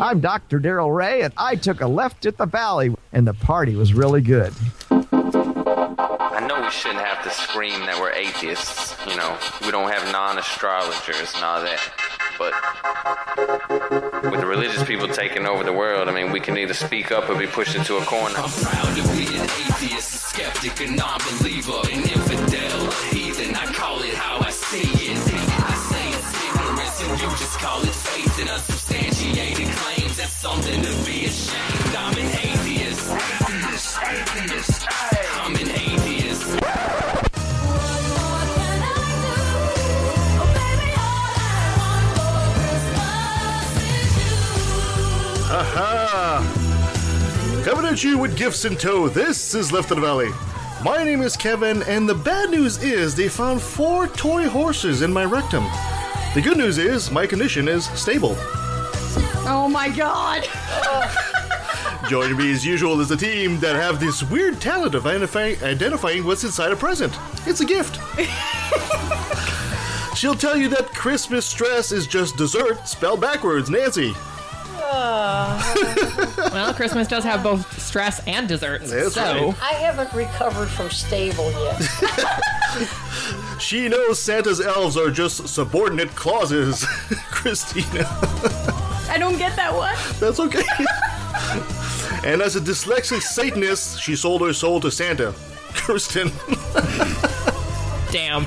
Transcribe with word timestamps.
I'm 0.00 0.20
Dr. 0.20 0.58
Daryl 0.58 0.94
Ray, 0.94 1.20
and 1.20 1.34
I 1.36 1.56
took 1.56 1.82
a 1.82 1.86
left 1.86 2.24
at 2.24 2.38
the 2.38 2.46
valley, 2.46 2.94
and 3.12 3.26
the 3.26 3.34
party 3.34 3.76
was 3.76 3.92
really 3.92 4.22
good. 4.22 4.54
I 4.90 6.46
know 6.48 6.62
we 6.62 6.70
shouldn't 6.70 7.04
have 7.04 7.22
to 7.24 7.30
scream 7.30 7.80
that 7.80 8.00
we're 8.00 8.12
atheists. 8.12 8.96
You 9.06 9.16
know, 9.16 9.36
we 9.60 9.70
don't 9.70 9.90
have 9.92 10.10
non 10.10 10.38
astrologers 10.38 11.34
and 11.34 11.44
all 11.44 11.60
that. 11.60 11.80
But 12.38 12.54
with 14.32 14.40
the 14.40 14.46
religious 14.46 14.82
people 14.84 15.06
taking 15.06 15.46
over 15.46 15.64
the 15.64 15.74
world, 15.74 16.08
I 16.08 16.12
mean, 16.12 16.32
we 16.32 16.40
can 16.40 16.56
either 16.56 16.72
speak 16.72 17.12
up 17.12 17.28
or 17.28 17.34
be 17.34 17.46
pushed 17.46 17.76
into 17.76 17.98
a 17.98 18.04
corner. 18.06 18.36
I'm 18.38 18.48
proud 18.48 18.96
to 18.96 19.02
be 19.12 19.26
an 19.36 19.44
atheist, 19.44 20.14
a 20.14 20.18
skeptic, 20.32 20.80
a 20.80 20.90
non-believer, 20.92 21.82
an 21.92 22.00
infidel, 22.08 22.88
a 22.88 22.94
heathen. 23.12 23.54
I 23.54 23.66
call 23.74 24.00
it 24.00 24.14
how 24.14 24.40
I 24.40 24.50
see 24.50 24.80
it. 24.80 25.18
I 25.20 25.74
say 25.92 26.08
it's 26.08 26.32
ignorance, 26.48 27.02
and 27.04 27.20
you 27.20 27.28
just 27.36 27.58
call 27.58 27.82
it 27.82 27.92
faith 27.92 28.40
in 28.40 28.48
unsubstantiated 28.48 29.68
claims. 29.76 29.89
Something 30.40 30.80
to 30.80 30.88
be 31.04 31.26
ashamed. 31.26 31.94
I'm 31.98 32.16
an 32.16 32.24
atheist. 32.24 33.10
Atheist, 33.10 33.98
atheist. 34.02 34.86
I'm 35.34 35.54
an 35.54 35.68
atheist. 35.68 36.46
Aha! 45.52 46.42
Coming 47.62 47.84
at 47.84 48.02
you 48.02 48.16
with 48.16 48.34
gifts 48.34 48.64
in 48.64 48.76
tow, 48.76 49.10
this 49.10 49.54
is 49.54 49.70
Left 49.72 49.90
of 49.90 49.98
the 49.98 50.00
Valley. 50.00 50.30
My 50.82 51.04
name 51.04 51.20
is 51.20 51.36
Kevin, 51.36 51.82
and 51.82 52.08
the 52.08 52.14
bad 52.14 52.48
news 52.48 52.82
is 52.82 53.14
they 53.14 53.28
found 53.28 53.60
four 53.60 54.06
toy 54.06 54.48
horses 54.48 55.02
in 55.02 55.12
my 55.12 55.26
rectum. 55.26 55.64
The 56.32 56.40
good 56.40 56.56
news 56.56 56.78
is 56.78 57.10
my 57.10 57.26
condition 57.26 57.68
is 57.68 57.84
stable. 57.88 58.38
Oh 59.52 59.68
my 59.68 59.88
god. 59.88 60.46
Joining 62.08 62.36
me 62.36 62.52
as 62.52 62.64
usual 62.64 63.00
is 63.00 63.08
the 63.08 63.16
team 63.16 63.58
that 63.58 63.74
have 63.74 63.98
this 63.98 64.22
weird 64.22 64.60
talent 64.60 64.94
of 64.94 65.06
identifying, 65.06 65.60
identifying 65.64 66.24
what's 66.24 66.44
inside 66.44 66.70
a 66.70 66.76
present. 66.76 67.12
It's 67.46 67.60
a 67.60 67.64
gift. 67.64 67.98
She'll 70.16 70.36
tell 70.36 70.56
you 70.56 70.68
that 70.68 70.90
Christmas 70.94 71.46
stress 71.46 71.90
is 71.90 72.06
just 72.06 72.36
dessert 72.36 72.86
spelled 72.86 73.20
backwards, 73.20 73.68
Nancy. 73.68 74.12
Uh, 74.76 75.60
well, 76.52 76.72
Christmas 76.72 77.08
does 77.08 77.24
have 77.24 77.42
both 77.42 77.80
stress 77.80 78.24
and 78.28 78.46
desserts. 78.46 78.92
That's 78.92 79.14
so 79.14 79.48
right. 79.48 79.62
I 79.62 79.72
haven't 79.74 80.12
recovered 80.12 80.68
from 80.68 80.90
stable 80.90 81.50
yet. 81.50 81.82
She 83.60 83.88
knows 83.88 84.18
Santa's 84.18 84.60
elves 84.60 84.96
are 84.96 85.10
just 85.10 85.48
subordinate 85.48 86.14
clauses, 86.14 86.84
Christina. 87.30 88.08
I 89.10 89.18
don't 89.18 89.38
get 89.38 89.56
that 89.56 89.74
one. 89.74 89.94
That's 90.20 90.38
okay. 90.38 90.62
and 92.30 92.40
as 92.40 92.54
a 92.54 92.60
dyslexic 92.60 93.22
Satanist, 93.22 94.00
she 94.00 94.14
sold 94.14 94.40
her 94.42 94.52
soul 94.52 94.80
to 94.80 94.90
Santa. 94.90 95.34
Kirsten. 95.74 96.30
damn. 98.12 98.46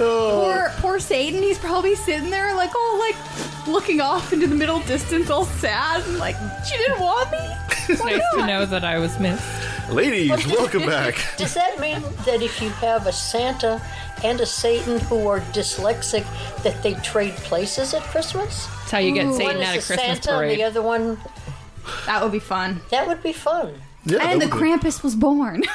Oh. 0.00 0.40
Poor 0.42 0.72
poor 0.78 0.98
Satan, 0.98 1.42
he's 1.42 1.58
probably 1.58 1.94
sitting 1.94 2.30
there 2.30 2.54
like 2.54 2.74
all 2.74 2.98
like 2.98 3.16
looking 3.66 4.00
off 4.00 4.32
into 4.32 4.46
the 4.46 4.54
middle 4.54 4.80
distance, 4.80 5.30
all 5.30 5.44
sad 5.44 6.02
and 6.06 6.18
like, 6.18 6.36
she 6.66 6.76
didn't 6.76 7.00
want 7.00 7.30
me. 7.30 7.38
It's 7.88 8.04
nice 8.04 8.22
to 8.34 8.46
know 8.46 8.64
that 8.66 8.84
I 8.84 9.00
was 9.00 9.18
missed. 9.18 9.42
Ladies, 9.90 10.46
welcome 10.46 10.86
back. 10.86 11.16
Does 11.36 11.54
that 11.54 11.80
mean 11.80 12.00
that 12.24 12.40
if 12.40 12.62
you 12.62 12.68
have 12.70 13.08
a 13.08 13.12
Santa 13.12 13.82
and 14.24 14.40
a 14.40 14.46
Satan 14.46 14.98
who 15.00 15.26
are 15.28 15.40
dyslexic, 15.52 16.24
that 16.62 16.82
they 16.82 16.94
trade 16.94 17.34
places 17.36 17.94
at 17.94 18.02
Christmas? 18.02 18.66
That's 18.66 18.90
how 18.92 18.98
you 18.98 19.12
get 19.12 19.26
One 19.26 19.36
Satan 19.36 19.56
is 19.62 19.62
at 19.68 19.74
a 19.74 19.78
a 19.78 19.82
Christmas 19.82 19.98
Santa, 20.00 20.30
and 20.30 20.38
parade. 20.38 20.58
the 20.58 20.64
other 20.64 20.82
one. 20.82 21.18
That 22.06 22.22
would 22.22 22.32
be 22.32 22.38
fun. 22.38 22.80
That 22.90 23.06
would 23.08 23.22
be 23.22 23.32
fun. 23.32 23.74
Yeah, 24.04 24.18
And 24.22 24.40
the 24.40 24.46
that 24.46 24.54
be- 24.54 24.60
Krampus 24.60 25.02
was 25.02 25.14
born. 25.14 25.62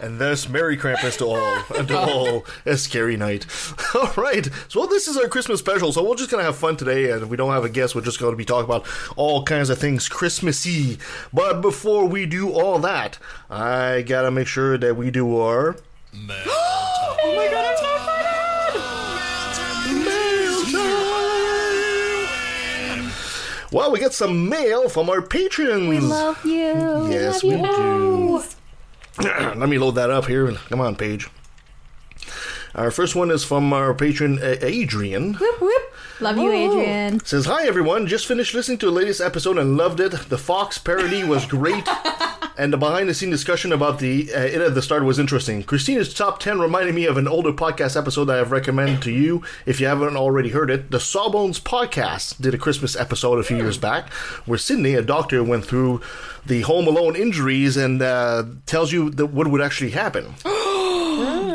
And 0.00 0.18
thus, 0.20 0.48
Merry 0.48 0.76
Krampus 0.76 1.16
to 1.18 1.26
all, 1.26 1.62
and 1.78 1.86
to 1.86 1.96
all 1.96 2.44
a 2.66 2.76
scary 2.76 3.16
night. 3.16 3.46
All 3.94 4.12
right, 4.16 4.48
so 4.66 4.80
well, 4.80 4.88
this 4.88 5.06
is 5.06 5.16
our 5.16 5.28
Christmas 5.28 5.60
special, 5.60 5.92
so 5.92 6.02
we're 6.02 6.16
just 6.16 6.28
gonna 6.28 6.42
have 6.42 6.56
fun 6.56 6.76
today, 6.76 7.12
and 7.12 7.22
if 7.22 7.28
we 7.28 7.36
don't 7.36 7.52
have 7.52 7.64
a 7.64 7.68
guest, 7.68 7.94
we're 7.94 8.00
just 8.00 8.18
gonna 8.18 8.34
be 8.34 8.44
talking 8.44 8.64
about 8.64 8.84
all 9.14 9.44
kinds 9.44 9.70
of 9.70 9.78
things 9.78 10.08
Christmassy. 10.08 10.98
But 11.32 11.60
before 11.60 12.04
we 12.06 12.26
do 12.26 12.50
all 12.50 12.80
that, 12.80 13.18
I 13.48 14.02
gotta 14.02 14.32
make 14.32 14.48
sure 14.48 14.76
that 14.76 14.96
we 14.96 15.12
do 15.12 15.36
our 15.38 15.76
oh 17.24 17.36
my 17.36 17.48
god, 17.50 17.64
I'm 17.64 17.76
so 17.76 17.86
excited! 17.96 18.82
mail 20.04 20.64
time. 23.06 23.12
Well, 23.72 23.90
we 23.90 23.98
get 23.98 24.12
some 24.12 24.48
mail 24.48 24.88
from 24.88 25.08
our 25.08 25.22
patrons. 25.22 25.88
We 25.88 25.98
love 26.00 26.44
you. 26.44 27.08
Yes, 27.10 27.42
love 27.42 27.52
we 27.52 27.58
you. 27.58 28.42
do. 29.18 29.22
Let 29.58 29.68
me 29.68 29.78
load 29.78 29.92
that 29.92 30.10
up 30.10 30.26
here. 30.26 30.50
Come 30.68 30.80
on, 30.80 30.96
Paige. 30.96 31.28
Our 32.74 32.90
first 32.90 33.14
one 33.14 33.30
is 33.30 33.44
from 33.44 33.72
our 33.72 33.92
patron 33.92 34.38
Adrian. 34.42 35.34
Whoop 35.34 35.60
whoop. 35.60 35.91
Love 36.22 36.38
you, 36.38 36.52
Adrian. 36.52 37.18
Says, 37.24 37.46
Hi 37.46 37.66
everyone, 37.66 38.06
just 38.06 38.26
finished 38.26 38.54
listening 38.54 38.78
to 38.78 38.86
the 38.86 38.92
latest 38.92 39.20
episode 39.20 39.58
and 39.58 39.76
loved 39.76 39.98
it. 39.98 40.12
The 40.12 40.38
Fox 40.38 40.78
parody 40.78 41.24
was 41.24 41.44
great, 41.46 41.84
and 42.56 42.72
the 42.72 42.76
behind 42.76 43.08
the 43.08 43.14
scene 43.14 43.28
discussion 43.30 43.72
about 43.72 43.98
the 43.98 44.32
uh, 44.32 44.38
it 44.38 44.60
at 44.60 44.76
the 44.76 44.82
start 44.82 45.02
was 45.02 45.18
interesting. 45.18 45.64
Christina's 45.64 46.14
top 46.14 46.38
10 46.38 46.60
reminded 46.60 46.94
me 46.94 47.06
of 47.06 47.16
an 47.16 47.26
older 47.26 47.52
podcast 47.52 47.98
episode 47.98 48.26
that 48.26 48.38
I've 48.38 48.52
recommended 48.52 49.02
to 49.02 49.10
you 49.10 49.42
if 49.66 49.80
you 49.80 49.88
haven't 49.88 50.16
already 50.16 50.50
heard 50.50 50.70
it. 50.70 50.92
The 50.92 51.00
Sawbones 51.00 51.58
Podcast 51.58 52.40
did 52.40 52.54
a 52.54 52.58
Christmas 52.58 52.94
episode 52.94 53.40
a 53.40 53.42
few 53.42 53.56
years 53.56 53.76
back 53.76 54.12
where 54.46 54.60
Sydnee, 54.60 54.96
a 54.96 55.02
doctor, 55.02 55.42
went 55.42 55.64
through 55.64 56.02
the 56.46 56.60
Home 56.60 56.86
Alone 56.86 57.16
injuries 57.16 57.76
and 57.76 58.00
uh, 58.00 58.44
tells 58.66 58.92
you 58.92 59.10
that 59.10 59.26
what 59.26 59.48
would 59.48 59.60
actually 59.60 59.90
happen. 59.90 60.34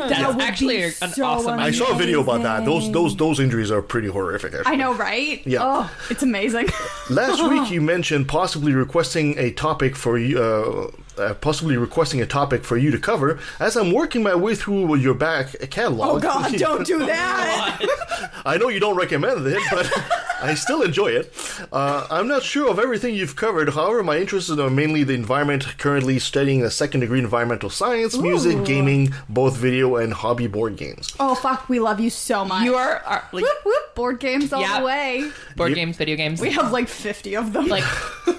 That's 0.08 0.34
would 0.34 0.42
actually 0.42 0.76
be 0.78 0.82
an 0.84 0.92
so 0.92 1.24
awesome. 1.24 1.58
I 1.58 1.70
saw 1.70 1.92
a 1.92 1.96
video 1.96 2.20
about 2.22 2.42
that. 2.42 2.64
Those 2.64 2.90
those 2.92 3.16
those 3.16 3.40
injuries 3.40 3.70
are 3.70 3.82
pretty 3.82 4.08
horrific. 4.08 4.54
Actually. 4.54 4.72
I 4.72 4.76
know, 4.76 4.94
right? 4.94 5.46
Yeah. 5.46 5.60
Oh, 5.62 5.90
it's 6.10 6.22
amazing. 6.22 6.68
Last 7.10 7.42
week 7.48 7.70
you 7.70 7.80
mentioned 7.80 8.28
possibly 8.28 8.72
requesting 8.72 9.38
a 9.38 9.52
topic 9.52 9.96
for 9.96 10.18
you, 10.18 10.40
uh, 10.42 10.90
uh, 11.18 11.34
possibly 11.34 11.76
requesting 11.76 12.20
a 12.20 12.26
topic 12.26 12.64
for 12.64 12.76
you 12.76 12.90
to 12.90 12.98
cover. 12.98 13.38
As 13.60 13.76
I'm 13.76 13.92
working 13.92 14.22
my 14.22 14.34
way 14.34 14.54
through 14.54 14.94
your 14.96 15.14
back 15.14 15.52
catalog. 15.70 16.16
oh 16.16 16.20
god, 16.20 16.52
don't 16.58 16.86
do 16.86 16.98
that. 17.06 18.30
I 18.44 18.56
know 18.56 18.68
you 18.68 18.80
don't 18.80 18.96
recommend 18.96 19.46
it, 19.46 19.62
but 19.70 19.90
I 20.42 20.54
still 20.54 20.82
enjoy 20.82 21.08
it. 21.08 21.32
Uh, 21.72 22.06
I'm 22.10 22.28
not 22.28 22.42
sure 22.42 22.70
of 22.70 22.78
everything 22.78 23.14
you've 23.14 23.34
covered. 23.36 23.70
However, 23.70 24.02
my 24.02 24.18
interests 24.18 24.50
are 24.50 24.70
mainly 24.70 25.02
the 25.04 25.14
environment. 25.14 25.78
Currently 25.78 26.18
studying 26.20 26.62
a 26.62 26.70
second 26.70 27.00
degree 27.00 27.18
environmental 27.18 27.70
science, 27.70 28.16
music, 28.16 28.64
gaming, 28.64 29.12
both 29.28 29.56
video 29.56 29.96
and 29.96 30.12
hobby 30.12 30.46
board 30.46 30.76
games. 30.76 31.12
oh 31.20 31.34
fuck, 31.34 31.68
we 31.68 31.80
love 31.80 31.98
you 32.00 32.10
so 32.10 32.44
much. 32.44 32.64
You 32.64 32.74
are, 32.76 32.96
are 33.04 33.28
like, 33.32 33.42
whoop 33.44 33.58
whoop 33.64 33.94
board 33.94 34.20
games 34.20 34.52
all 34.52 34.60
Yeah. 34.60 34.78
the 34.80 34.86
way. 34.86 35.30
board 35.56 35.70
Yep. 35.70 35.76
games, 35.76 35.96
video 35.96 36.16
games. 36.16 36.40
We 36.40 36.50
have 36.52 36.72
like 36.72 36.88
50 36.88 37.36
of 37.36 37.52
them. 37.52 37.66
like, 37.66 37.82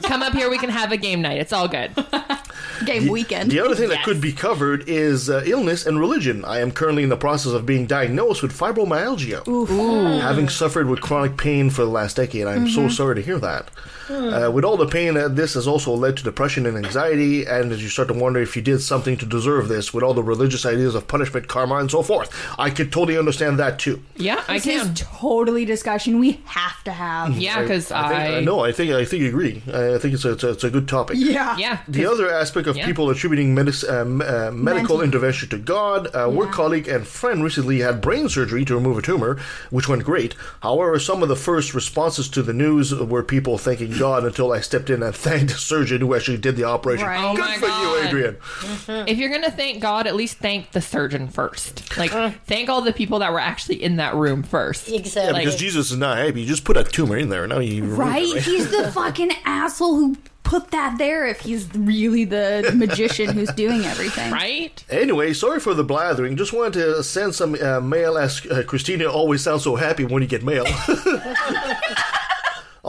come 0.04 0.22
up 0.24 0.34
here. 0.34 0.50
We 0.50 0.58
can 0.58 0.70
have 0.70 0.92
a 0.92 0.98
game 0.98 1.22
night. 1.22 1.38
It's 1.40 1.52
all 1.54 1.68
good. 1.68 1.92
Game 2.86 3.08
weekend. 3.08 3.52
The 3.52 3.60
other 3.60 3.76
thing 3.76 3.90
that 3.90 4.04
could 4.04 4.22
be 4.22 4.34
covered 4.34 4.88
is 4.88 5.30
uh, 5.30 5.44
illness 5.46 5.86
and 5.86 6.00
religion. 6.00 6.46
I 6.46 6.60
am 6.60 6.72
currently 6.72 7.04
in 7.04 7.10
the 7.10 7.18
process 7.18 7.54
of 7.54 7.66
being 7.66 7.86
diagnosed 7.86 8.42
with 8.42 8.58
fibromyalgia. 8.58 10.22
Having 10.22 10.50
suffered 10.50 10.88
with 10.88 11.02
chronic 11.02 11.38
pain 11.38 11.70
for 11.70 11.84
the 11.84 11.92
last 11.92 12.16
decade, 12.16 12.48
I'm 12.48 12.70
so 12.70 12.88
sorry 12.90 13.16
to 13.16 13.22
hear 13.22 13.40
that. 13.40 13.70
Uh, 14.10 14.50
with 14.52 14.66
all 14.66 14.76
the 14.76 14.88
pain, 14.88 15.16
uh, 15.16 15.28
this 15.28 15.54
has 15.54 15.68
also 15.68 15.94
led 15.94 16.18
to 16.18 16.24
depression 16.24 16.66
and 16.66 16.76
anxiety, 16.84 17.46
and 17.46 17.72
as 17.72 17.84
you 17.84 17.90
start 17.90 18.08
to 18.08 18.14
wonder 18.14 18.42
if 18.42 18.56
you 18.56 18.62
did 18.62 18.80
something 18.80 19.16
to 19.18 19.26
deserve 19.26 19.68
this, 19.68 19.94
with 19.94 20.04
all 20.04 20.16
the 20.16 20.24
religious 20.24 20.66
ideas 20.66 20.96
of 20.96 21.08
punishment, 21.08 21.48
karma, 21.48 21.76
and 21.76 21.92
so 21.92 22.02
forth. 22.02 22.30
I 22.58 22.72
could 22.72 22.92
totally 22.92 23.20
understand 23.20 23.60
that 23.60 23.78
too. 23.78 24.02
Yeah, 24.16 24.44
I 24.48 24.56
this 24.56 24.64
can. 24.64 24.88
is 24.94 25.00
totally 25.00 25.64
discussion 25.64 26.18
we 26.18 26.42
have 26.46 26.84
to 26.86 26.92
have. 26.92 27.38
Yeah, 27.38 27.62
because 27.62 27.92
I, 27.92 28.08
think, 28.08 28.20
I, 28.20 28.38
I 28.38 28.40
know. 28.40 28.62
I 28.62 28.72
think 28.72 28.92
I 28.92 29.06
think 29.06 29.22
you 29.22 29.30
agree. 29.30 29.62
I, 29.72 29.96
I 29.96 29.98
think 30.00 30.16
it's 30.16 30.26
a, 30.26 30.32
it's 30.32 30.44
a, 30.44 30.50
it's 30.50 30.64
a 30.64 30.72
good 30.72 30.88
topic. 30.88 31.18
Yeah. 31.20 31.56
yeah. 31.58 31.82
The 31.88 32.08
other 32.08 32.32
aspect 32.32 32.59
of 32.68 32.78
yeah. 32.78 32.86
people 32.86 33.10
attributing 33.10 33.54
medic- 33.56 33.84
uh, 33.88 34.00
m- 34.02 34.22
uh, 34.22 34.52
medical 34.52 34.98
Mental- 34.98 35.02
intervention 35.02 35.50
to 35.50 35.58
God, 35.58 36.10
a 36.14 36.30
work 36.30 36.52
colleague 36.52 36.88
and 36.88 37.06
friend 37.08 37.44
recently 37.44 37.80
had 37.80 38.02
brain 38.02 38.30
surgery 38.30 38.66
to 38.66 38.76
remove 38.76 38.98
a 38.98 39.02
tumor, 39.02 39.38
which 39.70 39.88
went 39.88 40.04
great. 40.04 40.36
However, 40.62 41.00
some 41.00 41.22
of 41.24 41.30
the 41.30 41.36
first 41.36 41.74
responses 41.74 42.30
to 42.30 42.42
the 42.44 42.54
news 42.54 42.94
were 42.94 43.24
people 43.24 43.58
thanking 43.58 43.98
God 43.98 44.24
until 44.24 44.52
I 44.52 44.60
stepped 44.62 44.90
in 44.90 45.04
and 45.04 45.16
thanked 45.16 45.52
the 45.54 45.58
surgeon 45.60 46.02
who 46.02 46.14
actually 46.16 46.38
did 46.38 46.56
the 46.56 46.64
operation. 46.66 47.06
Right. 47.08 47.24
Oh 47.24 47.36
Good 47.36 47.60
for 47.60 47.68
God. 47.68 47.82
you, 47.82 48.08
Adrian. 48.08 48.38
if 49.08 49.18
you're 49.18 49.30
gonna 49.32 49.52
thank 49.52 49.82
God, 49.82 50.08
at 50.08 50.16
least 50.16 50.38
thank 50.38 50.72
the 50.72 50.82
surgeon 50.82 51.28
first. 51.28 51.98
Like, 51.98 52.12
thank 52.46 52.70
all 52.70 52.82
the 52.82 52.94
people 52.94 53.20
that 53.20 53.32
were 53.32 53.40
actually 53.40 53.82
in 53.84 53.98
that 53.98 54.16
room 54.16 54.44
first. 54.44 54.90
Exactly. 54.90 55.40
Because 55.42 55.56
Jesus 55.56 55.92
is 55.92 55.98
not 55.98 56.18
happy. 56.18 56.42
You 56.42 56.48
just 56.48 56.64
put 56.64 56.78
a 56.78 56.84
tumor 56.84 57.18
in 57.18 57.30
there. 57.30 57.48
Now 57.48 57.60
you 57.60 57.82
remove 57.84 58.00
it, 58.00 58.02
Right? 58.02 58.38
He's 58.38 58.70
the 58.72 58.92
fucking 58.94 59.32
asshole 59.46 59.96
who 59.96 60.18
put 60.50 60.72
that 60.72 60.98
there 60.98 61.28
if 61.28 61.42
he's 61.42 61.72
really 61.76 62.26
the 62.26 62.72
magician 62.76 63.30
who's 63.30 63.52
doing 63.54 63.86
everything. 63.86 64.32
Right? 64.32 64.84
Anyway, 64.90 65.34
sorry 65.34 65.60
for 65.60 65.76
the 65.76 65.84
blathering. 65.84 66.36
Just 66.38 66.54
wanted 66.54 66.74
to 66.74 67.04
send 67.04 67.36
some 67.36 67.54
uh, 67.62 67.80
mail 67.80 68.18
as 68.18 68.44
uh, 68.48 68.64
Christina 68.66 69.06
always 69.06 69.44
sounds 69.44 69.64
so 69.64 69.76
happy 69.76 70.06
when 70.06 70.24
you 70.24 70.28
get 70.28 70.44
mail. 70.44 70.66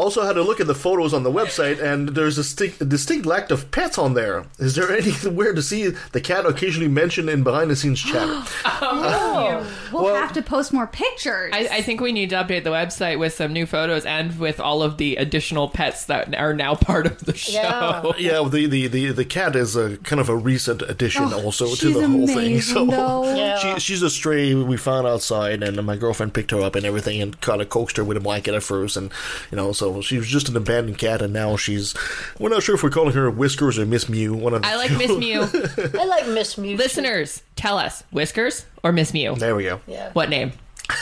Also, 0.00 0.23
had 0.23 0.38
a 0.38 0.43
look 0.43 0.61
at 0.61 0.67
the 0.67 0.75
photos 0.75 1.12
on 1.12 1.25
the 1.25 1.31
website, 1.31 1.79
and 1.79 2.08
there's 2.11 2.38
a, 2.38 2.43
distinct, 2.43 2.81
a 2.81 2.87
distinct 2.87 3.26
lack 3.26 3.50
of 3.50 3.70
pets 3.70 3.99
on 3.99 4.14
there. 4.14 4.47
Is 4.58 4.75
there 4.75 4.91
anywhere 4.97 5.52
to 5.52 5.62
see 5.62 5.88
the 6.12 6.23
cat 6.23 6.47
occasionally 6.47 6.88
mentioned 6.88 7.29
in 7.29 7.43
behind 7.43 7.70
the 7.70 7.76
scenes 7.76 8.00
chatter? 8.00 8.43
Oh. 8.82 9.02
Uh, 9.02 9.62
oh, 9.62 9.73
we'll, 9.93 10.05
Well- 10.05 10.14
have 10.14 10.32
to 10.32 10.43
post 10.43 10.73
more 10.73 10.87
pictures. 10.87 11.50
I, 11.55 11.69
I 11.70 11.82
think 11.82 12.00
we 12.00 12.12
need 12.12 12.31
to 12.31 12.37
update 12.37 12.64
the 12.64 12.70
website 12.70 13.19
with 13.19 13.35
some 13.35 13.52
new 13.52 13.67
photos 13.67 14.06
and 14.06 14.38
with 14.38 14.58
all 14.58 14.82
of 14.82 14.97
the 14.97 15.17
additional 15.17 15.69
pets 15.69 16.06
that 16.06 16.35
are 16.35 16.55
now 16.55 16.75
part 16.88 17.06
of 17.06 17.19
the 17.25 17.37
show. 17.37 17.52
Yeah. 17.52 18.12
yeah, 18.19 18.49
the, 18.49 18.67
the, 18.67 18.87
the, 18.87 19.12
the 19.12 19.25
cat 19.25 19.55
is 19.55 19.76
a 19.76 19.99
kind 19.99 20.19
of 20.19 20.29
a 20.31 20.37
recent 20.37 20.81
addition 20.82 21.25
oh, 21.25 21.44
also 21.44 21.75
to 21.75 21.88
Oh, 21.88 22.00
the 22.00 22.08
whole 22.08 22.26
thing. 22.26 22.61
So 22.62 22.87
though. 22.87 23.35
Yeah. 23.41 23.58
she, 23.58 23.81
she's 23.81 24.02
a 24.02 24.11
stray 24.11 24.55
we 24.55 24.76
found 24.76 25.06
outside, 25.06 25.62
and 25.62 25.85
my 25.85 25.97
girlfriend 25.97 26.32
picked 26.35 26.50
her 26.52 26.61
up 26.61 26.75
and 26.75 26.87
everything, 26.87 27.20
and 27.20 27.38
kind 27.41 27.61
of 27.61 27.69
coaxed 27.69 27.97
her 27.99 28.05
with 28.05 28.17
a 28.17 28.20
blanket 28.20 28.55
at 28.55 28.62
first, 28.62 28.97
and 28.97 29.11
you 29.50 29.56
know, 29.56 29.73
so 29.73 29.90
she 30.01 30.17
was 30.19 30.29
just 30.29 30.49
an 30.49 30.57
abandoned 30.57 30.99
cat, 30.99 31.23
and 31.23 31.33
now 31.33 31.57
she's 31.57 31.95
we're 32.39 32.49
not 32.51 32.63
sure 32.63 32.75
if 32.75 32.83
we're 32.83 32.91
calling 32.91 33.13
her 33.15 33.31
Whiskers 33.31 33.79
or 33.79 33.87
Miss 33.87 34.09
Mew. 34.09 34.35
One 34.35 34.55
of 34.55 34.63
the 34.63 34.69
I 34.69 34.77
like. 34.77 34.91
Miss 34.93 35.17
Mew. 35.17 35.43
I 36.01 36.05
like 36.05 36.29
Miss 36.29 36.57
Mew. 36.57 36.77
Listeners, 36.77 37.43
tell 37.57 37.79
us 37.79 38.03
Whiskers 38.11 38.67
or 38.83 38.93
Miss 38.93 39.13
Mew? 39.13 39.35
There 39.35 39.55
we 39.57 39.65
go. 39.65 39.81
Yeah. 39.87 40.11
What 40.13 40.29
name? 40.29 40.53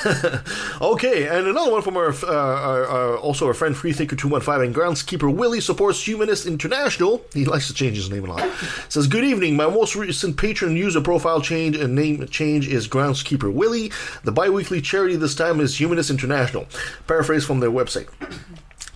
Okay, 0.80 1.26
and 1.26 1.46
another 1.46 1.72
one 1.72 1.82
from 1.82 1.96
our, 1.96 2.10
uh, 2.10 2.26
our, 2.26 2.86
our 2.86 3.16
also 3.16 3.46
our 3.46 3.54
friend 3.54 3.76
Freethinker 3.76 4.16
two 4.16 4.28
one 4.28 4.40
five 4.40 4.60
and 4.60 4.74
groundskeeper 4.74 5.32
Willie 5.34 5.60
supports 5.60 6.06
Humanist 6.06 6.46
International. 6.46 7.24
He 7.34 7.44
likes 7.44 7.66
to 7.66 7.74
change 7.74 7.96
his 7.96 8.10
name 8.10 8.24
a 8.24 8.34
lot. 8.34 8.52
Says, 8.88 9.06
"Good 9.06 9.24
evening. 9.24 9.56
My 9.56 9.66
most 9.66 9.96
recent 9.96 10.36
patron 10.36 10.76
user 10.76 11.00
profile 11.00 11.40
change 11.40 11.76
and 11.76 11.94
name 11.94 12.26
change 12.28 12.68
is 12.68 12.86
groundskeeper 12.86 13.52
Willie. 13.52 13.90
The 14.24 14.32
biweekly 14.32 14.80
charity 14.80 15.16
this 15.16 15.34
time 15.34 15.60
is 15.60 15.78
Humanist 15.80 16.10
International. 16.10 16.66
Paraphrase 17.06 17.44
from 17.44 17.60
their 17.60 17.70
website." 17.70 18.08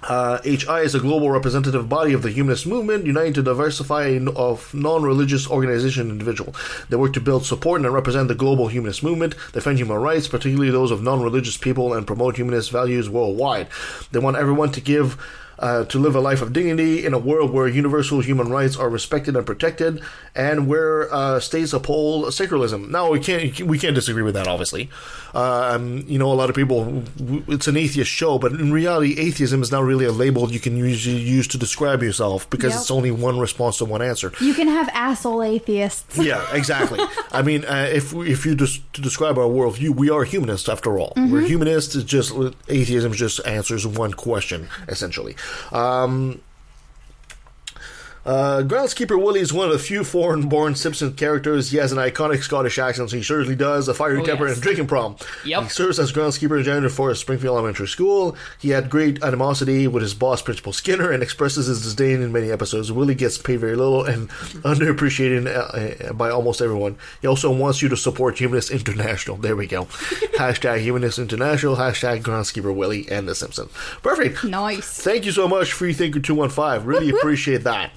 Uh, 0.03 0.41
HI 0.43 0.81
is 0.81 0.95
a 0.95 1.01
global 1.01 1.31
representative 1.31 1.89
body 1.89 2.13
of 2.13 2.23
the 2.23 2.31
humanist 2.31 2.67
movement, 2.67 3.07
uniting 3.07 3.33
to 3.35 3.43
diversify 3.43 4.19
of 4.35 4.75
non-religious 4.75 5.49
organization 5.49 6.11
individual. 6.11 6.55
They 6.89 6.97
work 6.97 7.13
to 7.13 7.21
build, 7.21 7.47
support, 7.47 7.81
and 7.81 7.93
represent 7.93 8.29
the 8.29 8.35
global 8.35 8.69
humanist 8.69 9.03
movement, 9.03 9.37
defend 9.53 9.79
human 9.79 9.99
rights, 9.99 10.27
particularly 10.27 10.71
those 10.71 10.91
of 10.91 11.03
non-religious 11.03 11.57
people, 11.57 11.95
and 11.95 12.07
promote 12.07 12.37
humanist 12.37 12.71
values 12.71 13.09
worldwide. 13.09 13.69
They 14.11 14.19
want 14.19 14.37
everyone 14.37 14.73
to 14.73 14.81
give. 14.81 15.17
Uh, 15.63 15.85
to 15.85 15.97
live 16.01 16.17
a 16.17 16.21
life 16.21 16.43
of 16.43 16.53
dignity 16.53 17.07
in 17.07 17.15
a 17.15 17.19
world 17.19 17.53
where 17.53 17.69
universal 17.69 18.19
human 18.21 18.49
rights 18.51 18.77
are 18.77 18.91
respected 18.91 19.37
and 19.37 19.47
protected, 19.47 20.03
and 20.35 20.67
where 20.67 21.07
uh, 21.15 21.39
states 21.39 21.73
uphold 21.73 22.35
secularism. 22.35 22.91
Now 22.91 23.13
we 23.13 23.21
can't 23.21 23.61
we 23.61 23.79
can't 23.79 23.95
disagree 23.95 24.25
with 24.25 24.35
that, 24.35 24.49
obviously. 24.49 24.91
Um, 25.35 26.05
you 26.09 26.19
know, 26.19 26.33
a 26.33 26.35
lot 26.35 26.51
of 26.51 26.57
people 26.57 27.05
it's 27.49 27.69
an 27.69 27.77
atheist 27.77 28.11
show, 28.11 28.39
but 28.39 28.51
in 28.53 28.73
reality, 28.73 29.15
atheism 29.19 29.63
is 29.63 29.71
not 29.71 29.85
really 29.85 30.05
a 30.05 30.11
label 30.13 30.51
you 30.51 30.59
can 30.61 30.77
usually 30.77 31.17
use 31.39 31.47
to 31.49 31.59
describe 31.59 32.03
yourself 32.03 32.51
because 32.51 32.73
Yep. 32.73 32.81
it's 32.81 32.91
only 32.91 33.11
one 33.13 33.39
response 33.39 33.79
to 33.79 33.85
one 33.85 34.03
answer. 34.03 34.33
you 34.41 34.55
can 34.55 34.67
have 34.69 34.89
asshole 34.93 35.43
atheists. 35.45 36.19
Yeah, 36.19 36.45
exactly. 36.53 36.99
I 37.33 37.43
mean, 37.43 37.65
uh, 37.65 37.89
if 37.93 38.13
if 38.15 38.45
you 38.47 38.55
just 38.57 38.83
to 38.95 39.01
describe 39.01 39.39
our 39.39 39.47
worldview, 39.49 39.91
we 39.91 40.11
are 40.11 40.25
humanists 40.25 40.69
after 40.69 40.99
all. 40.99 41.13
We're 41.17 41.43
humanists. 41.43 41.95
It's 41.95 42.05
just 42.05 42.33
atheism 42.69 43.13
just 43.13 43.41
answers 43.47 43.87
one 43.87 44.13
question 44.13 44.69
essentially. 44.89 45.37
Um, 45.73 46.41
uh, 48.25 48.63
Groundskeeper 48.65 49.21
Willie 49.21 49.41
is 49.41 49.53
one 49.53 49.67
of 49.67 49.73
the 49.73 49.79
few 49.79 50.05
foreign-born 50.05 50.75
Simpson 50.77 51.13
characters. 51.15 51.71
He 51.71 51.79
has 51.79 51.91
an 51.93 51.99
iconic 51.99 52.43
Scottish 52.43 52.79
accent, 52.79 53.11
so 53.11 53.17
he 53.17 53.23
certainly 53.23 53.57
does. 53.57 53.89
A 53.89 53.95
fiery 53.95 54.21
Oh, 54.21 54.25
temper 54.25 54.47
yes. 54.47 54.55
and 54.57 54.63
a 54.63 54.63
drinking 54.63 54.87
problem. 54.87 55.17
Yep. 55.45 55.63
He 55.65 55.69
serves 55.71 55.99
as 55.99 56.13
groundskeeper 56.13 56.57
and 56.57 56.65
janitor 56.65 56.89
for 56.89 57.13
Springfield 57.15 57.55
Elementary 57.57 57.89
School. 57.89 58.37
He 58.61 58.71
had 58.71 58.89
great 58.91 59.23
animosity 59.25 59.89
with 59.89 60.03
his 60.03 60.15
boss, 60.15 60.41
Principal 60.43 60.73
Skinner, 60.73 61.11
and 61.11 61.23
expresses 61.23 61.67
his 61.67 61.83
disdain 61.83 62.23
in 62.23 62.31
many 62.33 62.51
episodes. 62.51 62.93
Willie 62.93 63.15
gets 63.15 63.39
paid 63.39 63.59
very 63.61 63.75
little 63.77 64.05
and 64.05 64.29
underappreciated 64.65 65.47
uh, 65.47 66.09
uh, 66.09 66.13
by 66.13 66.31
almost 66.31 66.61
everyone. 66.61 66.97
He 67.21 67.27
also 67.27 67.51
wants 67.51 67.83
you 67.83 67.89
to 67.89 67.97
support 67.97 68.39
Humanist 68.39 68.71
International. 68.71 69.37
There 69.37 69.57
we 69.57 69.67
go. 69.67 69.85
hashtag 70.37 70.81
Humanist 70.81 71.19
International. 71.19 71.77
Hashtag 71.77 72.23
Groundskeeper 72.23 72.75
Willie 72.75 73.09
and 73.11 73.29
The 73.29 73.35
Simpsons. 73.35 73.71
Perfect. 74.03 74.45
Nice. 74.45 75.03
Thank 75.03 75.25
you 75.27 75.33
so 75.33 75.49
much, 75.49 75.73
Free 75.73 75.93
Freethinker215. 75.93 76.87
Really 76.87 77.11
appreciate 77.11 77.65
that. 77.65 77.91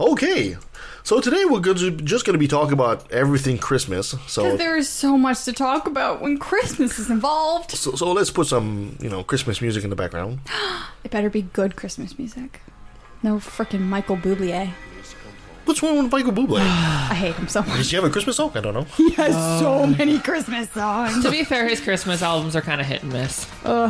Okay. 0.00 0.56
So 1.02 1.20
today 1.20 1.44
we're 1.46 1.60
go- 1.60 1.72
just 1.72 2.26
going 2.26 2.34
to 2.34 2.38
be 2.38 2.48
talking 2.48 2.74
about 2.74 3.10
everything 3.10 3.56
Christmas. 3.56 4.14
So, 4.26 4.56
there 4.58 4.76
is 4.76 4.88
so 4.90 5.16
much 5.16 5.44
to 5.44 5.54
talk 5.54 5.86
about 5.86 6.20
when 6.20 6.36
Christmas 6.38 6.98
is 6.98 7.08
involved. 7.10 7.70
so 7.70 7.92
so 7.92 8.12
let's 8.12 8.30
put 8.30 8.46
some, 8.46 8.98
you 9.00 9.08
know, 9.08 9.22
Christmas 9.24 9.62
music 9.62 9.84
in 9.84 9.90
the 9.90 9.96
background. 9.96 10.40
It 11.04 11.10
better 11.10 11.30
be 11.30 11.42
good 11.42 11.76
Christmas 11.76 12.18
music. 12.18 12.60
No 13.22 13.36
freaking 13.36 13.82
Michael 13.82 14.16
Bublé. 14.16 14.72
What's 15.64 15.82
wrong 15.82 16.02
with 16.02 16.12
Michael 16.12 16.32
Bublé? 16.32 16.60
I 16.60 17.14
hate 17.14 17.36
him 17.36 17.48
so 17.48 17.62
much. 17.62 17.76
Does 17.76 17.90
he 17.90 17.96
have 17.96 18.04
a 18.04 18.10
Christmas 18.10 18.36
song? 18.36 18.52
I 18.54 18.60
don't 18.60 18.74
know. 18.74 18.86
He 18.96 19.10
has 19.12 19.32
so 19.60 19.84
um, 19.84 19.96
many 19.96 20.18
Christmas 20.18 20.70
songs. 20.70 21.22
To 21.22 21.30
be 21.30 21.44
fair, 21.44 21.68
his 21.68 21.80
Christmas 21.80 22.20
albums 22.20 22.56
are 22.56 22.60
kind 22.62 22.80
of 22.80 22.86
hit 22.86 23.02
and 23.02 23.12
miss. 23.12 23.46
Well, 23.64 23.88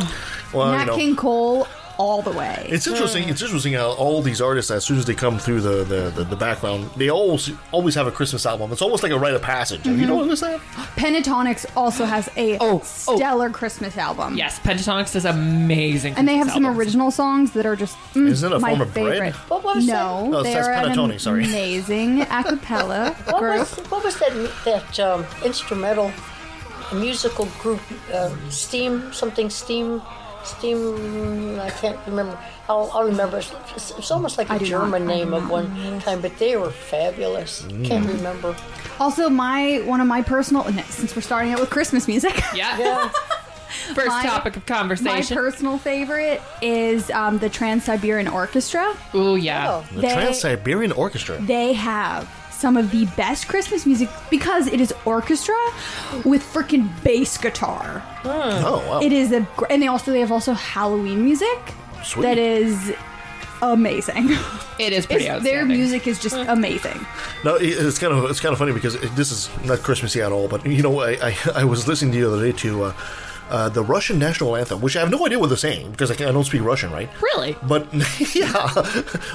Nat 0.55 0.81
you 0.81 0.87
know, 0.87 0.97
King 0.97 1.17
Cole 1.17 1.67
all 1.98 2.22
the 2.22 2.30
way. 2.32 2.66
it's 2.70 2.86
interesting. 2.86 3.28
It's 3.28 3.42
interesting 3.42 3.72
how 3.74 3.90
all 3.92 4.22
these 4.22 4.40
artists, 4.40 4.70
as 4.70 4.84
soon 4.84 4.98
as 4.98 5.04
they 5.04 5.14
come 5.14 5.38
through 5.38 5.60
the 5.60 5.84
the, 5.84 6.10
the, 6.10 6.24
the 6.24 6.36
background, 6.36 6.88
they 6.96 7.10
always 7.10 7.50
always 7.72 7.94
have 7.96 8.06
a 8.06 8.12
Christmas 8.12 8.46
album. 8.46 8.70
It's 8.72 8.82
almost 8.82 9.02
like 9.02 9.12
a 9.12 9.18
rite 9.18 9.34
of 9.34 9.42
passage. 9.42 9.84
Have 9.84 9.98
You 9.98 10.06
know 10.06 10.14
what 10.14 10.28
that? 10.40 10.60
Pentatonix 10.96 11.66
also 11.76 12.04
has 12.04 12.28
a 12.36 12.56
Oh, 12.60 12.80
oh. 13.08 13.16
stellar 13.16 13.50
Christmas 13.50 13.96
album. 13.96 14.36
Yes, 14.36 14.58
Pentatonix 14.60 15.12
does 15.12 15.24
amazing. 15.24 16.14
And 16.16 16.26
they 16.28 16.36
have 16.36 16.46
Christmas 16.48 16.54
some 16.54 16.66
original 16.78 17.10
songs 17.10 17.50
that 17.52 17.66
are 17.66 17.76
just 17.76 17.96
mm, 18.14 18.28
Isn't 18.28 18.52
it 18.52 18.56
a 18.56 18.58
my 18.60 18.70
form 18.70 18.80
of 18.82 18.94
bread? 18.94 19.12
favorite. 19.12 19.34
What 19.50 19.64
was 19.64 19.86
no, 19.86 20.30
Oh, 20.32 20.40
it 20.40 20.44
they 20.44 20.52
says 20.52 20.66
are 20.68 20.72
an 20.72 20.84
sorry. 21.18 21.44
amazing 21.44 22.20
a 22.30 22.44
cappella 22.44 23.14
What 23.24 23.38
group. 23.40 23.58
was, 23.58 23.76
what 23.90 24.04
was 24.04 24.18
that 24.20 24.32
that 24.64 25.00
um, 25.00 25.26
instrumental 25.44 26.12
musical 26.92 27.46
group? 27.58 27.80
Uh, 28.12 28.30
Steam 28.50 29.12
something 29.12 29.50
Steam 29.50 30.00
Steam. 30.48 31.58
I 31.60 31.70
can't 31.70 31.98
remember. 32.06 32.38
I'll, 32.68 32.90
I'll 32.92 33.04
remember. 33.04 33.38
It's, 33.38 33.52
it's, 33.76 33.90
it's 33.98 34.10
almost 34.10 34.38
like 34.38 34.50
I 34.50 34.56
a 34.56 34.58
do 34.58 34.64
not- 34.64 34.70
German 34.70 35.06
name 35.06 35.30
not 35.30 35.42
of 35.42 35.50
one 35.50 35.74
remember. 35.74 36.04
time, 36.04 36.20
but 36.20 36.36
they 36.38 36.56
were 36.56 36.70
fabulous. 36.70 37.62
Can't 37.84 38.04
Mm. 38.06 38.14
remember. 38.16 38.56
Also, 39.00 39.28
my 39.28 39.78
one 39.84 40.00
of 40.00 40.06
my 40.06 40.22
personal 40.22 40.64
since 40.88 41.14
we're 41.14 41.22
starting 41.22 41.52
out 41.52 41.60
with 41.60 41.70
Christmas 41.70 42.08
music. 42.08 42.34
Yeah. 42.54 42.78
Yeah. 42.78 43.10
First 43.94 44.08
My- 44.08 44.22
topic 44.24 44.56
of 44.56 44.66
conversation. 44.66 45.36
My 45.36 45.42
personal 45.42 45.78
favorite 45.78 46.40
is 46.62 47.10
um, 47.10 47.38
the 47.38 47.48
Trans 47.48 47.84
Siberian 47.84 48.26
Orchestra. 48.28 48.94
Ooh, 49.14 49.36
yeah. 49.36 49.68
Oh. 49.70 49.86
The 49.94 50.08
Trans 50.08 50.40
Siberian 50.40 50.90
Orchestra. 50.93 51.38
They 51.40 51.74
have 51.74 52.28
some 52.58 52.77
of 52.77 52.91
the 52.91 53.06
best 53.17 53.46
Christmas 53.48 53.86
music 53.86 54.08
because 54.31 54.67
it 54.67 54.81
is 54.81 54.93
orchestra 55.05 55.55
with 56.24 56.43
freaking 56.43 56.88
bass 57.05 57.38
guitar. 57.38 58.03
Oh 58.24 58.84
wow! 58.88 59.00
It 59.00 59.12
is 59.12 59.31
a 59.32 59.41
gr- 59.56 59.67
and 59.70 59.81
they 59.82 59.86
also 59.86 60.10
they 60.12 60.20
have 60.20 60.32
also 60.32 60.53
Halloween 60.55 61.24
music 61.24 61.58
Sweet. 62.03 62.22
that 62.24 62.38
is 62.38 62.93
amazing. 63.62 64.31
It 64.79 64.93
is 64.93 65.06
pretty 65.06 65.24
It's- 65.24 65.43
their 65.43 65.62
outstanding. 65.62 65.77
music 65.77 66.06
is 66.06 66.20
just 66.20 66.36
amazing. 66.36 67.05
No, 67.44 67.56
it- 67.56 67.65
it's 67.86 67.98
kind 67.98 68.12
of 68.12 68.31
it's 68.31 68.38
kind 68.38 68.53
of 68.53 68.58
funny 68.58 68.72
because 68.72 68.94
it, 68.94 69.10
this 69.17 69.32
is 69.32 69.48
not 69.65 69.81
Christmassy 69.82 70.22
at 70.22 70.31
all. 70.31 70.46
But 70.46 70.65
you 70.65 70.82
know, 70.84 71.00
I 71.00 71.10
I, 71.31 71.36
I 71.62 71.65
was 71.65 71.88
listening 71.88 72.12
the 72.12 72.24
other 72.29 72.41
day 72.41 72.53
to 72.58 72.84
uh, 72.84 72.93
uh, 73.50 73.69
the 73.70 73.82
Russian 73.82 74.19
national 74.20 74.55
anthem, 74.55 74.81
which 74.81 74.94
I 74.96 75.00
have 75.00 75.10
no 75.10 75.24
idea 75.27 75.38
what 75.41 75.48
they're 75.48 75.56
saying 75.70 75.91
because 75.91 76.10
I, 76.12 76.15
can't- 76.15 76.31
I 76.31 76.32
don't 76.32 76.44
speak 76.44 76.62
Russian, 76.62 76.93
right? 76.93 77.08
Really? 77.20 77.56
But 77.65 77.88
yeah, 78.34 78.70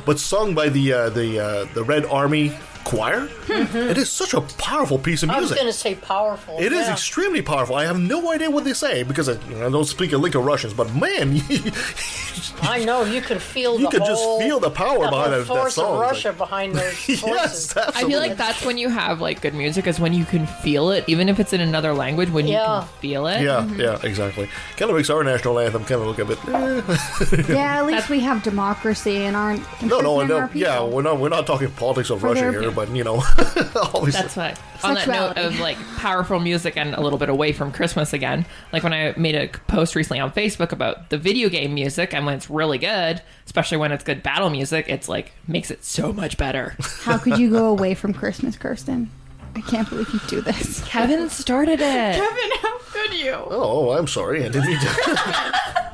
but 0.05 0.17
sung 0.19 0.55
by 0.55 0.69
the 0.69 0.93
uh, 0.93 1.09
the 1.09 1.39
uh, 1.39 1.65
the 1.73 1.83
Red 1.83 2.05
Army 2.05 2.53
choir. 2.83 3.29
It 3.49 3.97
is 3.97 4.09
such 4.11 4.33
a 4.33 4.41
powerful 4.41 4.97
piece 4.99 5.23
of 5.23 5.29
music. 5.29 5.37
I 5.37 5.41
was 5.41 5.49
music. 5.51 5.57
going 5.63 5.73
to 5.73 5.77
say 5.77 5.95
powerful. 5.95 6.57
It 6.59 6.71
is 6.73 6.87
yeah. 6.87 6.93
extremely 6.93 7.41
powerful. 7.41 7.75
I 7.75 7.85
have 7.85 7.99
no 7.99 8.31
idea 8.31 8.49
what 8.51 8.63
they 8.65 8.73
say 8.73 9.03
because 9.03 9.29
I, 9.29 9.33
I 9.33 9.69
don't 9.69 9.85
speak 9.85 10.11
a 10.13 10.17
lick 10.17 10.35
of 10.35 10.43
Russians. 10.45 10.73
But 10.73 10.93
man, 10.95 11.41
I 12.61 12.83
know 12.85 13.03
you 13.03 13.21
can 13.21 13.39
feel 13.39 13.77
You 13.79 13.85
the 13.85 13.91
could 13.91 14.05
just 14.05 14.23
feel 14.39 14.59
the 14.59 14.69
power 14.69 15.05
the 15.05 15.09
behind 15.09 15.13
whole 15.13 15.29
that- 15.31 15.37
that 15.39 15.45
force 15.47 15.75
song. 15.75 15.93
of 15.95 15.99
Russia 16.01 16.29
like- 16.29 16.37
behind 16.37 16.75
those 16.79 17.09
yes, 17.09 17.19
forces. 17.21 17.77
I 17.77 18.03
feel 18.05 18.19
like 18.19 18.37
that's 18.37 18.65
when 18.65 18.77
you 18.77 18.89
have 18.89 19.21
like 19.21 19.41
good 19.41 19.53
music 19.53 19.87
is 19.87 19.99
when 19.99 20.13
you 20.13 20.25
can 20.25 20.45
feel 20.47 20.91
it, 20.91 21.03
even 21.07 21.29
if 21.29 21.39
it's 21.39 21.53
in 21.53 21.61
another 21.61 21.93
language. 21.93 22.29
When 22.29 22.47
you 22.47 22.55
can 22.57 22.85
feel 23.01 23.27
it. 23.27 23.41
Yeah, 23.41 23.65
yeah, 23.75 23.99
exactly. 24.03 24.49
Kind 24.77 24.89
of 24.91 24.97
makes 24.97 25.09
our 25.09 25.23
national 25.23 25.59
anthem 25.59 25.83
kind 25.85 26.01
of 26.01 26.07
look 26.07 26.19
a 26.19 26.25
bit. 26.25 26.39
eh. 26.47 27.53
Yeah, 27.53 27.77
at 27.79 27.85
least 27.85 28.09
we 28.09 28.19
have 28.21 28.43
democracy 28.43 29.17
and 29.25 29.35
aren't 29.35 29.61
No, 29.81 29.99
no, 30.01 30.23
no. 30.23 30.37
our 30.37 30.49
Yeah, 30.53 30.83
we're 30.83 31.01
not. 31.01 31.19
We're 31.19 31.29
not 31.29 31.45
talking 31.47 31.69
politics 31.71 32.09
of 32.09 32.21
For 32.21 32.27
Russia 32.29 32.51
here, 32.51 32.59
people. 32.61 32.72
But 32.73 32.93
you 32.95 33.03
know, 33.03 33.23
always. 33.93 34.13
That's 34.13 34.35
why. 34.35 34.55
On 34.83 34.95
that 34.95 35.07
note 35.07 35.37
of 35.37 35.59
like 35.59 35.77
powerful 35.97 36.39
music 36.39 36.75
and 36.75 36.93
a 36.93 37.01
little 37.01 37.19
bit 37.19 37.29
away 37.29 37.53
from 37.53 37.71
Christmas 37.71 38.13
again, 38.13 38.45
like 38.71 38.83
when 38.83 38.93
I 38.93 39.13
made 39.17 39.35
a 39.35 39.47
post 39.67 39.95
recently 39.95 40.19
on 40.19 40.31
Facebook 40.31 40.71
about 40.71 41.09
the 41.09 41.17
video 41.17 41.49
game 41.49 41.73
music, 41.73 42.13
and 42.13 42.25
when 42.25 42.35
it's 42.35 42.49
really 42.49 42.77
good, 42.77 43.21
especially 43.45 43.77
when 43.77 43.91
it's 43.91 44.03
good 44.03 44.23
battle 44.23 44.49
music, 44.49 44.85
it's 44.89 45.07
like 45.07 45.31
makes 45.47 45.71
it 45.71 45.83
so 45.83 46.11
much 46.11 46.37
better. 46.37 46.75
How 47.01 47.17
could 47.17 47.37
you 47.37 47.49
go 47.49 47.67
away 47.67 47.93
from 47.93 48.13
Christmas, 48.13 48.57
Kirsten? 48.57 49.09
I 49.55 49.61
can't 49.61 49.87
believe 49.87 50.09
you 50.11 50.19
do 50.27 50.41
this. 50.41 50.83
Kevin 50.87 51.29
started 51.29 51.79
it. 51.79 51.79
Kevin, 52.15 52.51
how 52.61 52.79
could 52.79 53.13
you? 53.13 53.33
Oh, 53.33 53.91
I'm 53.91 54.07
sorry. 54.07 54.43
I 54.43 54.49
didn't 54.49 54.65
mean 54.65 54.79
to. 54.79 55.93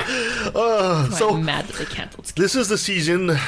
I'm 0.00 0.52
uh, 0.54 1.10
so 1.10 1.36
mad 1.36 1.66
that 1.66 1.76
they 1.76 1.84
canceled. 1.84 2.26
This 2.34 2.56
is 2.56 2.68
the 2.68 2.78
season 2.78 3.38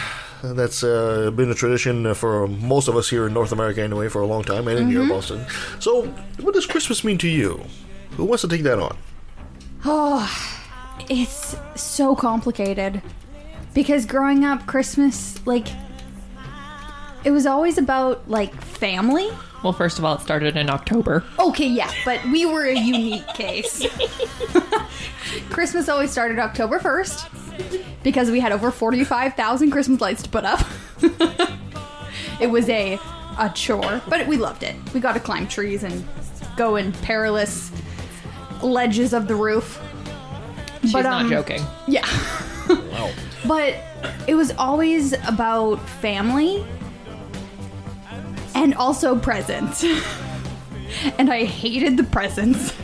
that's 0.42 0.82
uh, 0.82 1.30
been 1.34 1.50
a 1.50 1.54
tradition 1.54 2.14
for 2.14 2.46
most 2.46 2.88
of 2.88 2.96
us 2.96 3.08
here 3.10 3.26
in 3.26 3.34
North 3.34 3.52
America 3.52 3.82
anyway 3.82 4.08
for 4.08 4.22
a 4.22 4.26
long 4.26 4.42
time, 4.42 4.68
and 4.68 4.78
in 4.78 4.88
here 4.88 5.02
in 5.02 5.08
Boston. 5.08 5.44
So, 5.78 6.06
what 6.40 6.54
does 6.54 6.66
Christmas 6.66 7.04
mean 7.04 7.18
to 7.18 7.28
you? 7.28 7.64
Who 8.16 8.24
wants 8.24 8.42
to 8.42 8.48
take 8.48 8.62
that 8.62 8.78
on? 8.78 8.96
Oh, 9.84 10.28
it's 11.08 11.56
so 11.74 12.14
complicated 12.14 13.02
because 13.74 14.06
growing 14.06 14.44
up, 14.44 14.66
Christmas, 14.66 15.44
like, 15.46 15.68
it 17.24 17.30
was 17.30 17.46
always 17.46 17.78
about 17.78 18.28
like 18.28 18.54
family. 18.62 19.28
Well, 19.62 19.74
first 19.74 19.98
of 19.98 20.04
all, 20.06 20.14
it 20.14 20.22
started 20.22 20.56
in 20.56 20.70
October. 20.70 21.22
Okay, 21.38 21.68
yeah, 21.68 21.90
but 22.06 22.22
we 22.32 22.46
were 22.46 22.64
a 22.64 22.78
unique 22.78 23.26
case. 23.34 23.86
Christmas 25.50 25.88
always 25.88 26.10
started 26.10 26.38
October 26.38 26.78
1st 26.78 27.39
because 28.02 28.30
we 28.30 28.40
had 28.40 28.52
over 28.52 28.70
45,000 28.70 29.70
Christmas 29.70 30.00
lights 30.00 30.22
to 30.22 30.28
put 30.28 30.44
up. 30.44 30.64
it 32.40 32.48
was 32.50 32.68
a 32.68 32.98
a 33.38 33.48
chore, 33.50 34.02
but 34.08 34.26
we 34.26 34.36
loved 34.36 34.62
it. 34.62 34.76
We 34.92 35.00
got 35.00 35.14
to 35.14 35.20
climb 35.20 35.48
trees 35.48 35.82
and 35.82 36.06
go 36.56 36.76
in 36.76 36.92
perilous 36.92 37.70
ledges 38.62 39.14
of 39.14 39.28
the 39.28 39.34
roof. 39.34 39.80
She's 40.82 40.92
But, 40.92 41.02
not 41.02 41.22
um, 41.22 41.30
joking. 41.30 41.62
Yeah. 41.86 42.06
But 43.46 43.74
it 44.26 44.34
was 44.34 44.52
always 44.52 45.14
about 45.26 45.76
family 45.88 46.64
and 48.54 48.74
also 48.74 49.18
presents. 49.18 49.82
and 51.18 51.32
I 51.32 51.44
hated 51.44 51.96
the 51.96 52.04
presents 52.04 52.74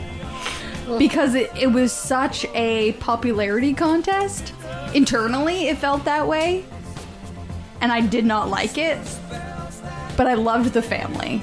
because 0.97 1.35
it, 1.35 1.51
it 1.55 1.67
was 1.67 1.93
such 1.93 2.45
a 2.55 2.93
popularity 2.93 3.73
contest. 3.73 4.53
Internally, 4.93 5.67
it 5.67 5.77
felt 5.77 6.05
that 6.05 6.27
way. 6.27 6.65
And 7.81 7.91
I 7.91 8.01
did 8.01 8.25
not 8.25 8.49
like 8.49 8.77
it. 8.77 8.99
But 10.15 10.27
I 10.27 10.33
loved 10.33 10.73
the 10.73 10.81
family. 10.81 11.37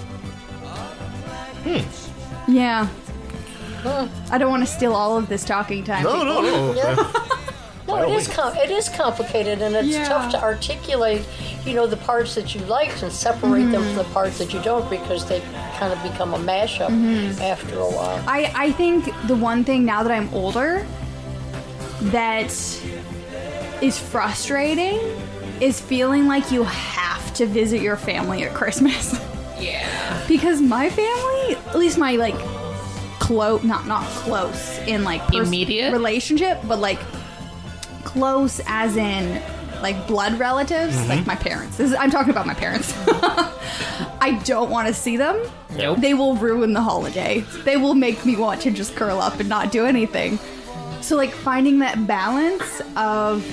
Hmm. 1.65 2.51
Yeah. 2.51 2.89
I 3.87 4.39
don't 4.39 4.51
want 4.51 4.67
to 4.67 4.73
steal 4.73 4.95
all 4.95 5.17
of 5.17 5.29
this 5.29 5.45
talking 5.45 5.85
time. 5.85 6.05
No, 6.05 6.23
no, 6.23 6.41
no. 6.41 6.75
Yeah. 6.77 6.97
No, 7.87 7.97
it 7.97 8.05
all 8.05 8.17
is 8.17 8.27
means. 8.27 8.37
com- 8.37 8.57
it 8.57 8.71
is 8.71 8.89
complicated, 8.89 9.61
and 9.61 9.77
it's 9.77 9.89
Yeah. 9.89 10.09
tough 10.09 10.31
to 10.33 10.43
articulate. 10.43 11.23
You 11.67 11.75
know 11.75 11.87
the 11.87 11.99
parts 11.99 12.35
that 12.35 12.55
you 12.55 12.63
liked 12.63 13.03
and 13.03 13.13
separate 13.13 13.71
them 13.71 13.83
from 13.83 13.95
the 13.95 14.05
hmm. 14.05 14.13
parts 14.15 14.39
that 14.39 14.55
you 14.55 14.61
don't 14.63 14.89
because 14.89 15.27
they 15.27 15.43
kind 15.79 15.93
of 15.93 16.03
become 16.03 16.33
a 16.33 16.39
mashup 16.39 16.89
mm-hmm. 16.89 17.41
after 17.43 17.79
a 17.79 17.91
while. 17.91 18.25
I, 18.27 18.51
I 18.55 18.73
think 18.73 19.05
the 19.27 19.37
one 19.37 19.65
thing 19.65 19.85
now 19.85 20.03
that 20.03 20.13
I'm 20.13 20.33
older 20.33 20.87
that 22.05 22.53
is 23.83 23.99
frustrating 23.99 24.99
is 25.61 25.81
feeling 25.81 26.27
like 26.27 26.51
you 26.51 26.65
have 26.65 27.33
to 27.35 27.47
visit 27.47 27.81
your 27.81 27.97
family 27.97 28.45
at 28.45 28.55
Christmas. 28.55 29.19
Yeah. 29.57 30.25
because 30.27 30.61
my 30.61 30.91
family, 30.91 31.55
at 31.69 31.79
least 31.79 31.97
my 31.97 32.17
like 32.17 32.35
close, 33.21 33.63
not 33.63 33.87
not 33.87 34.05
close 34.05 34.79
in 34.81 35.05
like 35.05 35.23
pers- 35.29 35.47
Immediate? 35.47 35.93
relationship, 35.93 36.59
but 36.67 36.81
like 36.81 36.99
close 38.03 38.61
as 38.67 38.97
in 38.97 39.41
like 39.81 40.07
blood 40.07 40.39
relatives, 40.39 40.97
like 41.09 41.21
mm-hmm. 41.21 41.29
my 41.29 41.37
parents. 41.37 41.77
This 41.77 41.91
is, 41.91 41.97
I'm 41.97 42.11
talking 42.11 42.31
about 42.31 42.47
my 42.47 42.55
parents. 42.55 42.93
I 44.21 44.41
don't 44.45 44.71
want 44.71 44.89
to 44.89 44.95
see 44.95 45.17
them. 45.17 45.41
Nope. 45.77 45.99
They 45.99 46.15
will 46.15 46.37
ruin 46.37 46.73
the 46.73 46.81
holiday. 46.81 47.41
They 47.65 47.77
will 47.77 47.95
make 47.95 48.25
me 48.27 48.35
want 48.37 48.63
to 48.63 48.71
just 48.71 48.97
curl 48.97 49.21
up 49.21 49.41
and 49.41 49.49
not 49.49 49.71
do 49.71 49.85
anything. 49.87 50.39
So, 51.05 51.17
like, 51.17 51.33
finding 51.33 51.81
that 51.81 52.07
balance 52.07 52.81
of 52.97 53.45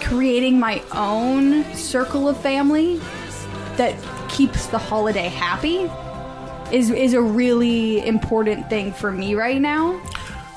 creating 0.00 0.58
my 0.58 0.82
own 0.90 1.62
circle 1.76 2.28
of 2.28 2.36
family 2.40 3.00
that 3.76 3.94
keeps 4.28 4.66
the 4.66 4.78
holiday 4.78 5.28
happy 5.28 5.88
is 6.72 6.90
is 6.90 7.14
a 7.14 7.22
really 7.22 8.04
important 8.04 8.68
thing 8.68 8.92
for 8.92 9.12
me 9.12 9.36
right 9.36 9.60
now. 9.60 10.02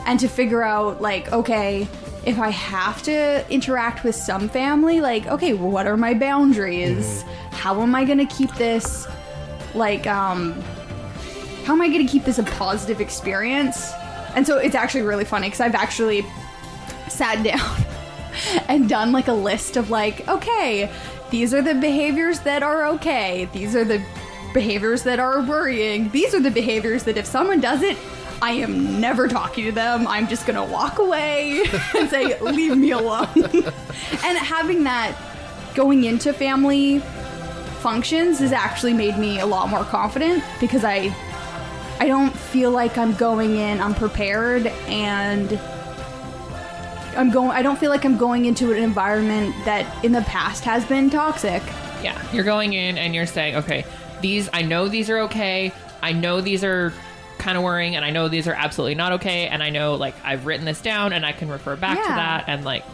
And 0.08 0.20
to 0.22 0.28
figure 0.28 0.64
out 0.64 1.00
like, 1.00 1.32
okay, 1.32 1.88
if 2.26 2.40
I 2.40 2.50
have 2.50 3.04
to 3.04 3.46
interact 3.52 4.04
with 4.04 4.16
some 4.16 4.50
family, 4.50 5.02
like, 5.02 5.28
okay, 5.28 5.54
well, 5.54 5.70
what 5.70 5.86
are 5.86 5.96
my 5.96 6.16
boundaries? 6.16 7.24
How 7.52 7.84
am 7.84 7.94
I 7.94 8.04
going 8.04 8.18
to 8.18 8.36
keep 8.36 8.52
this 8.56 9.08
like 9.76 10.08
um 10.08 10.60
how 11.66 11.74
am 11.74 11.82
I 11.82 11.88
going 11.88 12.04
to 12.04 12.12
keep 12.12 12.26
this 12.26 12.40
a 12.40 12.44
positive 12.44 13.00
experience? 13.00 13.92
And 14.36 14.46
so 14.46 14.58
it's 14.58 14.76
actually 14.76 15.02
really 15.02 15.26
funny 15.26 15.48
because 15.48 15.60
I've 15.60 15.76
actually 15.76 16.26
sat 17.08 17.44
down 17.44 17.86
and 18.68 18.88
done 18.88 19.12
like 19.12 19.28
a 19.28 19.34
list 19.34 19.78
of 19.78 19.90
like, 19.90 20.28
okay, 20.28 20.92
these 21.30 21.54
are 21.54 21.62
the 21.62 21.76
behaviors 21.76 22.40
that 22.42 22.64
are 22.64 22.86
okay. 22.88 23.50
These 23.54 23.76
are 23.76 23.84
the 23.84 24.04
behaviors 24.54 25.04
that 25.04 25.20
are 25.20 25.42
worrying. 25.42 26.10
These 26.10 26.34
are 26.34 26.40
the 26.40 26.52
behaviors 26.52 27.04
that 27.04 27.18
if 27.18 27.26
someone 27.26 27.60
does 27.60 27.82
it, 27.82 27.98
I 28.42 28.52
am 28.52 29.02
never 29.02 29.28
talking 29.28 29.66
to 29.66 29.72
them. 29.72 30.08
I'm 30.08 30.28
just 30.28 30.48
gonna 30.48 30.66
walk 30.66 31.00
away 31.00 31.64
and 31.98 32.10
say, 32.10 32.40
leave 32.42 32.78
me 32.78 32.92
alone. 32.92 33.28
and 33.36 34.38
having 34.38 34.84
that 34.86 35.16
going 35.76 36.06
into 36.06 36.34
family 36.34 37.00
functions 37.80 38.40
has 38.40 38.52
actually 38.52 38.94
made 38.94 39.18
me 39.18 39.40
a 39.40 39.46
lot 39.46 39.70
more 39.70 39.84
confident 39.84 40.44
because 40.60 40.84
I 40.84 41.16
I 42.00 42.08
don't 42.08 42.36
feel 42.36 42.72
like 42.72 42.98
I'm 42.98 43.14
going 43.16 43.56
in 43.58 43.80
unprepared 43.80 44.68
and 44.88 45.60
I'm 47.18 47.30
going 47.32 47.52
I 47.52 47.62
don't 47.62 47.78
feel 47.78 47.90
like 47.90 48.06
I'm 48.06 48.18
going 48.18 48.46
into 48.46 48.72
an 48.72 48.82
environment 48.82 49.54
that 49.66 50.06
in 50.06 50.12
the 50.14 50.22
past 50.22 50.64
has 50.64 50.86
been 50.86 51.10
toxic. 51.10 51.62
Yeah. 52.02 52.22
You're 52.32 52.46
going 52.46 52.74
in 52.74 52.98
and 52.98 53.14
you're 53.14 53.26
saying, 53.26 53.58
okay, 53.58 53.86
these, 54.22 54.50
I 54.54 54.62
know 54.62 54.88
these 54.88 55.10
are 55.10 55.20
okay. 55.20 55.74
I 56.02 56.14
know 56.14 56.40
these 56.40 56.64
are 56.64 56.94
kind 57.38 57.58
of 57.58 57.64
worrying 57.64 57.96
and 57.96 58.06
I 58.06 58.12
know 58.12 58.30
these 58.30 58.48
are 58.48 58.54
absolutely 58.54 58.96
not 58.96 59.14
okay. 59.14 59.48
And 59.48 59.62
I 59.62 59.70
know, 59.70 59.96
like, 59.96 60.16
I've 60.24 60.46
written 60.46 60.66
this 60.66 60.82
down 60.82 61.12
and 61.14 61.26
I 61.26 61.34
can 61.34 61.50
refer 61.50 61.76
back 61.76 61.98
to 61.98 62.08
that. 62.08 62.46
And, 62.48 62.64
like, 62.64 62.86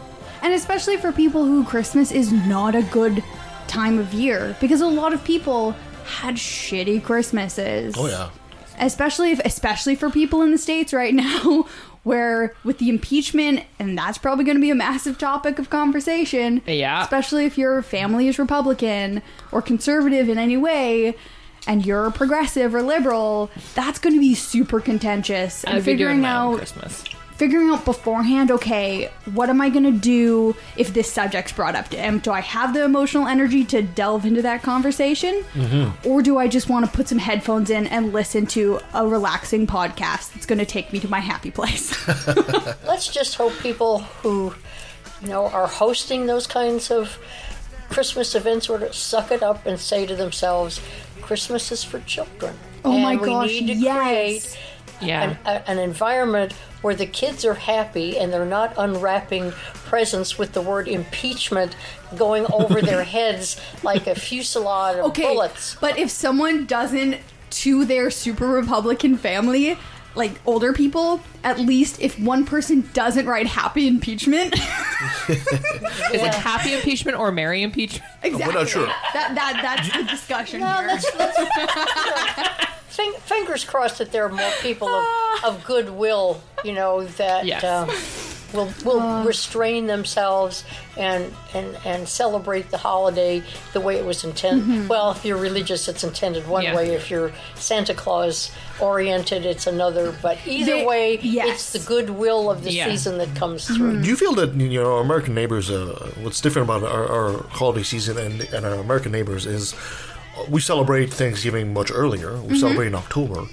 And 0.42 0.54
especially 0.54 0.96
for 0.96 1.12
people 1.12 1.44
who 1.44 1.64
Christmas 1.64 2.12
is 2.12 2.32
not 2.32 2.74
a 2.74 2.82
good 2.82 3.22
time 3.66 3.98
of 3.98 4.12
year 4.14 4.56
because 4.60 4.80
a 4.80 4.86
lot 4.86 5.12
of 5.12 5.22
people 5.24 5.72
had 6.04 6.36
shitty 6.36 7.02
Christmases. 7.02 7.94
Oh 7.98 8.06
yeah. 8.06 8.30
Especially 8.78 9.30
if, 9.32 9.40
especially 9.44 9.94
for 9.94 10.10
people 10.10 10.42
in 10.42 10.50
the 10.50 10.58
states 10.58 10.92
right 10.92 11.14
now 11.14 11.66
where 12.02 12.54
with 12.64 12.78
the 12.78 12.88
impeachment 12.88 13.64
and 13.78 13.98
that's 13.98 14.16
probably 14.18 14.44
going 14.44 14.56
to 14.56 14.60
be 14.60 14.70
a 14.70 14.74
massive 14.74 15.18
topic 15.18 15.58
of 15.58 15.70
conversation 15.70 16.62
Yeah. 16.66 17.02
especially 17.02 17.44
if 17.46 17.58
your 17.58 17.82
family 17.82 18.28
is 18.28 18.38
republican 18.38 19.22
or 19.52 19.60
conservative 19.60 20.28
in 20.28 20.38
any 20.38 20.56
way 20.56 21.16
and 21.66 21.84
you're 21.84 22.10
progressive 22.12 22.74
or 22.74 22.82
liberal 22.82 23.50
that's 23.74 23.98
going 23.98 24.14
to 24.14 24.20
be 24.20 24.34
super 24.36 24.80
contentious 24.80 25.64
and 25.64 25.74
I'd 25.74 25.80
be 25.80 25.96
doing 25.96 25.96
figuring 25.98 26.24
out 26.24 26.58
Christmas. 26.58 27.02
Figuring 27.36 27.68
out 27.70 27.84
beforehand 27.84 28.50
okay 28.50 29.10
what 29.34 29.50
am 29.50 29.60
i 29.60 29.68
going 29.68 29.84
to 29.84 29.90
do 29.90 30.54
if 30.76 30.92
this 30.94 31.10
subject's 31.12 31.52
brought 31.52 31.74
up 31.74 31.92
am, 31.94 32.18
do 32.18 32.30
i 32.30 32.40
have 32.40 32.72
the 32.74 32.84
emotional 32.84 33.26
energy 33.26 33.64
to 33.64 33.82
delve 33.82 34.24
into 34.24 34.42
that 34.42 34.62
conversation 34.62 35.42
mm-hmm. 35.52 36.08
or 36.08 36.22
do 36.22 36.38
i 36.38 36.48
just 36.48 36.68
want 36.68 36.84
to 36.84 36.90
put 36.90 37.08
some 37.08 37.18
headphones 37.18 37.70
in 37.70 37.86
and 37.88 38.12
listen 38.12 38.46
to 38.46 38.80
a 38.94 39.06
relaxing 39.06 39.66
podcast 39.66 40.32
that's 40.32 40.46
going 40.46 40.58
to 40.58 40.66
take 40.66 40.92
me 40.92 40.98
to 40.98 41.08
my 41.08 41.20
happy 41.20 41.50
place 41.50 41.94
Let's 42.86 43.08
just 43.08 43.34
hope 43.34 43.52
people 43.58 44.00
who, 44.22 44.54
you 45.20 45.28
know, 45.28 45.46
are 45.48 45.66
hosting 45.66 46.26
those 46.26 46.46
kinds 46.46 46.90
of 46.90 47.18
Christmas 47.88 48.34
events 48.34 48.66
sort 48.66 48.82
of 48.82 48.94
suck 48.94 49.30
it 49.30 49.42
up 49.42 49.66
and 49.66 49.78
say 49.78 50.06
to 50.06 50.16
themselves, 50.16 50.80
Christmas 51.20 51.70
is 51.72 51.84
for 51.84 52.00
children. 52.00 52.54
Oh 52.84 52.92
and 52.92 53.02
my 53.02 53.16
we 53.16 53.26
gosh, 53.26 53.48
need 53.48 53.66
to 53.66 53.74
yes. 53.74 53.98
create 53.98 54.58
Yeah. 55.00 55.30
an, 55.30 55.38
a, 55.44 55.70
an 55.70 55.78
environment 55.78 56.52
where 56.82 56.94
the 56.94 57.06
kids 57.06 57.44
are 57.44 57.54
happy 57.54 58.18
and 58.18 58.32
they're 58.32 58.44
not 58.46 58.74
unwrapping 58.78 59.52
presents 59.84 60.38
with 60.38 60.52
the 60.52 60.62
word 60.62 60.88
impeachment 60.88 61.76
going 62.16 62.46
over 62.52 62.80
their 62.80 63.04
heads 63.16 63.60
like 63.82 64.06
a 64.06 64.14
fusillade 64.14 64.98
of 64.98 65.06
okay 65.06 65.34
bullets. 65.34 65.76
but 65.80 65.98
if 65.98 66.10
someone 66.10 66.64
doesn't 66.66 67.18
to 67.50 67.84
their 67.84 68.10
super 68.10 68.46
republican 68.46 69.16
family 69.16 69.78
like 70.16 70.40
older 70.46 70.72
people 70.72 71.20
at 71.44 71.58
least 71.60 72.00
if 72.00 72.18
one 72.18 72.44
person 72.44 72.88
doesn't 72.94 73.26
write 73.26 73.46
happy 73.46 73.86
impeachment 73.86 74.54
Is 75.28 76.22
it 76.22 76.34
happy 76.34 76.72
impeachment 76.74 77.18
or 77.18 77.30
merry 77.32 77.62
impeachment? 77.62 78.04
exactly 78.22 78.54
not 78.54 78.68
sure. 78.68 78.86
that, 78.86 79.34
that 79.34 79.58
that's 79.62 79.96
the 79.96 80.02
discussion 80.04 80.60
No, 80.60 80.66
here 80.66 80.86
let's, 80.88 81.14
let's, 81.16 81.38
you 81.38 81.44
know, 81.66 82.66
fing- 82.88 83.20
fingers 83.20 83.64
crossed 83.64 83.98
that 83.98 84.10
there 84.12 84.24
are 84.24 84.30
more 84.32 84.50
people 84.62 84.88
of, 84.88 85.04
of 85.44 85.64
goodwill, 85.64 86.40
you 86.64 86.72
know, 86.72 87.04
that 87.04 87.44
Yes. 87.44 87.62
uh, 87.62 87.86
will 88.56 88.70
will 88.84 89.22
restrain 89.24 89.86
themselves 89.86 90.64
and 90.96 91.32
and 91.54 91.76
and 91.84 92.08
celebrate 92.08 92.70
the 92.70 92.78
holiday 92.78 93.42
the 93.74 93.80
way 93.80 93.96
it 93.96 94.04
was 94.04 94.24
intended. 94.24 94.88
Well, 94.88 95.12
if 95.12 95.24
you're 95.24 95.36
religious, 95.36 95.86
it's 95.88 96.02
intended 96.02 96.48
one 96.48 96.64
Yeah. 96.64 96.74
way. 96.74 96.94
If 96.94 97.10
you're 97.10 97.30
Santa 97.54 97.94
Claus 97.94 98.50
oriented, 98.80 99.44
it's 99.46 99.66
another. 99.66 100.14
But 100.22 100.38
either 100.46 100.72
They- 100.76 100.84
way, 100.86 101.18
yes. 101.22 101.48
it's 101.48 101.72
the 101.72 101.78
goodwill 101.86 102.50
of 102.50 102.64
the 102.64 102.72
Yeah. 102.72 102.88
season 102.88 103.18
that 103.18 103.34
comes 103.36 103.66
through. 103.66 104.02
Do 104.02 104.08
you 104.08 104.16
feel 104.16 104.34
that 104.34 104.54
you 104.54 104.82
know 104.82 104.94
our 104.96 105.02
American 105.02 105.34
neighbors? 105.34 105.70
Uh, 105.70 106.10
what's 106.22 106.40
different 106.40 106.68
about 106.68 106.82
our, 106.82 107.06
our 107.06 107.42
holiday 107.50 107.82
season 107.82 108.18
and, 108.18 108.42
and 108.54 108.64
our 108.66 108.74
American 108.74 109.12
neighbors 109.12 109.46
is 109.46 109.74
uh, 109.74 110.44
we 110.48 110.60
celebrate 110.60 111.12
Thanksgiving 111.12 111.72
much 111.72 111.90
earlier. 111.92 112.36
We 112.40 112.58
celebrate 112.58 112.88
in 112.88 112.94
October. 112.94 113.44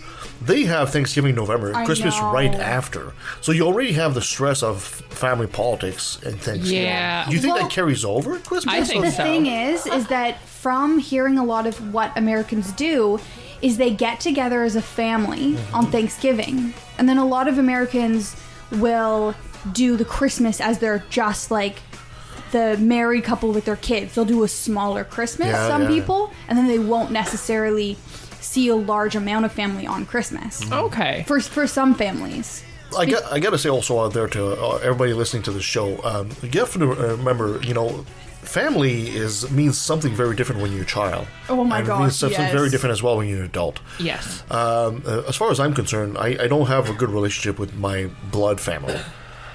They 0.46 0.64
have 0.64 0.92
Thanksgiving 0.92 1.36
November, 1.36 1.74
I 1.76 1.86
Christmas 1.86 2.20
know. 2.20 2.32
right 2.32 2.54
after. 2.54 3.14
So 3.42 3.52
you 3.52 3.66
already 3.66 3.94
have 3.94 4.14
the 4.14 4.22
stress 4.22 4.62
of 4.64 4.82
family 4.84 5.48
politics 5.48 6.20
and 6.24 6.40
Thanksgiving. 6.40 6.84
Yeah. 6.86 7.26
Do 7.28 7.34
you 7.36 7.40
think 7.40 7.54
Well- 7.56 7.64
that 7.64 7.72
carries 7.72 8.04
over 8.04 8.36
at 8.36 8.44
Christmas? 8.46 8.74
I 8.74 8.84
think 8.84 9.06
the 9.06 9.12
so. 9.12 9.24
thing 9.24 9.46
is 9.46 9.86
is 9.86 10.08
that 10.08 10.40
from 10.42 10.98
hearing 11.00 11.38
a 11.38 11.44
lot 11.44 11.68
of 11.68 11.94
what 11.94 12.16
americans 12.18 12.72
do 12.72 13.20
is 13.62 13.76
they 13.78 13.92
get 13.92 14.20
together 14.22 14.64
as 14.64 14.76
a 14.78 14.82
family 14.82 15.54
mm-hmm. 15.54 15.76
on 15.76 15.86
thanksgiving 15.92 16.74
and 16.98 17.10
then 17.10 17.18
a 17.18 17.26
lot 17.26 17.50
of 17.50 17.58
americans 17.58 18.36
will 18.72 19.36
do 19.74 19.98
the 19.98 20.06
christmas 20.06 20.62
as 20.62 20.80
they're 20.80 21.04
just 21.10 21.52
like 21.52 21.80
the 22.52 22.78
married 22.78 23.26
couple 23.26 23.52
with 23.52 23.66
their 23.66 23.76
kids 23.76 24.16
they'll 24.16 24.24
do 24.24 24.44
a 24.44 24.48
smaller 24.48 25.04
christmas 25.04 25.50
Yeah, 25.50 25.68
some 25.68 25.82
yeah. 25.84 25.88
people 25.90 26.32
and 26.48 26.58
then 26.58 26.68
they 26.68 26.80
won't 26.80 27.12
necessarily 27.12 27.98
see 28.44 28.68
a 28.68 28.76
large 28.76 29.16
amount 29.16 29.46
of 29.46 29.52
family 29.52 29.88
on 29.88 30.06
christmas 30.06 30.70
Okay. 30.72 31.24
for, 31.28 31.40
for 31.40 31.66
some 31.68 31.96
families 31.96 32.64
I 32.96 33.06
got, 33.08 33.24
I 33.34 33.40
got 33.40 33.50
to 33.52 33.58
say 33.58 33.70
also 33.70 34.00
out 34.06 34.14
there 34.14 34.28
to 34.28 34.52
uh, 34.54 34.76
everybody 34.84 35.14
listening 35.14 35.42
to 35.44 35.52
the 35.52 35.62
show, 35.64 36.00
um, 36.04 36.30
you 36.44 36.60
have 36.60 36.74
to 36.74 36.86
remember, 36.86 37.60
you 37.64 37.74
know, 37.74 38.06
family 38.44 39.10
is 39.10 39.50
means 39.52 39.78
something 39.78 40.14
very 40.14 40.36
different 40.36 40.62
when 40.62 40.72
you're 40.72 40.84
a 40.84 40.86
child. 40.86 41.26
Oh 41.50 41.64
my 41.64 41.80
and 41.80 41.88
It 41.88 41.98
means 41.98 42.16
something 42.16 42.40
yes. 42.40 42.54
very 42.54 42.70
different 42.70 42.92
as 42.94 43.02
well 43.02 43.18
when 43.18 43.28
you're 43.28 43.40
an 43.40 43.46
adult. 43.46 43.80
Yes. 44.00 44.44
Um, 44.52 45.02
uh, 45.08 45.24
as 45.28 45.36
far 45.36 45.50
as 45.50 45.60
I'm 45.60 45.74
concerned, 45.74 46.18
I, 46.18 46.38
I 46.44 46.48
don't 46.48 46.68
have 46.68 46.90
a 46.90 46.94
good 46.94 47.10
relationship 47.10 47.58
with 47.58 47.74
my 47.74 48.10
blood 48.32 48.60
family. 48.60 49.00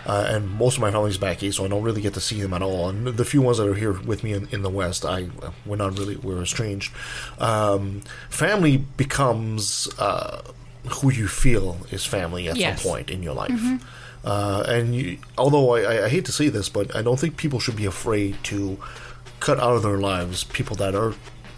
Uh, 0.07 0.27
and 0.29 0.49
most 0.51 0.77
of 0.77 0.81
my 0.81 0.91
family's 0.91 1.19
back 1.19 1.43
east, 1.43 1.59
so 1.59 1.65
I 1.65 1.69
don't 1.69 1.83
really 1.83 2.01
get 2.01 2.15
to 2.15 2.21
see 2.21 2.41
them 2.41 2.55
at 2.55 2.63
all. 2.63 2.89
And 2.89 3.07
the 3.09 3.25
few 3.25 3.43
ones 3.43 3.59
that 3.59 3.67
are 3.69 3.75
here 3.75 3.93
with 3.93 4.25
me 4.25 4.33
in, 4.33 4.49
in 4.51 4.63
the 4.63 4.71
west, 4.71 5.05
I 5.05 5.29
we're 5.67 5.77
not 5.77 5.99
really 5.99 6.17
we're 6.17 6.41
estranged. 6.43 6.93
Um, 7.39 8.01
family 8.31 8.79
becomes 8.97 9.89
uh, 9.99 10.43
who 11.03 11.13
you 11.13 11.29
feel 11.29 11.79
is 11.91 12.07
family 12.07 12.49
at 12.49 12.57
Yes. 12.57 12.81
some 12.81 12.91
point 12.91 13.11
in 13.11 13.23
your 13.23 13.35
life. 13.35 13.61
Uh, 14.25 14.65
and 14.67 14.95
you, 14.95 15.19
although 15.37 15.75
I, 15.77 15.81
I- 15.83 16.05
I 16.07 16.09
hate 16.09 16.25
to 16.27 16.33
say 16.33 16.49
this, 16.49 16.69
but 16.69 16.95
I 16.97 17.03
don't 17.03 17.19
think 17.21 17.37
people 17.37 17.61
should 17.61 17.77
be 17.77 17.85
afraid 17.87 18.37
to 18.45 18.79
cut 19.41 19.59
out 19.61 19.77
of 19.77 19.83
their 19.83 19.99
lives 19.99 20.45
people 20.45 20.75
that 20.77 20.95
are 20.95 21.13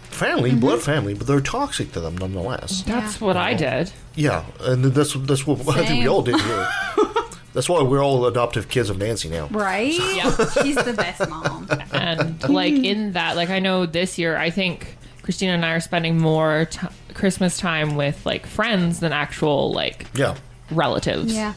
family, 0.09 0.53
blood 0.53 0.81
family, 0.81 1.13
but 1.13 1.25
they're 1.25 1.39
toxic 1.41 1.93
to 1.93 1.99
them 2.01 2.17
nonetheless. 2.17 2.83
That's 2.83 3.19
what 3.21 3.37
I 3.37 3.53
did. 3.53 3.91
Yeah, 4.15 4.43
and 4.59 4.83
that's 4.85 5.13
that's 5.13 5.47
what 5.47 5.59
I 5.77 5.85
think 5.85 6.01
we 6.01 6.07
all 6.07 6.21
did 6.21 6.39
here. 6.39 6.67
that's 7.53 7.67
why 7.69 7.81
we're 7.81 8.03
all 8.03 8.25
adoptive 8.25 8.69
kids 8.69 8.89
of 8.89 8.97
Nancy 8.97 9.29
now. 9.29 9.47
right 9.47 9.93
Yeah. 10.15 10.31
she's 10.61 10.75
the 10.75 10.93
best 10.95 11.27
mom 11.29 11.67
and 11.91 12.47
like 12.49 12.73
in 12.73 13.13
that 13.13 13.35
like 13.35 13.49
i 13.49 13.59
know 13.59 13.85
this 13.85 14.17
year 14.17 14.37
i 14.37 14.49
think 14.49 14.97
christina 15.21 15.53
and 15.53 15.65
i 15.65 15.71
are 15.73 15.79
spending 15.79 16.17
more 16.17 16.65
t- 16.69 16.87
christmas 17.13 17.57
time 17.57 17.95
with 17.95 18.25
like 18.25 18.45
friends 18.45 18.99
than 19.01 19.11
actual 19.13 19.71
like 19.73 20.05
Yeah, 20.15 20.35
relatives 20.71 21.33
yeah 21.33 21.53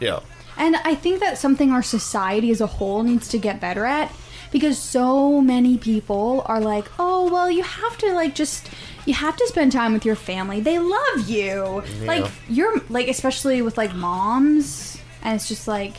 yeah. 0.00 0.20
And 0.56 0.76
I 0.76 0.94
think 0.94 1.18
that's 1.20 1.40
something 1.40 1.72
our 1.72 1.82
society 1.82 2.50
as 2.50 2.60
a 2.60 2.66
whole 2.66 3.02
needs 3.02 3.26
to 3.28 3.38
get 3.38 3.60
better 3.60 3.84
at 3.84 4.12
because 4.52 4.78
so 4.78 5.40
many 5.40 5.78
people 5.78 6.42
are 6.46 6.60
like, 6.60 6.84
"Oh, 6.98 7.28
well, 7.32 7.50
you 7.50 7.62
have 7.64 7.98
to 7.98 8.12
like 8.12 8.34
just 8.36 8.68
you 9.04 9.14
have 9.14 9.36
to 9.36 9.46
spend 9.48 9.72
time 9.72 9.92
with 9.92 10.04
your 10.04 10.14
family. 10.14 10.60
They 10.60 10.78
love 10.78 11.28
you." 11.28 11.82
Like 12.04 12.30
you're 12.48 12.80
like 12.88 13.08
especially 13.08 13.62
with 13.62 13.76
like 13.76 13.94
moms 13.94 14.96
and 15.24 15.34
it's 15.36 15.48
just 15.48 15.66
like, 15.66 15.94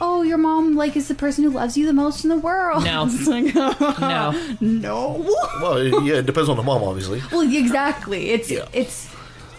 "Oh, 0.00 0.22
your 0.22 0.38
mom 0.38 0.74
like 0.74 0.96
is 0.96 1.06
the 1.08 1.14
person 1.14 1.44
who 1.44 1.50
loves 1.50 1.76
you 1.76 1.86
the 1.86 1.92
most 1.92 2.24
in 2.24 2.30
the 2.30 2.36
world." 2.38 2.82
No. 2.84 3.04
It's 3.10 3.26
like, 3.28 3.54
no 4.00 4.34
no. 4.60 5.26
Well, 5.60 5.82
yeah, 6.04 6.14
it 6.16 6.26
depends 6.26 6.48
on 6.48 6.56
the 6.56 6.62
mom, 6.62 6.82
obviously. 6.82 7.22
Well, 7.30 7.42
exactly. 7.42 8.30
It's 8.30 8.50
Yeah. 8.50 8.66
it's 8.72 9.08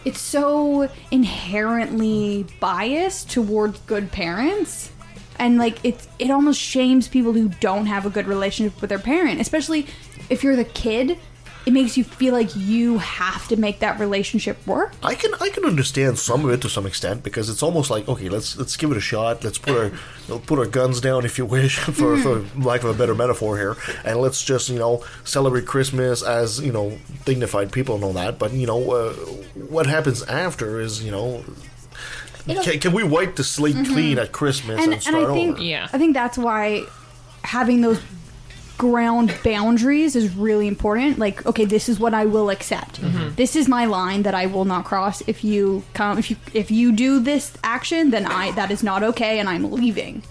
it's 0.03 0.19
so 0.19 0.89
inherently 1.11 2.45
biased 2.59 3.29
towards 3.29 3.79
good 3.81 4.11
parents. 4.11 4.91
And 5.39 5.57
like 5.57 5.79
it 5.83 6.07
it 6.19 6.29
almost 6.31 6.59
shames 6.59 7.07
people 7.07 7.33
who 7.33 7.49
don't 7.59 7.87
have 7.87 8.05
a 8.05 8.09
good 8.09 8.27
relationship 8.27 8.79
with 8.81 8.89
their 8.89 8.99
parent, 8.99 9.39
especially 9.41 9.87
if 10.29 10.43
you're 10.43 10.55
the 10.55 10.65
kid. 10.65 11.17
It 11.65 11.73
makes 11.73 11.95
you 11.95 12.03
feel 12.03 12.33
like 12.33 12.55
you 12.55 12.97
have 12.97 13.47
to 13.49 13.55
make 13.55 13.79
that 13.79 13.99
relationship 13.99 14.65
work. 14.65 14.93
I 15.03 15.13
can 15.13 15.31
I 15.39 15.49
can 15.49 15.63
understand 15.65 16.17
some 16.17 16.43
of 16.43 16.51
it 16.51 16.61
to 16.61 16.69
some 16.69 16.87
extent 16.87 17.23
because 17.23 17.49
it's 17.49 17.61
almost 17.61 17.91
like 17.91 18.07
okay, 18.07 18.29
let's 18.29 18.57
let's 18.57 18.75
give 18.77 18.91
it 18.91 18.97
a 18.97 19.01
shot. 19.01 19.43
Let's 19.43 19.59
put 19.59 19.77
our 19.77 19.85
you 19.85 19.93
know, 20.27 20.39
put 20.39 20.57
our 20.57 20.65
guns 20.65 21.01
down, 21.01 21.23
if 21.23 21.37
you 21.37 21.45
wish, 21.45 21.77
for 21.99 22.17
for 22.17 22.45
lack 22.57 22.83
of 22.83 22.89
a 22.89 22.93
better 22.93 23.13
metaphor 23.13 23.57
here, 23.57 23.77
and 24.03 24.19
let's 24.19 24.43
just 24.43 24.69
you 24.69 24.79
know 24.79 25.03
celebrate 25.23 25.65
Christmas 25.67 26.23
as 26.23 26.59
you 26.59 26.71
know 26.71 26.97
dignified 27.25 27.71
people 27.71 27.95
and 27.95 28.03
all 28.03 28.13
that. 28.13 28.39
But 28.39 28.53
you 28.53 28.65
know 28.65 28.91
uh, 28.91 29.13
what 29.69 29.85
happens 29.85 30.23
after 30.23 30.79
is 30.79 31.03
you 31.03 31.11
know. 31.11 31.43
Can, 32.47 32.79
can 32.79 32.91
we 32.91 33.03
wipe 33.03 33.35
the 33.35 33.43
slate 33.43 33.75
clean 33.85 34.17
at 34.17 34.31
Christmas 34.31 34.77
and, 34.77 34.85
And 34.85 34.93
and 34.93 35.01
start 35.03 35.29
I 35.29 35.33
think 35.33 35.53
over? 35.57 35.63
Yeah. 35.63 35.87
I 35.93 35.99
think 35.99 36.15
that's 36.15 36.39
why 36.39 36.85
having 37.43 37.81
those 37.81 38.01
ground 38.81 39.31
boundaries 39.43 40.15
is 40.15 40.35
really 40.35 40.67
important. 40.67 41.19
Like, 41.19 41.45
okay, 41.45 41.65
this 41.65 41.87
is 41.87 41.99
what 41.99 42.15
I 42.15 42.25
will 42.25 42.49
accept. 42.49 42.99
Mm-hmm. 42.99 43.35
This 43.35 43.55
is 43.55 43.67
my 43.67 43.85
line 43.85 44.23
that 44.23 44.33
I 44.33 44.47
will 44.47 44.65
not 44.65 44.85
cross. 44.85 45.21
If 45.27 45.43
you 45.43 45.83
come, 45.93 46.17
if 46.17 46.31
you 46.31 46.37
if 46.51 46.71
you 46.71 46.91
do 46.91 47.19
this 47.19 47.53
action, 47.63 48.09
then 48.09 48.25
I 48.25 48.49
that 48.53 48.71
is 48.71 48.81
not 48.81 49.03
okay, 49.03 49.37
and 49.37 49.47
I'm 49.47 49.71
leaving. 49.71 50.23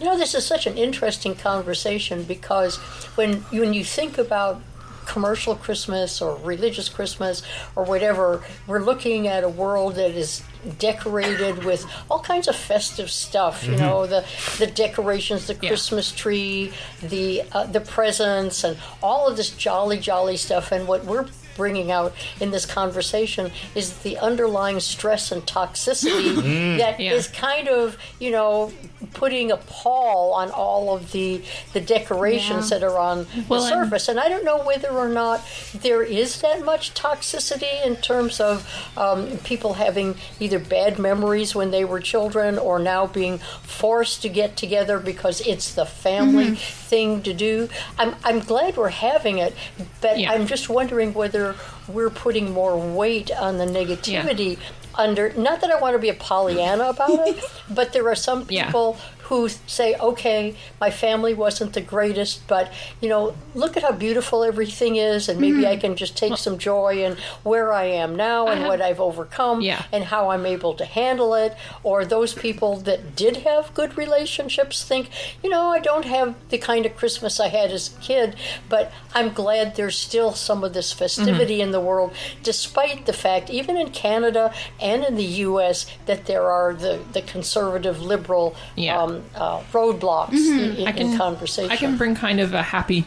You 0.00 0.06
know, 0.06 0.16
this 0.16 0.34
is 0.34 0.46
such 0.46 0.66
an 0.66 0.78
interesting 0.78 1.34
conversation 1.34 2.22
because 2.22 2.78
when 3.18 3.42
when 3.60 3.74
you 3.74 3.84
think 3.84 4.16
about 4.16 4.62
commercial 5.06 5.54
Christmas 5.56 6.20
or 6.22 6.36
religious 6.36 6.88
Christmas 6.88 7.42
or 7.76 7.84
whatever, 7.84 8.42
we're 8.66 8.80
looking 8.82 9.28
at 9.28 9.44
a 9.44 9.48
world 9.48 9.94
that 9.96 10.10
is 10.12 10.42
decorated 10.78 11.64
with 11.64 11.84
all 12.10 12.20
kinds 12.20 12.46
of 12.48 12.54
festive 12.56 13.10
stuff. 13.10 13.64
You 13.66 13.76
know, 13.76 14.06
the 14.06 14.24
the 14.58 14.66
decorations, 14.66 15.46
the 15.46 15.54
Yeah. 15.60 15.68
Christmas 15.70 16.12
tree, 16.12 16.72
the 17.02 17.42
uh, 17.52 17.66
the 17.66 17.80
presents, 17.80 18.62
and 18.64 18.76
all 19.02 19.28
of 19.28 19.36
this 19.36 19.50
jolly 19.50 19.98
jolly 19.98 20.36
stuff. 20.36 20.70
And 20.72 20.86
what 20.86 21.04
we're 21.04 21.26
bringing 21.56 21.90
out 21.90 22.12
in 22.40 22.50
this 22.50 22.66
conversation 22.66 23.50
is 23.74 23.98
the 23.98 24.18
underlying 24.18 24.80
stress 24.80 25.30
and 25.32 25.42
toxicity 25.46 26.76
that 26.78 27.00
is 27.00 27.28
Yeah. 27.32 27.40
kind 27.40 27.68
of 27.68 27.96
you 28.18 28.30
know 28.30 28.72
putting 29.14 29.50
a 29.50 29.56
pall 29.56 30.32
on 30.34 30.50
all 30.50 30.94
of 30.94 31.12
the 31.12 31.42
the 31.72 31.80
decorations 31.80 32.70
Yeah. 32.70 32.78
that 32.78 32.86
are 32.86 32.98
on 32.98 33.26
Well, 33.48 33.60
the 33.64 33.66
and- 33.74 33.84
surface 33.84 34.08
and 34.08 34.18
i 34.20 34.28
don't 34.28 34.44
know 34.44 34.62
whether 34.64 34.90
or 34.90 35.08
not 35.08 35.40
there 35.74 36.02
is 36.02 36.40
that 36.42 36.64
much 36.64 36.94
toxicity 36.94 37.84
in 37.84 37.96
terms 37.96 38.40
of 38.40 38.66
um, 38.96 39.38
people 39.38 39.74
having 39.74 40.14
either 40.40 40.58
bad 40.58 40.98
memories 40.98 41.54
when 41.54 41.70
they 41.70 41.84
were 41.84 42.00
children 42.00 42.58
or 42.58 42.78
now 42.78 43.06
being 43.06 43.38
forced 43.62 44.22
to 44.22 44.28
get 44.28 44.56
together 44.56 44.98
because 44.98 45.40
it's 45.46 45.74
the 45.74 45.84
family 45.86 46.32
Mm-hmm. 46.32 46.54
thing 46.92 47.22
to 47.22 47.32
do 47.32 47.68
i'm, 47.98 48.14
I'm 48.24 48.40
glad 48.40 48.76
we're 48.76 48.88
having 48.88 49.38
it 49.38 49.54
but 50.00 50.18
Yeah. 50.18 50.32
i'm 50.32 50.46
just 50.46 50.68
wondering 50.68 51.14
whether 51.14 51.41
year 51.42 51.54
we're 51.92 52.10
putting 52.10 52.52
more 52.52 52.76
weight 52.76 53.30
on 53.30 53.58
the 53.58 53.64
negativity 53.66 54.58
under 54.94 55.32
not 55.34 55.60
that 55.62 55.70
I 55.70 55.80
want 55.80 55.94
to 55.94 55.98
be 55.98 56.10
a 56.10 56.14
Pollyanna 56.14 56.90
about 56.90 57.26
it, 57.28 57.42
but 57.70 57.92
there 57.94 58.06
are 58.08 58.14
some 58.14 58.46
Yeah. 58.50 58.66
people 58.66 58.98
who 59.26 59.48
say, 59.66 59.94
okay, 59.94 60.54
my 60.78 60.90
family 60.90 61.32
wasn't 61.32 61.72
the 61.72 61.80
greatest, 61.80 62.46
but 62.48 62.70
you 63.00 63.08
know, 63.08 63.34
look 63.54 63.78
at 63.78 63.82
how 63.82 63.92
beautiful 63.92 64.44
everything 64.44 64.96
is, 64.96 65.26
and 65.30 65.40
maybe 65.40 65.66
I 65.66 65.78
can 65.78 65.96
just 65.96 66.14
take 66.18 66.36
some 66.36 66.58
joy 66.58 67.02
in 67.02 67.16
where 67.42 67.72
I 67.72 67.84
am 67.84 68.14
now 68.14 68.48
and 68.48 68.58
have- 68.60 68.68
what 68.68 68.82
I've 68.82 69.00
overcome 69.00 69.62
Yeah. 69.62 69.84
and 69.90 70.04
how 70.04 70.28
I'm 70.30 70.44
able 70.44 70.74
to 70.74 70.84
handle 70.84 71.32
it. 71.34 71.56
Or 71.82 72.04
those 72.04 72.34
people 72.34 72.76
that 72.88 73.16
did 73.16 73.38
have 73.38 73.72
good 73.72 73.96
relationships 73.96 74.82
think, 74.84 75.08
you 75.42 75.48
know, 75.48 75.68
I 75.70 75.78
don't 75.78 76.04
have 76.04 76.34
the 76.50 76.58
kind 76.58 76.84
of 76.84 76.94
Christmas 76.96 77.40
I 77.40 77.48
had 77.48 77.70
as 77.70 77.88
a 77.96 78.00
kid, 78.02 78.36
but 78.68 78.92
I'm 79.14 79.32
glad 79.32 79.76
there's 79.76 79.96
still 79.98 80.32
some 80.34 80.62
of 80.62 80.74
this 80.74 80.92
festivity 80.92 81.54
Mm-hmm. 81.54 81.62
in 81.62 81.70
the 81.70 81.80
world, 81.82 82.12
despite 82.42 83.06
the 83.06 83.12
fact, 83.12 83.50
even 83.50 83.76
in 83.76 83.90
Canada 83.90 84.52
and 84.80 85.04
in 85.04 85.14
the 85.16 85.24
U.S., 85.24 85.86
that 86.06 86.26
there 86.26 86.50
are 86.50 86.74
the, 86.74 87.00
the 87.12 87.22
conservative 87.22 88.00
liberal 88.02 88.54
Yeah. 88.76 89.00
um, 89.00 89.22
uh, 89.34 89.60
roadblocks 89.72 90.32
in, 90.34 90.76
in, 90.76 90.88
I 90.88 90.92
can 90.92 91.12
in 91.12 91.18
conversation. 91.18 91.70
I 91.70 91.76
can 91.76 91.96
bring 91.96 92.14
kind 92.14 92.40
of 92.40 92.54
a 92.54 92.62
happy 92.62 93.04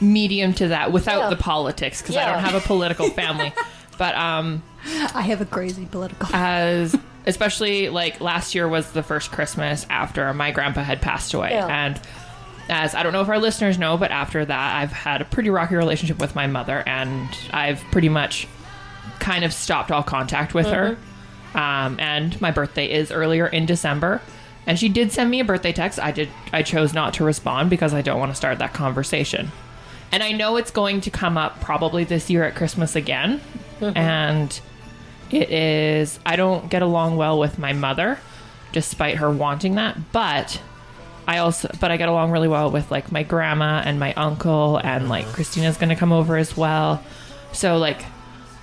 medium 0.00 0.52
to 0.54 0.68
that 0.68 0.92
without 0.92 1.20
Yeah. 1.20 1.30
the 1.30 1.36
politics 1.36 2.02
because 2.02 2.16
I 2.16 2.26
don't 2.30 2.40
have 2.42 2.54
a 2.54 2.66
political 2.66 3.08
family. 3.10 3.52
but 3.98 4.14
um, 4.16 4.62
I 5.14 5.22
have 5.22 5.40
a 5.40 5.44
crazy 5.46 5.86
political. 5.86 6.28
as 6.34 6.96
especially 7.24 7.88
like 7.88 8.20
last 8.20 8.54
year 8.54 8.66
was 8.66 8.90
the 8.92 9.02
first 9.02 9.30
Christmas 9.30 9.86
after 9.88 10.32
my 10.34 10.50
grandpa 10.50 10.82
had 10.82 11.00
passed 11.00 11.34
away. 11.34 11.50
Yeah. 11.52 11.66
And 11.68 12.00
as 12.72 12.94
I 12.94 13.02
don't 13.02 13.12
know 13.12 13.20
if 13.20 13.28
our 13.28 13.38
listeners 13.38 13.78
know, 13.78 13.98
but 13.98 14.10
after 14.10 14.44
that, 14.44 14.76
I've 14.76 14.92
had 14.92 15.20
a 15.20 15.26
pretty 15.26 15.50
rocky 15.50 15.76
relationship 15.76 16.18
with 16.18 16.34
my 16.34 16.46
mother, 16.46 16.82
and 16.86 17.28
I've 17.52 17.82
pretty 17.92 18.08
much 18.08 18.48
kind 19.20 19.44
of 19.44 19.52
stopped 19.52 19.92
all 19.92 20.02
contact 20.02 20.54
with 20.54 20.66
her. 20.66 20.96
Um, 21.54 22.00
and 22.00 22.40
my 22.40 22.50
birthday 22.50 22.90
is 22.90 23.12
earlier 23.12 23.46
in 23.46 23.66
December. 23.66 24.22
And 24.66 24.78
she 24.78 24.88
did 24.88 25.12
send 25.12 25.30
me 25.30 25.40
a 25.40 25.44
birthday 25.44 25.72
text. 25.72 25.98
I 25.98 26.12
did. 26.12 26.30
I 26.52 26.62
chose 26.62 26.94
not 26.94 27.14
to 27.14 27.24
respond 27.24 27.68
because 27.68 27.92
I 27.92 28.00
don't 28.00 28.18
want 28.18 28.30
to 28.30 28.36
start 28.36 28.58
that 28.60 28.72
conversation. 28.72 29.52
And 30.10 30.22
I 30.22 30.32
know 30.32 30.56
it's 30.56 30.70
going 30.70 31.02
to 31.02 31.10
come 31.10 31.36
up 31.36 31.60
probably 31.60 32.04
this 32.04 32.30
year 32.30 32.44
at 32.44 32.54
Christmas 32.54 32.96
again. 32.96 33.40
And 33.96 34.60
it 35.30 35.50
is. 35.50 36.18
I 36.24 36.36
don't 36.36 36.70
get 36.70 36.80
along 36.80 37.16
well 37.16 37.38
with 37.38 37.58
my 37.58 37.72
mother, 37.72 38.18
despite 38.72 39.16
her 39.16 39.30
wanting 39.30 39.74
that. 39.74 40.12
But 40.12 40.60
I 41.26 41.38
also, 41.38 41.70
but 41.80 41.90
I 41.90 41.96
get 41.96 42.08
along 42.08 42.30
really 42.30 42.48
well 42.48 42.70
with 42.70 42.90
like 42.90 43.12
my 43.12 43.22
grandma 43.22 43.82
and 43.84 44.00
my 44.00 44.12
uncle, 44.14 44.78
and 44.78 45.08
like 45.08 45.26
Christina's 45.26 45.76
going 45.76 45.90
to 45.90 45.96
come 45.96 46.12
over 46.12 46.36
as 46.36 46.56
well. 46.56 47.02
So 47.52 47.78
like, 47.78 48.04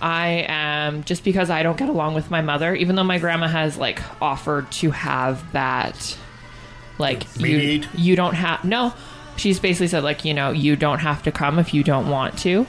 I 0.01 0.45
am 0.47 1.03
just 1.03 1.23
because 1.23 1.49
I 1.49 1.63
don't 1.63 1.77
get 1.77 1.89
along 1.89 2.15
with 2.15 2.29
my 2.29 2.41
mother, 2.41 2.75
even 2.75 2.95
though 2.95 3.03
my 3.03 3.19
grandma 3.19 3.47
has 3.47 3.77
like 3.77 4.01
offered 4.21 4.71
to 4.73 4.91
have 4.91 5.51
that, 5.53 6.17
like 6.97 7.23
you, 7.37 7.83
you 7.95 8.15
don't 8.15 8.35
have 8.35 8.63
no. 8.63 8.93
She's 9.37 9.59
basically 9.59 9.87
said 9.87 10.03
like 10.03 10.25
you 10.25 10.33
know 10.33 10.51
you 10.51 10.75
don't 10.75 10.99
have 10.99 11.23
to 11.23 11.31
come 11.31 11.59
if 11.59 11.73
you 11.73 11.83
don't 11.83 12.09
want 12.09 12.37
to, 12.39 12.67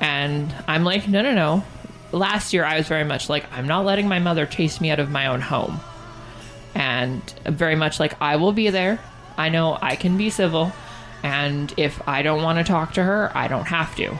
and 0.00 0.54
I'm 0.66 0.84
like 0.84 1.06
no 1.08 1.22
no 1.22 1.34
no. 1.34 1.64
Last 2.12 2.54
year 2.54 2.64
I 2.64 2.78
was 2.78 2.88
very 2.88 3.04
much 3.04 3.28
like 3.28 3.44
I'm 3.52 3.66
not 3.66 3.84
letting 3.84 4.08
my 4.08 4.18
mother 4.18 4.46
chase 4.46 4.80
me 4.80 4.90
out 4.90 4.98
of 4.98 5.10
my 5.10 5.26
own 5.26 5.42
home 5.42 5.80
and 6.74 7.22
very 7.44 7.74
much 7.74 8.00
like 8.00 8.20
I 8.22 8.36
will 8.36 8.52
be 8.52 8.70
there. 8.70 8.98
I 9.38 9.48
know 9.48 9.78
I 9.80 9.96
can 9.96 10.16
be 10.16 10.28
civil, 10.28 10.72
and 11.22 11.72
if 11.76 12.06
I 12.06 12.22
don't 12.22 12.42
want 12.42 12.58
to 12.58 12.64
talk 12.64 12.92
to 12.94 13.02
her, 13.02 13.32
I 13.34 13.48
don't 13.48 13.66
have 13.66 13.94
to. 13.96 14.18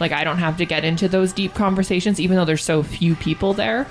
Like 0.00 0.12
I 0.12 0.24
don't 0.24 0.38
have 0.38 0.56
to 0.58 0.66
get 0.66 0.84
into 0.84 1.08
those 1.08 1.32
deep 1.32 1.54
conversations, 1.54 2.20
even 2.20 2.36
though 2.36 2.44
there's 2.44 2.64
so 2.64 2.82
few 2.82 3.14
people 3.14 3.54
there. 3.54 3.86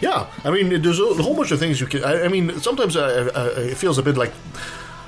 Yeah, 0.00 0.26
I 0.44 0.50
mean, 0.50 0.82
there's 0.82 0.98
a 0.98 1.22
whole 1.22 1.34
bunch 1.34 1.50
of 1.50 1.58
things 1.58 1.80
you 1.80 1.86
can. 1.86 2.02
I, 2.04 2.24
I 2.24 2.28
mean, 2.28 2.58
sometimes 2.60 2.96
uh, 2.96 3.30
uh, 3.34 3.60
it 3.60 3.76
feels 3.76 3.98
a 3.98 4.02
bit 4.02 4.16
like 4.16 4.32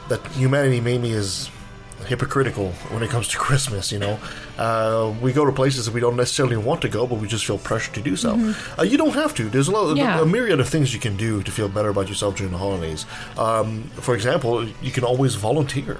that 0.09 0.25
humanity 0.29 0.81
maybe 0.81 1.11
is 1.11 1.51
hypocritical 2.07 2.71
when 2.91 3.03
it 3.03 3.11
comes 3.11 3.29
to 3.29 3.38
Christmas. 3.47 3.93
You 3.93 3.99
know, 3.99 4.19
uh, 4.59 5.12
we 5.21 5.33
go 5.33 5.45
to 5.45 5.53
places 5.53 5.87
that 5.87 5.95
we 5.95 6.01
don't 6.01 6.17
necessarily 6.17 6.57
want 6.57 6.83
to 6.83 6.88
go, 6.88 7.07
but 7.07 7.19
we 7.19 7.29
just 7.29 7.45
feel 7.47 7.59
pressured 7.59 7.95
to 7.95 8.01
do 8.03 8.17
so. 8.17 8.55
Uh, 8.79 8.83
you 8.83 8.97
don't 8.99 9.15
have 9.15 9.35
to. 9.37 9.49
There's 9.49 9.69
a, 9.69 9.73
lot, 9.73 9.97
Yeah. 9.97 10.21
a 10.21 10.27
myriad 10.27 10.61
of 10.61 10.69
things 10.69 10.93
you 10.95 11.01
can 11.01 11.17
do 11.17 11.43
to 11.43 11.51
feel 11.51 11.69
better 11.69 11.88
about 11.88 12.09
yourself 12.09 12.37
during 12.37 12.53
the 12.53 12.59
holidays. 12.59 13.07
Um, 13.38 13.85
for 13.95 14.15
example, 14.15 14.67
you 14.81 14.91
can 14.91 15.05
always 15.05 15.35
volunteer. 15.35 15.99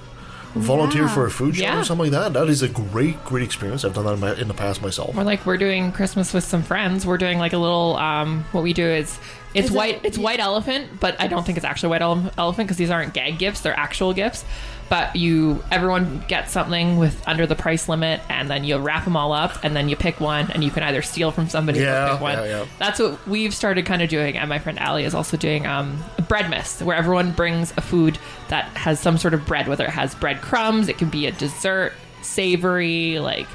Volunteer 0.55 1.05
Yeah. 1.05 1.15
for 1.15 1.25
a 1.25 1.31
food 1.31 1.57
shop 1.57 1.63
Yeah. 1.63 1.81
or 1.81 1.85
something 1.85 2.13
like 2.13 2.21
that. 2.21 2.39
That 2.39 2.49
is 2.51 2.61
a 2.61 2.69
great, 2.69 3.25
great 3.25 3.43
experience. 3.43 3.87
I've 3.87 3.95
done 3.95 4.05
that 4.05 4.13
in, 4.13 4.21
my, 4.21 4.35
in 4.35 4.49
the 4.49 4.55
past 4.55 4.83
myself. 4.83 5.17
Or 5.17 5.25
like 5.25 5.47
we're 5.47 5.57
doing 5.57 5.93
Christmas 5.93 6.35
with 6.35 6.45
some 6.45 6.63
friends. 6.63 7.07
We're 7.07 7.17
doing 7.17 7.39
like 7.39 7.55
a 7.55 7.59
little. 7.59 7.97
Um, 7.97 8.45
what 8.53 8.63
we 8.63 8.75
do 8.75 8.87
is 8.87 9.19
it's 9.55 9.69
Is 9.69 9.75
it- 9.75 9.77
white. 9.79 10.01
It's 10.05 10.19
white 10.19 10.41
elephant, 10.41 11.01
but 11.01 11.19
I 11.19 11.27
don't 11.27 11.45
think 11.47 11.57
it's 11.57 11.65
actually 11.65 11.89
white 11.89 12.03
ele- 12.03 12.31
elephant 12.37 12.67
because 12.69 12.77
these 12.77 12.91
aren't 12.91 13.15
gag 13.15 13.39
gifts. 13.39 13.63
They're 13.63 13.79
actual 13.79 14.13
gifts. 14.13 14.45
But 14.93 15.17
you, 15.17 15.65
everyone 15.71 16.23
gets 16.29 16.53
something 16.53 16.99
with 16.99 17.27
under 17.27 17.47
the 17.47 17.55
price 17.55 17.89
limit, 17.89 18.21
and 18.29 18.51
then 18.51 18.63
you 18.63 18.77
wrap 18.77 19.05
them 19.05 19.17
all 19.17 19.33
up, 19.33 19.65
and 19.65 19.75
then 19.75 19.89
you 19.89 19.97
pick 19.97 20.21
one, 20.21 20.51
and 20.51 20.63
you 20.63 20.71
can 20.71 20.83
either 20.83 21.01
steal 21.01 21.31
from 21.31 21.49
somebody 21.49 21.81
Yeah, 21.81 22.09
or 22.09 22.13
pick 22.13 22.21
one. 22.21 22.39
yeah, 22.41 22.45
yeah. 22.45 22.67
That's 22.79 23.01
what 23.01 23.27
we've 23.27 23.55
started 23.55 23.87
kind 23.87 24.03
of 24.03 24.11
doing, 24.11 24.37
and 24.37 24.51
my 24.51 24.59
friend 24.59 24.79
Ali 24.79 25.05
is 25.05 25.15
also 25.15 25.39
doing 25.39 25.67
um, 25.67 26.05
bread 26.29 26.51
mist, 26.51 26.83
where 26.83 26.95
everyone 26.95 27.33
brings 27.33 27.73
a 27.79 27.81
food 27.81 28.19
that 28.49 28.67
has 28.77 29.01
some 29.01 29.17
sort 29.17 29.33
of 29.33 29.47
bread, 29.47 29.67
whether 29.67 29.85
it 29.87 29.91
has 29.93 30.15
bread 30.15 30.43
crumbs, 30.43 30.91
it 30.91 30.99
can 30.99 31.09
be 31.09 31.25
a 31.25 31.33
dessert, 31.33 31.95
savory, 32.21 33.19
like 33.19 33.49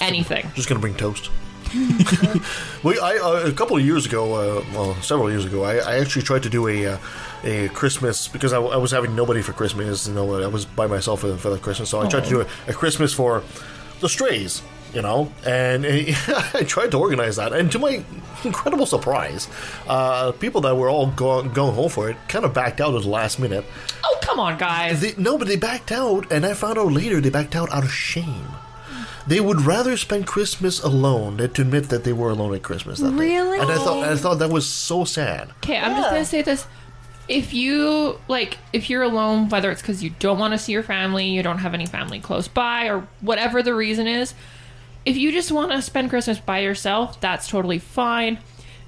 anything. 0.00 0.48
Just 0.54 0.68
gonna 0.68 0.78
bring 0.80 0.94
toast. 0.94 1.30
we, 2.82 2.98
I, 2.98 3.18
uh, 3.22 3.42
a 3.46 3.52
couple 3.52 3.76
of 3.76 3.84
years 3.84 4.06
ago, 4.06 4.34
uh, 4.34 4.64
well, 4.72 4.94
several 5.02 5.30
years 5.30 5.44
ago, 5.44 5.64
I, 5.64 5.76
I 5.76 5.98
actually 5.98 6.22
tried 6.22 6.42
to 6.44 6.50
do 6.50 6.68
a 6.68 6.86
uh, 6.86 6.98
a 7.44 7.68
Christmas 7.68 8.28
because 8.28 8.52
I, 8.52 8.60
I 8.60 8.76
was 8.76 8.90
having 8.90 9.14
nobody 9.14 9.42
for 9.42 9.52
Christmas. 9.52 10.06
You 10.06 10.14
know, 10.14 10.42
I 10.42 10.46
was 10.46 10.64
by 10.64 10.86
myself 10.86 11.20
for, 11.20 11.36
for 11.36 11.50
the 11.50 11.58
Christmas, 11.58 11.90
so 11.90 12.00
I 12.00 12.08
tried 12.08 12.24
to 12.24 12.30
do 12.30 12.40
a, 12.40 12.46
a 12.68 12.72
Christmas 12.72 13.12
for 13.12 13.42
the 14.00 14.08
Strays. 14.08 14.62
You 14.94 15.02
know, 15.02 15.30
and 15.44 15.84
I 16.54 16.62
tried 16.66 16.92
to 16.92 16.98
organize 16.98 17.36
that, 17.36 17.52
and 17.52 17.70
to 17.72 17.78
my 17.78 18.02
incredible 18.44 18.86
surprise, 18.86 19.48
uh, 19.88 20.32
people 20.32 20.60
that 20.62 20.76
were 20.76 20.88
all 20.88 21.08
going 21.08 21.52
going 21.52 21.74
home 21.74 21.90
for 21.90 22.08
it 22.08 22.16
kind 22.28 22.44
of 22.44 22.54
backed 22.54 22.80
out 22.80 22.94
at 22.94 23.02
the 23.02 23.08
last 23.08 23.38
minute. 23.38 23.64
Oh, 24.04 24.18
come 24.22 24.40
on, 24.40 24.56
guys. 24.56 25.00
They, 25.00 25.14
no, 25.18 25.36
but 25.36 25.48
they 25.48 25.56
backed 25.56 25.92
out, 25.92 26.30
and 26.32 26.46
I 26.46 26.54
found 26.54 26.78
out 26.78 26.92
later 26.92 27.20
they 27.20 27.30
backed 27.30 27.56
out 27.56 27.70
out 27.72 27.84
of 27.84 27.92
shame. 27.92 28.46
They 29.26 29.40
would 29.40 29.62
rather 29.62 29.96
spend 29.96 30.26
Christmas 30.26 30.80
alone 30.82 31.38
than 31.38 31.52
to 31.54 31.62
admit 31.62 31.88
that 31.88 32.04
they 32.04 32.12
were 32.12 32.30
alone 32.30 32.54
at 32.54 32.62
Christmas. 32.62 33.00
That 33.00 33.10
day. 33.10 33.16
Really? 33.16 33.58
And 33.58 33.70
I 33.70 33.76
thought 33.76 34.04
I 34.04 34.16
thought 34.16 34.38
that 34.38 34.50
was 34.50 34.68
so 34.68 35.04
sad. 35.04 35.50
Okay, 35.58 35.78
I'm 35.78 35.96
just 35.96 36.10
gonna 36.10 36.24
say 36.24 36.42
this. 36.42 36.66
If 37.28 37.52
you 37.52 38.20
like, 38.28 38.58
if 38.72 38.88
you're 38.88 39.02
alone, 39.02 39.48
whether 39.48 39.70
it's 39.72 39.82
because 39.82 40.02
you 40.02 40.10
don't 40.20 40.38
want 40.38 40.52
to 40.54 40.58
see 40.58 40.70
your 40.70 40.84
family, 40.84 41.26
you 41.26 41.42
don't 41.42 41.58
have 41.58 41.74
any 41.74 41.86
family 41.86 42.20
close 42.20 42.46
by, 42.46 42.86
or 42.86 43.08
whatever 43.20 43.64
the 43.64 43.74
reason 43.74 44.06
is, 44.06 44.32
if 45.04 45.16
you 45.16 45.32
just 45.32 45.50
want 45.50 45.72
to 45.72 45.82
spend 45.82 46.08
Christmas 46.08 46.38
by 46.38 46.60
yourself, 46.60 47.20
that's 47.20 47.48
totally 47.48 47.80
fine. 47.80 48.38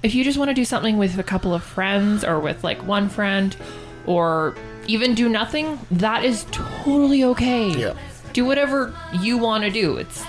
If 0.03 0.15
you 0.15 0.23
just 0.23 0.37
want 0.37 0.47
to 0.47 0.53
do 0.53 0.63
something 0.63 0.97
with 0.97 1.19
a 1.19 1.23
couple 1.23 1.53
of 1.53 1.63
friends 1.63 2.23
or 2.23 2.39
with 2.39 2.63
like 2.63 2.85
one 2.87 3.09
friend, 3.09 3.57
or 4.05 4.55
even 4.87 5.13
do 5.15 5.27
nothing, 5.27 5.77
that 5.91 6.23
is 6.23 6.45
totally 6.51 7.25
okay. 7.25 7.69
Yeah. 7.77 7.93
Do 8.39 8.45
whatever 8.45 8.93
you 9.11 9.37
want 9.37 9.65
to 9.65 9.69
do. 9.69 9.97
It's 9.97 10.23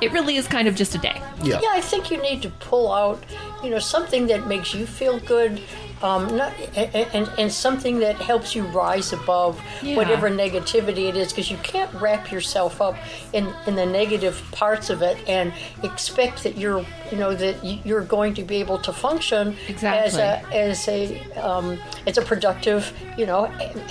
it 0.00 0.10
really 0.10 0.36
is 0.36 0.48
kind 0.48 0.66
of 0.68 0.74
just 0.74 0.94
a 0.94 0.98
day. 0.98 1.20
Yeah. 1.42 1.60
Yeah, 1.62 1.68
I 1.72 1.82
think 1.82 2.10
you 2.10 2.16
need 2.16 2.40
to 2.42 2.48
pull 2.48 2.90
out, 2.90 3.22
you 3.62 3.68
know, 3.68 3.78
something 3.78 4.26
that 4.28 4.46
makes 4.46 4.72
you 4.74 4.86
feel 4.86 5.20
good, 5.20 5.60
um, 6.02 6.34
not, 6.34 6.52
and, 6.74 6.96
and, 7.14 7.30
and 7.38 7.52
something 7.52 7.98
that 8.00 8.16
helps 8.16 8.56
you 8.56 8.64
rise 8.64 9.12
above 9.12 9.60
Yeah. 9.82 9.96
whatever 9.96 10.30
negativity 10.30 11.08
it 11.10 11.16
is, 11.16 11.28
because 11.30 11.50
you 11.50 11.58
can't 11.58 11.92
wrap 12.00 12.32
yourself 12.32 12.80
up 12.80 12.96
in, 13.34 13.52
in 13.66 13.76
the 13.76 13.86
negative 13.86 14.42
parts 14.50 14.88
of 14.88 15.02
it 15.02 15.18
and 15.28 15.52
expect 15.84 16.42
that 16.44 16.56
you're, 16.56 16.84
you 17.12 17.18
know, 17.18 17.34
that 17.34 17.62
you're 17.86 18.00
going 18.00 18.32
to 18.34 18.42
be 18.42 18.56
able 18.56 18.78
to 18.78 18.92
function 18.94 19.54
exactly. 19.68 20.06
as 20.06 20.16
a 20.16 20.28
as 20.52 20.88
a 20.88 21.22
um, 21.48 21.78
as 22.06 22.16
a 22.16 22.22
productive, 22.22 22.92
you 23.18 23.26
know, 23.26 23.44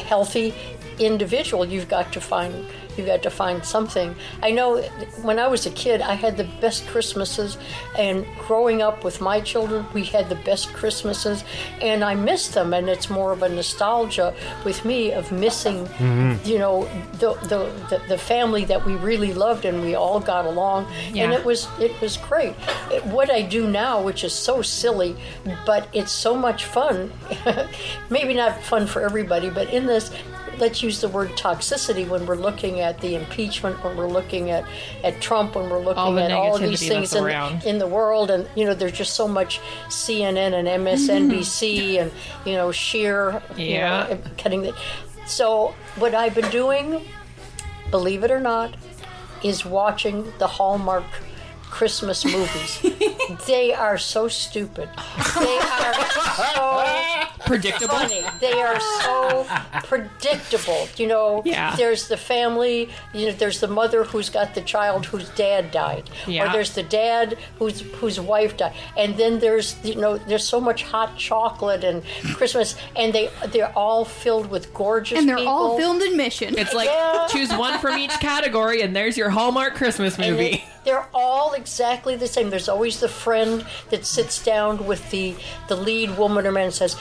healthy 0.09 0.53
individual. 0.99 1.65
You've 1.65 1.89
got 1.89 2.11
to 2.13 2.21
find 2.21 2.65
you've 2.97 3.07
got 3.07 3.23
to 3.23 3.29
find 3.29 3.63
something. 3.63 4.15
I 4.41 4.51
know 4.51 4.81
when 5.21 5.39
I 5.39 5.47
was 5.47 5.65
a 5.65 5.71
kid, 5.71 6.01
I 6.01 6.13
had 6.13 6.37
the 6.37 6.43
best 6.59 6.85
Christmases, 6.87 7.57
and 7.97 8.25
growing 8.39 8.81
up 8.81 9.03
with 9.03 9.21
my 9.21 9.39
children, 9.39 9.85
we 9.93 10.03
had 10.03 10.29
the 10.29 10.35
best 10.35 10.73
Christmases, 10.73 11.43
and 11.81 12.03
I 12.03 12.15
miss 12.15 12.49
them. 12.49 12.73
And 12.73 12.89
it's 12.89 13.09
more 13.09 13.31
of 13.31 13.43
a 13.43 13.49
nostalgia 13.49 14.33
with 14.65 14.83
me 14.85 15.11
of 15.11 15.31
missing, 15.31 15.85
mm-hmm. 15.85 16.47
you 16.47 16.59
know, 16.59 16.83
the, 17.13 17.33
the 17.47 17.71
the 17.89 18.01
the 18.09 18.17
family 18.17 18.65
that 18.65 18.85
we 18.85 18.95
really 18.95 19.33
loved 19.33 19.65
and 19.65 19.81
we 19.81 19.95
all 19.95 20.19
got 20.19 20.45
along, 20.45 20.91
and 21.15 21.33
it 21.33 21.43
was 21.45 21.67
it 21.79 21.99
was 22.01 22.17
great. 22.17 22.55
It- 22.91 23.01
what 23.05 23.31
I 23.31 23.41
do 23.41 23.67
now, 23.67 24.01
which 24.01 24.23
is 24.23 24.33
so 24.33 24.61
silly, 24.61 25.15
but 25.65 25.87
it's 25.93 26.11
so 26.11 26.35
much 26.35 26.65
fun. 26.65 27.11
Maybe 28.09 28.33
not 28.33 28.61
fun 28.63 28.87
for 28.87 29.01
everybody, 29.01 29.49
but 29.49 29.69
in 29.73 29.85
this, 29.85 30.11
let's 30.61 30.81
use 30.83 31.01
the 31.01 31.09
word 31.09 31.29
toxicity 31.31 32.07
when 32.07 32.25
we're 32.25 32.35
looking 32.35 32.79
at 32.79 33.01
the 33.01 33.15
impeachment, 33.15 33.83
when 33.83 33.97
we're 33.97 34.07
looking 34.07 34.51
at, 34.51 34.63
at 35.03 35.19
Trump, 35.19 35.55
when 35.55 35.69
we're 35.69 35.79
looking 35.79 35.97
All 35.97 36.19
at 36.19 36.31
all 36.31 36.55
of 36.55 36.61
these 36.61 36.87
things 36.87 37.13
in, 37.15 37.23
around. 37.23 37.65
in 37.65 37.79
the 37.79 37.87
world, 37.87 38.29
and 38.29 38.47
you 38.55 38.65
know, 38.65 38.75
there's 38.75 38.91
just 38.91 39.15
so 39.15 39.27
much 39.27 39.59
CNN 39.87 40.53
and 40.53 40.67
MSNBC 40.67 41.29
mm-hmm. 41.29 42.01
and 42.03 42.11
you 42.45 42.53
know, 42.53 42.71
sheer, 42.71 43.41
you 43.57 43.65
Yeah. 43.65 44.07
know, 44.07 44.19
cutting 44.37 44.61
the. 44.61 44.75
So 45.25 45.73
what 45.95 46.13
I've 46.13 46.35
been 46.35 46.49
doing, 46.51 47.01
believe 47.89 48.23
it 48.23 48.31
or 48.31 48.39
not, 48.39 48.75
is 49.43 49.65
watching 49.65 50.31
the 50.37 50.47
Hallmark 50.47 51.05
Christmas 51.71 52.23
movies. 52.25 52.79
they 53.47 53.73
are 53.73 53.97
so 53.97 54.27
stupid. 54.27 54.89
They 55.39 55.57
are 55.57 55.93
so 56.45 57.23
predictable. 57.45 57.95
funny. 57.95 58.23
They 58.39 58.53
are 58.61 58.79
so 58.79 59.47
predictable. 59.85 60.87
You 60.97 61.07
know, 61.07 61.41
Yeah. 61.45 61.75
there's 61.75 62.07
the 62.07 62.17
family, 62.17 62.89
you 63.13 63.27
know, 63.27 63.31
there's 63.33 63.59
the 63.59 63.67
mother 63.67 64.03
who's 64.03 64.29
got 64.29 64.53
the 64.53 64.61
child 64.61 65.05
whose 65.07 65.29
dad 65.29 65.71
died. 65.71 66.09
Yeah. 66.27 66.49
Or 66.49 66.53
there's 66.53 66.73
the 66.75 66.83
dad 66.83 67.37
whose 67.57 67.81
whose 67.81 68.19
wife 68.19 68.57
died. 68.57 68.73
And 68.97 69.17
then 69.17 69.39
there's 69.39 69.75
you 69.83 69.95
know, 69.95 70.17
there's 70.17 70.47
so 70.47 70.59
much 70.61 70.83
hot 70.83 71.17
chocolate 71.17 71.83
and 71.83 72.03
Christmas 72.35 72.75
and 72.95 73.13
they 73.13 73.29
they're 73.49 73.71
all 73.77 74.05
filled 74.05 74.49
with 74.51 74.73
gorgeous 74.73 75.17
and 75.17 75.27
they're 75.27 75.37
people. 75.37 75.51
all 75.53 75.77
filmed 75.77 76.01
in 76.01 76.17
Mission. 76.17 76.57
It's 76.57 76.73
like 76.73 76.89
Yeah. 76.89 77.27
choose 77.29 77.49
one 77.53 77.79
from 77.79 77.97
each 77.97 78.11
category, 78.19 78.81
and 78.81 78.95
there's 78.95 79.17
your 79.17 79.29
Hallmark 79.29 79.75
Christmas 79.75 80.17
movie. 80.17 80.33
they- 80.51 80.65
they're 80.83 81.07
all 81.13 81.53
exactly 81.61 82.15
the 82.15 82.27
same. 82.35 82.49
There's 82.49 82.69
always 82.75 82.99
the 82.99 83.09
friend 83.25 83.65
that 83.91 84.05
sits 84.05 84.35
down 84.51 84.73
with 84.89 85.03
the 85.11 85.35
the 85.69 85.75
lead 85.87 86.09
woman 86.17 86.45
or 86.47 86.51
man 86.51 86.65
and 86.65 86.73
says, 86.73 86.95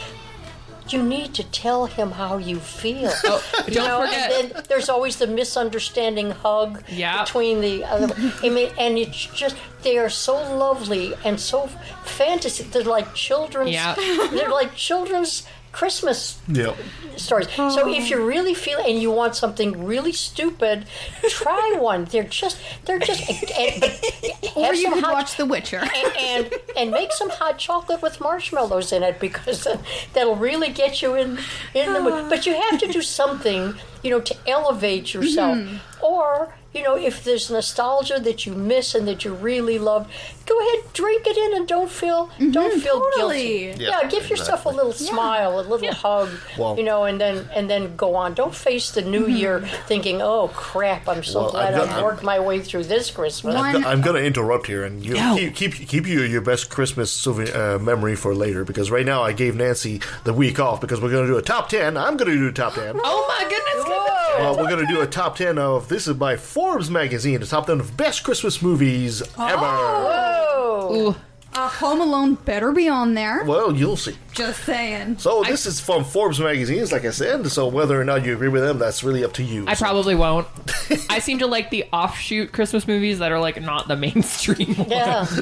"You 0.92 1.00
need 1.02 1.30
to 1.34 1.44
tell 1.44 1.86
him 1.96 2.08
how 2.12 2.32
you 2.38 2.58
feel." 2.60 3.10
Oh, 3.24 3.42
you 3.72 3.80
Oh, 3.80 3.86
don't 3.88 4.06
forget- 4.06 4.32
And 4.38 4.50
then 4.52 4.62
there's 4.70 4.88
always 4.94 5.16
the 5.16 5.26
misunderstanding 5.26 6.30
hug 6.44 6.82
Yeah. 6.88 7.24
between 7.24 7.60
the 7.60 7.84
other. 7.92 8.08
I 8.46 8.48
mean, 8.56 8.70
and 8.78 8.98
it's 8.98 9.22
just 9.42 9.56
they 9.82 9.96
are 9.98 10.10
so 10.10 10.34
lovely 10.66 11.06
and 11.24 11.36
so 11.40 11.68
fantasy. 12.04 12.64
They're 12.64 12.84
like 12.98 13.08
children's. 13.14 13.70
Yeah. 13.72 13.94
They're 14.34 14.50
like 14.60 14.74
children's 14.88 15.46
Christmas 15.72 16.38
Yeah. 16.48 16.74
stories. 17.16 17.48
So 17.54 17.88
if 17.92 18.10
you 18.10 18.24
really 18.24 18.54
feel 18.54 18.78
and 18.80 19.00
you 19.00 19.10
want 19.10 19.36
something 19.36 19.84
really 19.84 20.12
stupid, 20.12 20.86
try 21.28 21.76
one. 21.80 22.04
They're 22.06 22.24
just 22.24 22.58
they're 22.84 22.98
just 22.98 23.28
and, 23.30 23.80
but 23.80 24.56
or 24.56 24.64
have 24.66 24.74
you 24.74 24.82
some 24.82 24.94
could 24.94 25.04
hot- 25.04 25.12
watch 25.14 25.36
The 25.36 25.46
Witcher. 25.46 25.78
and, 25.78 26.16
and 26.18 26.54
and 26.76 26.90
make 26.90 27.12
some 27.12 27.30
hot 27.30 27.58
chocolate 27.58 28.02
with 28.02 28.20
marshmallows 28.20 28.92
in 28.92 29.02
it 29.02 29.20
because 29.20 29.64
that- 29.64 29.80
that'll 30.14 30.36
really 30.36 30.70
get 30.70 31.02
you 31.02 31.14
in 31.14 31.38
in 31.74 31.92
the 31.92 32.00
mood. 32.00 32.28
But 32.28 32.46
you 32.46 32.60
have 32.60 32.80
to 32.80 32.88
do 32.88 33.00
something, 33.02 33.74
you 34.02 34.10
know, 34.10 34.20
to 34.20 34.36
elevate 34.46 35.14
yourself. 35.14 35.56
Mm-hmm. 35.58 36.04
Or 36.04 36.54
you 36.72 36.82
know, 36.84 36.96
if 36.96 37.24
there's 37.24 37.50
nostalgia 37.50 38.20
that 38.20 38.46
you 38.46 38.52
miss 38.54 38.94
and 38.94 39.06
that 39.08 39.24
you 39.24 39.34
really 39.34 39.76
love, 39.78 40.06
go 40.50 40.56
ahead, 40.60 40.92
drink 40.92 41.22
it 41.26 41.36
in, 41.44 41.50
and 41.56 41.64
don't 41.68 41.90
feel 42.00 42.30
don't 42.58 42.76
feel 42.82 43.00
totally. 43.00 43.48
guilty. 43.68 43.84
Yeah, 43.84 44.00
Yeah, 44.02 44.08
give 44.08 44.28
yourself 44.28 44.66
a 44.66 44.68
little 44.78 44.92
smile, 44.92 45.60
a 45.60 45.62
little 45.62 45.92
hug, 45.94 46.28
Well- 46.58 46.76
you 46.76 46.82
know, 46.82 47.04
and 47.04 47.20
then 47.20 47.48
and 47.54 47.70
then 47.70 47.96
go 47.96 48.14
on. 48.22 48.34
Don't 48.34 48.54
face 48.54 48.90
the 48.90 49.02
new 49.02 49.26
year 49.26 49.60
thinking, 49.86 50.20
"Oh 50.22 50.48
crap, 50.54 51.08
I'm 51.08 51.22
so 51.24 51.42
Well, 51.42 51.50
glad 51.52 51.74
I've 51.74 52.02
worked 52.02 52.22
my 52.22 52.38
way 52.40 52.60
through 52.60 52.84
this 52.84 53.10
Christmas." 53.10 53.54
One- 53.54 53.76
I'm, 53.76 53.84
I'm 53.86 54.00
going 54.00 54.16
to 54.20 54.26
interrupt 54.26 54.66
here 54.66 54.84
and 54.84 55.04
you 55.04 55.14
No. 55.14 55.36
keep, 55.36 55.54
keep 55.54 55.72
keep 55.88 56.06
you 56.06 56.20
your 56.22 56.40
best 56.42 56.68
Christmas 56.70 57.10
souvenir, 57.12 57.56
uh, 57.56 57.78
memory 57.78 58.16
for 58.16 58.34
later 58.34 58.64
because 58.64 58.90
right 58.90 59.06
now 59.06 59.22
I 59.22 59.32
gave 59.32 59.54
Nancy 59.56 60.00
the 60.24 60.34
week 60.34 60.58
off 60.58 60.80
because 60.80 61.00
we're 61.00 61.10
going 61.10 61.26
to 61.26 61.32
do 61.32 61.38
a 61.38 61.42
top 61.42 61.68
ten. 61.68 61.96
I'm 61.96 62.16
going 62.16 62.30
to 62.30 62.36
do 62.36 62.48
a 62.48 62.52
top 62.52 62.74
ten. 62.74 62.98
oh 63.02 63.24
my 63.28 63.42
goodness! 63.48 63.84
Whoa. 63.88 64.06
Uh, 64.40 64.54
we're 64.56 64.68
going 64.70 64.86
to 64.86 64.92
do 64.92 65.00
a 65.02 65.06
top 65.06 65.36
10 65.36 65.58
of 65.58 65.88
this 65.88 66.06
is 66.06 66.14
by 66.14 66.36
Forbes 66.36 66.88
magazine, 66.88 67.40
the 67.40 67.46
top 67.46 67.66
10 67.66 67.80
of 67.80 67.96
best 67.96 68.22
Christmas 68.24 68.62
movies 68.62 69.20
ever. 69.36 69.56
Whoa. 69.58 70.39
Ooh, 70.40 71.16
Uh, 71.52 71.68
Home 71.68 72.00
Alone 72.00 72.34
better 72.36 72.70
be 72.70 72.88
on 72.88 73.14
there. 73.14 73.42
Well, 73.44 73.74
you'll 73.74 73.96
see. 73.96 74.16
Just 74.32 74.62
saying. 74.62 75.18
So 75.18 75.42
this 75.42 75.66
is 75.66 75.80
from 75.80 76.04
Forbes 76.04 76.38
magazines, 76.38 76.92
like 76.92 77.04
I 77.04 77.10
said. 77.10 77.50
So 77.50 77.66
whether 77.66 78.00
or 78.00 78.04
not 78.04 78.24
you 78.24 78.34
agree 78.34 78.48
with 78.48 78.62
them, 78.62 78.78
that's 78.78 79.02
really 79.02 79.24
up 79.24 79.32
to 79.32 79.42
you. 79.42 79.64
I 79.66 79.74
So- 79.74 79.84
probably 79.86 80.14
won't. 80.14 80.46
I 81.10 81.18
seem 81.18 81.40
to 81.40 81.48
like 81.48 81.70
the 81.70 81.86
offshoot 81.92 82.52
Christmas 82.52 82.86
movies 82.86 83.18
that 83.18 83.32
are 83.32 83.40
like 83.40 83.60
not 83.60 83.88
the 83.88 83.96
mainstream. 84.06 84.76
ones. 84.76 84.90
Yeah. 84.90 85.26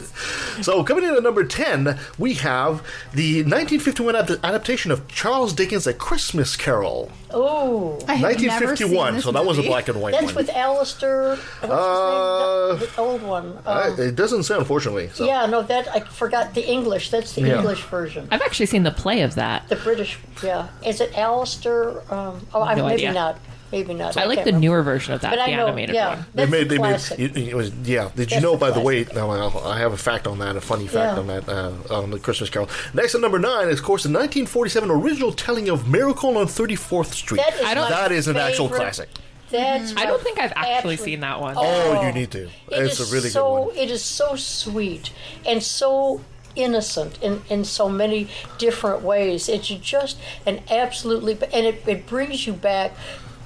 So 0.60 0.82
coming 0.82 1.04
in 1.04 1.14
at 1.14 1.22
number 1.22 1.44
10, 1.44 1.96
we 2.18 2.34
have 2.34 2.82
the 3.14 3.42
1951 3.44 4.16
ad- 4.16 4.40
adaptation 4.42 4.90
of 4.90 5.06
Charles 5.06 5.52
Dickens' 5.52 5.86
A 5.86 5.94
Christmas 5.94 6.56
Carol. 6.56 7.12
Oh. 7.30 7.98
I 8.08 8.14
have 8.14 8.40
never 8.40 8.76
seen 8.76 8.96
1951. 8.96 9.20
So 9.22 9.32
that 9.32 9.44
was 9.44 9.58
a 9.58 9.62
black 9.62 9.88
and 9.88 10.00
white 10.00 10.12
one. 10.14 10.22
That's 10.24 10.34
one. 10.34 10.44
with 10.46 10.50
Alastair. 10.54 11.36
What's 11.36 11.64
Uh, 11.72 12.70
his 12.72 12.80
name? 12.80 12.88
The, 12.90 12.94
the 12.96 13.00
old 13.00 13.22
one. 13.22 13.58
Uh, 13.66 13.94
it 13.98 14.16
doesn't 14.16 14.44
say, 14.44 14.56
unfortunately. 14.56 15.10
So. 15.12 15.26
yeah, 15.26 15.46
no, 15.46 15.62
that 15.62 15.88
I 15.94 16.00
forgot 16.00 16.54
the 16.54 16.66
English. 16.66 17.10
That's 17.10 17.34
the 17.34 17.42
Yeah. 17.42 17.56
English 17.58 17.82
version. 17.84 18.28
I've 18.30 18.42
actually 18.42 18.66
seen 18.66 18.82
the 18.82 18.90
play 18.90 19.22
of 19.22 19.34
that. 19.34 19.68
The 19.68 19.76
British, 19.76 20.18
yeah. 20.42 20.68
Is 20.84 21.00
it 21.00 21.16
Alastair? 21.16 22.00
Um, 22.12 22.46
oh, 22.54 22.62
I, 22.62 22.74
No 22.74 22.86
maybe 22.86 23.06
idea. 23.06 23.12
not. 23.12 23.38
Maybe 23.70 23.94
not. 23.94 24.16
I 24.16 24.24
like 24.24 24.38
the 24.38 24.44
remember. 24.46 24.60
newer 24.60 24.82
version 24.82 25.14
of 25.14 25.20
that, 25.20 25.30
But 25.30 25.36
the 25.36 25.42
I 25.42 25.54
know, 25.56 25.66
animated 25.66 25.94
yeah, 25.94 26.14
one. 26.16 26.26
They 26.34 26.46
made, 26.46 26.68
they 26.68 26.78
made, 26.78 27.00
it, 27.18 27.36
it 27.36 27.54
was, 27.54 27.70
yeah. 27.84 28.10
Did 28.16 28.30
you 28.30 28.36
That's 28.36 28.42
know, 28.42 28.52
the 28.52 28.58
by 28.58 28.70
the 28.70 28.80
way, 28.80 29.04
now 29.14 29.30
I 29.30 29.74
I 29.74 29.78
have 29.78 29.92
a 29.92 29.96
fact 29.98 30.26
on 30.26 30.38
that, 30.38 30.56
a 30.56 30.60
funny 30.60 30.86
fact 30.86 31.14
Yeah. 31.16 31.20
on 31.20 31.26
that, 31.26 31.48
uh, 31.48 31.72
on 31.90 32.10
the 32.10 32.18
Christmas 32.18 32.48
Carol. 32.50 32.68
Next 32.94 33.14
at 33.14 33.20
number 33.20 33.38
nine 33.38 33.68
is, 33.68 33.78
of 33.78 33.84
course, 33.84 34.04
the 34.04 34.08
1947 34.08 34.90
original 34.90 35.32
telling 35.32 35.68
of 35.68 35.86
Miracle 35.88 36.38
on 36.38 36.46
34th 36.46 37.12
Street. 37.12 37.42
That 37.44 37.54
is 37.54 37.64
I 37.66 37.74
don't- 37.74 37.90
that 37.90 38.10
is 38.12 38.26
an 38.28 38.36
actual 38.36 38.68
classic. 38.68 39.08
That's 39.50 39.96
I 39.96 40.04
don't 40.04 40.22
think 40.22 40.38
I've 40.38 40.52
actually 40.52 40.94
Absolutely. 40.94 41.04
seen 41.04 41.20
that 41.20 41.40
one. 41.40 41.54
Oh, 41.56 42.02
you 42.06 42.12
need 42.12 42.30
to. 42.32 42.44
It 42.44 42.50
it's 42.70 43.00
is 43.00 43.10
a 43.10 43.14
really 43.14 43.30
so, 43.30 43.42
good 43.54 43.66
one. 43.68 43.76
It 43.76 43.90
is 43.90 44.04
so 44.04 44.36
sweet 44.36 45.10
and 45.46 45.62
so 45.62 46.20
innocent 46.54 47.18
in, 47.22 47.40
in 47.48 47.64
so 47.64 47.88
many 47.88 48.28
different 48.58 49.02
ways. 49.02 49.48
It's 49.48 49.68
just 49.68 50.18
an 50.44 50.60
absolutely, 50.70 51.38
and 51.52 51.66
it, 51.66 51.82
it 51.86 52.06
brings 52.06 52.46
you 52.46 52.52
back 52.52 52.92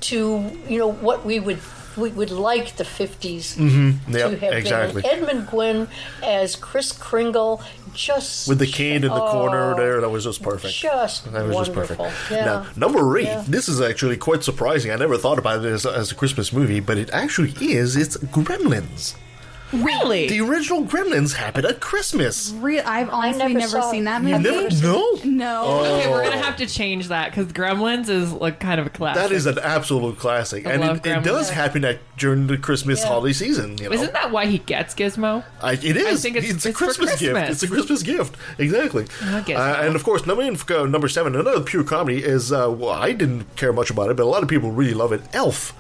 to 0.03 0.51
you 0.69 0.79
know 0.79 0.91
what 0.91 1.25
we 1.25 1.41
would 1.41 1.59
we 1.97 2.11
would 2.11 2.31
like 2.31 2.77
the 2.77 2.85
50s 2.85 3.57
Mm-hmm. 3.57 4.15
Yep, 4.17 4.31
to 4.31 4.37
have 4.39 4.53
exactly. 4.55 5.03
been. 5.03 5.11
And 5.11 5.23
Edmund 5.29 5.49
Gwenn 5.49 5.89
as 6.23 6.57
Kris 6.57 6.91
Kringle, 6.93 7.63
just 7.93 8.49
With 8.49 8.59
the 8.59 8.67
cane 8.67 9.05
in 9.05 9.11
the 9.11 9.29
corner 9.31 9.75
oh, 9.75 9.77
there, 9.77 10.01
that 10.01 10.09
was 10.09 10.25
just 10.25 10.43
perfect. 10.43 10.75
Just 10.75 11.31
That 11.33 11.47
was 11.47 11.57
just 11.57 11.75
perfect. 11.75 12.01
Yeah. 12.31 12.45
Now, 12.47 12.67
number 12.77 13.19
eight, 13.19 13.25
Yeah. 13.25 13.45
this 13.47 13.69
is 13.69 13.81
actually 13.81 14.17
quite 14.17 14.43
surprising. 14.43 14.91
I 14.91 14.97
never 14.97 15.19
thought 15.19 15.39
about 15.39 15.65
it 15.65 15.69
as, 15.69 15.85
as 15.85 16.11
a 16.13 16.15
Christmas 16.15 16.51
movie, 16.53 16.81
but 16.81 16.97
it 16.97 17.11
actually 17.13 17.53
is. 17.61 17.95
It's 17.97 18.17
Gremlins. 18.17 19.15
Really? 19.73 20.29
The 20.29 20.41
original 20.41 20.85
Gremlins 20.85 21.35
happened 21.35 21.67
at 21.67 21.81
Christmas. 21.81 22.53
Re- 22.57 22.81
I've 22.81 23.09
honestly 23.09 23.55
never 23.55 23.59
never, 23.79 23.83
seen 23.91 24.05
that 24.05 24.23
You 24.23 24.39
movie. 24.39 24.43
Never, 24.45 24.83
no? 24.83 25.19
No. 25.25 25.65
okay, 25.85 26.11
we're 26.11 26.21
Oh. 26.21 26.25
gonna 26.31 26.43
have 26.43 26.57
to 26.59 26.67
change 26.67 27.09
that 27.09 27.31
because 27.31 27.47
Gremlins 27.53 28.09
is 28.09 28.33
like 28.33 28.61
kind 28.61 28.81
of 28.81 28.87
a 28.87 28.91
classic. 28.91 29.23
That 29.23 29.33
is 29.33 29.47
an 29.47 29.59
absolute 29.63 30.19
classic, 30.19 30.67
I 30.67 30.73
and 30.73 30.81
love 30.83 30.97
it, 30.99 31.07
it 31.07 31.25
does 31.25 31.51
happen 31.51 31.85
at 31.85 32.01
during 32.19 32.47
the 32.49 32.59
Christmas 32.59 33.01
Yeah. 33.01 33.09
holiday 33.09 33.33
season. 33.33 33.79
You 33.79 33.89
know, 33.89 33.93
Isn't 33.95 34.13
that 34.13 34.31
why 34.31 34.47
he 34.47 34.59
gets 34.59 34.95
Gizmo? 34.95 35.43
I, 35.63 35.73
it 35.73 35.97
is. 35.97 36.07
I 36.07 36.23
think 36.23 36.37
it's- 36.37 36.53
a 36.53 36.55
it's 36.57 36.67
for 36.67 36.73
Christmas 36.73 37.19
gift. 37.19 37.37
It's 37.51 37.63
a 37.63 37.69
Christmas 37.69 38.03
gift. 38.03 38.37
Exactly. 38.59 39.07
Okay. 39.35 39.55
Uh, 39.55 39.83
and 39.87 39.97
of 39.97 40.05
course, 40.05 40.27
number 40.27 40.43
uh, 40.43 40.85
number 40.87 41.09
seven, 41.09 41.35
another 41.35 41.61
pure 41.61 41.85
comedy 41.85 42.23
is. 42.23 42.53
Uh, 42.53 42.71
well, 42.71 42.91
I 42.91 43.13
didn't 43.13 43.57
care 43.57 43.73
much 43.73 43.91
about 43.91 44.11
it, 44.11 44.17
but 44.17 44.25
a 44.25 44.27
lot 44.27 44.43
of 44.43 44.49
people 44.49 44.71
really 44.71 44.95
love 44.95 45.13
it. 45.13 45.23
Elf. 45.33 45.73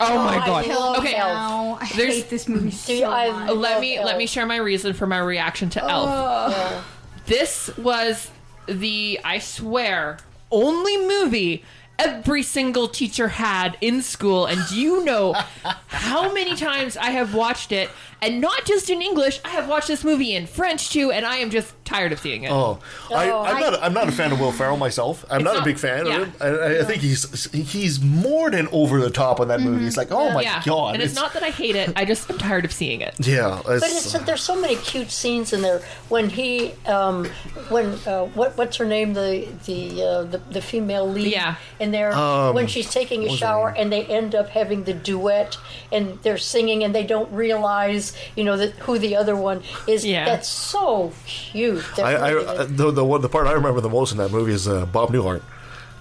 Oh, 0.00 0.18
oh 0.18 0.24
my 0.24 0.36
god. 0.44 0.66
love 0.66 0.98
Okay. 0.98 1.14
Elf. 1.14 1.82
I 1.82 1.88
There's- 1.96 2.14
hate 2.16 2.30
this 2.30 2.48
movie 2.48 2.70
so 2.70 3.08
much. 3.08 3.50
Let 3.50 3.80
me 3.80 3.96
Elf. 3.96 4.06
let 4.06 4.16
me 4.18 4.26
share 4.26 4.46
my 4.46 4.56
reason 4.56 4.92
for 4.94 5.06
my 5.06 5.18
reaction 5.18 5.70
to 5.70 5.82
Elf. 5.84 6.08
Yeah. 6.08 6.82
This 7.26 7.76
was 7.78 8.30
the 8.66 9.20
I 9.24 9.38
swear 9.38 10.18
only 10.50 10.96
movie 10.98 11.64
every 11.98 12.42
single 12.42 12.88
teacher 12.88 13.28
had 13.28 13.76
in 13.80 14.02
school 14.02 14.46
and 14.46 14.60
do 14.68 14.80
you 14.80 15.04
know 15.04 15.32
how 15.86 16.32
many 16.32 16.56
times 16.56 16.96
I 16.96 17.10
have 17.10 17.34
watched 17.34 17.70
it 17.70 17.90
and 18.22 18.40
not 18.40 18.64
just 18.64 18.88
in 18.88 19.02
English 19.02 19.40
I 19.44 19.50
have 19.50 19.68
watched 19.68 19.88
this 19.88 20.02
movie 20.04 20.34
in 20.34 20.46
French 20.46 20.88
too 20.90 21.10
and 21.10 21.26
I 21.26 21.36
am 21.36 21.50
just 21.50 21.74
tired 21.84 22.12
of 22.12 22.20
seeing 22.20 22.44
it. 22.44 22.50
Oh, 22.50 22.78
I, 23.14 23.28
Oh, 23.30 23.42
I'm 23.42 23.56
I- 23.56 23.60
not. 23.60 23.82
I'm 23.82 23.92
not 23.92 24.08
a 24.08 24.12
fan 24.12 24.32
of 24.32 24.40
Will 24.40 24.52
Ferrell 24.52 24.76
myself. 24.78 25.24
I'm 25.30 25.40
It's 25.42 25.52
not, 25.52 25.60
a 25.62 25.64
big 25.64 25.76
fan 25.78 26.06
yeah. 26.06 26.16
of 26.22 26.28
him. 26.28 26.34
I, 26.40 26.78
I 26.80 26.84
think 26.84 27.02
he's 27.02 27.52
he's 27.52 28.00
more 28.00 28.50
than 28.50 28.68
over 28.68 29.00
the 29.00 29.10
top 29.10 29.40
on 29.40 29.48
that 29.48 29.60
movie. 29.60 29.84
It's 29.86 29.96
like, 29.98 30.10
oh 30.10 30.32
my 30.32 30.42
yeah. 30.42 30.62
god! 30.64 30.94
And 30.94 31.02
it's, 31.02 31.14
not 31.14 31.34
that 31.34 31.42
I 31.42 31.50
hate 31.50 31.76
it, 31.76 31.92
I 31.96 32.04
just 32.06 32.30
am 32.30 32.38
tired 32.38 32.64
of 32.64 32.72
seeing 32.72 33.00
it. 33.02 33.14
Yeah, 33.20 33.60
But 33.64 33.82
it's, 33.82 34.12
there's 34.12 34.40
so 34.42 34.58
many 34.58 34.76
cute 34.76 35.10
scenes 35.10 35.52
in 35.52 35.60
there 35.62 35.82
when 36.08 36.30
he, 36.30 36.72
um, 36.86 37.26
when 37.68 37.86
uh, 38.06 38.26
what 38.34 38.56
what's 38.56 38.76
her 38.78 38.86
name, 38.86 39.12
the 39.14 39.48
the 39.66 40.02
uh, 40.02 40.22
the, 40.24 40.38
the 40.50 40.62
female 40.62 41.06
lead, 41.08 41.32
Yeah. 41.32 41.56
in 41.80 41.90
there 41.90 42.12
Um, 42.14 42.54
when 42.54 42.66
she's 42.68 42.90
taking 42.90 43.24
a 43.28 43.36
shower 43.36 43.68
and 43.76 43.92
they 43.92 44.04
end 44.06 44.34
up 44.34 44.48
having 44.48 44.84
the 44.84 44.94
duet 44.94 45.58
and 45.90 46.18
they're 46.22 46.38
singing 46.38 46.84
and 46.84 46.94
they 46.94 47.04
don't 47.04 47.30
realize 47.32 48.11
you 48.36 48.44
know 48.44 48.56
that 48.56 48.70
who 48.80 48.98
the 48.98 49.16
other 49.16 49.34
one 49.36 49.62
is. 49.86 50.04
Yeah. 50.04 50.24
That's 50.24 50.48
so 50.48 51.12
cute. 51.26 51.84
That 51.96 52.04
I, 52.06 52.12
I, 52.14 52.30
really 52.30 52.46
uh, 52.46 52.62
is. 52.64 52.76
the 52.76 52.90
the 52.90 53.04
one 53.04 53.20
the 53.20 53.28
part 53.28 53.46
I 53.46 53.52
remember 53.52 53.80
the 53.80 53.88
most 53.90 54.12
in 54.12 54.18
that 54.18 54.30
movie 54.30 54.52
is 54.52 54.66
uh, 54.68 54.86
Bob 54.86 55.10
Newhart. 55.10 55.42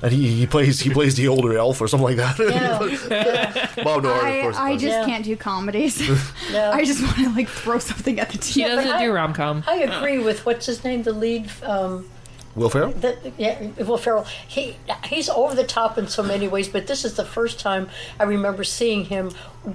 And 0.04 0.12
he, 0.12 0.30
he 0.32 0.48
plays 0.48 0.80
he 0.80 0.90
plays 0.90 1.14
the 1.16 1.28
older 1.28 1.56
elf 1.58 1.80
or 1.80 1.88
something 1.88 2.06
like 2.06 2.18
that. 2.18 2.36
Bob 3.84 4.04
Newhart, 4.04 4.18
of 4.18 4.24
I, 4.24 4.42
course. 4.42 4.58
I 4.58 4.74
just 4.74 4.86
Yeah. 4.86 5.06
can't 5.06 5.24
do 5.24 5.36
comedies. 5.36 6.02
Yeah. 6.52 6.72
I 6.72 6.84
just 6.84 7.02
want 7.02 7.16
to 7.18 7.30
like 7.36 7.48
throw 7.48 7.80
something 7.80 8.20
at 8.20 8.30
the 8.30 8.38
He 8.38 8.62
TV. 8.64 8.68
doesn't 8.68 8.92
I- 8.92 9.06
do 9.06 9.12
rom 9.14 9.34
com. 9.34 9.64
I 9.68 9.76
agree 9.78 10.20
with 10.20 10.46
what's 10.46 10.66
his 10.66 10.84
name, 10.84 11.04
the 11.04 11.14
lead. 11.14 11.50
Um, 11.64 12.10
Will 12.56 12.70
Ferrell. 12.70 12.92
The, 12.92 13.16
yeah, 13.38 13.68
Will 13.78 13.98
Ferrell. 13.98 14.26
He 14.48 14.76
he's 15.06 15.30
over 15.30 15.56
the 15.56 15.64
top 15.64 15.98
in 15.98 16.08
so 16.08 16.22
many 16.24 16.48
ways, 16.50 16.68
but 16.68 16.88
this 16.88 17.06
is 17.06 17.14
the 17.16 17.24
first 17.24 17.60
time 17.60 17.88
I 18.20 18.24
remember 18.24 18.64
seeing 18.66 19.06
him 19.06 19.32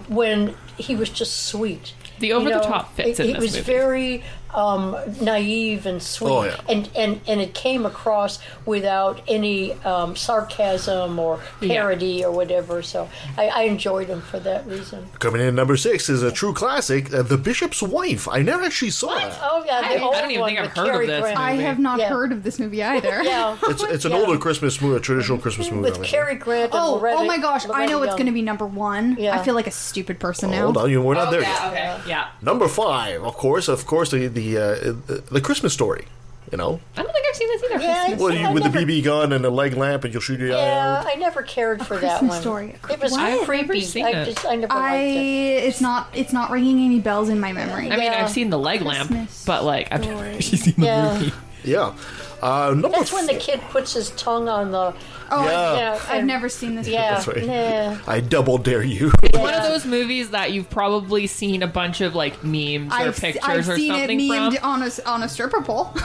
when 0.08 0.54
he 0.76 0.94
was 0.94 1.08
just 1.08 1.46
sweet. 1.46 1.94
The 2.18 2.32
over 2.32 2.48
the 2.48 2.56
know, 2.56 2.62
top 2.62 2.94
fits 2.94 3.18
he, 3.18 3.24
in 3.28 3.32
this 3.34 3.42
was 3.42 3.52
movie. 3.56 3.64
very 3.64 4.22
um, 4.54 4.96
naive 5.20 5.86
and 5.86 6.02
sweet, 6.02 6.30
Oh, 6.30 6.44
yeah. 6.44 6.60
and, 6.68 6.88
and 6.96 7.20
and 7.26 7.40
it 7.40 7.52
came 7.54 7.84
across 7.86 8.38
without 8.64 9.20
any 9.28 9.72
um, 9.84 10.16
sarcasm 10.16 11.18
or 11.18 11.40
parody 11.60 12.24
or 12.24 12.30
whatever. 12.32 12.82
So 12.82 13.08
I, 13.36 13.48
I 13.48 13.62
enjoyed 13.62 14.08
him 14.08 14.20
for 14.20 14.38
that 14.40 14.66
reason. 14.66 15.06
Coming 15.18 15.40
in 15.40 15.48
at 15.48 15.54
number 15.54 15.76
six 15.76 16.08
is 16.08 16.22
a 16.22 16.30
true 16.32 16.52
classic, 16.54 17.12
uh, 17.12 17.22
The 17.22 17.36
Bishop's 17.38 17.82
Wife. 17.82 18.28
I 18.28 18.42
never 18.42 18.64
actually 18.64 18.90
saw 18.90 19.16
it. 19.18 19.34
Oh 19.42 19.62
yeah, 19.66 19.80
the 19.80 19.86
I- 19.86 19.90
I 19.90 19.98
don't 19.98 20.30
even 20.30 20.44
think 20.46 20.58
I've 20.58 20.64
with 20.66 20.76
heard 20.76 21.00
of 21.02 21.06
this 21.08 21.20
Grant. 21.20 21.38
I 21.38 21.52
have 21.52 21.78
not 21.78 21.98
Yeah. 21.98 22.08
heard 22.08 22.32
of 22.32 22.42
this 22.42 22.58
movie 22.58 22.82
either. 22.82 23.22
Yeah, 23.26 23.56
It's 23.64 23.82
it's 23.82 24.04
an 24.04 24.12
Yeah. 24.12 24.18
older 24.18 24.38
Christmas 24.38 24.80
movie, 24.80 24.96
a 24.96 25.00
traditional 25.00 25.38
Christmas 25.38 25.70
movie. 25.70 25.82
with 25.82 25.94
obviously. 25.94 26.16
Cary 26.16 26.34
Grant. 26.36 26.72
And 26.72 26.80
Oh, 26.82 26.94
Loretta, 26.94 27.18
oh 27.18 27.24
my 27.26 27.38
gosh! 27.38 27.64
I 27.64 27.68
Loretta 27.68 27.92
know 27.92 28.02
it's 28.02 28.14
going 28.14 28.26
to 28.26 28.32
be 28.32 28.42
number 28.42 28.66
one. 28.66 29.16
Yeah. 29.18 29.38
I 29.38 29.42
feel 29.42 29.54
like 29.54 29.66
a 29.66 29.70
stupid 29.72 30.20
person 30.20 30.50
now. 30.50 30.62
Hold 30.64 30.76
on, 30.76 30.90
you- 30.90 31.02
we're 31.02 31.14
not 31.14 31.30
there 31.30 31.40
Okay, 31.40 31.50
yet. 31.50 31.66
okay, 31.72 32.00
yeah. 32.08 32.28
Number 32.40 32.68
five, 32.68 33.22
of 33.22 33.36
course, 33.36 33.68
of 33.68 33.86
course, 33.86 34.10
the 34.12 34.28
the 34.36 34.56
uh, 34.58 35.22
the 35.32 35.40
Christmas 35.40 35.72
story. 35.72 36.06
You 36.52 36.58
know, 36.58 36.78
I 36.96 37.02
don't 37.02 37.12
think 37.12 37.26
I've 37.28 37.34
seen 37.34 37.48
this 37.48 37.62
either. 37.64 37.82
Yeah, 37.82 38.04
I- 38.06 38.14
what 38.14 38.32
you 38.38 38.52
with 38.52 38.62
never- 38.62 38.84
the 38.84 39.00
BB 39.00 39.02
gun 39.02 39.32
and 39.32 39.44
the 39.44 39.50
leg 39.50 39.74
lamp, 39.74 40.04
and 40.04 40.14
you'll 40.14 40.20
shoot 40.22 40.38
your 40.38 40.50
eye 40.56 40.60
Yeah, 40.62 40.98
out. 41.00 41.06
I 41.06 41.14
never 41.18 41.42
cared 41.42 41.84
for 41.84 41.96
that 41.98 42.20
Christmas 42.20 42.30
one. 42.30 42.40
Story. 42.40 42.74
It 42.88 43.00
was 43.02 43.10
What? 43.10 43.20
I've 43.22 43.32
never 43.40 43.46
creepy. 43.46 43.80
seen 43.80 44.04
I 44.06 44.10
it. 44.10 44.24
just 44.26 44.46
I 44.46 44.54
never 44.54 44.72
I 44.72 44.78
liked 44.92 45.16
it. 45.16 45.64
it's 45.64 45.80
not 45.80 46.08
it's 46.14 46.32
not 46.32 46.52
ringing 46.52 46.78
any 46.84 47.00
bells 47.00 47.30
in 47.30 47.40
my 47.40 47.52
memory. 47.52 47.86
I 47.90 47.96
mean, 47.96 48.12
Yeah. 48.12 48.22
I've 48.22 48.30
seen 48.30 48.50
the 48.50 48.58
leg 48.60 48.82
lamp, 48.82 49.08
Christmas 49.08 49.44
but 49.44 49.64
like 49.64 49.88
I've 49.90 50.02
never 50.04 50.24
actually 50.24 50.58
seen 50.66 50.74
the 50.78 50.86
Yeah. 50.86 51.12
movie. 51.18 51.32
Yeah. 51.64 51.94
Uh, 52.42 52.70
number 52.74 52.88
That's 52.90 53.12
when 53.12 53.26
the 53.26 53.34
kid 53.34 53.60
puts 53.70 53.94
his 53.94 54.10
tongue 54.10 54.48
on 54.48 54.70
the. 54.70 54.94
Oh, 55.30 55.44
Yeah. 55.44 55.76
Yeah, 55.76 55.92
I've 56.08 56.18
and- 56.18 56.26
never 56.26 56.48
seen 56.48 56.74
this. 56.74 56.86
Yeah, 56.86 57.14
That's 57.14 57.26
right. 57.28 57.44
yeah. 57.44 57.98
I 58.06 58.20
double 58.20 58.58
dare 58.58 58.82
you. 58.82 59.10
It's 59.22 59.36
one 59.38 59.54
of 59.54 59.62
those 59.64 59.84
movies 59.86 60.30
that 60.30 60.52
you've 60.52 60.68
probably 60.70 61.26
seen 61.26 61.62
a 61.62 61.66
bunch 61.66 62.00
of 62.00 62.14
like 62.14 62.44
memes 62.44 62.92
or 62.92 62.96
I've, 62.96 63.16
pictures 63.16 63.42
I've 63.44 63.68
or 63.68 63.76
seen 63.76 63.92
it 63.94 63.98
something 63.98 64.18
memed 64.20 64.58
from. 64.58 64.68
on 64.70 64.82
a 64.82 64.90
on 65.08 65.22
a 65.22 65.28
stripper 65.28 65.62
pole. 65.62 65.94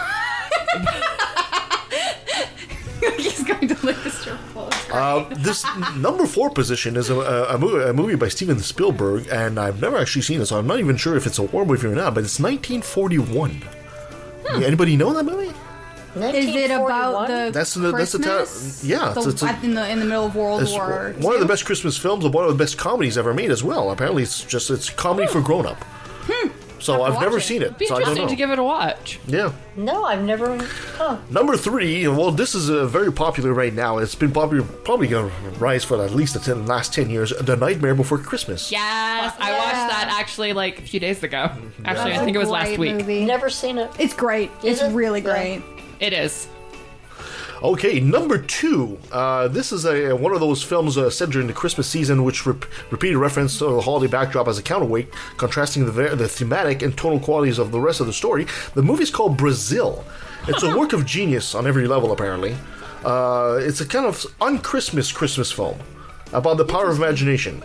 He's 3.18 3.44
going 3.44 3.68
to 3.68 3.86
lick 3.86 3.98
the 4.04 4.10
stripper 4.12 4.40
pole. 4.54 4.68
It's 4.68 4.86
great. 4.86 4.96
Uh, 5.00 5.26
this 5.38 5.66
number 5.98 6.26
four 6.28 6.50
position 6.52 6.96
is 6.96 7.10
a, 7.10 7.16
a, 7.16 7.56
a, 7.56 7.58
movie, 7.58 7.84
a 7.90 7.94
movie 7.94 8.16
by 8.16 8.28
Steven 8.30 8.60
Spielberg, 8.60 9.28
and 9.32 9.60
I've 9.60 9.82
never 9.82 9.98
actually 9.98 10.22
seen 10.22 10.40
it, 10.42 10.46
so 10.46 10.58
I'm 10.60 10.68
not 10.68 10.80
even 10.80 10.98
sure 10.98 11.16
if 11.18 11.26
it's 11.26 11.40
a 11.40 11.44
war 11.44 11.66
movie 11.66 11.88
or 11.88 11.96
not. 11.96 12.14
But 12.14 12.24
it's 12.24 12.40
1941. 12.40 13.64
Anybody 14.64 14.96
know 14.98 15.14
that 15.14 15.24
movie? 15.24 15.52
Is 16.16 16.56
it 16.56 16.72
about 16.72 17.28
the 17.28 17.52
That's 17.54 17.74
the- 17.74 17.92
that's 17.92 18.12
the 18.12 18.20
ta- 18.20 18.38
Christmas? 18.38 18.84
yeah, 18.84 19.14
the, 19.14 19.20
it's- 19.22 19.28
it's 19.28 19.44
a- 19.44 19.60
in 19.64 19.74
the 19.76 19.90
in 19.90 20.00
the 20.00 20.06
middle 20.06 20.26
of 20.26 20.36
World 20.36 20.68
War. 20.72 21.14
one 21.20 21.34
of 21.36 21.40
the 21.40 21.46
best 21.48 21.66
Christmas 21.66 21.98
films, 21.98 22.26
and 22.26 22.34
one 22.34 22.44
of 22.46 22.52
the 22.58 22.62
best 22.64 22.78
comedies 22.78 23.18
ever 23.18 23.34
made 23.34 23.52
as 23.52 23.64
well. 23.64 23.92
Apparently, 23.92 24.24
it's 24.24 24.44
just 24.44 24.70
it's 24.70 24.90
comedy 24.90 25.28
for 25.28 25.42
grown 25.42 25.66
up. 25.66 25.84
So 26.80 27.04
I've 27.04 27.22
never 27.22 27.38
it. 27.38 27.42
seen 27.42 27.62
it, 27.62 27.78
Be 27.78 27.86
so 27.86 27.94
I 27.96 28.00
don't 28.00 28.08
interesting 28.18 28.24
know. 28.26 28.30
to 28.32 28.36
give 28.36 28.50
it 28.50 28.58
a 28.58 28.64
watch. 28.64 29.20
yeah. 29.28 29.52
No, 29.76 30.04
I've 30.04 30.24
never. 30.24 30.58
Huh. 30.98 31.18
Number 31.30 31.56
three, 31.56 32.08
well, 32.08 32.32
this 32.32 32.56
is 32.56 32.72
uh, 32.72 32.88
very 32.88 33.14
popular 33.14 33.54
right 33.54 33.72
now. 33.72 34.00
It's 34.00 34.16
been 34.16 34.32
popular, 34.32 34.64
probably 34.64 35.08
going 35.08 35.30
to 35.30 35.50
rise 35.60 35.84
for 35.84 36.04
at 36.04 36.16
least 36.16 36.34
the 36.34 36.40
ten, 36.40 36.66
last 36.66 36.92
10 36.92 37.12
years. 37.12 37.32
The 37.40 37.56
Nightmare 37.56 37.94
Before 37.94 38.18
Christmas. 38.18 38.72
Yes, 38.72 38.82
I 39.40 39.52
watched 39.60 39.74
that 39.94 40.08
actually 40.20 40.54
like 40.54 40.80
a 40.80 40.82
few 40.82 41.00
days 41.00 41.22
ago. 41.22 41.38
Actually, 41.38 41.84
That's 41.84 42.00
I 42.20 42.26
think 42.26 42.36
it 42.36 42.40
was 42.40 42.50
last 42.50 42.76
week. 42.80 42.96
movie. 42.96 43.26
Never 43.26 43.52
seen 43.52 43.78
it. 43.78 43.92
It's 44.00 44.16
great. 44.16 44.50
Is 44.64 44.82
it's 44.82 44.90
it? 44.92 44.96
really 44.96 45.22
Yeah. 45.22 45.62
It 46.02 46.14
is. 46.14 46.48
Okay, 47.62 48.00
number 48.00 48.40
two. 48.40 48.98
Uh, 49.12 49.48
this 49.48 49.72
is 49.72 49.86
a 49.86 50.14
one 50.16 50.34
of 50.34 50.40
those 50.40 50.64
films 50.64 50.98
uh, 50.98 51.12
set 51.12 51.30
during 51.30 51.46
the 51.46 51.54
Christmas 51.54 51.88
season, 51.88 52.24
which 52.24 52.44
rep- 52.48 52.66
repeated 52.92 53.18
reference 53.20 53.60
to 53.60 53.66
the 53.66 53.82
holiday 53.82 54.10
backdrop 54.10 54.48
as 54.48 54.58
a 54.58 54.64
counterweight, 54.64 55.14
contrasting 55.38 55.86
the, 55.86 55.92
ver- 55.92 56.16
the 56.16 56.28
thematic 56.28 56.82
and 56.82 56.98
tonal 56.98 57.20
qualities 57.20 57.60
of 57.60 57.72
the 57.72 57.80
rest 57.80 58.00
of 58.00 58.08
the 58.08 58.14
story. 58.14 58.48
The 58.74 58.82
movie's 58.82 59.12
called 59.12 59.38
Brazil. 59.38 60.04
It's 60.48 60.64
a 60.64 60.76
work 60.80 60.94
of 60.94 61.06
genius 61.06 61.54
on 61.54 61.68
every 61.68 61.88
level, 61.88 62.12
apparently. 62.12 62.56
Uh, 63.06 63.60
it's 63.62 63.80
a 63.80 63.86
kind 63.86 64.08
of 64.08 64.26
un-Christmas 64.42 65.12
Christmas 65.12 65.52
film 65.52 65.78
about 66.34 66.58
the 66.58 66.66
power 66.66 66.90
of 66.90 66.98
imagination. 66.98 67.62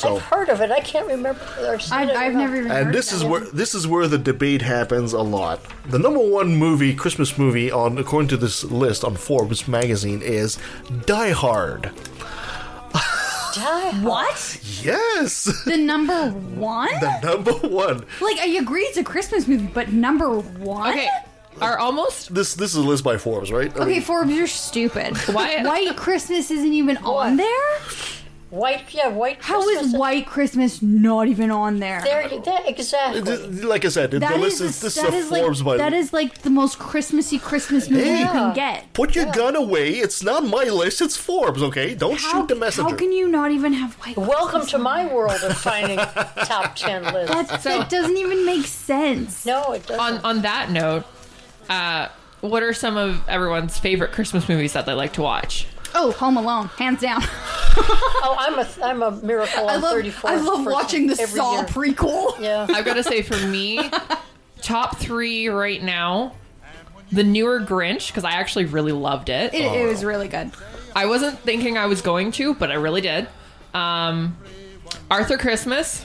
So, 0.00 0.16
I've 0.16 0.22
heard 0.22 0.48
of 0.48 0.60
it. 0.60 0.70
I 0.70 0.80
can't 0.80 1.06
remember. 1.06 1.40
Or 1.66 1.78
seen 1.78 1.92
I, 1.98 2.02
it 2.04 2.10
or 2.14 2.18
I've 2.18 2.34
never 2.34 2.56
even 2.56 2.70
heard 2.70 2.86
and 2.86 2.94
this 2.94 3.10
of 3.12 3.16
is 3.16 3.22
that. 3.22 3.28
where 3.28 3.40
this 3.40 3.74
is 3.74 3.86
where 3.86 4.06
the 4.08 4.18
debate 4.18 4.62
happens 4.62 5.12
a 5.12 5.22
lot. 5.22 5.60
The 5.88 5.98
number 5.98 6.20
one 6.20 6.56
movie, 6.56 6.94
Christmas 6.94 7.36
movie, 7.36 7.70
on 7.70 7.98
according 7.98 8.28
to 8.28 8.36
this 8.36 8.64
list 8.64 9.04
on 9.04 9.16
Forbes 9.16 9.68
magazine, 9.68 10.22
is 10.22 10.58
Die 11.06 11.30
Hard. 11.30 11.90
Die. 13.54 13.90
What? 14.02 14.60
Yes, 14.82 15.64
The 15.64 15.76
number 15.76 16.28
one? 16.30 16.88
the 17.00 17.20
number 17.20 17.50
one. 17.52 18.04
like, 18.20 18.38
I 18.38 18.46
agree 18.60 18.82
it's 18.82 18.96
a 18.96 19.02
Christmas 19.02 19.48
movie, 19.48 19.66
but 19.74 19.92
number 19.92 20.38
one? 20.38 20.90
Okay, 20.92 21.08
are 21.60 21.76
almost 21.78 22.32
This 22.32 22.54
this 22.54 22.70
is 22.70 22.76
a 22.76 22.86
list 22.88 23.02
by 23.02 23.18
Forbes, 23.18 23.50
right? 23.50 23.70
I 23.76 23.80
Okay, 23.80 23.90
mean, 23.94 24.02
Forbes, 24.02 24.32
you're 24.32 24.46
stupid. 24.46 25.16
Why- 25.34 25.64
White 25.64 25.96
Christmas 25.96 26.50
isn't 26.52 26.72
even 26.72 26.96
on 26.98 27.36
there? 27.38 27.78
White. 28.50 28.92
Yeah, 28.92 29.08
white. 29.08 29.38
How 29.40 29.60
is 29.68 29.78
Christmas. 29.78 29.98
White 30.00 30.26
Christmas 30.26 30.82
not 30.82 31.28
even 31.28 31.50
on 31.52 31.78
there? 31.78 32.00
There, 32.02 32.28
that, 32.28 32.68
exactly. 32.68 33.22
th- 33.22 33.64
like 33.64 33.84
I 33.84 33.88
said, 33.88 34.10
the 34.10 34.18
That 34.18 34.40
list 34.40 34.60
is, 34.60 34.70
is 34.76 34.80
this 34.80 34.94
that 34.96 35.14
is 35.14 35.30
a 35.30 35.34
is 35.34 35.40
Forbes 35.40 35.62
like 35.62 35.78
by. 35.78 35.84
that 35.84 35.92
is 35.92 36.12
like 36.12 36.38
the 36.42 36.50
most 36.50 36.78
Christmassy 36.78 37.38
Christmas 37.38 37.88
movie 37.88 38.08
you 38.08 38.26
can 38.26 38.52
get. 38.54 38.92
Put 38.92 39.14
your 39.14 39.26
gun 39.26 39.54
away. 39.54 39.90
It's 39.92 40.22
not 40.22 40.44
my 40.44 40.64
list. 40.64 41.00
It's 41.00 41.16
Forbes. 41.16 41.62
Okay, 41.62 41.94
don't 41.94 42.18
How, 42.20 42.40
shoot 42.40 42.48
the 42.48 42.56
messenger. 42.56 42.90
how 42.90 42.96
can 42.96 43.12
you 43.12 43.28
not 43.28 43.52
even 43.52 43.72
have 43.74 43.94
White 43.94 44.16
Welcome 44.16 44.62
Christmas 44.62 44.70
to 44.72 44.76
on 44.78 44.82
my 44.82 45.04
there? 45.04 45.14
world 45.14 45.40
of 45.44 45.56
finding 45.58 45.98
top 45.98 46.74
ten 46.74 47.04
lists. 47.04 47.32
That, 47.32 47.62
So- 47.62 47.78
that 47.78 47.88
doesn't 47.88 48.16
even 48.16 48.44
make 48.44 48.66
sense. 48.66 49.46
no, 49.46 49.72
it 49.72 49.86
doesn't. 49.86 50.00
on 50.00 50.18
on 50.24 50.42
that 50.42 50.70
note. 50.70 51.04
Uh, 51.68 52.08
what 52.40 52.62
are 52.64 52.72
some 52.72 52.96
of 52.96 53.28
everyone's 53.28 53.78
favorite 53.78 54.10
Christmas 54.12 54.48
movies 54.48 54.72
that 54.72 54.86
they 54.86 54.92
like 54.94 55.12
to 55.12 55.22
watch? 55.22 55.66
Oh, 55.94 56.12
Home 56.12 56.36
Alone, 56.36 56.66
hands 56.68 57.00
down. 57.00 57.20
oh, 57.22 58.36
I'm 58.38 58.58
a 58.58 58.68
I'm 58.82 59.02
a 59.02 59.10
miracle 59.24 59.68
I 59.68 59.76
love 59.76 59.92
34. 59.92 60.30
I 60.30 60.36
love 60.36 60.66
watching 60.66 61.06
the 61.06 61.16
Saw 61.16 61.56
year. 61.56 61.64
prequel. 61.64 62.38
Yeah. 62.40 62.66
I've 62.68 62.84
got 62.84 62.94
to 62.94 63.02
say, 63.04 63.22
for 63.22 63.36
me, 63.46 63.90
top 64.62 64.98
three 64.98 65.48
right 65.48 65.82
now, 65.82 66.34
the 67.12 67.24
newer 67.24 67.60
Grinch 67.60 68.08
because 68.08 68.24
I 68.24 68.32
actually 68.32 68.66
really 68.66 68.92
loved 68.92 69.28
it. 69.28 69.52
It, 69.54 69.62
it 69.62 69.86
was 69.86 70.04
really 70.04 70.28
good. 70.28 70.50
I 70.94 71.06
wasn't 71.06 71.38
thinking 71.40 71.76
I 71.78 71.86
was 71.86 72.02
going 72.02 72.32
to, 72.32 72.54
but 72.54 72.70
I 72.70 72.74
really 72.74 73.00
did. 73.00 73.28
Um, 73.74 74.36
Arthur 75.10 75.38
Christmas, 75.38 76.04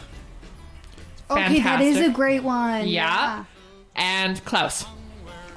Okay, 1.30 1.60
that 1.62 1.82
is 1.82 1.98
a 1.98 2.10
great 2.10 2.44
one. 2.44 2.88
yeah, 2.88 3.46
and 3.96 4.44
Klaus. 4.46 4.86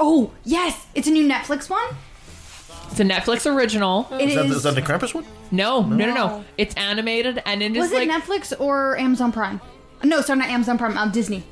Oh, 0.01 0.31
yes. 0.45 0.87
It's 0.95 1.09
a 1.09 1.11
new 1.11 1.29
Netflix 1.29 1.69
one. 1.69 1.85
It's 2.91 3.01
a 3.01 3.05
Netflix 3.05 3.53
original. 3.53 4.09
It 4.13 4.29
is, 4.31 4.35
that, 4.35 4.47
is. 4.47 4.57
is 4.57 4.63
that 4.65 4.75
the 4.75 4.83
Krampus 4.83 5.15
one? 5.15 5.25
No, 5.51 5.83
no, 5.83 5.97
no, 5.97 6.07
no. 6.07 6.15
No. 6.15 6.45
It's 6.57 6.75
animated 6.77 7.43
and 7.47 7.63
it 7.63 7.73
is 7.77 7.79
was 7.79 7.93
like 7.93 8.09
it 8.09 8.11
Netflix 8.11 8.59
or 8.61 8.99
Amazon 8.99 9.33
Prime? 9.33 9.61
No, 10.03 10.21
sorry, 10.21 10.39
not 10.41 10.49
Amazon 10.49 10.79
Prime. 10.79 10.97
Uh, 10.97 11.07
Disney. 11.09 11.45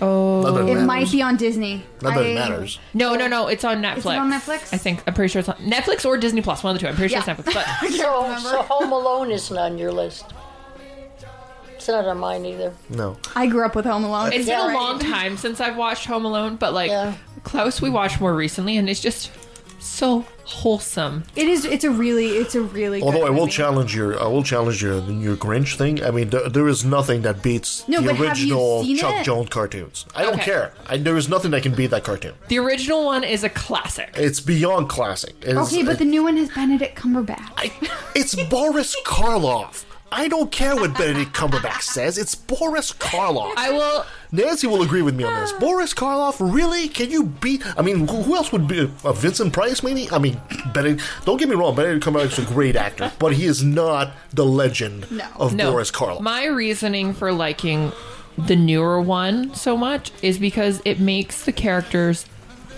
oh 0.00 0.42
Not 0.42 0.54
that 0.54 0.60
It 0.62 0.64
matters. 0.74 0.86
might 0.86 1.10
be 1.10 1.22
on 1.22 1.36
Disney. 1.36 1.84
Not 2.02 2.14
that 2.14 2.26
I- 2.26 2.34
matters. 2.34 2.78
no, 2.94 3.14
no, 3.14 3.26
no. 3.28 3.48
It's 3.48 3.64
on 3.64 3.82
Netflix. 3.82 3.96
Is 3.98 4.06
it 4.06 4.16
on 4.18 4.30
Netflix? 4.32 4.72
I 4.72 4.76
think 4.78 5.02
I'm 5.06 5.14
pretty 5.14 5.30
sure 5.32 5.40
it's 5.40 5.48
on 5.48 5.56
Netflix 5.56 6.04
or 6.04 6.16
Disney 6.16 6.42
Plus. 6.42 6.62
One 6.62 6.74
of 6.74 6.80
the 6.80 6.86
two. 6.86 6.88
I'm 6.90 6.96
pretty 6.96 7.14
sure 7.14 7.22
Yeah. 7.26 7.34
it's 7.38 7.48
Netflix. 7.48 7.54
But 7.54 7.90
So, 7.92 8.38
so 8.50 8.62
Home 8.62 8.92
Alone 8.92 9.30
isn't 9.30 9.56
on 9.56 9.78
your 9.78 9.92
list. 9.92 10.26
It's 11.74 11.88
not 11.88 12.06
on 12.06 12.18
mine 12.18 12.44
either. 12.44 12.74
No. 12.90 13.16
I 13.36 13.46
grew 13.46 13.64
up 13.64 13.76
with 13.76 13.84
Home 13.84 14.04
Alone. 14.04 14.32
It's 14.32 14.46
Yeah, 14.48 14.56
been 14.62 14.64
a 14.64 14.68
right. 14.68 14.74
long 14.74 14.98
time 14.98 15.36
since 15.36 15.60
I've 15.60 15.76
watched 15.76 16.06
Home 16.06 16.24
Alone, 16.24 16.56
but 16.56 16.72
like 16.74 16.90
Yeah. 16.90 17.14
Klaus, 17.44 17.80
we 17.80 17.90
watched 17.90 18.20
more 18.20 18.34
recently, 18.34 18.76
and 18.76 18.90
it's 18.90 19.00
just 19.00 19.30
so 19.86 20.24
wholesome. 20.44 21.24
It 21.34 21.48
is. 21.48 21.64
It's 21.64 21.84
a 21.84 21.90
really. 21.90 22.28
It's 22.28 22.54
a 22.54 22.60
really. 22.60 23.02
Although 23.02 23.18
good 23.20 23.26
I 23.26 23.30
will 23.30 23.40
movie. 23.40 23.52
challenge 23.52 23.94
your, 23.96 24.20
I 24.22 24.26
will 24.26 24.42
challenge 24.42 24.82
your 24.82 24.98
your 25.10 25.36
Grinch 25.36 25.76
thing. 25.76 26.02
I 26.04 26.10
mean, 26.10 26.30
there, 26.30 26.48
there 26.48 26.68
is 26.68 26.84
nothing 26.84 27.22
that 27.22 27.42
beats 27.42 27.86
No, 27.88 28.00
the 28.00 28.08
but 28.08 28.16
have 28.16 28.38
you 28.38 28.54
original 28.54 28.84
Chuck 28.96 29.14
it? 29.20 29.24
Jones 29.24 29.48
cartoons. 29.48 30.06
I 30.14 30.22
don't 30.22 30.34
Okay. 30.34 30.44
care. 30.44 30.72
I, 30.86 30.96
there 30.98 31.16
is 31.16 31.28
nothing 31.28 31.50
that 31.52 31.62
can 31.62 31.74
beat 31.74 31.88
that 31.88 32.04
cartoon. 32.04 32.34
The 32.48 32.58
original 32.58 33.04
one 33.04 33.24
is 33.24 33.44
a 33.44 33.48
classic. 33.50 34.10
It's 34.16 34.40
beyond 34.40 34.88
classic. 34.88 35.34
It's, 35.42 35.58
Okay, 35.72 35.82
but 35.82 35.98
the 35.98 36.04
new 36.04 36.22
one 36.24 36.36
has 36.36 36.50
Benedict 36.50 36.96
Cumberbatch. 36.98 37.50
I, 37.56 37.72
it's 38.14 38.34
Boris 38.34 38.96
Karloff. 39.04 39.84
I 40.12 40.28
don't 40.28 40.52
care 40.52 40.74
what 40.76 40.96
Benedict 40.96 41.32
Cumberbatch 41.32 41.82
says. 41.82 42.16
It's 42.16 42.34
Boris 42.34 42.92
Karloff. 42.92 43.52
I 43.56 43.70
will. 43.70 44.06
Nancy 44.32 44.66
will 44.66 44.82
agree 44.82 45.02
with 45.02 45.14
me 45.16 45.24
on 45.24 45.34
this. 45.40 45.52
Boris 45.52 45.92
Karloff, 45.92 46.36
really? 46.40 46.88
Can 46.88 47.10
you 47.10 47.24
beat? 47.24 47.62
I 47.78 47.82
mean, 47.82 48.06
who 48.08 48.22
who 48.22 48.36
else 48.36 48.52
would 48.52 48.68
be? 48.68 48.90
Uh, 49.04 49.12
Vincent 49.12 49.52
Price, 49.52 49.82
maybe? 49.82 50.08
I 50.10 50.18
mean, 50.18 50.40
Benedict. 50.72 51.02
Don't 51.24 51.38
get 51.38 51.48
me 51.48 51.54
wrong. 51.56 51.74
Benedict 51.74 52.04
Cumberbatch 52.04 52.38
is 52.38 52.48
a 52.50 52.52
great 52.52 52.76
actor, 52.76 53.12
but 53.18 53.34
he 53.34 53.44
is 53.46 53.62
not 53.64 54.12
the 54.32 54.44
legend 54.44 55.10
No. 55.10 55.26
of 55.36 55.54
No, 55.54 55.72
Boris 55.72 55.90
Karloff. 55.90 56.20
my 56.20 56.46
reasoning 56.46 57.12
for 57.12 57.32
liking 57.32 57.92
the 58.38 58.56
newer 58.56 59.00
one 59.00 59.54
so 59.54 59.76
much 59.76 60.12
is 60.22 60.38
because 60.38 60.80
it 60.84 61.00
makes 61.00 61.44
the 61.44 61.52
characters 61.52 62.26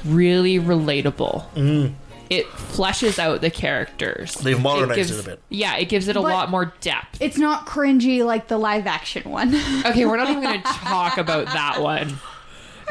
really 0.04 0.58
relatable. 0.58 1.44
Mm. 1.54 1.94
It 2.30 2.46
fleshes 2.46 3.18
out 3.18 3.40
the 3.40 3.50
characters. 3.50 4.34
They've 4.34 4.60
modernized 4.60 4.96
gives- 4.96 5.10
it 5.18 5.20
a 5.26 5.30
bit. 5.30 5.40
Yeah, 5.48 5.76
it 5.76 5.86
gives 5.88 6.08
it 6.08 6.16
a 6.16 6.20
But- 6.20 6.32
lot 6.32 6.50
more 6.50 6.74
depth. 6.80 7.20
It's 7.20 7.38
not 7.38 7.66
cringy 7.66 8.24
like 8.24 8.48
the 8.48 8.58
live 8.58 8.86
action 8.86 9.30
one. 9.30 9.54
Okay, 9.86 10.04
we're 10.04 10.16
not 10.18 10.28
even 10.30 10.42
going 10.42 10.60
to 10.60 10.68
talk 10.68 11.16
about 11.18 11.46
that 11.46 11.80
one. 11.80 12.18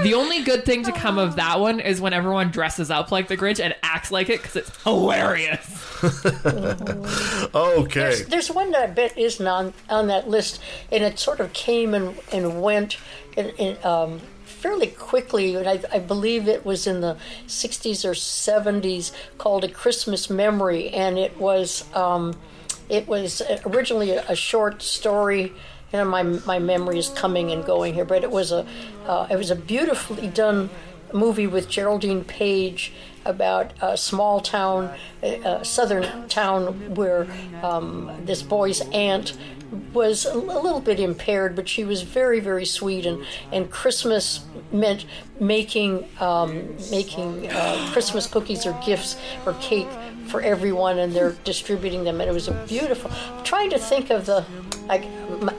The 0.04 0.14
only 0.14 0.44
good 0.44 0.64
thing 0.64 0.84
to 0.84 0.92
come 0.92 1.18
of 1.18 1.38
that 1.38 1.60
one 1.60 1.80
is 1.80 2.00
when 2.00 2.14
everyone 2.14 2.52
dresses 2.52 2.92
up 2.92 3.12
like 3.12 3.28
the 3.30 3.36
Grinch 3.38 3.60
and 3.60 3.76
acts 3.82 4.12
like 4.12 4.30
it 4.30 4.40
because 4.42 4.56
it's 4.56 4.84
hilarious. 4.84 5.84
Okay. 7.56 8.00
There's, 8.00 8.26
there's 8.28 8.52
one 8.52 8.72
that 8.72 8.84
I 8.84 8.88
bet 8.88 9.18
isn't 9.18 9.46
on, 9.48 9.74
on 9.90 10.08
that 10.08 10.30
list, 10.30 10.62
and 10.92 11.04
it 11.04 11.18
sort 11.20 11.40
of 11.40 11.54
came 11.54 11.94
and, 11.94 12.18
and 12.32 12.62
went 12.62 12.98
in, 13.36 13.50
in, 13.58 13.78
um, 13.84 14.22
fairly 14.68 14.88
quickly. 14.88 15.56
And 15.56 15.68
I, 15.68 15.80
I 15.94 16.00
believe 16.00 16.50
it 16.50 16.66
was 16.66 16.88
in 16.88 17.00
the 17.00 17.16
60s 17.48 18.04
or 18.04 18.12
70s 18.12 19.14
called 19.38 19.64
A 19.64 19.70
Christmas 19.70 20.30
Memory, 20.30 20.90
and 20.90 21.18
it 21.18 21.38
was 21.38 21.86
um, 21.96 22.36
it 22.90 23.08
was 23.08 23.42
originally 23.66 24.12
a, 24.12 24.26
a 24.28 24.36
short 24.36 24.82
story. 24.82 25.54
You 25.94 26.00
know, 26.00 26.06
my 26.06 26.24
my 26.24 26.60
memory 26.60 27.00
is 27.00 27.08
coming 27.10 27.52
and 27.52 27.64
going 27.64 27.94
here, 27.94 28.04
but 28.04 28.24
it 28.24 28.32
was 28.32 28.52
a 28.52 28.68
uh, 29.06 29.28
it 29.32 29.38
was 29.38 29.52
a 29.52 29.56
beautifully 29.56 30.28
done 30.28 30.70
movie 31.14 31.48
with 31.48 31.70
Geraldine 31.70 32.26
Page 32.26 32.92
about 33.24 33.72
a 33.82 33.96
small 33.96 34.42
town, 34.42 34.94
a 35.24 35.64
southern 35.64 36.28
town 36.28 36.96
where 36.96 37.26
um, 37.64 38.12
this 38.26 38.42
boy's 38.42 38.82
aunt 38.92 39.38
was 39.94 40.26
a 40.26 40.38
little 40.38 40.80
bit 40.80 41.00
impaired, 41.00 41.56
but 41.56 41.68
she 41.68 41.84
was 41.84 42.02
very, 42.02 42.40
very 42.40 42.66
sweet. 42.66 43.06
And, 43.06 43.26
and 43.52 43.70
Christmas 43.70 44.46
meant 44.72 45.06
making 45.40 46.08
um, 46.20 46.76
making 46.92 47.50
uh, 47.52 47.90
Christmas 47.92 48.28
cookies 48.28 48.66
or 48.66 48.80
gifts 48.86 49.18
or 49.46 49.54
cake 49.56 49.88
for 50.28 50.42
everyone, 50.42 51.00
and 51.00 51.14
they're 51.14 51.34
distributing 51.44 52.04
them. 52.04 52.22
And 52.22 52.30
it 52.30 52.34
was 52.34 52.48
a 52.48 52.54
beautiful. 52.68 53.12
I'm 53.12 53.44
trying 53.44 53.70
to 53.72 53.80
think 53.80 54.10
of 54.10 54.26
the 54.26 54.46
like 54.88 55.04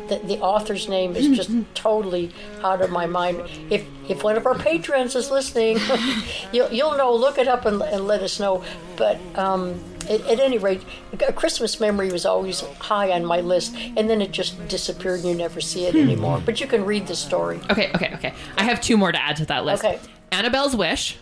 the, 0.09 0.21
the 0.25 0.39
author's 0.41 0.89
name 0.89 1.15
is 1.17 1.29
just 1.37 1.51
totally 1.75 2.33
out 2.63 2.81
of 2.81 2.91
my 2.91 3.07
mind. 3.07 3.43
If 3.71 3.87
if 4.09 4.23
one 4.25 4.37
of 4.37 4.47
our 4.47 4.55
patrons 4.55 5.15
is 5.15 5.31
listening, 5.31 5.79
you'll 6.53 6.71
you'll 6.71 6.97
know. 6.97 7.15
Look 7.15 7.39
it 7.39 7.49
up 7.49 7.67
and, 7.67 7.83
and 7.83 8.07
let 8.07 8.23
us 8.23 8.39
know. 8.39 8.65
But 8.97 9.19
um, 9.37 9.83
at, 10.09 10.21
at 10.23 10.41
any 10.41 10.59
rate, 10.59 10.83
a 11.27 11.33
Christmas 11.33 11.81
memory 11.81 12.11
was 12.11 12.25
always 12.25 12.61
high 12.61 13.11
on 13.13 13.25
my 13.25 13.41
list, 13.41 13.75
and 13.75 14.09
then 14.09 14.21
it 14.21 14.33
just 14.33 14.69
disappeared, 14.69 15.21
and 15.21 15.29
you 15.29 15.35
never 15.35 15.61
see 15.61 15.87
it 15.87 15.95
anymore. 15.95 16.43
But 16.45 16.61
you 16.61 16.67
can 16.67 16.85
read 16.85 17.07
the 17.07 17.17
story. 17.17 17.61
Okay, 17.71 17.91
okay, 17.95 18.13
okay. 18.15 18.35
I 18.57 18.65
have 18.65 18.81
two 18.81 18.97
more 18.97 19.13
to 19.13 19.21
add 19.21 19.37
to 19.37 19.47
that 19.47 19.65
list. 19.65 19.85
Okay. 19.85 19.99
Annabelle's 20.31 20.77
Wish. 20.77 21.17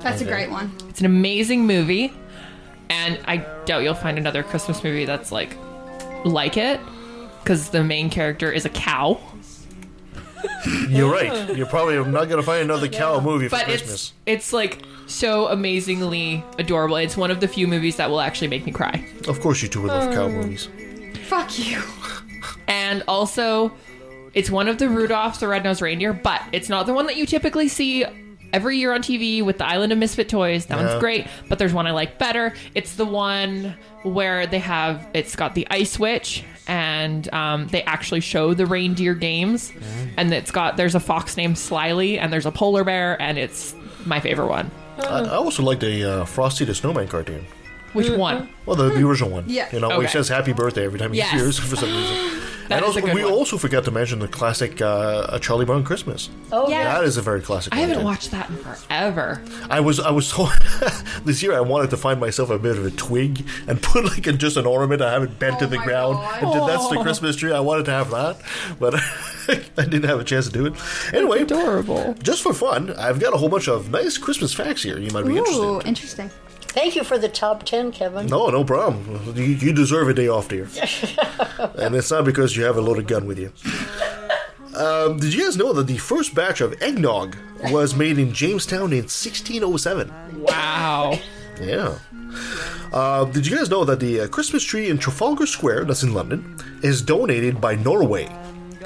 That's 0.00 0.22
a 0.22 0.24
great 0.24 0.50
one. 0.50 0.72
It's 0.88 1.00
an 1.00 1.06
amazing 1.06 1.66
movie, 1.66 2.12
and 2.90 3.18
I 3.26 3.38
doubt 3.64 3.82
you'll 3.82 3.94
find 3.94 4.18
another 4.18 4.42
Christmas 4.42 4.84
movie 4.84 5.04
that's 5.06 5.32
like 5.32 5.56
like 6.24 6.56
it 6.56 6.80
because 7.42 7.70
the 7.70 7.82
main 7.82 8.10
character 8.10 8.52
is 8.52 8.66
a 8.66 8.68
cow. 8.68 9.18
You're 10.88 11.10
right. 11.10 11.56
You're 11.56 11.66
probably 11.66 11.96
not 11.96 12.28
going 12.28 12.36
to 12.36 12.42
find 12.42 12.62
another 12.62 12.88
cow 12.88 13.20
movie 13.20 13.48
for 13.48 13.56
But 13.56 13.64
Christmas. 13.64 13.92
it's 13.92 14.12
it's 14.26 14.52
like 14.52 14.82
so 15.06 15.48
amazingly 15.48 16.44
adorable. 16.58 16.96
It's 16.96 17.16
one 17.16 17.30
of 17.30 17.40
the 17.40 17.48
few 17.48 17.66
movies 17.66 17.96
that 17.96 18.10
will 18.10 18.20
actually 18.20 18.48
make 18.48 18.66
me 18.66 18.72
cry. 18.72 19.06
Of 19.28 19.40
course, 19.40 19.62
you 19.62 19.68
two 19.68 19.82
would 19.82 19.88
love 19.88 20.12
cow 20.12 20.24
oh. 20.24 20.28
movies. 20.28 20.68
Fuck 21.26 21.58
you. 21.58 21.82
And 22.66 23.02
also, 23.06 23.72
it's 24.34 24.50
one 24.50 24.68
of 24.68 24.78
the 24.78 24.88
Rudolph's 24.88 25.38
the 25.38 25.48
Red-Nosed 25.48 25.82
Reindeer, 25.82 26.12
but 26.12 26.42
it's 26.52 26.68
not 26.68 26.86
the 26.86 26.94
one 26.94 27.06
that 27.06 27.16
you 27.16 27.26
typically 27.26 27.68
see 27.68 28.04
every 28.52 28.76
year 28.78 28.92
on 28.92 29.02
TV 29.02 29.42
with 29.44 29.58
the 29.58 29.66
Island 29.66 29.92
of 29.92 29.98
Misfit 29.98 30.28
Toys. 30.28 30.66
That 30.66 30.78
Yeah. 30.78 30.86
one's 30.88 31.00
great, 31.00 31.26
but 31.48 31.58
there's 31.58 31.72
one 31.72 31.86
I 31.86 31.90
like 31.92 32.18
better. 32.18 32.52
It's 32.74 32.94
the 32.94 33.04
one 33.04 33.74
where 34.02 34.46
they 34.46 34.58
have 34.60 35.06
it's 35.14 35.36
got 35.36 35.54
the 35.54 35.66
Ice 35.70 35.98
Witch 35.98 36.44
and 36.66 37.32
um, 37.34 37.66
they 37.68 37.82
actually 37.82 38.20
show 38.20 38.54
the 38.54 38.64
reindeer 38.66 39.14
games, 39.14 39.72
and 40.16 40.32
it's 40.32 40.50
got 40.50 40.76
there's 40.76 40.94
a 40.94 41.00
fox 41.00 41.36
named 41.36 41.56
Slyly 41.56 42.18
and 42.18 42.32
there's 42.32 42.46
a 42.46 42.52
polar 42.52 42.84
bear, 42.84 43.20
and 43.20 43.38
it's 43.38 43.74
my 44.06 44.20
favorite 44.20 44.46
one. 44.48 44.70
I, 44.98 45.20
I 45.20 45.28
also 45.36 45.62
like 45.62 45.80
the 45.80 46.04
uh, 46.04 46.24
Frosty 46.26 46.64
the 46.64 46.74
Snowman 46.74 47.08
cartoon. 47.08 47.44
Which 47.92 48.08
one? 48.10 48.48
Well, 48.66 48.76
the, 48.76 48.90
the 48.90 49.04
original 49.04 49.30
one. 49.30 49.44
Yeah. 49.48 49.66
You 49.72 49.80
know, 49.80 49.88
he 49.88 49.94
Okay. 49.96 50.06
says 50.06 50.28
happy 50.28 50.52
birthday 50.52 50.84
every 50.84 50.98
time 51.00 51.10
he 51.12 51.18
Yes. 51.18 51.32
hears 51.32 51.58
for 51.58 51.74
some 51.74 51.88
reason. 51.90 52.40
That 52.70 52.76
and 52.84 52.86
is 52.86 52.96
a 52.96 53.00
also, 53.00 53.06
good 53.08 53.14
we 53.16 53.24
one. 53.24 53.32
also 53.34 53.58
forgot 53.58 53.84
to 53.84 53.90
mention 53.90 54.20
the 54.20 54.28
classic 54.28 54.80
uh, 54.80 55.26
A 55.28 55.38
Charlie 55.40 55.64
Brown 55.66 55.84
Christmas. 55.84 56.30
Oh 56.52 56.68
Yeah. 56.70 56.84
That 56.84 57.04
is 57.04 57.16
a 57.16 57.22
very 57.22 57.40
classic 57.42 57.74
I 57.74 57.78
haven't 57.80 57.98
too. 57.98 58.04
watched 58.04 58.30
that 58.30 58.48
in 58.48 58.56
forever. 58.56 59.42
I 59.68 59.80
was 59.80 59.98
I 60.00 60.10
was 60.10 60.26
so 60.28 60.48
this 61.24 61.42
year 61.42 61.52
I 61.54 61.60
wanted 61.60 61.90
to 61.90 61.96
find 61.96 62.18
myself 62.20 62.48
a 62.50 62.58
bit 62.58 62.78
of 62.78 62.86
a 62.86 62.90
twig 62.92 63.44
and 63.66 63.82
put 63.82 64.04
like 64.04 64.26
a, 64.26 64.32
just 64.32 64.56
an 64.56 64.66
ornament 64.66 65.02
I 65.02 65.12
haven't 65.12 65.38
bent 65.38 65.58
to 65.58 65.64
Oh 65.66 65.68
the 65.68 65.76
my 65.78 65.84
ground 65.84 66.14
God. 66.14 66.42
and 66.60 66.68
that's 66.68 66.88
the 66.88 67.02
Christmas 67.02 67.36
tree 67.36 67.52
I 67.52 67.60
wanted 67.60 67.84
to 67.86 67.90
have 67.92 68.10
that 68.12 68.40
but 68.78 68.94
I 69.76 69.84
didn't 69.84 70.04
have 70.04 70.20
a 70.20 70.24
chance 70.24 70.46
to 70.46 70.52
do 70.52 70.66
it 70.66 70.74
anyway 71.12 71.42
Adorable. 71.42 72.14
just 72.22 72.42
for 72.42 72.54
fun 72.54 72.94
I've 72.96 73.18
got 73.18 73.34
a 73.34 73.36
whole 73.36 73.48
bunch 73.48 73.68
of 73.68 73.90
nice 73.90 74.16
Christmas 74.16 74.54
facts 74.54 74.82
here 74.84 74.96
you 74.98 75.10
might 75.10 75.26
be 75.26 75.36
interested 75.36 75.60
Ooh, 75.64 75.80
in. 75.80 75.86
interesting. 75.88 76.30
Thank 76.72 76.94
you 76.96 77.04
for 77.04 77.18
the 77.18 77.28
top 77.28 77.64
ten, 77.64 77.90
Kevin. 77.92 78.26
no 78.26 78.48
no 78.48 78.64
problem 78.64 78.96
you, 79.36 79.42
you 79.44 79.72
deserve 79.72 80.08
a 80.08 80.14
day 80.14 80.28
off 80.28 80.48
dear 80.48 80.64
and 81.78 81.94
it's 81.94 82.10
not 82.10 82.24
because 82.24 82.56
you 82.56 82.64
have 82.64 82.76
a 82.76 82.80
loaded 82.80 83.06
gun 83.08 83.26
with 83.26 83.38
you 83.38 83.52
um, 84.76 85.18
did 85.18 85.34
you 85.34 85.42
guys 85.44 85.56
know 85.56 85.72
that 85.72 85.86
the 85.88 85.98
first 85.98 86.34
batch 86.34 86.60
of 86.60 86.80
eggnog 86.80 87.36
was 87.70 87.94
made 87.94 88.18
in 88.18 88.32
Jamestown 88.32 88.92
in 88.92 89.04
1607 89.10 90.12
Wow. 90.42 91.18
Yeah. 91.60 91.98
Uh, 92.92 93.24
did 93.26 93.46
you 93.46 93.56
guys 93.56 93.68
know 93.68 93.84
that 93.84 94.00
the 94.00 94.20
uh, 94.22 94.28
Christmas 94.28 94.64
tree 94.64 94.88
in 94.88 94.96
Trafalgar 94.96 95.44
Square, 95.46 95.84
that's 95.84 96.02
in 96.02 96.14
London, 96.14 96.56
is 96.82 97.02
donated 97.02 97.60
by 97.60 97.74
Norway 97.74 98.28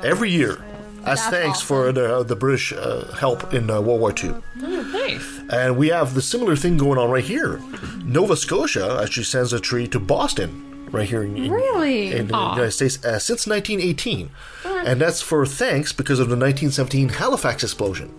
every 0.02 0.30
year 0.30 0.58
as 1.06 1.18
That's 1.20 1.30
thanks 1.30 1.60
for 1.60 1.92
the, 1.92 2.22
the 2.22 2.36
British 2.36 2.72
uh, 2.72 3.12
help 3.18 3.52
in 3.52 3.70
uh, 3.70 3.80
World 3.80 4.00
War 4.00 4.14
II? 4.22 4.34
Nice. 4.56 5.40
And 5.50 5.76
we 5.76 5.88
have 5.88 6.14
the 6.14 6.22
similar 6.22 6.56
thing 6.56 6.76
going 6.76 6.98
on 6.98 7.10
right 7.10 7.24
here. 7.24 7.60
Nova 8.04 8.36
Scotia 8.36 9.00
actually 9.02 9.24
sends 9.24 9.52
a 9.52 9.60
tree 9.60 9.86
to 9.88 10.00
Boston, 10.00 10.88
right 10.90 11.08
here 11.08 11.22
in, 11.22 11.36
in- 11.36 11.50
Really? 11.52 12.12
in 12.12 12.28
the 12.28 12.34
United 12.38 12.70
States, 12.72 13.04
uh, 13.04 13.18
since 13.18 13.46
1918. 13.46 14.30
And 14.64 15.00
that's 15.00 15.20
for 15.22 15.44
thanks 15.46 15.92
because 15.92 16.18
of 16.18 16.28
the 16.28 16.36
1917 16.36 17.08
Halifax 17.10 17.62
explosion. 17.62 18.12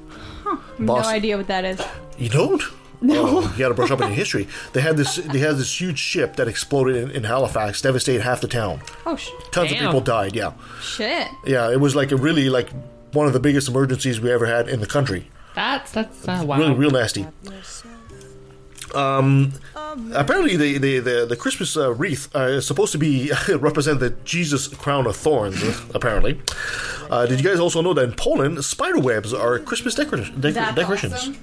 No 0.78 0.86
Boston- 0.86 1.16
idea 1.16 1.38
what 1.38 1.48
that 1.48 1.66
is. 1.66 1.82
You 2.18 2.30
don't? 2.30 2.62
No. 3.02 3.41
you 3.41 3.58
got 3.58 3.70
to 3.70 3.74
brush 3.74 3.91
up 3.91 4.02
on 4.02 4.08
your 4.10 4.16
history. 4.16 4.48
They 4.74 4.82
had 4.82 4.98
this. 4.98 5.16
They 5.16 5.39
had 5.39 5.58
this 5.58 5.80
huge 5.80 6.00
ship 6.00 6.36
that 6.38 6.48
exploded 6.48 6.96
in, 6.96 7.12
in 7.12 7.24
Halifax, 7.24 7.82
devastated 7.82 8.22
half 8.22 8.41
the 8.41 8.48
town. 8.48 8.82
Oh 9.06 9.16
sh- 9.16 9.30
Tons 9.52 9.70
Damn. 9.72 9.80
of 9.80 9.86
people 9.88 10.02
died. 10.02 10.36
Yeah, 10.36 10.54
shit. 10.82 11.28
yeah. 11.46 11.72
It 11.72 11.80
was 11.80 11.96
like 11.96 12.12
a 12.12 12.18
really 12.18 12.50
like 12.50 12.70
one 13.14 13.28
of 13.28 13.34
the 13.34 13.39
biggest 13.39 13.68
emergencies 13.70 14.20
we 14.20 14.32
ever 14.32 14.46
had 14.46 14.68
in 14.68 14.80
the 14.80 14.88
country. 14.88 15.30
That's 15.56 15.91
that's 15.91 16.28
uh, 16.28 16.43
wow. 16.46 16.58
Really, 16.58 16.74
real 16.74 16.91
nasty. 16.91 17.26
Um, 18.93 19.52
apparently 20.14 20.56
the 20.56 20.78
the 20.78 21.00
the, 21.00 21.26
the 21.26 21.36
Christmas 21.36 21.76
uh, 21.76 21.93
wreath 21.93 22.34
uh, 22.36 22.41
is 22.48 22.68
supposed 22.68 22.91
to 22.93 22.98
be 22.98 23.32
represent 23.50 24.00
the 24.00 24.12
Jesus 24.24 24.68
crown 24.68 25.06
of 25.08 25.16
thorns. 25.18 25.62
apparently, 25.93 26.39
uh, 27.10 27.26
did 27.26 27.41
you 27.41 27.50
guys 27.50 27.60
also 27.60 27.82
know 27.82 27.93
that 27.93 28.04
in 28.04 28.14
Poland, 28.16 28.64
spider 28.64 29.00
webs 29.00 29.34
are 29.34 29.60
Christmas 29.60 29.96
decor- 29.96 30.18
That's 30.38 30.76
decorations? 30.76 31.14
awesome. 31.14 31.38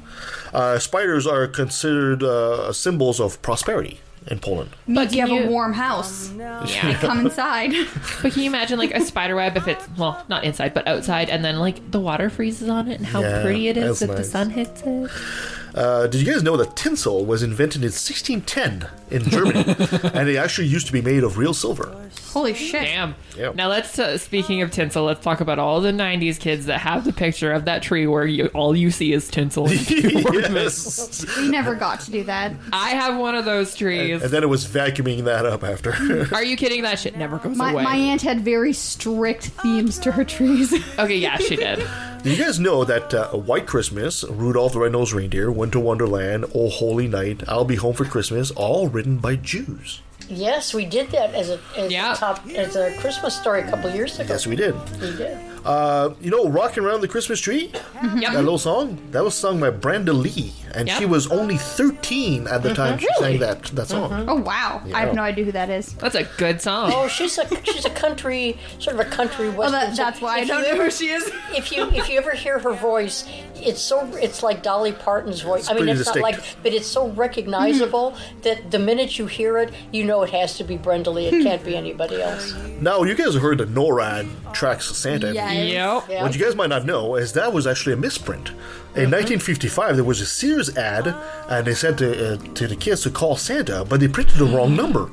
Uh, 0.53 0.79
spiders 0.79 1.27
are 1.27 1.47
considered 1.47 2.23
uh, 2.23 2.73
symbols 2.73 3.21
of 3.21 3.41
prosperity 3.43 4.01
in 4.29 4.39
Poland. 4.39 4.71
But 4.87 5.13
you 5.13 5.21
have 5.21 5.31
can 5.31 5.49
a 5.49 5.51
warm 5.51 5.73
house. 5.73 6.31
Yeah. 6.33 6.97
Come 7.01 7.27
inside. 7.27 7.73
But 8.23 8.33
can 8.33 8.43
you 8.43 8.49
imagine 8.51 8.79
like 8.79 8.95
a 8.95 9.01
spider 9.01 9.35
web 9.35 9.57
if 9.57 9.67
it's 9.67 9.87
well 9.99 10.23
not 10.29 10.45
inside 10.45 10.75
but 10.75 10.87
outside 10.87 11.29
and 11.29 11.45
then 11.45 11.59
like 11.59 11.91
the 11.91 11.99
water 12.01 12.31
freezes 12.31 12.69
on 12.69 12.89
it 12.89 12.99
and 12.99 13.07
how 13.07 13.21
Yeah, 13.21 13.43
pretty 13.43 13.69
it 13.69 13.77
is 13.77 13.99
that's 14.01 14.11
if 14.11 14.17
the 14.17 14.25
sun 14.25 14.51
hits 14.51 14.83
it? 14.85 15.11
Uh, 15.75 16.07
did 16.07 16.21
you 16.21 16.31
guys 16.33 16.43
know 16.43 16.57
that 16.57 16.77
tinsel 16.77 17.25
was 17.25 17.43
invented 17.43 17.83
in 17.83 17.91
1610 17.91 18.89
in 19.11 19.23
Germany, 19.31 19.65
and 20.15 20.29
it 20.29 20.37
actually 20.37 20.67
used 20.67 20.87
to 20.87 20.93
be 20.93 21.01
made 21.01 21.25
of 21.25 21.39
real 21.39 21.55
silver? 21.55 21.99
Holy 22.29 22.53
shit. 22.55 22.83
Damn. 22.83 23.15
Yeah. 23.37 23.53
Now 23.55 23.69
let's 23.69 23.99
uh, 23.99 24.19
speaking 24.19 24.63
of 24.63 24.71
tinsel, 24.71 25.05
let's 25.05 25.23
talk 25.23 25.41
about 25.41 25.59
all 25.59 25.81
the 25.81 25.91
'90s 25.93 26.39
kids 26.39 26.67
that 26.67 26.79
have 26.81 27.05
the 27.05 27.13
picture 27.13 27.53
of 27.53 27.65
that 27.67 27.83
tree 27.83 28.07
where 28.07 28.27
you 28.27 28.47
all 28.55 28.75
you 28.77 28.91
see 28.91 29.13
is 29.13 29.29
tinsel. 29.29 29.69
Yes. 30.43 31.25
We 31.37 31.49
never 31.49 31.75
got 31.75 32.01
to 32.01 32.11
do 32.11 32.25
that. 32.25 32.53
I 32.73 32.91
have 32.91 33.19
one 33.19 33.35
of 33.35 33.45
those 33.45 33.75
trees. 33.75 34.23
And 34.23 34.31
then 34.31 34.43
it 34.43 34.49
was 34.49 34.67
vacuuming 34.67 35.25
that 35.25 35.45
up 35.47 35.65
after. 35.65 35.93
Are 36.35 36.43
you 36.45 36.57
kidding? 36.57 36.83
That 36.83 36.99
shit 36.99 37.17
never 37.17 37.39
goes 37.39 37.57
My, 37.57 37.73
away. 37.73 37.83
my 37.83 37.97
aunt 37.97 38.23
had 38.23 38.41
very 38.41 38.73
strict 38.73 39.45
themes 39.49 39.99
to 40.01 40.13
her 40.13 40.25
trees. 40.25 40.73
okay, 40.99 41.17
yeah, 41.19 41.37
she 41.39 41.57
did. 41.57 41.85
Did 42.23 42.39
you 42.39 42.45
guys 42.45 42.61
know 42.61 42.85
that 42.85 43.13
uh, 43.13 43.31
White 43.31 43.67
Christmas, 43.67 44.23
Rudolph 44.23 44.75
the 44.75 44.79
Red-Nosed 44.79 45.13
Reindeer, 45.13 45.51
Winter 45.51 45.81
Wonderland, 45.81 46.45
Oh 46.55 46.69
Holy 46.69 47.09
Night, 47.09 47.43
I'll 47.49 47.65
Be 47.65 47.75
Home 47.75 47.95
for 47.95 48.05
Christmas, 48.05 48.53
all 48.53 48.87
written 48.87 49.19
by 49.19 49.35
Jews? 49.35 50.03
Yes, 50.33 50.73
we 50.75 50.85
did 50.85 51.11
that 51.11 51.35
as 51.35 51.51
a 51.51 51.59
as 51.77 51.91
Yeah. 51.93 52.13
a 52.13 52.17
top 52.17 52.47
as 52.57 52.77
a 52.77 52.93
Christmas 52.99 53.37
story 53.39 53.61
a 53.61 53.71
couple 53.71 53.91
years 53.91 54.19
ago. 54.19 54.33
Yes, 54.33 54.47
we 54.47 54.57
did. 54.57 54.75
we 55.01 55.15
did. 55.17 55.39
Uh, 55.65 56.13
you 56.21 56.29
know, 56.29 56.49
Rocking 56.49 56.83
Around 56.85 57.03
the 57.03 57.09
Christmas 57.09 57.39
Tree? 57.39 57.71
Yep. 58.03 58.33
That 58.33 58.35
little 58.43 58.59
song? 58.59 58.99
That 59.13 59.23
was 59.23 59.35
sung 59.37 59.61
by 59.61 59.71
Brenda 59.71 60.13
Lee, 60.13 60.53
and 60.75 60.89
Yep. 60.89 60.99
she 60.99 61.07
was 61.07 61.29
only 61.31 61.57
13 61.57 62.49
at 62.49 62.65
the 62.65 62.75
time 62.75 62.99
she 62.99 63.07
sang 63.21 63.39
that 63.39 63.63
that 63.77 63.87
song. 63.87 64.25
Oh 64.29 64.35
wow! 64.41 64.83
I 64.93 65.01
have 65.01 65.15
no 65.15 65.23
idea 65.23 65.45
who 65.45 65.53
that 65.53 65.71
is. 65.71 65.93
That's 65.95 66.17
a 66.17 66.25
good 66.37 66.61
song. 66.61 66.91
Oh, 66.93 67.07
she's 67.07 67.39
a 67.39 67.47
she's 67.65 67.85
a 67.85 67.91
country 67.91 68.59
sort 68.81 68.99
of 68.99 69.07
a 69.07 69.11
country 69.11 69.51
Well, 69.51 69.71
western. 69.71 69.91
that, 69.91 69.97
that's 69.97 70.21
why 70.21 70.39
I 70.39 70.41
If 70.41 70.49
don't 70.49 70.59
you 70.63 70.65
know 70.65 70.71
ever- 70.75 70.85
who 70.87 70.91
she 70.91 71.11
is. 71.11 71.31
If 71.55 71.71
you 71.71 71.89
if 71.93 72.09
you 72.09 72.19
ever 72.19 72.33
hear 72.33 72.59
her 72.59 72.73
voice, 72.73 73.25
it's 73.55 73.81
so 73.81 74.05
it's 74.17 74.43
like 74.43 74.63
Dolly 74.65 74.93
Parton's 74.93 75.43
voice. 75.43 75.69
I 75.69 75.75
mean, 75.75 75.85
pretty 75.85 76.01
it's 76.01 76.07
not 76.09 76.19
like, 76.19 76.41
but 76.65 76.73
it's 76.73 76.89
so 76.89 77.07
recognizable 77.11 78.17
that 78.43 78.71
the 78.73 78.79
minute 78.81 79.19
you 79.19 79.27
hear 79.27 79.59
it, 79.59 79.71
you 79.93 80.03
know 80.05 80.22
it 80.23 80.31
has 80.31 80.57
to 80.59 80.65
be 80.65 80.77
Brenda 80.77 81.11
Lee. 81.11 81.27
It 81.27 81.43
can't 81.43 81.65
be 81.65 81.77
anybody 81.77 82.21
else. 82.21 82.53
Now, 82.81 83.03
you 83.03 83.15
guys 83.15 83.35
have 83.35 83.43
heard 83.43 83.59
the 83.59 83.67
NORAD 83.67 84.53
tracks 84.53 84.87
Santa. 84.97 85.33
Yeah. 85.33 85.53
Yep. 85.53 86.05
Yeah. 86.09 86.23
What 86.23 86.35
you 86.35 86.45
guys 86.45 86.55
might 86.55 86.69
not 86.71 86.85
know 86.85 87.17
is 87.17 87.33
that 87.35 87.53
was 87.53 87.67
actually 87.67 87.93
a 87.93 87.97
misprint. 87.97 88.53
In 88.95 89.11
1955, 89.11 89.97
there 89.97 90.05
was 90.05 90.21
a 90.21 90.27
Sears 90.27 90.77
ad, 90.77 91.07
and 91.49 91.67
they 91.67 91.73
said 91.75 91.97
to, 91.99 92.35
uh, 92.35 92.37
to 92.55 92.67
the 92.69 92.77
kids 92.77 93.03
to 93.05 93.11
call 93.11 93.37
Santa, 93.37 93.87
but 93.89 94.01
they 94.01 94.09
printed 94.09 94.37
the 94.37 94.45
wrong 94.45 94.77
number. 94.77 95.11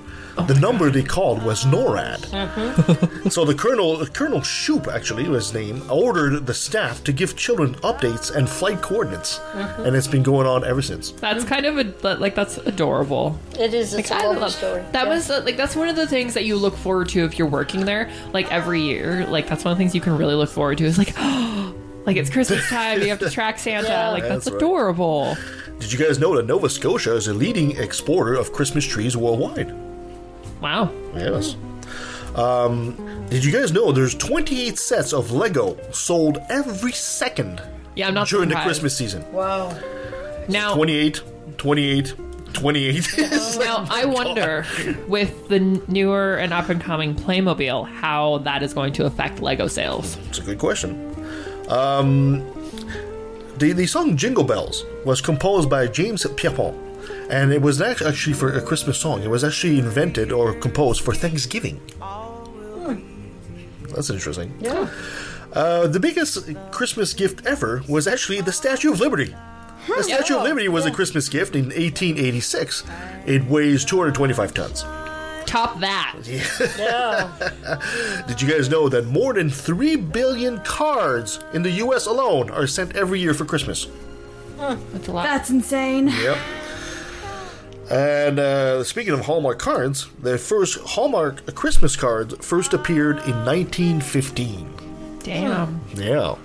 The 0.47 0.53
number 0.55 0.89
they 0.89 1.03
called 1.03 1.43
was 1.43 1.65
NORAD. 1.65 3.31
so 3.31 3.43
the 3.43 3.53
colonel, 3.55 4.05
Colonel 4.07 4.39
Shoup, 4.39 4.87
actually 4.87 5.27
was 5.27 5.47
his 5.47 5.53
name, 5.53 5.81
ordered 5.91 6.45
the 6.45 6.53
staff 6.53 7.03
to 7.05 7.11
give 7.13 7.35
children 7.35 7.75
updates 7.75 8.33
and 8.33 8.49
flight 8.49 8.81
coordinates, 8.81 9.39
and 9.53 9.95
it's 9.97 10.07
been 10.07 10.23
going 10.23 10.47
on 10.47 10.63
ever 10.65 10.81
since. 10.81 11.11
That's 11.11 11.43
kind 11.43 11.65
of 11.65 11.77
a 11.77 12.15
like 12.17 12.35
that's 12.35 12.57
adorable. 12.57 13.37
It 13.59 13.73
is. 13.73 13.93
It's 13.93 14.09
Like, 14.11 14.21
a 14.23 14.25
I 14.27 14.31
love 14.33 14.51
story. 14.53 14.81
that 14.93 15.07
Yeah. 15.07 15.13
was 15.13 15.29
uh, 15.29 15.41
like 15.43 15.57
that's 15.57 15.75
one 15.75 15.89
of 15.89 15.97
the 15.97 16.07
things 16.07 16.33
that 16.35 16.45
you 16.45 16.55
look 16.55 16.75
forward 16.77 17.09
to 17.09 17.25
if 17.25 17.37
you're 17.37 17.47
working 17.47 17.83
there. 17.85 18.09
Like 18.33 18.49
every 18.49 18.79
year, 18.81 19.25
like 19.27 19.47
that's 19.49 19.65
one 19.65 19.73
of 19.73 19.77
the 19.77 19.81
things 19.81 19.93
you 19.95 19.99
can 20.01 20.17
really 20.17 20.35
look 20.35 20.49
forward 20.49 20.77
to. 20.77 20.85
Is 20.85 20.97
like, 20.97 21.13
like 22.05 22.17
it's 22.17 22.29
Christmas 22.29 22.67
time, 22.69 23.01
you 23.01 23.09
have 23.09 23.19
to 23.19 23.29
track 23.31 23.59
Santa. 23.59 23.87
Yeah. 23.87 24.09
like 24.09 24.23
that's, 24.23 24.45
That's 24.45 24.53
right. 24.53 24.55
adorable. 24.57 25.37
Did 25.79 25.91
you 25.93 25.99
guys 25.99 26.19
know 26.19 26.35
that 26.35 26.45
Nova 26.45 26.69
Scotia 26.69 27.15
is 27.15 27.27
a 27.27 27.33
leading 27.33 27.77
exporter 27.77 28.33
of 28.35 28.51
Christmas 28.51 28.85
trees 28.85 29.15
worldwide? 29.15 29.73
Wow. 30.61 30.91
Yes. 31.15 31.55
Um, 32.35 33.25
did 33.29 33.43
you 33.43 33.51
guys 33.51 33.71
know 33.71 33.91
there's 33.91 34.15
28 34.15 34.77
sets 34.77 35.13
of 35.13 35.31
Lego 35.31 35.77
sold 35.91 36.37
every 36.49 36.91
second 36.91 37.61
Yeah, 37.95 38.07
I'm 38.07 38.13
not 38.13 38.27
during 38.27 38.49
the. 38.49 38.55
Christmas 38.55 38.95
season? 38.95 39.29
Wow. 39.31 39.77
Now, 40.47 40.73
28, 40.75 41.21
28, 41.57 42.13
28. 42.53 43.15
now 43.59 43.85
I 43.89 44.05
wonder 44.05 44.65
with 45.07 45.47
the 45.47 45.59
newer 45.87 46.35
and 46.35 46.53
up 46.53 46.69
and 46.69 46.81
coming 46.81 47.15
Playmobil 47.15 47.87
how 47.87 48.39
that 48.39 48.63
is 48.63 48.73
going 48.73 48.93
to 48.93 49.05
affect 49.05 49.39
Lego 49.41 49.67
sales. 49.67 50.17
It's 50.27 50.39
a 50.39 50.41
good 50.41 50.59
question. 50.59 51.05
Um, 51.69 52.39
the, 53.57 53.73
the 53.73 53.85
song 53.85 54.17
Jingle 54.17 54.43
Bells 54.43 54.85
was 55.05 55.21
composed 55.21 55.69
by 55.69 55.87
James 55.87 56.25
Pierpont, 56.35 56.75
and 57.29 57.51
it 57.51 57.61
was 57.61 57.81
act- 57.81 58.01
actually 58.01 58.33
for 58.33 58.51
a 58.53 58.61
Christmas 58.61 58.97
song. 58.97 59.21
It 59.21 59.29
was 59.29 59.43
actually 59.43 59.79
invented 59.79 60.31
or 60.31 60.53
composed 60.53 61.01
for 61.01 61.13
Thanksgiving. 61.13 61.79
That's 63.93 64.09
interesting. 64.09 64.55
Yeah. 64.59 64.89
Uh, 65.51 65.87
the 65.87 65.99
biggest 65.99 66.47
Christmas 66.71 67.13
gift 67.13 67.45
ever 67.45 67.81
was 67.87 68.07
actually 68.07 68.41
the 68.41 68.51
Statue 68.51 68.91
of 68.91 68.99
Liberty. 68.99 69.35
The 69.87 70.03
Statue 70.03 70.37
of 70.37 70.43
Liberty 70.43 70.67
was 70.69 70.85
a 70.85 70.91
Christmas 70.91 71.27
gift 71.27 71.55
in 71.55 71.65
1886. 71.65 72.83
It 73.25 73.43
weighs 73.45 73.83
225 73.83 74.53
tons. 74.53 74.83
Top 75.49 75.79
that. 75.79 76.15
Yeah. 76.25 78.23
Did 78.27 78.39
you 78.39 78.47
guys 78.47 78.69
know 78.69 78.87
that 78.87 79.07
more 79.07 79.33
than 79.33 79.49
3 79.49 79.95
billion 79.95 80.59
cards 80.59 81.39
in 81.53 81.63
the 81.63 81.71
US 81.71 82.05
alone 82.05 82.51
are 82.51 82.67
sent 82.67 82.95
every 82.95 83.19
year 83.19 83.33
for 83.33 83.45
Christmas? 83.45 83.87
That's 84.57 85.07
a 85.07 85.11
lot. 85.11 85.23
That's 85.23 85.49
insane. 85.49 86.09
Yep. 86.09 86.37
And 87.89 88.37
uh, 88.37 88.83
speaking 88.83 89.13
of 89.13 89.21
Hallmark 89.21 89.57
cards, 89.57 90.07
the 90.21 90.37
first 90.37 90.77
Hallmark 90.81 91.55
Christmas 91.55 91.95
cards 91.95 92.35
first 92.45 92.75
appeared 92.75 93.17
in 93.25 93.43
1915. 93.43 95.19
Damn. 95.23 95.81
Yeah. 95.95 96.35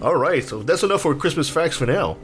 All 0.00 0.14
right, 0.14 0.44
so 0.44 0.62
that's 0.62 0.84
enough 0.84 1.02
for 1.02 1.12
Christmas 1.16 1.50
facts 1.50 1.76
for 1.76 1.86
now. 1.86 2.16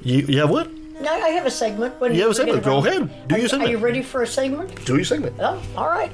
You, 0.00 0.20
you 0.20 0.38
have 0.40 0.48
what? 0.48 0.70
Now 1.00 1.14
I 1.14 1.30
have 1.30 1.46
a 1.46 1.50
segment. 1.50 1.98
When 2.00 2.14
You 2.14 2.22
have 2.22 2.30
a 2.32 2.34
segment. 2.34 2.62
Go 2.62 2.78
ahead. 2.78 3.28
Do 3.28 3.34
are, 3.34 3.38
your 3.38 3.48
segment. 3.48 3.68
Are 3.68 3.72
you 3.72 3.78
ready 3.78 4.02
for 4.02 4.22
a 4.22 4.26
segment? 4.26 4.84
Do 4.84 4.96
your 4.96 5.04
segment. 5.04 5.36
Oh, 5.40 5.62
all 5.76 5.88
right. 5.88 6.12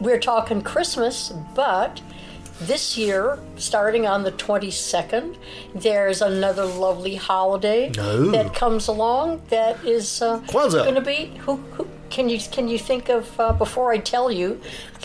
We're 0.00 0.20
talking 0.20 0.62
Christmas, 0.62 1.32
but 1.54 2.00
this 2.62 2.96
year, 2.96 3.38
starting 3.56 4.06
on 4.06 4.22
the 4.22 4.32
22nd, 4.32 5.36
there's 5.74 6.22
another 6.22 6.64
lovely 6.64 7.16
holiday 7.16 7.90
Oh. 7.98 8.30
that 8.30 8.54
comes 8.54 8.88
along 8.88 9.42
that 9.48 9.84
is 9.84 10.22
uh, 10.22 10.40
Kwanzaa. 10.46 10.84
going 10.84 10.94
to 10.94 11.00
be. 11.00 11.26
Who, 11.38 11.56
who 11.56 11.86
can 12.12 12.28
you 12.28 12.38
can 12.56 12.68
you 12.68 12.78
think 12.78 13.08
of 13.08 13.24
uh, 13.40 13.52
before 13.52 13.92
I 13.92 13.98
tell 13.98 14.30
you? 14.30 14.60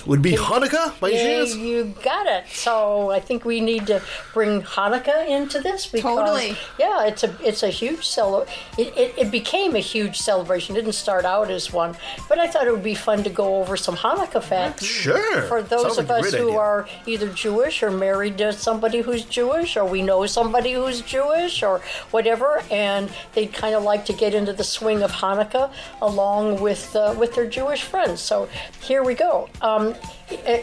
Would 0.05 0.22
be 0.22 0.34
Hanukkah 0.34 0.97
by 0.99 1.10
Yeah, 1.10 1.24
chance? 1.24 1.55
you 1.55 1.95
got 2.03 2.28
it. 2.28 2.43
So 2.53 3.10
I 3.12 3.20
think 3.20 3.43
we 3.45 3.60
need 3.62 3.88
to 3.88 4.01
bring 4.34 4.62
Hanukkah 4.62 5.28
into 5.28 5.60
this 5.60 5.88
because 5.88 6.18
Totally. 6.20 6.55
yeah, 6.80 7.08
it's 7.08 7.24
a 7.24 7.36
it's 7.43 7.64
a 7.64 7.70
huge 7.70 8.05
cel. 8.08 8.45
It, 8.78 8.89
it, 9.03 9.14
it 9.18 9.32
became 9.32 9.76
a 9.76 9.80
huge 9.93 10.18
celebration. 10.20 10.76
It 10.76 10.82
didn't 10.82 10.93
start 11.08 11.26
out 11.26 11.49
as 11.49 11.74
one, 11.74 11.95
but 12.30 12.38
I 12.39 12.47
thought 12.47 12.68
it 12.68 12.72
would 12.72 12.84
be 12.84 12.93
fun 12.95 13.24
to 13.24 13.30
go 13.30 13.47
over 13.62 13.76
some 13.76 13.95
Hanukkah 13.97 14.43
facts. 14.43 14.84
Sure. 14.86 15.41
For 15.43 15.62
those 15.64 15.82
Sounds 15.82 15.97
of 15.97 16.10
like 16.10 16.26
us 16.26 16.34
who 16.34 16.49
idea. 16.49 16.60
are 16.60 16.88
either 17.08 17.30
Jewish 17.30 17.82
or 17.84 17.89
married 17.91 18.38
to 18.38 18.53
somebody 18.53 18.99
who's 19.01 19.24
Jewish, 19.26 19.76
or 19.78 19.84
we 19.86 20.01
know 20.03 20.26
somebody 20.28 20.74
who's 20.74 21.01
Jewish, 21.01 21.64
or 21.64 21.82
whatever, 22.12 22.62
and 22.70 23.10
they'd 23.34 23.53
kind 23.53 23.74
of 23.76 23.84
like 23.84 24.05
to 24.05 24.14
get 24.14 24.34
into 24.36 24.53
the 24.53 24.64
swing 24.64 25.01
of 25.03 25.12
Hanukkah 25.12 25.72
along 26.01 26.62
with 26.62 26.95
uh, 26.98 27.16
with 27.18 27.36
their 27.36 27.48
Jewish 27.48 27.84
friends. 27.84 28.20
So 28.22 28.50
here 28.82 29.04
we 29.04 29.14
go. 29.14 29.50
Um, 29.62 29.95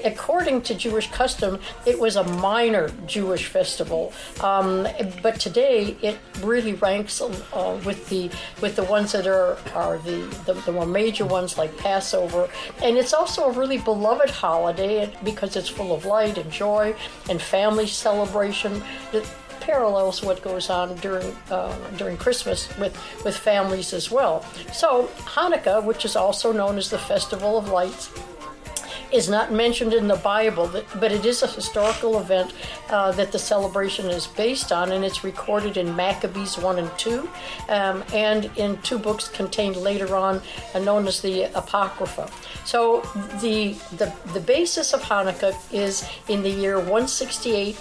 according 0.05 0.63
to 0.63 0.75
Jewish 0.75 1.11
custom, 1.11 1.59
it 1.87 1.99
was 1.99 2.17
a 2.17 2.25
minor 2.25 2.91
Jewish 3.07 3.47
festival, 3.47 4.13
um, 4.41 4.87
but 5.23 5.41
today 5.41 5.97
it 6.03 6.19
really 6.43 6.75
ranks 6.75 7.21
uh, 7.21 7.81
with 7.85 8.09
the 8.09 8.31
with 8.61 8.77
the 8.77 8.85
ones 8.85 9.13
that 9.13 9.27
are 9.27 9.57
are 9.75 9.99
the, 9.99 10.19
the 10.47 10.55
the 10.67 10.73
more 10.73 10.87
major 10.87 11.25
ones 11.25 11.57
like 11.57 11.75
Passover, 11.79 12.49
and 12.83 12.97
it's 12.99 13.15
also 13.15 13.45
a 13.45 13.53
really 13.53 13.79
beloved 13.79 14.31
holiday 14.31 15.11
because 15.25 15.57
it's 15.57 15.69
full 15.69 15.95
of 15.95 16.05
light 16.05 16.37
and 16.37 16.51
joy 16.51 16.95
and 17.31 17.41
family 17.41 17.87
celebration. 17.87 18.83
That 19.13 19.25
parallels 19.65 20.23
what 20.23 20.43
goes 20.43 20.71
on 20.71 20.95
during 20.97 21.35
uh, 21.51 21.77
during 21.97 22.17
Christmas 22.17 22.69
with 22.79 22.95
with 23.25 23.37
families 23.37 23.93
as 23.93 24.11
well. 24.11 24.45
So 24.73 25.09
Hanukkah, 25.35 25.83
which 25.83 26.05
is 26.05 26.17
also 26.17 26.53
known 26.53 26.77
as 26.77 26.91
the 26.91 26.99
Festival 26.99 27.57
of 27.57 27.69
Lights 27.69 28.11
is 29.13 29.29
not 29.29 29.53
mentioned 29.53 29.95
in 29.95 30.09
the 30.09 30.17
Bible, 30.17 30.69
but- 31.01 31.13
it 31.13 31.25
is 31.25 31.43
a 31.43 31.47
historical 31.47 32.19
event 32.19 32.53
uh, 32.91 33.13
that 33.13 33.31
the 33.31 33.39
celebration 33.39 34.07
is 34.07 34.27
based 34.27 34.73
on, 34.73 34.91
and 34.91 35.05
it's 35.05 35.23
recorded 35.23 35.77
in 35.77 35.95
Maccabees 35.95 36.59
1 36.59 36.79
and 36.81 36.91
2, 36.99 37.29
um, 37.69 38.03
and 38.13 38.51
in 38.57 38.77
two 38.83 38.99
books 38.99 39.29
contained 39.29 39.77
later 39.77 40.17
on, 40.17 40.43
uh, 40.75 40.81
known 40.81 41.07
as 41.07 41.21
the 41.21 41.45
Apocrypha. 41.55 42.29
So 42.65 43.03
the, 43.41 43.77
the, 43.97 44.13
the 44.33 44.41
basis 44.41 44.95
of 44.95 45.03
Hanukkah 45.03 45.55
is 45.73 46.05
in 46.29 46.43
the 46.43 46.51
year 46.51 46.77
168 46.77 47.77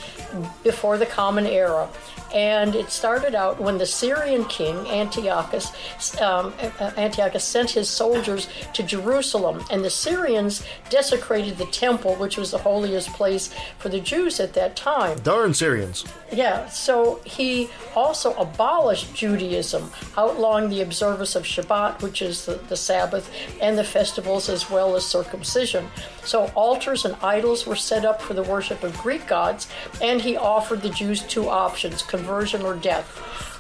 before 0.63 0.97
the 0.97 1.05
Common 1.05 1.45
Era. 1.45 1.89
And 2.33 2.75
it 2.75 2.89
started 2.89 3.35
out 3.35 3.61
when 3.61 3.77
the 3.77 3.85
Syrian 3.85 4.45
king 4.45 4.75
Antiochus, 4.87 5.71
um, 6.19 6.53
uh, 6.79 6.91
Antiochus 6.97 7.43
sent 7.43 7.69
his 7.69 7.89
soldiers 7.89 8.47
to 8.73 8.83
Jerusalem, 8.83 9.63
and 9.69 9.83
the 9.83 9.89
Syrians 9.89 10.63
desecrated 10.89 11.57
the 11.57 11.65
temple, 11.67 12.15
which 12.15 12.37
was 12.37 12.51
the 12.51 12.57
holiest 12.57 13.09
place 13.13 13.53
for 13.77 13.89
the 13.89 13.99
Jews 13.99 14.39
at 14.39 14.53
that 14.53 14.75
time. 14.75 15.19
Darn 15.19 15.53
Syrians. 15.53 16.05
Yeah, 16.31 16.67
so 16.69 17.21
he 17.23 17.69
also 17.95 18.33
abolished 18.35 19.13
Judaism, 19.13 19.91
outlawing 20.17 20.69
the 20.69 20.81
observance 20.81 21.35
of 21.35 21.43
Shabbat, 21.43 22.01
which 22.01 22.21
is 22.21 22.45
the, 22.45 22.55
the 22.69 22.75
Sabbath, 22.75 23.29
and 23.61 23.77
the 23.77 23.83
festivals 23.83 24.49
as 24.49 24.69
well 24.69 24.95
as 24.95 25.05
circumcision. 25.05 25.87
So 26.23 26.51
altars 26.55 27.05
and 27.05 27.15
idols 27.21 27.67
were 27.67 27.75
set 27.75 28.05
up 28.05 28.21
for 28.21 28.33
the 28.33 28.43
worship 28.43 28.83
of 28.83 28.97
Greek 28.97 29.27
gods, 29.27 29.67
and 30.01 30.21
he 30.21 30.37
offered 30.37 30.81
the 30.81 30.89
Jews 30.89 31.21
two 31.21 31.49
options 31.49 32.01
conversion 32.23 32.61
or 32.63 32.75
death, 32.75 33.07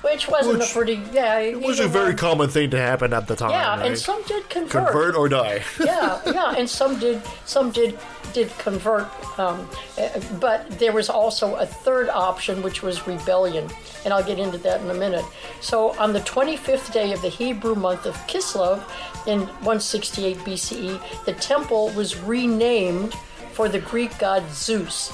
which 0.03 0.27
wasn't 0.27 0.59
Which- 0.59 0.69
a 0.69 0.73
pretty, 0.73 1.01
yeah. 1.11 1.39
It 1.39 1.61
was 1.61 1.79
a 1.79 1.87
very 1.87 2.15
common 2.15 2.49
thing 2.49 2.69
to 2.71 2.77
happen 2.79 3.13
at 3.13 3.27
the 3.27 3.35
time. 3.35 3.51
Yeah, 3.51 3.77
right? 3.77 3.87
and 3.87 3.97
some 3.97 4.21
did 4.23 4.49
convert 4.49 4.71
Convert 4.87 5.15
or 5.15 5.27
die. 5.29 5.63
yeah, 5.79 6.21
yeah, 6.25 6.55
and 6.57 6.69
some 6.69 6.99
did 6.99 7.21
some 7.45 7.71
did 7.71 7.97
did 8.33 8.49
convert, 8.57 9.05
um, 9.37 9.69
uh, 9.97 10.09
but 10.39 10.67
there 10.79 10.91
was 10.91 11.07
also 11.09 11.55
a 11.55 11.65
third 11.67 12.09
option, 12.09 12.63
which 12.63 12.81
was 12.81 13.05
rebellion, 13.05 13.69
and 14.05 14.13
I'll 14.13 14.23
get 14.23 14.39
into 14.39 14.57
that 14.59 14.81
in 14.81 14.89
a 14.89 14.93
minute. 14.93 15.23
So 15.61 15.95
on 15.99 16.13
the 16.13 16.21
25th 16.21 16.91
day 16.91 17.11
of 17.13 17.21
the 17.21 17.29
Hebrew 17.29 17.75
month 17.75 18.07
of 18.07 18.15
Kislev, 18.27 18.81
in 19.27 19.41
168 19.41 20.37
BCE, 20.39 21.25
the 21.25 21.33
temple 21.33 21.89
was 21.91 22.17
renamed 22.21 23.13
for 23.53 23.69
the 23.69 23.79
Greek 23.79 24.17
god 24.17 24.43
Zeus. 24.51 25.11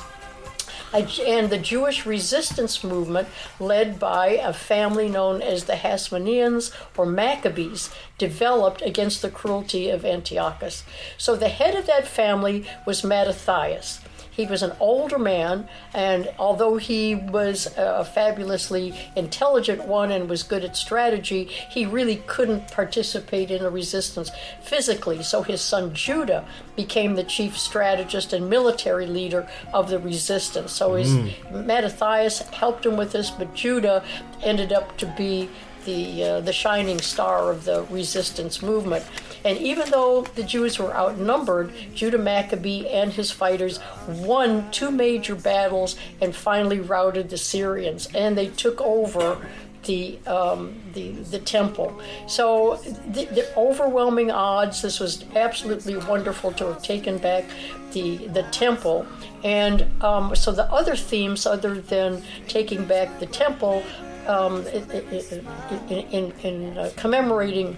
And 0.92 1.50
the 1.50 1.58
Jewish 1.58 2.06
resistance 2.06 2.84
movement, 2.84 3.28
led 3.60 4.00
by 4.00 4.30
a 4.30 4.54
family 4.54 5.08
known 5.08 5.42
as 5.42 5.66
the 5.66 5.74
Hasmoneans 5.74 6.72
or 6.98 7.06
Maccabees, 7.06 7.90
developed 8.18 8.82
against 8.82 9.22
the 9.22 9.30
cruelty 9.30 9.90
of 9.90 10.04
Antiochus. 10.04 10.84
So 11.18 11.36
the 11.36 11.50
head 11.50 11.76
of 11.76 11.86
that 11.86 12.08
family 12.08 12.66
was 12.86 13.04
Mattathias. 13.04 14.00
He 14.40 14.46
was 14.46 14.64
an 14.64 14.72
older 14.80 15.20
man, 15.20 15.68
and 15.94 16.32
although 16.40 16.78
he 16.78 17.14
was 17.14 17.68
a 17.76 18.06
fabulously 18.06 18.94
intelligent 19.14 19.84
one 19.84 20.12
and 20.12 20.30
was 20.30 20.44
good 20.44 20.64
at 20.64 20.78
strategy, 20.78 21.44
he 21.44 21.86
really 21.86 22.24
couldn't 22.26 22.72
participate 22.72 23.52
in 23.52 23.64
the 23.64 23.70
resistance 23.70 24.32
physically. 24.62 25.24
So 25.24 25.42
his 25.42 25.60
son 25.60 25.94
Judah 25.94 26.46
became 26.78 27.16
the 27.16 27.26
chief 27.26 27.58
strategist 27.58 28.32
and 28.32 28.50
military 28.50 29.08
leader 29.08 29.46
of 29.74 29.90
the 29.90 30.00
resistance. 30.00 30.72
So 30.72 30.96
his 30.96 31.10
mm. 31.10 31.66
Mattathias 31.66 32.40
helped 32.54 32.86
him 32.86 32.96
with 32.96 33.12
this, 33.12 33.30
but 33.32 33.54
Judah 33.54 34.06
ended 34.42 34.72
up 34.72 34.98
to 35.00 35.06
be 35.18 35.50
the 35.86 36.24
uh, 36.24 36.40
the 36.42 36.54
shining 36.54 37.00
star 37.00 37.52
of 37.52 37.66
the 37.66 37.84
resistance 37.90 38.62
movement. 38.62 39.06
And 39.46 39.58
even 39.58 39.90
though 39.90 40.24
the 40.36 40.44
Jews 40.44 40.78
were 40.80 40.94
outnumbered, 40.94 41.72
Judah 41.94 42.18
Maccabee 42.18 42.88
and 42.88 43.14
his 43.14 43.32
fighters 43.32 43.80
won 44.08 44.70
two 44.72 44.92
major 44.92 45.36
battles 45.36 45.96
and 46.22 46.36
finally 46.36 46.80
routed 46.80 47.30
the 47.30 47.38
Syrians, 47.38 48.10
and 48.14 48.38
they 48.38 48.48
took 48.48 48.82
over 48.82 49.38
the 49.84 50.20
um, 50.28 50.76
the 50.94 51.12
the 51.12 51.40
temple. 51.40 52.02
So 52.28 52.78
the, 53.08 53.26
the 53.26 53.58
overwhelming 53.58 54.32
odds. 54.32 54.82
This 54.82 55.00
was 55.00 55.24
absolutely 55.36 55.96
wonderful 55.98 56.52
to 56.54 56.66
have 56.66 56.84
taken 56.84 57.18
back 57.18 57.46
the 57.94 58.28
the 58.28 58.44
temple. 58.52 59.08
And 59.44 59.88
um, 60.04 60.36
so 60.36 60.52
the 60.52 60.66
other 60.66 60.96
themes, 60.96 61.46
other 61.46 61.76
than 61.80 62.22
taking 62.48 62.86
back 62.86 63.20
the 63.20 63.26
temple, 63.26 63.84
um, 64.30 64.66
in, 64.68 65.98
in, 66.12 66.34
in 66.44 66.78
uh, 66.78 66.92
commemorating 66.96 67.76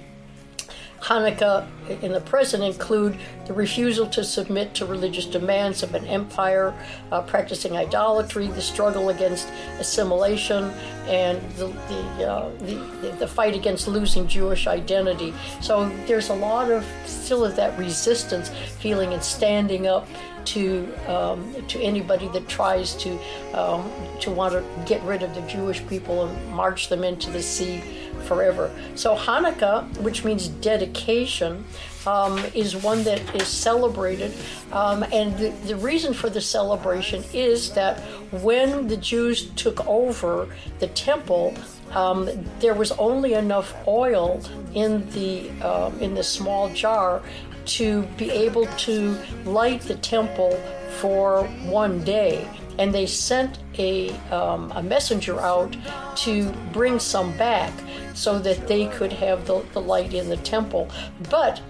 Hanukkah 1.02 1.68
in 2.04 2.12
the 2.12 2.22
present 2.22 2.64
include 2.64 3.18
the 3.48 3.54
refusal 3.54 4.06
to 4.08 4.24
submit 4.24 4.76
to 4.76 4.86
religious 4.86 5.26
demands 5.26 5.82
of 5.82 5.96
an 5.96 6.06
empire 6.06 6.76
uh, 7.12 7.22
practicing 7.22 7.76
idolatry, 7.76 8.48
the 8.48 8.62
struggle 8.62 9.10
against 9.10 9.48
assimilation, 9.80 10.66
and 11.08 11.42
the 11.54 11.68
the, 11.68 12.30
uh, 12.30 12.50
the 12.60 13.16
the 13.18 13.28
fight 13.28 13.56
against 13.56 13.88
losing 13.88 14.28
Jewish 14.28 14.68
identity. 14.68 15.34
So 15.60 15.90
there's 16.06 16.30
a 16.30 16.36
lot 16.36 16.70
of 16.70 16.86
still 17.06 17.44
of 17.44 17.56
that 17.56 17.78
resistance 17.80 18.50
feeling 18.80 19.14
and 19.14 19.24
standing 19.24 19.88
up 19.88 20.08
to 20.46 20.92
um, 21.08 21.56
to 21.68 21.80
anybody 21.80 22.28
that 22.30 22.48
tries 22.48 22.96
to 22.96 23.18
um, 23.54 23.90
to 24.20 24.32
want 24.32 24.54
to 24.54 24.64
get 24.86 25.02
rid 25.04 25.24
of 25.24 25.34
the 25.36 25.42
Jewish 25.42 25.86
people 25.88 26.26
and 26.26 26.54
march 26.54 26.90
them 26.90 27.04
into 27.04 27.30
the 27.32 27.42
sea 27.42 27.82
forever. 28.24 28.72
So 28.96 29.16
Hanukkah, 29.16 29.98
which 30.02 30.24
means 30.24 30.48
dedication, 30.48 31.66
um, 32.06 32.38
is 32.54 32.76
one 32.76 33.04
that 33.04 33.20
is 33.36 33.48
celebrated, 33.48 34.34
um, 34.72 35.04
and 35.12 35.38
the, 35.38 35.50
the 35.66 35.76
reason 35.76 36.14
for 36.14 36.30
the 36.30 36.42
celebration 36.42 37.24
is 37.34 37.74
that 37.74 38.00
when 38.32 38.88
the 38.88 38.98
Jews 38.98 39.50
took 39.52 39.86
over 39.88 40.48
the 40.80 40.88
temple. 40.88 41.54
Um, 41.92 42.30
there 42.62 42.74
was 42.74 42.94
only 42.94 43.34
enough 43.34 43.76
oil 43.86 44.42
in 44.74 45.10
the 45.12 45.50
um, 45.60 46.00
in 46.00 46.16
the 46.16 46.24
small 46.24 46.70
jar 46.70 47.22
to 47.66 48.04
be 48.18 48.30
able 48.30 48.66
to 48.66 49.18
light 49.46 49.82
the 49.82 49.96
temple 49.96 50.52
for 51.00 51.46
one 51.64 52.04
day. 52.04 52.48
And 52.78 52.94
they 52.94 53.06
sent 53.06 53.60
a, 53.78 54.12
um, 54.30 54.72
a 54.76 54.82
messenger 54.82 55.40
out 55.40 55.76
to 56.18 56.52
bring 56.74 57.00
some 57.00 57.38
back 57.38 57.74
so 58.14 58.40
that 58.40 58.68
they 58.68 58.88
could 58.88 59.14
have 59.14 59.46
the, 59.46 59.64
the 59.74 59.82
light 59.82 60.14
in 60.14 60.30
the 60.30 60.38
temple. 60.38 60.90
But 61.30 61.62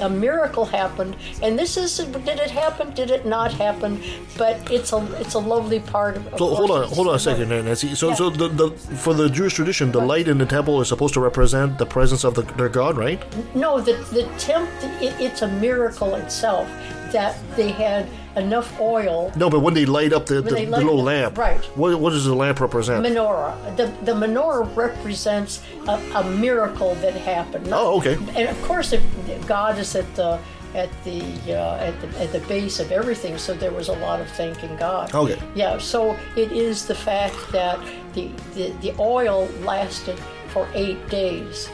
a 0.00 0.08
miracle 0.08 0.64
happened, 0.64 1.16
and 1.42 1.58
this 1.58 1.76
is 1.76 1.96
did 1.98 2.38
it 2.38 2.50
happen? 2.50 2.92
Did 2.92 3.10
it 3.10 3.26
not 3.26 3.52
happen? 3.52 4.02
But 4.36 4.70
it's 4.70 4.92
a 4.92 5.06
it's 5.20 5.34
a 5.34 5.38
lovely 5.38 5.80
part 5.80 6.16
of. 6.16 6.24
So 6.38 6.54
hold 6.54 6.70
on, 6.70 6.88
hold 6.88 7.08
on 7.08 7.14
a 7.14 7.18
second, 7.18 7.48
there, 7.48 7.62
Nancy. 7.62 7.94
So, 7.94 8.08
Yeah. 8.08 8.14
so 8.14 8.30
the, 8.30 8.48
the 8.48 8.70
for 8.70 9.14
the 9.14 9.28
Jewish 9.28 9.54
tradition, 9.54 9.92
the 9.92 10.00
light 10.00 10.28
in 10.28 10.38
the 10.38 10.46
temple 10.46 10.80
is 10.80 10.88
supposed 10.88 11.14
to 11.14 11.20
represent 11.20 11.78
the 11.78 11.86
presence 11.86 12.24
of 12.24 12.34
the, 12.34 12.42
their 12.42 12.68
God, 12.68 12.96
right? 12.96 13.22
No, 13.54 13.80
the 13.80 13.94
the 14.12 14.24
temp 14.38 14.68
it, 15.00 15.14
it's 15.20 15.42
a 15.42 15.48
miracle 15.48 16.14
itself 16.16 16.68
that 17.14 17.34
they 17.56 17.70
had 17.70 18.06
enough 18.36 18.68
oil 18.80 19.32
No, 19.36 19.48
but 19.48 19.60
when 19.60 19.74
they 19.74 19.86
light 19.86 20.12
up 20.12 20.26
the, 20.26 20.42
the, 20.42 20.50
the 20.50 20.66
little 20.66 20.98
it- 21.00 21.10
lamp, 21.12 21.38
right. 21.38 21.62
What, 21.78 21.98
what 22.00 22.10
does 22.10 22.24
the 22.26 22.34
lamp 22.34 22.60
represent? 22.60 23.04
menorah. 23.06 23.54
The 23.76 23.86
the 24.04 24.12
menorah 24.12 24.66
represents 24.76 25.62
a, 25.88 25.94
a 26.20 26.22
miracle 26.30 26.94
that 26.96 27.14
happened. 27.14 27.68
Oh, 27.72 27.98
okay. 27.98 28.14
And 28.38 28.48
of 28.54 28.60
course, 28.62 28.92
if 28.92 29.02
God 29.46 29.78
is 29.78 29.94
at 29.96 30.08
the 30.14 30.38
at 30.74 30.90
the, 31.04 31.22
uh, 31.54 31.76
at 31.88 31.94
the 32.00 32.08
at 32.24 32.32
the 32.32 32.40
base 32.54 32.80
of 32.80 32.90
everything, 32.90 33.38
so 33.38 33.54
there 33.54 33.70
was 33.80 33.88
a 33.88 33.96
lot 34.06 34.20
of 34.20 34.28
thanking 34.30 34.74
God. 34.76 35.14
Okay. 35.14 35.38
Yeah. 35.54 35.78
So 35.78 36.16
it 36.36 36.50
is 36.50 36.84
the 36.86 36.96
fact 36.96 37.36
that 37.52 37.78
the 38.14 38.24
the, 38.54 38.70
the 38.82 38.92
oil 38.98 39.46
lasted 39.62 40.18
for 40.52 40.66
eight 40.74 41.00
days. 41.08 41.68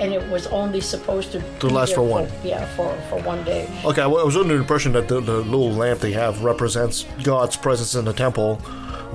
And 0.00 0.12
it 0.14 0.26
was 0.30 0.46
only 0.48 0.80
supposed 0.80 1.32
to 1.32 1.40
To 1.60 1.66
be 1.68 1.72
last 1.72 1.94
for 1.94 2.02
one. 2.02 2.28
Yeah, 2.42 2.64
for, 2.74 2.92
for 3.10 3.20
one 3.22 3.44
day. 3.44 3.68
Okay, 3.84 4.02
I 4.02 4.06
was 4.06 4.36
under 4.36 4.54
the 4.54 4.60
impression 4.60 4.92
that 4.92 5.08
the, 5.08 5.20
the 5.20 5.38
little 5.38 5.70
lamp 5.72 6.00
they 6.00 6.12
have 6.12 6.42
represents 6.42 7.04
God's 7.22 7.56
presence 7.56 7.94
in 7.94 8.04
the 8.06 8.12
temple. 8.14 8.60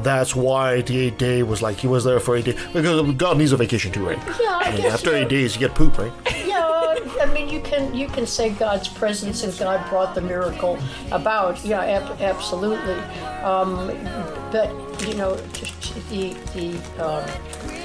That's 0.03 0.35
why 0.35 0.81
the 0.81 0.99
eight 0.99 1.17
day 1.17 1.41
was 1.41 1.61
like 1.61 1.77
he 1.77 1.87
was 1.87 2.03
there 2.03 2.19
for 2.19 2.35
eight 2.37 2.45
days. 2.45 2.59
Because 2.73 3.13
God 3.15 3.37
needs 3.37 3.51
a 3.51 3.57
vacation 3.57 3.91
too, 3.91 4.05
right? 4.05 4.17
Yeah, 4.39 4.59
I 4.61 4.71
mean, 4.71 4.81
guess, 4.81 4.93
after 4.93 5.15
eight 5.15 5.29
days, 5.29 5.55
you 5.55 5.59
get 5.59 5.73
poop, 5.75 5.97
right? 5.97 6.11
Yeah, 6.45 6.95
I 7.21 7.25
mean, 7.33 7.49
you 7.49 7.59
can 7.61 7.93
you 7.93 8.07
can 8.07 8.25
say 8.27 8.49
God's 8.49 8.87
presence 8.87 9.43
and 9.43 9.57
God 9.57 9.89
brought 9.89 10.15
the 10.15 10.21
miracle 10.21 10.77
about. 11.11 11.63
Yeah, 11.65 11.81
ab- 11.83 12.21
absolutely. 12.21 12.93
Um, 13.43 13.87
but 14.51 14.69
you 15.07 15.15
know, 15.15 15.37
just 15.53 15.93
the 16.09 16.33
the 16.53 16.77
um, 17.03 17.23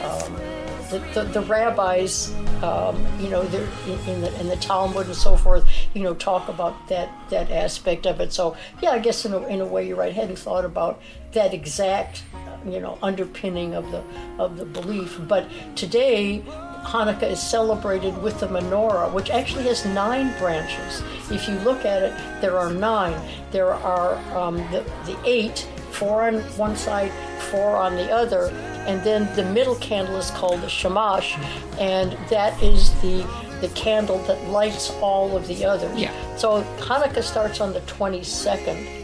um, 0.05 0.60
the, 0.91 0.99
the, 1.15 1.25
the 1.25 1.41
rabbis, 1.43 2.35
um, 2.63 3.05
you 3.21 3.29
know, 3.29 3.43
in, 3.43 4.21
the 4.21 4.41
in 4.41 4.49
the 4.49 4.57
Talmud 4.57 5.07
and 5.07 5.15
so 5.15 5.37
forth, 5.37 5.65
you 5.95 6.03
know, 6.03 6.15
talk 6.15 6.49
about 6.49 6.89
that 6.89 7.11
that 7.31 7.51
aspect 7.51 8.07
of 8.07 8.21
it. 8.21 8.33
So 8.33 8.57
yeah, 8.83 8.91
I 8.91 8.99
guess 8.99 9.25
in 9.25 9.33
a, 9.33 9.47
in 9.47 9.61
a 9.61 9.67
way 9.67 9.87
you're 9.87 9.97
right. 9.97 10.11
I 10.11 10.15
hadn't 10.15 10.39
thought 10.39 10.65
about 10.65 11.01
that 11.33 11.55
exact, 11.55 12.25
you 12.67 12.81
know, 12.81 12.99
underpinning 13.03 13.75
of 13.75 13.91
the 13.91 14.03
of 14.39 14.57
the 14.57 14.65
belief. 14.65 15.21
But 15.29 15.49
today, 15.77 16.43
Hanukkah 16.83 17.31
is 17.31 17.41
celebrated 17.41 18.21
with 18.23 18.41
the 18.41 18.49
menorah, 18.49 19.13
which 19.13 19.31
actually 19.31 19.65
has 19.65 19.85
nine 19.85 20.37
branches. 20.39 21.03
If 21.31 21.49
you 21.49 21.55
look 21.61 21.85
at 21.85 22.03
it, 22.03 22.41
there 22.41 22.59
are 22.59 22.73
nine. 22.73 23.21
There 23.53 23.73
are 23.75 24.17
um, 24.37 24.57
the, 24.73 24.85
the 25.07 25.17
eight, 25.25 25.69
four 25.93 26.23
on 26.23 26.41
one 26.57 26.77
side, 26.77 27.13
four 27.51 27.77
on 27.77 27.95
the 27.97 28.11
other, 28.11 28.51
and 28.87 29.03
then 29.05 29.35
the 29.37 29.45
middle 29.45 29.77
candle 29.77 30.17
is 30.17 30.31
called 30.31 30.61
the 30.61 30.69
shamash, 30.69 31.37
and 31.79 32.13
that 32.29 32.61
is 32.63 32.93
the 33.03 33.27
the 33.61 33.69
candle 33.69 34.19
that 34.25 34.43
lights 34.49 34.91
all 35.03 35.37
of 35.37 35.47
the 35.47 35.65
others. 35.65 35.99
Yeah. 35.99 36.13
So 36.37 36.63
Hanukkah 36.79 37.23
starts 37.23 37.61
on 37.61 37.75
the 37.75 37.81
22nd 37.81 39.01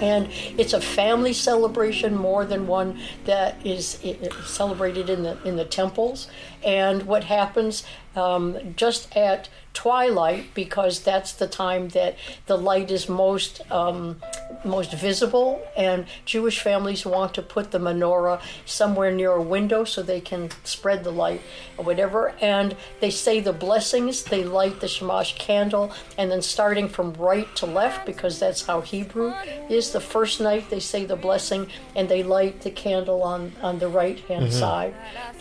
and 0.00 0.28
it's 0.56 0.72
a 0.72 0.80
family 0.80 1.32
celebration 1.32 2.14
more 2.14 2.44
than 2.44 2.66
one 2.66 3.00
that 3.24 3.64
is 3.66 3.98
celebrated 4.44 5.10
in 5.10 5.22
the 5.22 5.38
in 5.44 5.56
the 5.56 5.64
temples. 5.64 6.28
And 6.64 7.04
what 7.04 7.24
happens 7.24 7.84
um, 8.14 8.74
just 8.76 9.14
at 9.16 9.48
twilight, 9.78 10.44
because 10.54 10.94
that's 11.10 11.32
the 11.42 11.46
time 11.46 11.84
that 11.90 12.16
the 12.46 12.58
light 12.70 12.90
is 12.90 13.08
most 13.08 13.54
um, 13.70 14.16
most 14.64 14.92
visible, 14.92 15.50
and 15.76 16.04
Jewish 16.24 16.58
families 16.58 17.06
want 17.06 17.32
to 17.34 17.42
put 17.42 17.70
the 17.70 17.78
menorah 17.78 18.40
somewhere 18.66 19.12
near 19.12 19.30
a 19.30 19.42
window 19.56 19.84
so 19.84 20.02
they 20.02 20.20
can 20.20 20.50
spread 20.64 21.04
the 21.04 21.12
light 21.12 21.40
or 21.76 21.84
whatever. 21.84 22.34
And 22.40 22.74
they 22.98 23.10
say 23.10 23.38
the 23.38 23.52
blessings. 23.52 24.24
They 24.24 24.42
light 24.42 24.80
the 24.80 24.88
shamash 24.88 25.38
candle, 25.38 25.92
and 26.18 26.28
then 26.30 26.42
starting 26.42 26.88
from 26.88 27.12
right 27.12 27.48
to 27.60 27.66
left, 27.66 28.04
because 28.04 28.40
that's 28.40 28.66
how 28.66 28.80
Hebrew 28.80 29.32
is. 29.70 29.92
The 29.92 30.00
first 30.00 30.40
night 30.40 30.70
they 30.70 30.80
say 30.80 31.04
the 31.04 31.22
blessing, 31.28 31.68
and 31.94 32.08
they 32.08 32.24
light 32.24 32.62
the 32.62 32.72
candle 32.72 33.22
on 33.22 33.52
on 33.62 33.78
the 33.78 33.88
right 33.88 34.18
hand 34.26 34.52
side, 34.52 34.94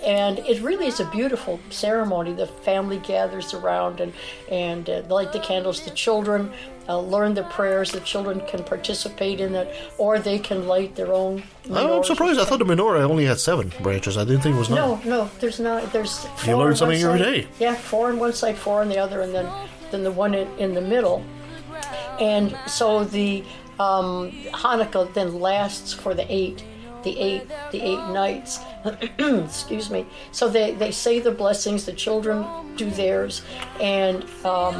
and 0.05 0.37
it 0.51 0.61
really 0.61 0.87
is 0.93 0.99
a 0.99 1.09
beautiful 1.09 1.59
ceremony. 1.71 2.33
The 2.33 2.51
family 2.69 2.99
gathers 2.99 3.53
around 3.53 3.99
and 3.99 4.13
and 4.51 4.89
uh, 4.89 5.01
light 5.09 5.31
the 5.33 5.39
candles. 5.39 5.81
The 5.81 5.91
children 5.91 6.51
uh, 6.87 6.99
learn 6.99 7.33
the 7.33 7.43
prayers. 7.43 7.91
The 7.91 7.99
children 7.99 8.41
can 8.47 8.63
participate 8.63 9.39
in 9.39 9.55
it, 9.55 9.73
or 9.97 10.19
they 10.19 10.39
can 10.39 10.67
light 10.67 10.95
their 10.95 11.13
own. 11.13 11.43
Oh, 11.69 11.97
I'm 11.97 12.03
surprised. 12.03 12.39
I 12.39 12.45
thought 12.45 12.59
the 12.59 12.65
menorah 12.65 13.01
only 13.01 13.25
had 13.25 13.39
seven 13.39 13.71
branches. 13.81 14.17
I 14.17 14.23
didn't 14.23 14.41
think 14.41 14.55
it 14.55 14.59
was 14.59 14.69
nine. 14.69 14.77
No, 14.77 15.01
no, 15.05 15.29
there's 15.39 15.59
not. 15.59 15.91
There's 15.91 16.19
four 16.37 16.55
learn 16.55 16.69
on 16.69 16.75
something 16.75 17.01
every 17.01 17.19
day. 17.19 17.47
Yeah, 17.59 17.75
four 17.75 18.09
on 18.09 18.19
one 18.19 18.33
side, 18.33 18.57
four 18.57 18.81
on 18.81 18.89
the 18.89 18.97
other, 18.97 19.21
and 19.21 19.33
then 19.33 19.49
then 19.91 20.03
the 20.03 20.11
one 20.11 20.33
in, 20.33 20.47
in 20.57 20.73
the 20.73 20.81
middle. 20.81 21.23
and 22.19 22.57
so 22.67 23.03
the 23.03 23.43
um, 23.79 24.31
Hanukkah 24.53 25.13
then 25.13 25.39
lasts 25.39 25.93
for 25.93 26.13
the 26.13 26.25
eight, 26.33 26.63
the 27.03 27.17
eight, 27.19 27.43
the 27.71 27.81
eight 27.81 28.03
nights. 28.13 28.59
Excuse 29.19 29.89
me. 29.89 30.05
So 30.31 30.49
they, 30.49 30.73
they 30.73 30.91
say 30.91 31.19
the 31.19 31.31
blessings. 31.31 31.85
The 31.85 31.93
children 31.93 32.45
do 32.75 32.89
theirs, 32.89 33.41
and 33.81 34.23
um, 34.45 34.75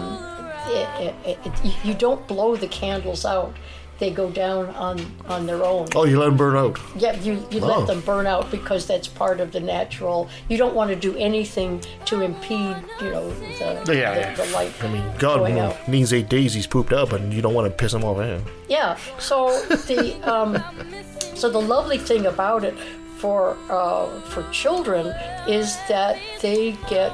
it, 0.67 1.15
it, 1.25 1.37
it, 1.45 1.85
you 1.85 1.93
don't 1.93 2.25
blow 2.27 2.55
the 2.55 2.67
candles 2.67 3.25
out. 3.25 3.53
They 3.99 4.11
go 4.11 4.29
down 4.29 4.67
on 4.75 4.99
on 5.25 5.47
their 5.47 5.63
own. 5.63 5.87
Oh, 5.95 6.05
you 6.05 6.19
let 6.19 6.25
them 6.27 6.37
burn 6.37 6.55
out. 6.55 6.79
Yeah, 6.95 7.19
you, 7.19 7.33
you 7.49 7.61
Oh. 7.63 7.79
let 7.79 7.87
them 7.87 8.01
burn 8.01 8.27
out 8.27 8.51
because 8.51 8.85
that's 8.85 9.07
part 9.07 9.39
of 9.39 9.51
the 9.51 9.59
natural. 9.59 10.29
You 10.49 10.57
don't 10.59 10.75
want 10.75 10.91
to 10.91 10.95
do 10.95 11.17
anything 11.17 11.81
to 12.05 12.21
impede, 12.21 12.75
you 13.01 13.09
know, 13.09 13.27
the, 13.85 13.95
Yeah, 13.97 14.35
the, 14.35 14.43
the 14.43 14.49
light 14.51 14.71
I 14.83 14.87
mean, 14.93 15.03
God 15.17 15.39
going 15.39 15.55
will- 15.55 15.63
out. 15.71 15.87
needs 15.87 16.13
eight 16.13 16.29
days. 16.29 16.53
He's 16.53 16.67
pooped 16.67 16.93
up, 16.93 17.11
and 17.11 17.33
you 17.33 17.41
don't 17.41 17.55
want 17.55 17.65
to 17.71 17.75
piss 17.75 17.91
him 17.91 18.03
off. 18.03 18.19
Eh? 18.19 18.39
Yeah. 18.69 18.97
So 19.17 19.59
the 19.65 20.13
um, 20.31 20.53
so 21.37 21.49
the 21.49 21.61
lovely 21.61 21.97
thing 21.97 22.25
about 22.25 22.63
it 22.63 22.75
for 23.17 23.57
uh, 23.69 24.07
for 24.21 24.43
children 24.51 25.07
is 25.47 25.77
that 25.87 26.19
they 26.41 26.73
get 26.89 27.11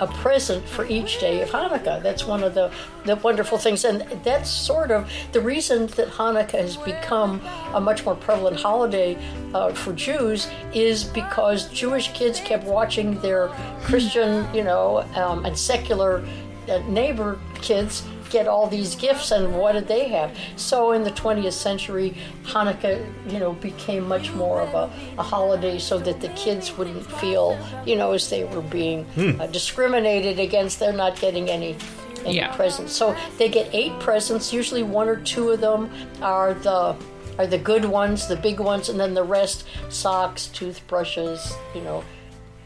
a 0.00 0.06
present 0.06 0.66
for 0.68 0.84
each 0.86 1.20
day 1.20 1.40
of 1.40 1.50
Hanukkah. 1.50 2.02
That's 2.02 2.26
one 2.26 2.42
of 2.42 2.54
the, 2.54 2.70
the 3.04 3.16
wonderful 3.16 3.56
things, 3.56 3.84
and 3.84 4.02
that's 4.22 4.50
sort 4.50 4.90
of 4.90 5.10
the 5.32 5.40
reason 5.40 5.86
that 5.88 6.08
Hanukkah 6.08 6.60
has 6.60 6.76
become 6.76 7.40
a 7.72 7.80
much 7.80 8.04
more 8.04 8.14
prevalent 8.14 8.60
holiday 8.60 9.16
uh, 9.54 9.72
for 9.72 9.92
Jews 9.94 10.48
is 10.74 11.04
because 11.04 11.68
Jewish 11.70 12.12
kids 12.12 12.40
kept 12.40 12.64
watching 12.64 13.18
their 13.20 13.48
Christian, 13.84 14.52
you 14.54 14.64
know, 14.64 14.98
um, 15.14 15.46
and 15.46 15.58
secular 15.58 16.22
uh, 16.68 16.78
neighbor 16.88 17.38
kids 17.62 18.02
get 18.30 18.46
all 18.48 18.66
these 18.66 18.94
gifts 18.96 19.30
and 19.30 19.56
what 19.56 19.72
did 19.72 19.86
they 19.88 20.08
have 20.08 20.36
so 20.56 20.92
in 20.92 21.02
the 21.04 21.10
20th 21.12 21.52
century 21.52 22.14
hanukkah 22.44 23.04
you 23.32 23.38
know 23.38 23.52
became 23.54 24.06
much 24.06 24.32
more 24.32 24.60
of 24.60 24.74
a, 24.74 24.90
a 25.18 25.22
holiday 25.22 25.78
so 25.78 25.98
that 25.98 26.20
the 26.20 26.28
kids 26.30 26.76
wouldn't 26.76 27.04
feel 27.20 27.58
you 27.84 27.96
know 27.96 28.12
as 28.12 28.28
they 28.30 28.44
were 28.44 28.62
being 28.62 29.04
uh, 29.40 29.46
discriminated 29.48 30.38
against 30.38 30.78
they're 30.80 30.92
not 30.92 31.18
getting 31.20 31.48
any 31.50 31.76
any 32.24 32.36
Yeah. 32.36 32.54
presents 32.56 32.92
so 32.92 33.14
they 33.38 33.48
get 33.48 33.72
eight 33.74 33.98
presents 34.00 34.52
usually 34.52 34.82
one 34.82 35.08
or 35.08 35.16
two 35.16 35.50
of 35.50 35.60
them 35.60 35.90
are 36.22 36.54
the 36.54 36.96
are 37.38 37.46
the 37.46 37.58
good 37.58 37.84
ones 37.84 38.26
the 38.26 38.36
big 38.36 38.58
ones 38.60 38.88
and 38.88 38.98
then 38.98 39.14
the 39.14 39.22
rest 39.22 39.64
socks 39.88 40.46
toothbrushes 40.48 41.54
you 41.74 41.82
know 41.82 42.02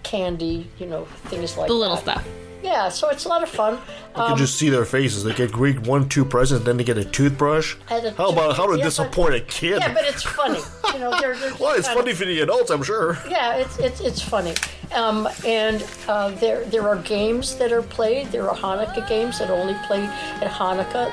candy 0.02 0.66
you 0.78 0.86
know 0.86 1.04
things 1.26 1.56
like 1.56 1.66
that. 1.68 1.72
The 1.74 1.78
little 1.78 1.96
that. 1.96 2.20
stuff. 2.20 2.26
Yeah 2.62 2.88
so 2.88 3.08
it's 3.08 3.24
a 3.24 3.28
lot 3.28 3.42
of 3.42 3.48
fun 3.48 3.78
You 4.16 4.26
can 4.26 4.36
just 4.36 4.56
see 4.58 4.70
their 4.70 4.84
faces. 4.84 5.22
They 5.22 5.32
get 5.32 5.52
great 5.52 5.78
one, 5.86 6.08
two 6.08 6.24
presents, 6.24 6.64
then 6.66 6.76
they 6.76 6.82
get 6.84 6.98
a 6.98 7.04
toothbrush. 7.04 7.76
A 7.90 8.10
How 8.14 8.30
about 8.32 8.56
how 8.56 8.66
to 8.66 8.72
yeah, 8.72 8.82
but- 8.82 8.90
disappoint 8.90 9.34
a 9.34 9.40
kid? 9.40 9.78
Yeah, 9.80 9.94
but 9.94 10.04
it's 10.04 10.24
funny. 10.24 10.58
You 10.92 10.98
know, 10.98 11.12
they're, 11.20 11.36
they're 11.36 11.54
well, 11.60 11.74
it's 11.78 11.86
kind 11.86 11.96
of- 11.98 12.04
funny 12.04 12.14
for 12.14 12.24
the 12.26 12.40
adults, 12.40 12.70
I'm 12.72 12.82
sure. 12.82 13.16
Yeah, 13.30 13.54
it's 13.62 13.78
it's 13.78 14.00
it's 14.00 14.20
funny. 14.20 14.54
Um, 14.92 15.28
and 15.46 15.78
uh, 16.08 16.30
there 16.42 16.64
there 16.72 16.88
are 16.90 16.96
games 16.96 17.54
that 17.60 17.70
are 17.70 17.82
played. 17.82 18.26
There 18.34 18.50
are 18.50 18.56
Hanukkah 18.56 19.06
games 19.08 19.38
that 19.38 19.48
only 19.48 19.76
play 19.86 20.02
at 20.42 20.50
Hanukkah. 20.50 21.06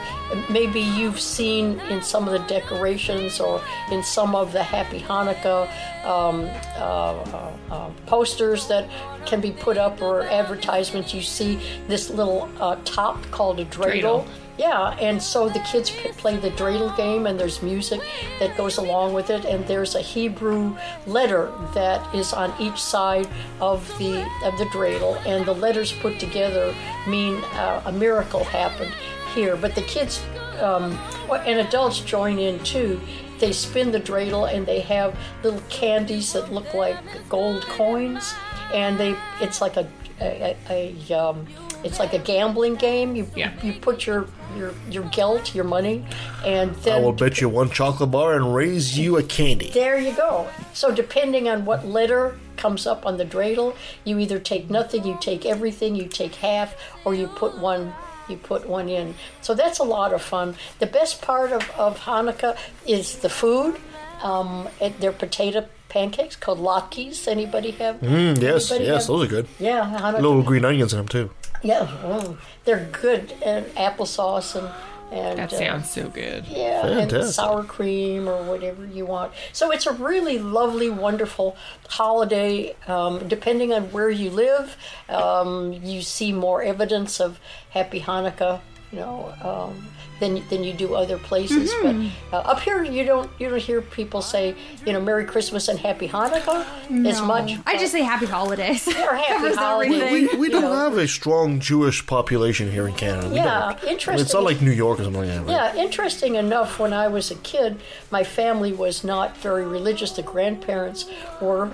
Maybe 0.50 0.82
you've 0.82 1.20
seen 1.22 1.80
in 1.94 2.02
some 2.02 2.28
of 2.28 2.34
the 2.34 2.44
decorations 2.48 3.40
or 3.40 3.62
in 3.92 4.02
some 4.02 4.34
of 4.36 4.52
the 4.58 4.64
Happy 4.64 5.00
Hanukkah 5.02 5.70
um, 6.08 6.50
uh, 6.78 6.80
uh, 6.80 7.58
uh, 7.70 7.90
posters 8.06 8.68
that 8.68 8.90
can 9.26 9.42
be 9.42 9.52
put 9.52 9.78
up 9.78 10.02
or 10.02 10.24
advertisements. 10.24 11.14
You 11.14 11.22
see 11.22 11.60
this 11.88 12.10
little 12.10 12.50
uh, 12.60 12.78
top 12.86 13.22
called 13.32 13.60
a 13.60 13.66
dreidel. 13.66 14.26
Dreidel. 14.26 14.28
Yeah, 14.58 14.98
and 15.00 15.22
so 15.22 15.50
the 15.50 15.60
kids 15.60 15.92
play 16.18 16.36
the 16.38 16.50
dreidel 16.50 16.96
game, 16.98 17.28
and 17.28 17.40
there's 17.40 17.62
music 17.62 18.02
that 18.40 18.58
goes 18.58 18.78
along 18.78 19.14
with 19.14 19.30
it, 19.30 19.46
and 19.46 19.64
there's 19.68 19.94
a 19.94 20.02
Hebrew 20.02 20.76
letter 21.06 21.52
that 21.76 22.16
is 22.16 22.34
on 22.34 22.52
each 22.60 22.82
side 22.82 23.28
of 23.62 23.88
the 24.00 24.26
of 24.44 24.58
the 24.58 24.66
dreidel, 24.74 25.24
and 25.28 25.46
the 25.46 25.54
letters 25.54 25.94
put 25.94 26.20
together 26.20 26.74
mean 27.08 27.36
uh, 27.54 27.84
a 27.86 27.92
miracle 27.92 28.44
happened 28.46 28.92
here. 29.36 29.56
But 29.56 29.76
the 29.76 29.84
kids 29.84 30.24
um, 30.60 30.98
and 31.30 31.60
adults 31.60 32.00
join 32.00 32.40
in 32.40 32.58
too. 32.64 33.00
They 33.40 33.52
spin 33.52 33.92
the 33.92 34.00
dreidel, 34.00 34.52
and 34.52 34.66
they 34.66 34.80
have 34.82 35.18
little 35.44 35.62
candies 35.70 36.34
that 36.34 36.52
look 36.52 36.74
like 36.74 36.98
gold 37.30 37.64
coins, 37.64 38.34
and 38.74 39.00
they 39.00 39.16
it's 39.42 39.62
like 39.62 39.78
a 39.78 39.88
a, 40.20 40.56
a, 40.70 40.96
a 41.10 41.14
um, 41.14 41.46
it's 41.84 42.00
like 42.00 42.14
a 42.14 42.20
gambling 42.20 42.76
game. 42.76 43.16
You 43.16 43.28
Yeah. 43.36 43.52
you 43.62 43.74
put 43.74 44.06
your 44.08 44.28
your 44.58 44.74
your 44.90 45.04
gelt, 45.06 45.54
your 45.54 45.64
money, 45.66 46.04
and 46.44 46.74
then 46.78 46.98
I 46.98 47.00
will 47.00 47.14
bet 47.14 47.40
you 47.40 47.50
one 47.50 47.70
chocolate 47.70 48.10
bar 48.10 48.34
and 48.36 48.56
raise 48.56 48.98
you 48.98 49.18
a 49.18 49.24
candy. 49.24 49.70
there 49.72 50.00
you 50.00 50.14
go. 50.14 50.48
So 50.74 50.92
depending 50.94 51.48
on 51.48 51.66
what 51.66 51.86
letter 51.86 52.40
comes 52.56 52.88
up 52.88 53.06
on 53.06 53.18
the 53.18 53.26
dreidel, 53.26 53.76
you 54.04 54.18
either 54.18 54.40
take 54.40 54.68
nothing, 54.72 55.06
you 55.06 55.16
take 55.22 55.46
everything, 55.46 55.96
you 55.96 56.08
take 56.08 56.34
half, 56.36 56.74
or 57.06 57.14
you 57.14 57.28
put 57.28 57.56
one 57.60 57.94
you 58.30 58.38
put 58.38 58.68
one 58.68 58.90
in. 58.90 59.16
So 59.42 59.54
that's 59.54 59.80
a 59.80 59.84
lot 59.84 60.14
of 60.14 60.22
fun. 60.22 60.56
The 60.80 60.88
best 60.88 61.22
part 61.22 61.52
of, 61.52 61.70
of 61.72 62.00
Hanukkah 62.02 62.58
is 62.86 63.18
the 63.20 63.30
food. 63.30 63.78
Um, 64.22 64.68
they're 65.00 65.12
potato 65.12 65.68
pancakes 65.90 66.36
called 66.36 66.60
latkes. 66.60 67.28
Anybody 67.28 67.72
have? 67.72 68.00
Mm, 68.02 68.42
yes, 68.42 68.72
anybody 68.72 68.90
yes, 68.90 69.04
have- 69.04 69.08
those 69.08 69.26
are 69.26 69.30
good. 69.30 69.48
Yeah, 69.60 69.98
Hanukkah. 70.00 70.14
Little 70.22 70.44
green 70.44 70.66
onions 70.66 70.94
in 70.94 70.98
them 70.98 71.08
too. 71.08 71.32
Yeah, 71.64 71.88
mm, 72.04 72.38
they're 72.66 72.88
good. 72.92 73.34
And 73.44 73.66
applesauce 73.76 74.56
and 74.56 74.70
and 75.12 75.40
That 75.40 75.54
uh, 75.54 75.58
sounds 75.58 75.90
so 75.90 76.10
good. 76.10 76.46
yeah, 76.48 76.86
and 76.86 77.10
Fantastic. 77.10 77.34
sour 77.36 77.64
cream 77.64 78.28
or 78.28 78.44
whatever 78.44 78.86
you 78.86 79.06
want. 79.06 79.32
So 79.54 79.72
it's 79.72 79.86
a 79.86 79.94
really 79.94 80.38
lovely, 80.38 80.90
wonderful 80.90 81.56
holiday. 81.90 82.76
Um, 82.88 83.28
depending 83.28 83.74
on 83.74 83.92
where 83.92 84.10
you 84.10 84.30
live, 84.30 84.76
um, 85.10 85.74
you 85.74 86.02
see 86.02 86.32
more 86.34 86.62
evidence 86.62 87.20
of 87.22 87.40
Happy 87.70 88.02
Hanukkah. 88.02 88.62
You 88.92 89.00
know. 89.00 89.34
Um, 89.44 89.88
than, 90.20 90.42
than 90.50 90.64
you 90.64 90.74
do 90.74 90.96
other 90.96 91.20
places, 91.20 91.72
Mm-hmm. 91.72 92.10
but 92.32 92.38
uh, 92.38 92.50
up 92.50 92.60
here 92.62 92.84
you 92.84 93.04
don't 93.06 93.30
you 93.40 93.50
don't 93.50 93.60
hear 93.62 93.84
people 93.84 94.24
say 94.24 94.56
you 94.84 94.92
know 94.92 95.00
Merry 95.00 95.26
Christmas 95.26 95.68
and 95.68 95.78
Happy 95.78 96.10
Hanukkah 96.10 96.66
as 97.06 97.22
much. 97.22 97.52
I 97.68 97.78
just 97.78 97.92
say 97.92 98.02
happy 98.02 98.26
holidays. 98.26 98.88
or 98.88 99.16
Happy 99.16 99.54
Holidays. 99.66 100.12
We, 100.32 100.38
we 100.40 100.50
don't 100.50 100.64
know. 100.64 100.74
have 100.74 100.98
a 100.98 101.08
strong 101.08 101.60
Jewish 101.60 102.04
population 102.08 102.72
here 102.72 102.88
in 102.88 102.96
Canada. 102.96 103.30
We 103.30 103.36
Yeah, 103.36 103.76
don't. 103.80 103.84
interesting. 103.92 104.24
It's 104.26 104.34
not 104.34 104.42
like 104.42 104.60
New 104.60 104.72
York 104.72 105.00
or 105.00 105.04
something 105.04 105.22
like 105.22 105.30
that. 105.30 105.46
right? 105.46 105.76
Yeah, 105.76 105.84
interesting 105.84 106.34
enough, 106.34 106.80
when 106.80 106.94
I 106.94 107.08
was 107.10 107.30
a 107.30 107.36
kid, 107.36 107.78
my 108.10 108.24
family 108.24 108.74
was 108.74 109.04
not 109.04 109.38
very 109.38 109.68
religious. 109.68 110.10
The 110.14 110.24
grandparents 110.24 111.06
were. 111.40 111.70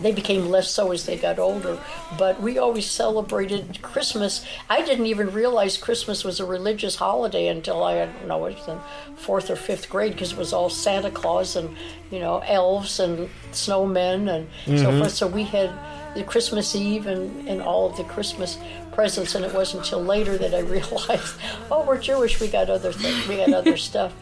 They 0.00 0.12
became 0.12 0.48
less 0.48 0.70
so 0.70 0.92
as 0.92 1.06
they 1.06 1.16
got 1.16 1.38
older, 1.38 1.78
but 2.18 2.40
we 2.40 2.58
always 2.58 2.90
celebrated 2.90 3.82
Christmas. 3.82 4.44
I 4.68 4.82
didn't 4.82 5.06
even 5.06 5.32
realize 5.32 5.76
Christmas 5.76 6.24
was 6.24 6.40
a 6.40 6.46
religious 6.46 6.96
holiday 6.96 7.48
until 7.48 7.82
I, 7.82 8.02
I 8.02 8.06
don't 8.06 8.28
know, 8.28 8.44
it 8.46 8.56
was 8.56 8.68
in 8.68 8.78
fourth 9.16 9.50
or 9.50 9.56
fifth 9.56 9.90
grade 9.90 10.12
because 10.12 10.32
it 10.32 10.38
was 10.38 10.52
all 10.52 10.70
Santa 10.70 11.10
Claus 11.10 11.56
and, 11.56 11.76
you 12.10 12.18
know, 12.18 12.38
elves 12.46 12.98
and 13.00 13.28
snowmen 13.52 14.28
and 14.34 14.48
so 14.64 14.72
mm-hmm. 14.72 14.98
forth. 14.98 15.12
So 15.12 15.26
we 15.26 15.44
had 15.44 15.70
the 16.14 16.24
Christmas 16.24 16.74
Eve 16.74 17.06
and, 17.06 17.48
and 17.48 17.60
all 17.62 17.90
of 17.90 17.96
the 17.96 18.04
Christmas 18.04 18.58
presents, 18.92 19.34
and 19.34 19.44
it 19.44 19.54
wasn't 19.54 19.84
until 19.84 20.02
later 20.02 20.36
that 20.38 20.54
I 20.54 20.58
realized, 20.76 21.36
oh, 21.70 21.84
we're 21.86 21.98
Jewish. 21.98 22.40
We 22.40 22.48
got 22.48 22.70
other 22.70 22.92
things. 22.92 23.28
We 23.28 23.36
got 23.36 23.52
other 23.52 23.76
stuff. 23.76 24.12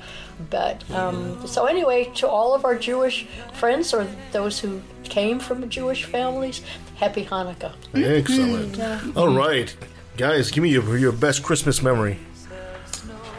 But 0.51 0.89
um, 0.91 1.47
so 1.47 1.67
anyway, 1.67 2.11
to 2.17 2.29
all 2.29 2.55
of 2.55 2.65
our 2.65 2.77
Jewish 2.77 3.27
friends 3.55 3.93
or 3.93 4.07
those 4.33 4.59
who 4.61 4.81
came 5.05 5.39
from 5.41 5.69
Jewish 5.69 6.05
families, 6.05 6.63
Happy 6.97 7.25
Hanukkah. 7.25 7.73
Excellent. 7.95 9.17
All 9.17 9.35
right, 9.35 9.75
guys, 10.17 10.51
give 10.51 10.63
me 10.63 10.71
your, 10.71 10.97
your 10.99 11.13
best 11.13 11.43
Christmas 11.43 11.83
memory. 11.83 12.19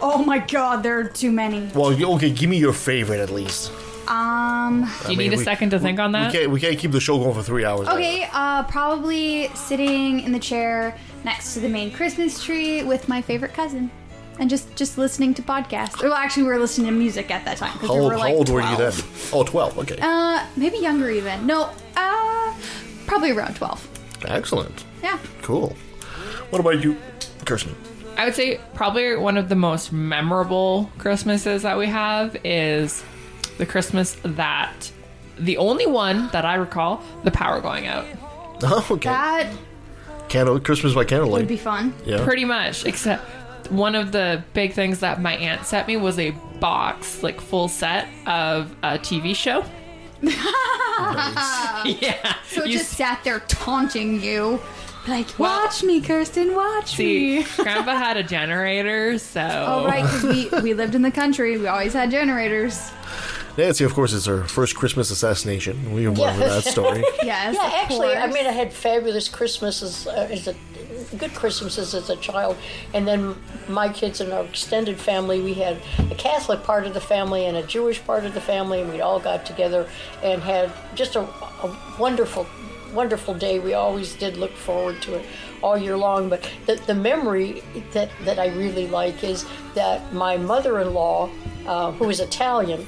Oh 0.02 0.24
my 0.24 0.39
god, 0.39 0.82
there 0.84 0.97
are 1.00 1.04
too 1.04 1.32
many. 1.32 1.70
Well, 1.76 1.91
okay, 2.16 2.32
give 2.32 2.50
me 2.50 2.58
your 2.58 2.74
favorite 2.74 3.20
at 3.20 3.30
least. 3.32 3.72
Um. 4.08 4.89
Do 5.06 5.12
you 5.12 5.18
mean, 5.18 5.30
need 5.30 5.36
a 5.36 5.38
we- 5.39 5.43
second 5.43 5.70
to 5.72 5.80
think 5.80 6.00
on 6.00 6.12
We 6.12 6.20
that? 6.20 6.32
can't 6.32 6.52
we 6.52 6.60
can't 6.60 6.78
keep 6.80 6.91
the 6.91 7.00
show 7.00 7.18
going 7.20 7.34
for 7.36 7.43
three 7.43 7.64
hours. 7.66 7.88
Okay. 7.88 8.28
Uh, 8.34 8.64
probably 8.64 9.50
sitting 9.56 10.22
in 10.22 10.32
the 10.32 10.39
chair 10.39 10.97
next 11.24 11.54
to 11.54 11.60
the 11.60 11.70
main 11.70 11.91
Christmas 11.91 12.43
tree 12.43 12.82
with 12.84 13.08
my 13.08 13.22
favorite 13.22 13.54
cousin, 13.54 13.91
and 14.40 14.50
just 14.50 14.76
just 14.76 14.98
listening 14.98 15.34
to 15.36 15.42
podcasts. 15.42 16.02
Well, 16.02 16.14
actually, 16.14 16.44
we 16.44 16.50
were 16.50 16.60
listening 16.60 16.88
to 16.88 16.94
music 16.94 17.30
at 17.32 17.46
that 17.46 17.58
time 17.58 17.74
because 17.74 17.90
How 17.90 17.94
we 17.96 18.00
old, 18.02 18.12
were 18.12 18.18
how 18.18 18.24
like 18.24 18.34
old 18.34 18.50
were 18.50 18.62
you 18.62 18.78
then? 18.78 18.94
Oh, 19.34 19.44
12. 19.44 19.78
Okay. 19.80 19.98
Uh, 20.02 20.46
maybe 20.56 20.78
younger 20.78 21.10
even. 21.10 21.46
No. 21.46 21.70
Uh, 21.96 22.56
probably 23.06 23.32
around 23.32 23.56
twelve. 23.56 23.86
Excellent. 24.26 24.86
Yeah. 25.04 25.20
Cool. 25.42 25.76
What 26.50 26.60
about 26.60 26.84
you, 26.84 26.98
Kirsten? 27.46 27.76
I 28.18 28.26
would 28.26 28.36
say 28.36 28.60
probably 28.74 29.16
one 29.16 29.38
of 29.38 29.48
the 29.50 29.56
most 29.56 29.94
memorable 29.94 30.92
Christmases 30.98 31.62
that 31.62 31.78
we 31.78 31.88
have 31.88 32.36
is 32.44 33.04
the 33.58 33.66
Christmas 33.66 34.18
that 34.24 34.92
the 35.38 35.56
only 35.58 35.86
one 35.86 36.28
that 36.34 36.44
I 36.44 36.56
recall 36.56 37.02
the 37.24 37.32
power 37.32 37.62
going 37.62 37.88
out. 37.88 38.06
Oh, 38.62 38.86
okay. 38.92 39.08
That 39.10 39.54
Candle 40.28 40.60
Christmas 40.60 40.94
by 40.94 41.06
candlelight. 41.06 41.44
would 41.44 41.48
be 41.48 41.56
fun. 41.56 41.94
yeah. 42.06 42.26
Pretty 42.26 42.44
much, 42.44 42.86
except 42.86 43.24
one 43.70 43.96
of 43.96 44.12
the 44.12 44.44
big 44.54 44.74
things 44.74 45.00
that 45.00 45.22
my 45.22 45.36
aunt 45.36 45.66
sent 45.66 45.88
me 45.88 45.98
was 45.98 46.20
a 46.20 46.32
box, 46.60 47.24
like 47.24 47.40
full 47.40 47.68
set 47.68 48.08
of 48.26 48.72
a 48.84 48.98
TV 48.98 49.36
show. 49.36 49.64
yeah. 52.02 52.36
So 52.48 52.64
it 52.64 52.70
You 52.70 52.78
just 52.78 52.92
sat 52.92 53.24
there 53.24 53.40
taunting 53.42 54.22
you. 54.22 54.60
Like, 55.08 55.40
watch 55.40 55.82
me, 55.82 56.02
Kirsten, 56.02 56.54
watch 56.56 56.96
see, 56.96 57.40
me. 57.40 57.46
Grandpa 57.58 57.96
had 57.96 58.18
a 58.18 58.24
generator, 58.24 59.18
so 59.18 59.42
Oh, 59.42 59.86
right, 59.86 60.04
because 60.04 60.24
we, 60.24 60.50
we 60.62 60.74
lived 60.74 60.94
in 60.94 61.02
the 61.02 61.12
country. 61.12 61.58
We 61.58 61.68
always 61.68 61.94
had 61.94 62.12
generators. 62.12 62.92
Nancy, 63.58 63.84
of 63.84 63.93
course, 63.93 64.14
is 64.14 64.26
her 64.26 64.43
first 64.43 64.76
Christmas 64.76 65.12
assassination. 65.12 65.93
We 65.93 66.06
remember 66.08 66.47
that 66.47 66.64
story. 66.64 67.04
Yes. 67.24 67.56
Yeah, 67.56 67.68
of 67.68 67.74
actually, 67.74 68.16
I 68.16 68.28
mean, 68.28 68.47
I 68.47 68.52
had 68.52 68.74
fabulous 68.74 69.28
Christmases 69.28 70.08
uh, 70.08 70.28
as 70.32 70.47
a 70.47 70.56
good 71.18 71.34
Christmases 71.36 71.93
as 71.93 72.10
a 72.10 72.16
child, 72.16 72.58
and 72.93 73.08
then 73.08 73.36
my 73.68 73.89
kids 73.89 74.22
and 74.22 74.32
our 74.32 74.45
extended 74.45 74.97
family, 74.97 75.41
we 75.41 75.54
had 75.54 75.78
a 76.12 76.16
Catholic 76.16 76.64
part 76.64 76.88
of 76.88 76.93
the 76.93 77.02
family 77.02 77.45
and 77.45 77.58
a 77.58 77.64
Jewish 77.64 78.04
part 78.04 78.26
of 78.26 78.34
the 78.34 78.41
family, 78.41 78.82
and 78.82 78.91
we 78.91 79.02
all 79.02 79.20
got 79.20 79.45
together 79.45 79.88
and 80.24 80.41
had 80.41 80.72
just 80.95 81.16
a, 81.16 81.22
a 81.22 81.78
wonderful, 82.00 82.47
wonderful 82.93 83.34
day. 83.34 83.60
We 83.60 83.74
always 83.74 84.16
did 84.16 84.38
look 84.38 84.54
forward 84.54 85.02
to 85.04 85.16
it 85.16 85.26
all 85.62 85.78
year 85.78 85.97
long. 85.97 86.30
But 86.30 86.50
the, 86.66 86.76
the 86.76 86.95
memory 86.95 87.64
that 87.91 88.10
that 88.24 88.39
I 88.39 88.47
really 88.47 88.88
like 88.88 89.24
is 89.24 89.45
that 89.76 90.14
my 90.14 90.38
mother-in-law, 90.38 91.30
uh, 91.68 91.91
who 91.93 92.08
was 92.08 92.20
Italian 92.20 92.88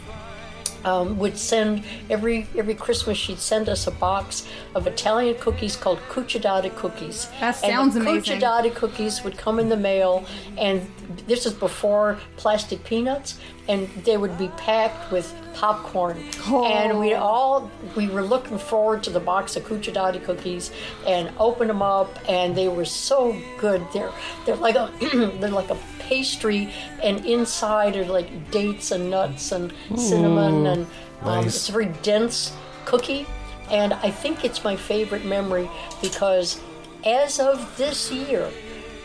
um, 0.85 1.17
would 1.19 1.37
send 1.37 1.83
every 2.09 2.47
every 2.57 2.75
Christmas. 2.75 3.17
She'd 3.17 3.39
send 3.39 3.69
us 3.69 3.87
a 3.87 3.91
box 3.91 4.47
of 4.75 4.87
Italian 4.87 5.35
cookies 5.35 5.75
called 5.75 5.99
cucciadati 6.09 6.75
cookies. 6.75 7.27
That 7.39 7.55
sounds 7.55 7.95
and 7.95 8.05
the 8.05 8.09
amazing. 8.09 8.39
Cucciadati 8.39 8.73
cookies 8.73 9.23
would 9.23 9.37
come 9.37 9.59
in 9.59 9.69
the 9.69 9.77
mail, 9.77 10.25
and 10.57 10.89
this 11.27 11.45
is 11.45 11.53
before 11.53 12.17
plastic 12.37 12.83
peanuts, 12.83 13.39
and 13.71 13.87
they 14.03 14.17
would 14.17 14.37
be 14.37 14.49
packed 14.57 15.11
with 15.11 15.33
popcorn. 15.53 16.21
And 16.47 16.99
we 16.99 17.13
all 17.13 17.71
we 17.95 18.09
were 18.09 18.21
looking 18.21 18.57
forward 18.57 19.01
to 19.03 19.09
the 19.09 19.19
box 19.19 19.55
of 19.55 19.63
cucciadati 19.63 20.23
cookies, 20.23 20.71
and 21.07 21.31
opened 21.39 21.69
them 21.69 21.81
up, 21.81 22.19
and 22.27 22.55
they 22.55 22.67
were 22.67 22.85
so 22.85 23.39
good. 23.57 23.81
They're 23.93 24.11
they're 24.45 24.57
like 24.57 24.75
a 24.75 24.91
they're 25.39 25.49
like 25.49 25.69
a 25.69 25.77
pastry, 25.99 26.73
and 27.01 27.25
inside 27.25 27.95
are 27.95 28.05
like 28.05 28.51
dates 28.51 28.91
and 28.91 29.09
nuts 29.09 29.51
and 29.53 29.71
cinnamon, 29.95 30.65
and 30.65 30.85
um, 31.21 31.43
nice. 31.43 31.55
it's 31.55 31.69
a 31.69 31.71
very 31.71 31.93
dense 32.03 32.53
cookie. 32.85 33.25
And 33.69 33.93
I 33.93 34.11
think 34.11 34.43
it's 34.43 34.65
my 34.65 34.75
favorite 34.75 35.23
memory 35.23 35.69
because 36.01 36.59
as 37.05 37.39
of 37.39 37.77
this 37.77 38.11
year, 38.11 38.51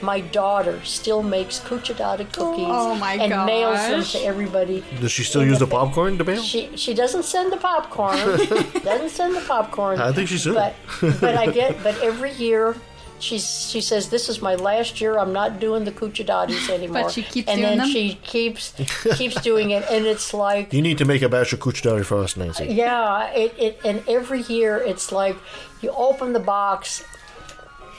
my 0.02 0.20
daughter 0.20 0.80
still 0.84 1.22
makes 1.22 1.58
cucciadati 1.60 2.26
oh, 2.26 2.32
cookies 2.32 2.66
Oh 2.68 2.94
my 2.96 3.14
and 3.14 3.46
mails 3.46 3.80
them 3.88 4.20
to 4.20 4.26
everybody. 4.26 4.84
Does 5.00 5.12
she 5.12 5.24
still 5.24 5.44
use 5.44 5.58
the 5.58 5.66
popcorn 5.66 6.18
to 6.18 6.24
mail? 6.24 6.42
She 6.42 6.76
she 6.76 6.94
doesn't 6.94 7.24
send 7.24 7.52
the 7.52 7.56
popcorn. 7.56 8.18
doesn't 8.84 9.10
send 9.10 9.34
the 9.34 9.44
popcorn. 9.46 10.00
I 10.00 10.12
think 10.12 10.28
she 10.28 10.38
should. 10.38 10.54
But 10.54 10.74
but 11.00 11.36
I 11.36 11.50
get 11.50 11.82
but 11.86 12.00
every 12.02 12.32
year. 12.32 12.76
She's, 13.18 13.70
she 13.70 13.80
says 13.80 14.10
this 14.10 14.28
is 14.28 14.42
my 14.42 14.56
last 14.56 15.00
year. 15.00 15.18
I'm 15.18 15.32
not 15.32 15.58
doing 15.58 15.84
the 15.84 15.90
cucciadatis 15.90 16.68
anymore. 16.68 17.02
but 17.04 17.12
she 17.12 17.22
keeps 17.22 17.48
and 17.48 17.62
doing 17.62 17.70
then 17.70 17.78
them? 17.78 17.88
she 17.88 18.12
keeps 18.16 18.74
keeps 19.16 19.40
doing 19.40 19.70
it, 19.70 19.84
and 19.90 20.04
it's 20.04 20.34
like 20.34 20.70
You 20.70 20.82
need 20.82 20.98
to 20.98 21.06
make 21.06 21.22
a 21.22 21.28
batch 21.30 21.54
of 21.54 21.60
cucciadati 21.60 22.04
for 22.04 22.18
us, 22.18 22.36
Nancy. 22.36 22.66
yeah, 22.66 23.30
it, 23.32 23.54
it 23.56 23.80
and 23.86 24.06
every 24.06 24.42
year 24.42 24.76
it's 24.76 25.12
like 25.12 25.34
you 25.80 25.92
open 25.96 26.34
the 26.34 26.40
box, 26.40 27.04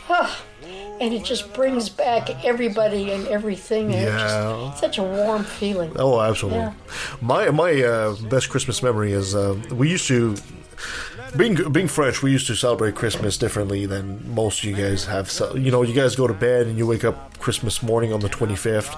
and 1.01 1.13
it 1.13 1.23
just 1.23 1.53
brings 1.53 1.89
back 1.89 2.43
everybody 2.45 3.11
and 3.11 3.27
everything. 3.27 3.93
And 3.93 4.03
Yeah. 4.05 4.69
just 4.69 4.79
such 4.79 4.97
a 4.97 5.03
warm 5.03 5.43
feeling. 5.43 5.91
Oh, 5.97 6.19
absolutely. 6.21 6.59
Yeah. 6.59 6.73
My 7.21 7.49
my 7.51 7.81
uh, 7.83 8.15
best 8.29 8.49
Christmas 8.49 8.81
memory 8.83 9.11
is 9.13 9.35
uh, 9.35 9.55
we 9.71 9.89
used 9.89 10.07
to 10.07 10.35
being 11.35 11.55
being 11.71 11.87
French. 11.87 12.21
We 12.23 12.31
used 12.31 12.47
to 12.47 12.55
celebrate 12.55 12.95
Christmas 12.95 13.37
differently 13.37 13.85
than 13.85 14.33
most 14.33 14.59
of 14.59 14.65
you 14.69 14.75
guys 14.75 15.05
have. 15.05 15.29
So, 15.29 15.55
you 15.55 15.71
know, 15.71 15.81
you 15.81 15.93
guys 15.93 16.15
go 16.15 16.27
to 16.27 16.33
bed 16.33 16.67
and 16.67 16.77
you 16.77 16.87
wake 16.87 17.03
up 17.03 17.37
Christmas 17.39 17.83
morning 17.83 18.13
on 18.13 18.19
the 18.21 18.29
twenty 18.29 18.55
fifth. 18.55 18.95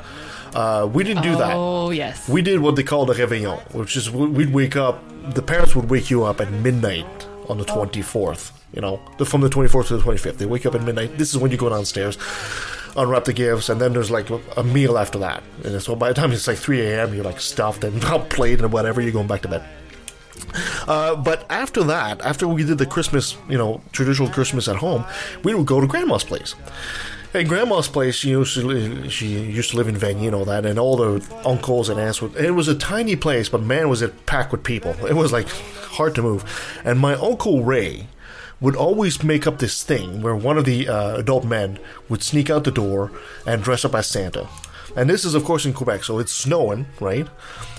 Uh, 0.55 0.89
we 0.91 1.03
didn't 1.03 1.23
do 1.23 1.35
that. 1.35 1.53
Oh 1.55 1.91
yes. 1.91 2.27
We 2.27 2.41
did 2.41 2.59
what 2.59 2.75
they 2.75 2.83
call 2.83 3.05
the 3.05 3.13
réveillon, 3.13 3.59
which 3.73 3.95
is 3.95 4.09
we'd 4.11 4.53
wake 4.53 4.75
up. 4.75 4.99
The 5.33 5.41
parents 5.43 5.75
would 5.75 5.89
wake 5.89 6.09
you 6.09 6.23
up 6.23 6.41
at 6.41 6.51
midnight 6.51 7.18
on 7.49 7.57
the 7.57 7.65
twenty 7.65 8.01
fourth. 8.01 8.53
You 8.73 8.81
know, 8.81 8.97
from 9.25 9.41
the 9.41 9.49
twenty 9.49 9.69
fourth 9.69 9.87
to 9.87 9.97
the 9.97 10.03
twenty 10.03 10.19
fifth. 10.19 10.37
They 10.37 10.45
wake 10.45 10.65
up 10.65 10.75
at 10.75 10.83
midnight. 10.83 11.17
This 11.17 11.31
is 11.31 11.37
when 11.37 11.51
you 11.51 11.57
go 11.57 11.69
downstairs, 11.69 12.17
unwrap 12.95 13.25
the 13.25 13.33
gifts, 13.33 13.69
and 13.69 13.81
then 13.81 13.93
there's 13.93 14.11
like 14.11 14.29
a, 14.29 14.63
meal 14.63 14.97
after 14.97 15.19
that. 15.19 15.43
And 15.63 15.81
so 15.81 15.95
by 15.95 16.09
the 16.09 16.13
time 16.13 16.31
it's 16.31 16.47
like 16.47 16.57
three 16.57 16.81
a.m., 16.81 17.13
you're 17.13 17.23
like 17.23 17.39
stuffed 17.41 17.83
and 17.83 18.01
not 18.01 18.29
played 18.29 18.61
and 18.61 18.71
whatever. 18.71 19.01
You're 19.01 19.11
going 19.11 19.27
back 19.27 19.41
to 19.41 19.47
bed. 19.47 19.63
Uh, 20.87 21.15
but 21.15 21.45
after 21.49 21.83
that, 21.83 22.21
after 22.21 22.47
we 22.47 22.63
did 22.63 22.77
the 22.77 22.85
Christmas, 22.85 23.37
you 23.49 23.57
know, 23.57 23.81
traditional 23.91 24.29
Christmas 24.29 24.67
at 24.67 24.77
home, 24.77 25.05
we 25.43 25.53
would 25.53 25.65
go 25.67 25.79
to 25.81 25.87
Grandma's 25.87 26.23
place. 26.23 26.55
And 27.31 27.47
Grandma's 27.47 27.87
place, 27.87 28.15
she 28.15 28.29
used 28.29 28.55
to 28.55 29.09
she 29.09 29.27
used 29.27 29.71
to 29.71 29.77
live 29.77 29.87
in 29.87 29.95
Vanier, 29.95 30.27
and 30.27 30.35
all 30.35 30.45
that, 30.45 30.65
and 30.65 30.79
all 30.79 30.97
the 30.97 31.41
uncles 31.45 31.87
and 31.87 31.99
aunts. 31.99 32.21
Would, 32.21 32.35
it 32.35 32.51
was 32.51 32.67
a 32.67 32.75
tiny 32.75 33.15
place, 33.15 33.49
but 33.49 33.61
man, 33.61 33.87
was 33.87 34.01
it 34.01 34.25
packed 34.25 34.51
with 34.51 34.63
people. 34.63 34.93
It 35.05 35.15
was 35.15 35.31
like 35.31 35.47
hard 35.47 36.15
to 36.15 36.23
move. 36.23 36.43
And 36.83 36.97
my 36.97 37.13
uncle 37.13 37.63
Ray 37.63 38.07
would 38.59 38.75
always 38.75 39.23
make 39.23 39.45
up 39.45 39.59
this 39.59 39.83
thing 39.83 40.21
where 40.21 40.35
one 40.35 40.57
of 40.57 40.65
the 40.65 40.89
uh, 40.89 41.17
adult 41.17 41.45
men 41.45 41.79
would 42.09 42.23
sneak 42.23 42.49
out 42.49 42.63
the 42.63 42.71
door 42.71 43.11
and 43.45 43.63
dress 43.63 43.85
up 43.85 43.95
as 43.95 44.07
Santa. 44.07 44.47
And 44.95 45.09
this 45.09 45.23
is, 45.23 45.35
of 45.35 45.43
course, 45.43 45.65
in 45.65 45.73
Quebec, 45.73 46.03
so 46.03 46.17
it's 46.17 46.31
snowing, 46.31 46.87
right? 46.99 47.27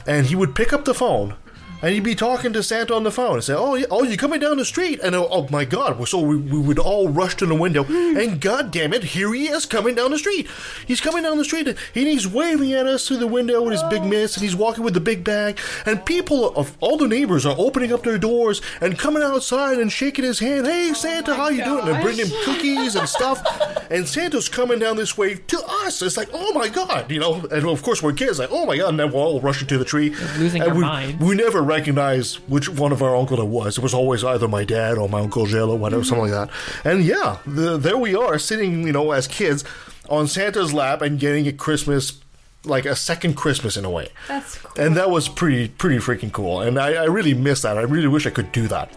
And 0.06 0.26
he 0.26 0.36
would 0.36 0.54
pick 0.54 0.72
up 0.72 0.84
the 0.84 0.94
phone 0.94 1.34
and 1.82 1.94
he'd 1.94 2.04
be 2.04 2.14
talking 2.14 2.52
to 2.52 2.62
Santa 2.62 2.94
on 2.94 3.04
the 3.04 3.10
phone 3.10 3.34
and 3.34 3.44
say, 3.44 3.54
"Oh, 3.54 3.74
yeah, 3.74 3.86
oh, 3.90 4.02
you're 4.02 4.16
coming 4.16 4.40
down 4.40 4.56
the 4.56 4.64
street!" 4.64 5.00
And 5.02 5.14
oh, 5.14 5.28
oh 5.30 5.48
my 5.50 5.64
God! 5.64 6.06
So 6.08 6.20
we, 6.20 6.36
we 6.36 6.58
would 6.58 6.78
all 6.78 7.08
rush 7.08 7.36
to 7.36 7.46
the 7.46 7.54
window, 7.54 7.84
hmm. 7.84 8.16
and 8.16 8.40
God 8.40 8.70
damn 8.70 8.92
it, 8.92 9.02
here 9.02 9.32
he 9.32 9.48
is 9.48 9.66
coming 9.66 9.94
down 9.94 10.10
the 10.10 10.18
street. 10.18 10.48
He's 10.86 11.00
coming 11.00 11.22
down 11.22 11.38
the 11.38 11.44
street, 11.44 11.66
and 11.68 11.78
he's 11.94 12.26
waving 12.26 12.72
at 12.72 12.86
us 12.86 13.06
through 13.06 13.18
the 13.18 13.26
window 13.26 13.62
with 13.62 13.72
his 13.72 13.82
big 13.84 14.04
mitts, 14.04 14.36
and 14.36 14.42
he's 14.42 14.56
walking 14.56 14.84
with 14.84 14.94
the 14.94 15.00
big 15.00 15.24
bag. 15.24 15.58
And 15.86 16.04
people 16.04 16.54
of 16.56 16.76
all 16.80 16.96
the 16.96 17.08
neighbors 17.08 17.46
are 17.46 17.56
opening 17.58 17.92
up 17.92 18.02
their 18.02 18.18
doors 18.18 18.60
and 18.80 18.98
coming 18.98 19.22
outside 19.22 19.78
and 19.78 19.90
shaking 19.90 20.24
his 20.24 20.38
hand. 20.38 20.66
Hey, 20.66 20.90
oh 20.90 20.94
Santa, 20.94 21.34
how 21.34 21.48
you 21.48 21.64
doing? 21.64 21.88
And 21.88 22.02
bringing 22.02 22.26
him 22.26 22.44
cookies 22.44 22.96
and 22.96 23.08
stuff. 23.08 23.42
And 23.90 24.06
Santa's 24.06 24.48
coming 24.48 24.78
down 24.78 24.96
this 24.96 25.16
way 25.18 25.34
to 25.34 25.62
us. 25.84 26.02
It's 26.02 26.16
like, 26.16 26.28
oh 26.32 26.52
my 26.52 26.68
God, 26.68 27.10
you 27.10 27.20
know. 27.20 27.44
And 27.50 27.66
of 27.66 27.82
course, 27.82 28.02
we're 28.02 28.12
kids, 28.12 28.38
like, 28.38 28.50
oh 28.52 28.66
my 28.66 28.76
God, 28.76 28.90
and 28.90 29.00
then 29.00 29.12
we're 29.12 29.20
all 29.20 29.40
rushing 29.40 29.68
to 29.68 29.78
the 29.78 29.84
tree, 29.84 30.10
losing 30.38 30.62
and 30.62 30.70
our 30.70 30.76
we, 30.76 30.82
minds. 30.82 31.24
we 31.24 31.34
never 31.34 31.62
recognized 31.70 32.36
which 32.48 32.68
one 32.68 32.92
of 32.92 33.02
our 33.02 33.16
uncle 33.16 33.40
it 33.40 33.46
was. 33.46 33.78
It 33.78 33.82
was 33.82 33.94
always 33.94 34.22
either 34.22 34.48
my 34.48 34.64
dad 34.64 34.98
or 34.98 35.08
my 35.08 35.20
uncle 35.20 35.46
Gilles 35.46 35.70
or 35.70 35.78
whatever, 35.78 36.02
mm-hmm. 36.02 36.08
something 36.08 36.32
like 36.32 36.50
that. 36.50 36.50
And 36.84 37.04
yeah, 37.04 37.38
the, 37.46 37.78
there 37.78 37.96
we 37.96 38.14
are 38.14 38.38
sitting, 38.38 38.86
you 38.86 38.92
know, 38.92 39.12
as 39.12 39.26
kids 39.26 39.64
on 40.08 40.26
Santa's 40.26 40.74
lap 40.74 41.00
and 41.00 41.18
getting 41.18 41.46
a 41.46 41.52
Christmas, 41.52 42.20
like 42.64 42.84
a 42.84 42.96
second 42.96 43.34
Christmas 43.34 43.76
in 43.76 43.84
a 43.84 43.90
way. 43.90 44.08
That's 44.28 44.58
cool. 44.58 44.84
And 44.84 44.96
that 44.96 45.10
was 45.10 45.28
pretty, 45.28 45.68
pretty 45.68 45.98
freaking 45.98 46.32
cool. 46.32 46.60
And 46.60 46.78
I, 46.78 46.94
I 46.94 47.04
really 47.04 47.34
miss 47.34 47.62
that. 47.62 47.78
I 47.78 47.82
really 47.82 48.08
wish 48.08 48.26
I 48.26 48.30
could 48.30 48.52
do 48.52 48.68
that. 48.68 48.90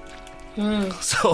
Mm. 0.56 0.94
So, 1.02 1.34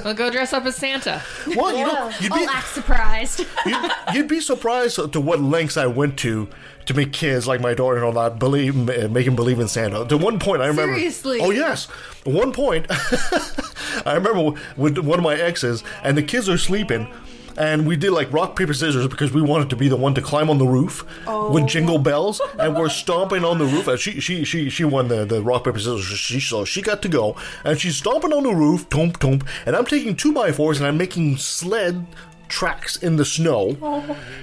Well, 0.04 0.14
go 0.14 0.30
dress 0.30 0.52
up 0.52 0.64
as 0.64 0.76
Santa. 0.76 1.22
well, 1.54 1.76
you 1.76 1.84
know, 1.86 2.10
you'd 2.20 2.32
I'll 2.32 2.38
be, 2.38 2.44
act 2.44 2.68
surprised. 2.68 3.40
you'd, 3.66 3.90
you'd 4.14 4.28
be 4.28 4.40
surprised 4.40 4.96
to 5.12 5.20
what 5.20 5.40
lengths 5.40 5.76
I 5.76 5.86
went 5.86 6.18
to 6.20 6.48
to 6.86 6.94
make 6.94 7.12
kids 7.12 7.46
like 7.46 7.60
my 7.60 7.74
daughter 7.74 7.96
and 7.96 8.04
all 8.06 8.12
that 8.12 8.38
believe, 8.38 8.74
make 8.74 9.26
them 9.26 9.36
believe 9.36 9.60
in 9.60 9.68
Santa. 9.68 10.04
To 10.06 10.16
one 10.16 10.38
point, 10.38 10.62
I 10.62 10.66
remember. 10.68 10.94
Seriously? 10.94 11.38
Oh 11.40 11.50
yes. 11.50 11.84
One 12.24 12.52
point, 12.52 12.86
I 12.90 14.14
remember 14.14 14.58
with 14.76 14.98
one 14.98 15.18
of 15.18 15.22
my 15.22 15.34
exes, 15.36 15.84
and 16.02 16.16
the 16.16 16.22
kids 16.22 16.48
are 16.48 16.58
sleeping. 16.58 17.06
And 17.60 17.86
we 17.86 17.94
did 17.94 18.12
like 18.12 18.32
rock 18.32 18.56
paper 18.56 18.72
scissors 18.72 19.06
because 19.06 19.32
we 19.32 19.42
wanted 19.42 19.68
to 19.68 19.76
be 19.76 19.88
the 19.88 19.96
one 19.96 20.14
to 20.14 20.22
climb 20.22 20.48
on 20.48 20.56
the 20.56 20.66
roof 20.66 21.04
with 21.26 21.66
jingle 21.66 21.98
bells, 21.98 22.40
and 22.58 22.74
we're 22.74 22.88
stomping 22.88 23.44
on 23.44 23.58
the 23.58 23.66
roof. 23.66 23.86
And 23.86 24.00
she 24.00 24.18
she 24.18 24.44
she 24.44 24.70
she 24.70 24.82
won 24.82 25.08
the, 25.08 25.26
the 25.26 25.42
rock 25.42 25.64
paper 25.64 25.78
scissors. 25.78 26.04
She 26.04 26.40
so 26.40 26.64
she 26.64 26.80
got 26.80 27.02
to 27.02 27.08
go, 27.08 27.36
and 27.62 27.78
she's 27.78 27.96
stomping 27.96 28.32
on 28.32 28.44
the 28.44 28.54
roof, 28.54 28.88
tomp 28.88 29.18
tomp. 29.18 29.46
And 29.66 29.76
I'm 29.76 29.84
taking 29.84 30.16
two 30.16 30.32
by 30.32 30.52
fours 30.52 30.78
and 30.78 30.86
I'm 30.86 30.96
making 30.96 31.36
sled 31.36 32.06
tracks 32.48 32.96
in 32.96 33.16
the 33.16 33.26
snow, 33.26 33.76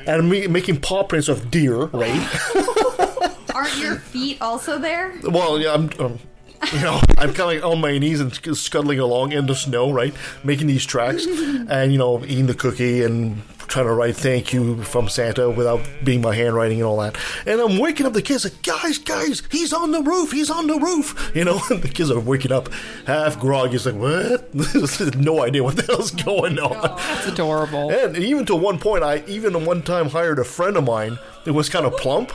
and 0.05 0.09
I'm 0.09 0.51
making 0.51 0.81
paw 0.81 1.03
prints 1.03 1.27
of 1.27 1.49
deer. 1.49 1.85
Right. 1.85 2.21
Aren't 3.55 3.79
your 3.79 3.95
feet 3.95 4.39
also 4.41 4.77
there? 4.77 5.15
Well, 5.23 5.59
yeah, 5.59 5.73
I'm, 5.73 5.89
um, 5.99 6.19
you 6.73 6.79
know, 6.81 6.99
I'm 7.17 7.33
kind 7.33 7.39
of 7.39 7.47
like 7.47 7.63
on 7.63 7.81
my 7.81 7.97
knees 7.97 8.19
and 8.19 8.33
scuttling 8.57 8.99
along 8.99 9.31
in 9.31 9.45
the 9.45 9.55
snow, 9.55 9.91
right, 9.91 10.13
making 10.43 10.67
these 10.67 10.85
tracks, 10.85 11.25
and 11.69 11.91
you 11.91 11.97
know, 11.97 12.23
eating 12.25 12.47
the 12.47 12.53
cookie 12.53 13.03
and 13.03 13.41
trying 13.67 13.85
to 13.85 13.93
write 13.93 14.15
"thank 14.15 14.53
you" 14.53 14.81
from 14.83 15.09
Santa 15.09 15.49
without 15.49 15.81
being 16.03 16.21
my 16.21 16.33
handwriting 16.33 16.79
and 16.79 16.87
all 16.87 16.97
that. 16.97 17.17
And 17.45 17.59
I'm 17.59 17.77
waking 17.77 18.05
up 18.05 18.13
the 18.13 18.21
kids, 18.21 18.43
like, 18.43 18.61
guys, 18.63 18.97
guys, 18.97 19.43
he's 19.51 19.73
on 19.73 19.91
the 19.91 20.01
roof, 20.01 20.31
he's 20.31 20.49
on 20.49 20.67
the 20.67 20.79
roof. 20.79 21.15
You 21.37 21.43
know, 21.43 21.61
and 21.69 21.83
the 21.83 21.87
kids 21.89 22.09
are 22.09 22.19
waking 22.19 22.51
up 22.51 22.69
half 23.05 23.39
groggy. 23.39 23.75
It's 23.75 23.85
like, 23.85 23.93
what? 23.93 25.15
no 25.15 25.43
idea 25.43 25.63
what 25.63 25.75
the 25.75 25.83
hell's 25.83 26.09
going 26.09 26.57
on. 26.57 26.75
Oh, 26.75 26.95
that's 26.97 27.27
adorable. 27.27 27.91
And 27.91 28.17
even 28.17 28.45
to 28.47 28.55
one 28.55 28.79
point, 28.79 29.03
I 29.03 29.23
even 29.27 29.65
one 29.65 29.83
time 29.83 30.09
hired 30.09 30.39
a 30.39 30.43
friend 30.43 30.77
of 30.77 30.85
mine 30.85 31.19
It 31.45 31.51
was 31.51 31.69
kind 31.69 31.85
of 31.85 31.95
plump, 31.97 32.31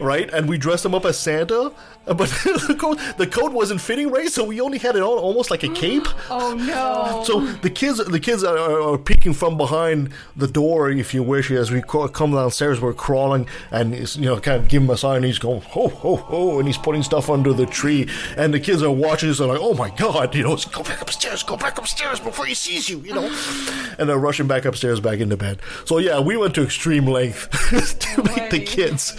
right? 0.00 0.32
And 0.32 0.48
we 0.48 0.56
dressed 0.56 0.84
him 0.84 0.94
up 0.94 1.04
as 1.04 1.18
Santa, 1.18 1.72
but 2.06 2.28
the 2.28 2.76
coat 2.78 2.98
the 3.16 3.26
coat 3.26 3.52
wasn't 3.52 3.80
fitting 3.80 4.10
right, 4.10 4.28
so 4.28 4.44
we 4.44 4.60
only 4.60 4.76
had 4.76 4.94
it 4.94 5.02
on 5.02 5.18
almost 5.18 5.50
like 5.50 5.62
a 5.62 5.68
cape. 5.68 6.06
Oh 6.30 6.54
no. 6.54 7.22
So 7.24 7.40
the 7.40 7.70
kids, 7.70 8.04
the 8.04 8.18
kids 8.18 8.42
are, 8.42 8.58
are 8.58 8.98
peeking 8.98 9.34
from 9.34 9.56
behind 9.56 10.10
the 10.34 10.48
door, 10.48 10.90
if 10.90 11.14
you 11.14 11.22
wish, 11.22 11.50
as 11.50 11.70
we 11.70 11.80
co- 11.80 12.08
come 12.08 12.32
downstairs. 12.32 12.80
We're 12.80 12.92
crawling, 12.92 13.46
and 13.70 13.94
you 14.16 14.26
know, 14.26 14.40
kind 14.40 14.60
of 14.60 14.68
give 14.68 14.82
him 14.82 14.90
a 14.90 14.96
sign. 14.96 15.16
And 15.16 15.26
he's 15.26 15.38
going 15.38 15.60
ho 15.60 15.88
ho 15.88 16.16
ho, 16.16 16.58
and 16.58 16.66
he's 16.66 16.78
putting 16.78 17.02
stuff 17.02 17.30
under 17.30 17.52
the 17.52 17.66
tree. 17.66 18.08
And 18.36 18.52
the 18.52 18.58
kids 18.60 18.82
are 18.82 18.90
watching 18.90 19.28
this. 19.28 19.38
They're 19.38 19.46
like, 19.46 19.60
oh 19.60 19.74
my 19.74 19.90
god, 19.90 20.34
you 20.34 20.42
know, 20.42 20.56
go 20.72 20.82
back 20.82 21.00
upstairs, 21.00 21.42
go 21.42 21.56
back 21.56 21.78
upstairs 21.78 22.20
before 22.20 22.46
he 22.46 22.54
sees 22.54 22.88
you, 22.88 22.98
you 23.00 23.14
know. 23.14 23.26
and 23.98 24.08
they're 24.08 24.18
rushing 24.18 24.46
back 24.46 24.64
upstairs, 24.64 25.00
back 25.00 25.20
into 25.20 25.36
bed. 25.36 25.60
So 25.84 25.98
yeah, 25.98 26.20
we 26.20 26.36
went 26.36 26.54
to 26.56 26.62
extreme 26.62 27.06
length 27.06 27.50
to 28.14 28.22
make 28.24 28.50
the 28.50 28.60
kids 28.60 29.10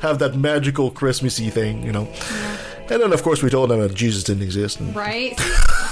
have 0.00 0.18
that 0.18 0.34
magical 0.34 0.90
Christmassy 0.90 1.50
thing, 1.50 1.82
you 1.82 1.92
know. 1.92 2.08
And 2.90 3.00
then, 3.02 3.12
of 3.12 3.22
course, 3.22 3.42
we 3.42 3.48
told 3.50 3.70
them 3.70 3.80
that 3.80 3.94
Jesus 3.94 4.24
didn't 4.24 4.42
exist. 4.42 4.78
And 4.80 4.94
Right? 4.94 5.34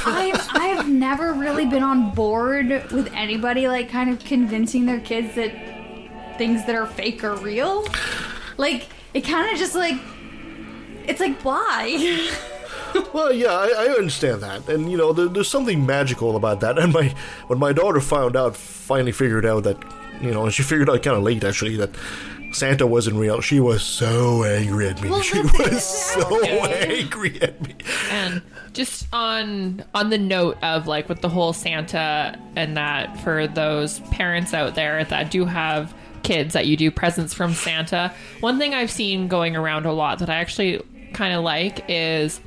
I've, 0.05 0.47
I've 0.51 0.89
never 0.89 1.33
really 1.33 1.65
been 1.65 1.83
on 1.83 2.11
board 2.15 2.69
with 2.91 3.11
anybody 3.15 3.67
like 3.69 3.89
kind 3.89 4.11
of 4.11 4.19
convincing 4.25 4.85
their 4.87 5.01
kids 5.01 5.35
that 5.37 5.53
things 6.37 6.65
that 6.67 6.75
are 6.75 6.87
fake 6.87 7.25
are 7.25 7.37
real. 7.37 7.87
Like, 8.59 8.89
it 9.15 9.23
kind 9.23 9.51
of 9.53 9.59
just 9.59 9.75
like, 9.75 9.95
it's 11.07 11.21
like 11.21 11.41
why? 11.43 12.31
Well, 13.15 13.33
yeah, 13.33 13.49
I, 13.53 13.69
I 13.69 13.87
understand 13.97 14.43
that, 14.43 14.69
and 14.69 14.91
you 14.91 14.99
know, 14.99 15.15
there, 15.15 15.27
there's 15.27 15.49
something 15.49 15.87
magical 15.87 16.37
about 16.37 16.61
that. 16.61 16.79
And 16.83 16.93
my 16.93 17.15
when 17.47 17.59
my 17.59 17.73
daughter 17.73 18.01
found 18.03 18.37
out, 18.37 18.55
finally 18.55 19.13
figured 19.13 19.47
out 19.47 19.63
that, 19.65 19.79
you 20.21 20.31
know, 20.31 20.45
and 20.45 20.53
she 20.53 20.63
figured 20.63 20.91
out 20.91 21.03
kind 21.03 21.17
of 21.17 21.23
late 21.23 21.43
actually 21.43 21.77
that 21.77 21.89
Santa 22.53 22.87
wasn't 22.87 23.17
real. 23.17 23.41
She 23.41 23.61
was 23.61 23.83
so 23.83 24.45
angry 24.45 24.89
at 24.89 25.01
me. 25.03 25.11
Well, 25.11 25.21
she 25.21 25.41
was 25.41 25.85
so 25.85 26.45
angry 26.45 27.41
at 27.43 27.61
me. 27.63 27.75
And 28.11 28.43
just 28.73 29.07
on 29.13 29.85
on 29.95 30.11
the 30.11 30.19
note 30.19 30.59
of 30.63 30.87
like 30.87 31.09
with 31.09 31.21
the 31.21 31.29
whole 31.29 31.53
Santa 31.53 32.39
and 32.57 32.77
that 32.77 33.19
for 33.21 33.47
those 33.47 34.01
parents 34.11 34.55
out 34.55 34.75
there 34.75 35.05
that 35.05 35.31
do 35.31 35.45
have 35.45 35.95
kids 36.23 36.55
that 36.55 36.67
you 36.67 36.77
do 36.77 36.91
presents 36.91 37.35
from 37.35 37.53
Santa, 37.55 38.15
one 38.41 38.59
thing 38.59 38.75
I've 38.75 38.91
seen 38.91 39.29
going 39.29 39.57
around 39.57 39.87
a 39.87 39.93
lot 39.93 40.19
that 40.21 40.31
I 40.31 40.37
actually 40.37 40.83
kind 41.13 41.35
of 41.35 41.43
like 41.43 41.85
is 41.89 42.41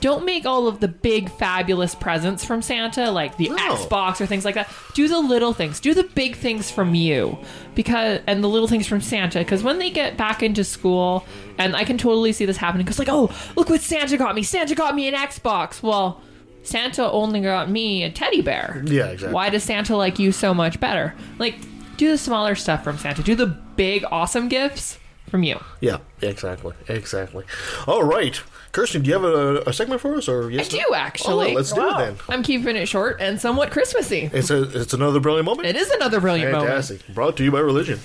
don't 0.00 0.24
make 0.24 0.46
all 0.46 0.68
of 0.68 0.80
the 0.80 0.88
big 0.88 1.30
fabulous 1.30 1.94
presents 1.94 2.44
from 2.44 2.62
Santa 2.62 3.10
like 3.10 3.36
the 3.36 3.48
No. 3.48 3.56
Xbox 3.56 4.20
or 4.20 4.26
things 4.26 4.44
like 4.44 4.54
that. 4.54 4.70
Do 4.94 5.08
the 5.08 5.18
little 5.18 5.52
things. 5.52 5.80
Do 5.80 5.94
the 5.94 6.04
big 6.04 6.36
things 6.36 6.70
from 6.70 6.94
you 6.94 7.38
because 7.74 8.20
and 8.26 8.42
the 8.42 8.48
little 8.48 8.68
things 8.68 8.86
from 8.86 9.00
Santa 9.00 9.40
because 9.40 9.62
when 9.62 9.78
they 9.78 9.90
get 9.90 10.16
back 10.16 10.42
into 10.42 10.64
school 10.64 11.24
and 11.58 11.74
I 11.74 11.84
can 11.84 11.98
totally 11.98 12.32
see 12.32 12.44
this 12.44 12.56
happening 12.56 12.84
because 12.84 12.98
like 12.98 13.08
oh 13.08 13.30
look 13.56 13.68
what 13.70 13.80
Santa 13.80 14.16
got 14.16 14.34
me. 14.34 14.42
Santa 14.42 14.74
got 14.74 14.94
me 14.94 15.08
an 15.08 15.14
Xbox. 15.14 15.82
Well, 15.82 16.20
Santa 16.62 17.10
only 17.10 17.40
got 17.40 17.70
me 17.70 18.02
a 18.04 18.10
teddy 18.10 18.42
bear. 18.42 18.82
Yeah, 18.86 19.06
exactly. 19.06 19.34
Why 19.34 19.50
does 19.50 19.64
Santa 19.64 19.96
like 19.96 20.18
you 20.18 20.32
so 20.32 20.52
much 20.54 20.78
better? 20.80 21.14
Like 21.38 21.56
do 21.96 22.10
the 22.10 22.18
smaller 22.18 22.54
stuff 22.54 22.84
from 22.84 22.98
Santa. 22.98 23.22
Do 23.22 23.34
the 23.34 23.46
big 23.46 24.04
awesome 24.10 24.48
gifts 24.48 24.98
from 25.28 25.42
you. 25.42 25.60
Yeah, 25.80 25.98
exactly, 26.22 26.74
exactly. 26.88 27.44
All 27.86 28.02
right, 28.04 28.40
Kirsten, 28.78 29.02
do 29.02 29.08
you 29.10 29.14
have 29.14 29.24
a, 29.24 29.62
a 29.66 29.72
segment 29.72 30.00
for 30.00 30.14
us, 30.14 30.28
or 30.28 30.52
yes? 30.52 30.68
I 30.72 30.78
do 30.78 30.84
Oh, 30.90 30.94
actually. 30.94 31.52
let's 31.52 31.72
do 31.72 31.84
it 31.88 31.98
then. 31.98 32.16
I'm 32.28 32.44
keeping 32.44 32.76
it 32.76 32.86
short 32.86 33.16
and 33.20 33.40
somewhat 33.40 33.72
Christmassy. 33.72 34.30
It's 34.32 34.50
a 34.50 34.62
it's 34.82 34.94
another 34.94 35.18
brilliant 35.18 35.46
moment. 35.46 35.66
It 35.66 35.74
is 35.74 35.90
another 35.90 36.20
brilliant 36.20 36.52
moment. 36.52 36.70
Fantastic. 36.70 37.08
Brought 37.12 37.36
to 37.38 37.44
you 37.44 37.50
by 37.50 37.58
religion. 37.58 37.98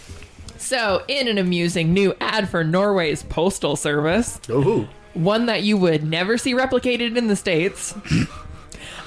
So, 0.57 1.03
in 1.07 1.28
an 1.28 1.38
amusing 1.38 1.93
new 1.93 2.15
ad 2.19 2.49
for 2.49 2.63
Norway's 2.63 3.21
postal 3.21 3.76
service, 3.76 4.39
Oh, 4.49 4.88
one 5.13 5.45
that 5.45 5.61
you 5.61 5.78
would 5.78 6.03
never 6.03 6.39
see 6.39 6.55
replicated 6.55 7.17
in 7.17 7.28
the 7.28 7.36
States, 7.36 7.93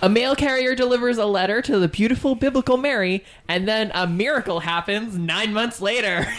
a 0.03 0.09
mail 0.09 0.37
carrier 0.37 0.77
delivers 0.77 1.19
a 1.19 1.27
letter 1.27 1.61
to 1.63 1.81
the 1.81 1.89
beautiful 1.89 2.37
biblical 2.37 2.77
Mary, 2.77 3.25
and 3.49 3.67
then 3.67 3.91
a 3.93 4.07
miracle 4.07 4.61
happens 4.61 5.19
nine 5.19 5.53
months 5.53 5.81
later. 5.81 6.29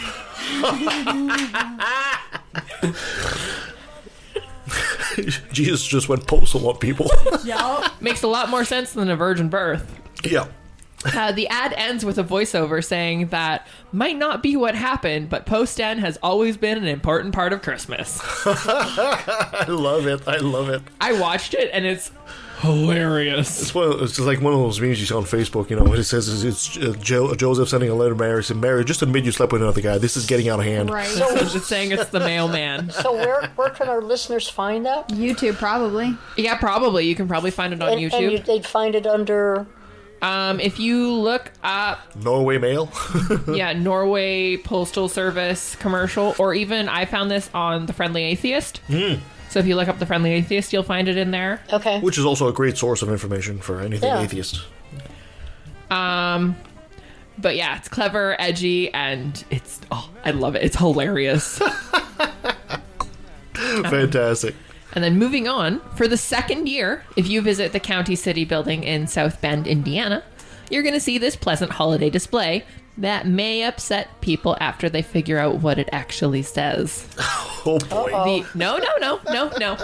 Jesus 5.52 5.86
just 5.86 6.08
went 6.08 6.26
postal 6.26 6.68
on 6.68 6.76
people. 6.78 7.10
Yeah, 7.44 7.88
makes 8.00 8.22
a 8.22 8.26
lot 8.26 8.50
more 8.50 8.64
sense 8.64 8.92
than 8.92 9.08
a 9.08 9.16
virgin 9.16 9.48
birth. 9.48 10.00
yeah. 10.24 10.48
Uh, 11.04 11.30
the 11.30 11.46
ad 11.48 11.72
ends 11.74 12.04
with 12.04 12.18
a 12.18 12.24
voiceover 12.24 12.84
saying 12.84 13.28
that 13.28 13.66
might 13.92 14.16
not 14.18 14.42
be 14.42 14.56
what 14.56 14.74
happened, 14.74 15.30
but 15.30 15.46
Posten 15.46 15.98
has 15.98 16.18
always 16.24 16.56
been 16.56 16.76
an 16.76 16.86
important 16.86 17.32
part 17.32 17.52
of 17.52 17.62
Christmas. 17.62 18.20
I 18.44 19.64
love 19.68 20.06
it. 20.08 20.26
I 20.26 20.38
love 20.38 20.68
it. 20.68 20.82
I 21.00 21.18
watched 21.18 21.54
it 21.54 21.70
and 21.72 21.86
it's 21.86 22.10
hilarious. 22.60 23.62
It's, 23.62 23.74
one 23.74 23.92
of, 23.92 24.02
it's 24.02 24.18
like 24.18 24.40
one 24.40 24.52
of 24.52 24.58
those 24.60 24.80
memes 24.80 25.00
you 25.00 25.06
see 25.06 25.14
on 25.14 25.24
Facebook, 25.24 25.70
you 25.70 25.76
know, 25.76 25.84
when 25.84 25.98
it 25.98 26.04
says 26.04 26.28
it's, 26.44 26.74
it's 26.74 26.76
uh, 26.78 26.94
jo- 27.00 27.34
Joseph 27.34 27.68
sending 27.68 27.90
a 27.90 27.94
letter 27.94 28.14
to 28.14 28.18
Mary 28.18 28.42
Said 28.44 28.56
Mary, 28.58 28.84
just 28.84 29.02
admit 29.02 29.24
you 29.24 29.32
slept 29.32 29.52
with 29.52 29.62
another 29.62 29.80
guy. 29.80 29.98
This 29.98 30.16
is 30.16 30.26
getting 30.26 30.48
out 30.48 30.58
of 30.60 30.64
hand. 30.64 30.90
right. 30.90 31.06
So 31.08 31.26
It's 31.36 31.66
saying 31.66 31.92
it's 31.92 32.06
the 32.10 32.20
mailman. 32.20 32.90
So 32.90 33.14
where 33.14 33.46
where 33.56 33.70
can 33.70 33.88
our 33.88 34.02
listeners 34.02 34.48
find 34.48 34.86
that? 34.86 35.08
YouTube 35.08 35.54
probably. 35.56 36.16
Yeah, 36.36 36.56
probably. 36.56 37.06
You 37.06 37.14
can 37.14 37.28
probably 37.28 37.50
find 37.50 37.72
it 37.72 37.80
on 37.82 37.88
And, 37.92 38.00
and 38.02 38.12
YouTube. 38.12 38.30
you, 38.32 38.38
they'd 38.38 38.66
find 38.66 38.94
it 38.94 39.06
under. 39.06 39.66
Um, 40.20 40.58
if 40.58 40.80
you 40.80 41.12
look 41.12 41.52
up, 41.62 42.16
Norway 42.16 42.58
mail. 42.58 42.90
yeah, 43.54 43.72
Norway 43.72 44.56
Postal 44.56 45.08
Service 45.08 45.76
commercial, 45.76 46.34
or 46.40 46.54
even 46.54 46.88
I 46.88 47.04
found 47.04 47.30
this 47.30 47.48
on 47.54 47.86
The 47.86 47.92
Friendly 47.92 48.24
Atheist. 48.24 48.78
Hmm. 48.88 49.14
So 49.50 49.58
if 49.60 49.66
you 49.66 49.76
look 49.76 49.88
up 49.88 49.98
The 49.98 50.06
Friendly 50.06 50.32
Atheist, 50.32 50.72
you'll 50.72 50.82
find 50.82 51.08
it 51.08 51.16
in 51.16 51.30
there. 51.30 51.60
Okay. 51.72 52.00
Which 52.00 52.18
is 52.18 52.24
also 52.24 52.48
a 52.48 52.52
great 52.52 52.76
source 52.76 53.00
of 53.02 53.08
information 53.10 53.58
for 53.58 53.80
anything 53.80 54.08
Yeah. 54.08 54.20
atheist. 54.22 54.60
Um, 55.90 56.54
but 57.38 57.56
yeah, 57.56 57.76
it's 57.78 57.88
clever, 57.88 58.36
edgy, 58.38 58.92
and 58.92 59.42
it's 59.50 59.80
oh, 59.90 60.10
I 60.24 60.32
love 60.32 60.54
it. 60.54 60.62
It's 60.64 60.76
hilarious. 60.76 61.58
Fantastic. 63.54 64.54
and 64.92 65.02
then 65.04 65.18
moving 65.18 65.48
on, 65.48 65.80
for 65.96 66.06
the 66.08 66.16
second 66.16 66.68
year, 66.68 67.04
if 67.16 67.28
you 67.28 67.40
visit 67.42 67.72
the 67.72 67.80
County 67.80 68.14
City 68.16 68.44
building 68.44 68.82
in 68.84 69.06
South 69.06 69.40
Bend, 69.40 69.66
Indiana, 69.66 70.22
you're 70.70 70.82
going 70.82 70.94
to 70.94 71.00
see 71.00 71.18
this 71.18 71.36
pleasant 71.36 71.72
holiday 71.72 72.10
display 72.10 72.64
that 72.98 73.26
may 73.26 73.62
upset 73.62 74.20
people 74.20 74.56
after 74.60 74.88
they 74.88 75.02
figure 75.02 75.38
out 75.38 75.56
what 75.56 75.78
it 75.78 75.88
actually 75.92 76.42
says. 76.42 77.06
Oh 77.66 77.78
boy. 77.80 78.10
The 78.10 78.58
no, 78.58 78.78
no, 78.78 78.96
no, 78.98 79.20
no, 79.30 79.50
no. 79.58 79.76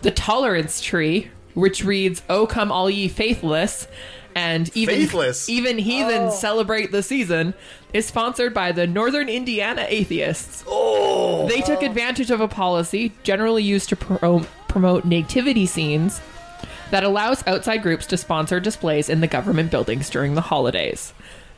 The 0.00 0.12
tolerance 0.12 0.80
tree, 0.80 1.28
which 1.54 1.84
reads, 1.84 2.22
"Oh 2.30 2.46
come 2.46 2.70
all 2.72 2.88
ye 2.88 3.08
faithless," 3.08 3.88
and 4.34 4.70
even 4.74 4.94
Faithless? 4.94 5.48
even 5.48 5.76
heathens 5.76 6.32
oh. 6.32 6.36
celebrate 6.36 6.92
the 6.92 7.02
season, 7.02 7.52
is 7.92 8.06
sponsored 8.06 8.54
by 8.54 8.70
the 8.72 8.86
Northern 8.86 9.28
Indiana 9.28 9.86
Atheists. 9.88 10.64
Oh. 10.66 11.48
They 11.48 11.60
took 11.60 11.82
advantage 11.82 12.30
of 12.30 12.40
a 12.40 12.48
policy 12.48 13.12
generally 13.24 13.64
used 13.64 13.88
to 13.88 13.96
pro- 13.96 14.46
promote 14.68 15.04
nativity 15.04 15.66
scenes 15.66 16.20
that 16.90 17.04
allows 17.04 17.46
outside 17.46 17.82
groups 17.82 18.06
to 18.06 18.16
sponsor 18.16 18.60
displays 18.60 19.08
in 19.08 19.20
the 19.20 19.26
government 19.26 19.70
buildings 19.70 20.10
during 20.10 20.34
the 20.34 20.40
holidays. 20.40 21.12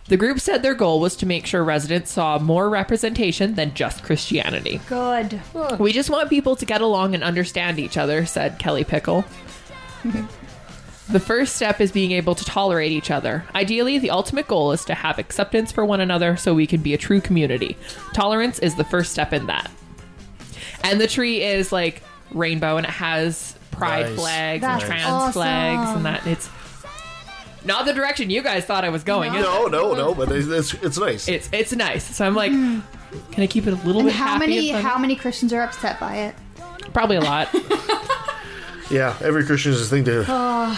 The 0.09 0.17
group 0.17 0.41
said 0.41 0.63
their 0.63 0.75
goal 0.75 0.99
was 0.99 1.15
to 1.17 1.27
make 1.27 1.47
sure 1.47 1.63
residents 1.63 2.11
saw 2.11 2.39
more 2.39 2.69
representation 2.69 3.55
than 3.55 3.75
just 3.75 4.03
Christianity. 4.03 4.81
Good. 4.89 5.41
We 5.79 5.93
just 5.93 6.11
want 6.11 6.31
people 6.31 6.57
to 6.57 6.67
get 6.67 6.81
along 6.81 7.15
and 7.15 7.23
understand 7.23 7.79
each 7.79 7.97
other, 7.97 8.27
said 8.27 8.59
Kelly 8.59 8.83
Pickle. 8.83 9.25
the 11.11 11.21
first 11.21 11.55
step 11.55 11.81
is 11.81 11.93
being 11.93 12.11
able 12.11 12.35
to 12.35 12.45
tolerate 12.45 12.91
each 12.91 13.13
other. 13.13 13.45
Ideally, 13.55 13.99
the 13.99 14.11
ultimate 14.11 14.49
goal 14.49 14.73
is 14.73 14.85
to 14.87 14.95
have 14.95 15.21
acceptance 15.21 15.71
for 15.71 15.85
one 15.85 16.01
another 16.01 16.37
so 16.37 16.55
we 16.55 16.67
can 16.67 16.83
be 16.83 16.93
a 16.93 16.99
true 16.99 17.21
community. 17.21 17.77
Tolerance 18.13 18.59
is 18.59 18.75
the 18.75 18.85
first 18.85 19.13
step 19.13 19.33
in 19.33 19.47
that. 19.47 19.71
And 20.83 21.01
the 21.01 21.07
tree 21.07 21.43
is 21.43 21.71
like 21.71 22.03
rainbow 22.33 22.79
and 22.79 22.87
it 22.87 22.91
has 22.91 23.57
pride 23.71 24.07
Nice. 24.07 24.15
flags 24.17 24.61
That's 24.63 24.83
and 24.85 24.91
trans 24.93 25.07
awesome. 25.07 25.33
flags 25.33 25.91
and 25.97 26.05
that 26.07 26.27
it's 26.27 26.49
not 27.65 27.85
the 27.87 27.93
direction 27.93 28.31
you 28.31 28.43
guys 28.43 28.65
thought 28.65 28.85
I 28.85 28.89
was 28.89 29.05
going. 29.05 29.35
is 29.35 29.41
it? 29.41 29.43
No, 29.43 29.67
no, 29.67 29.95
no, 29.95 30.15
but 30.15 30.33
it's, 30.33 30.49
it's, 30.49 30.75
it's 30.83 30.99
nice. 30.99 31.29
It's 31.29 31.49
it's 31.53 31.73
nice. 31.75 32.05
So 32.17 32.27
I'm 32.27 32.35
like, 32.35 32.53
can 32.53 32.83
I 33.39 33.47
keep 33.47 33.67
it 33.67 33.73
a 33.75 33.77
little 33.87 34.01
And 34.01 34.09
bit 34.09 34.15
how 34.17 34.27
happy 34.35 34.39
many 34.47 34.71
and 34.71 34.83
fun? 34.83 34.91
how 34.93 34.99
many 34.99 35.15
Christians 35.17 35.53
are 35.53 35.61
upset 35.63 36.01
by 36.01 36.17
it? 36.17 36.35
Probably 36.95 37.17
a 37.17 37.21
lot. 37.21 37.49
yeah, 38.91 39.15
every 39.23 39.45
Christian 39.45 39.73
is 39.73 39.83
a 39.83 39.85
thing 39.85 40.05
to. 40.05 40.23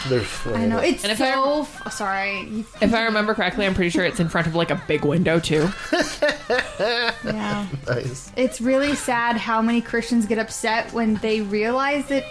they're- 0.09 0.55
I 0.57 0.66
know 0.66 0.78
it's 0.78 1.05
And 1.05 1.12
if 1.12 1.20
I- 1.20 1.32
so. 1.32 1.62
f- 1.62 1.93
sorry. 1.93 2.40
You- 2.43 2.66
If 2.80 2.93
I 2.93 3.05
remember 3.05 3.32
correctly, 3.34 3.64
I'm 3.64 3.74
pretty 3.74 3.90
sure 3.90 4.05
it's 4.05 4.18
in 4.20 4.28
front 4.28 4.47
of 4.49 4.55
like 4.57 4.70
a 4.70 4.82
big 4.88 5.05
window 5.05 5.38
too. 5.38 5.68
Yeah. 7.24 7.66
Nice. 7.86 8.32
It's 8.36 8.61
really 8.61 8.95
sad 8.97 9.36
how 9.36 9.62
many 9.62 9.80
Christians 9.80 10.26
get 10.26 10.38
upset 10.38 10.93
when 10.93 11.14
they 11.16 11.40
realize 11.40 12.07
that 12.07 12.24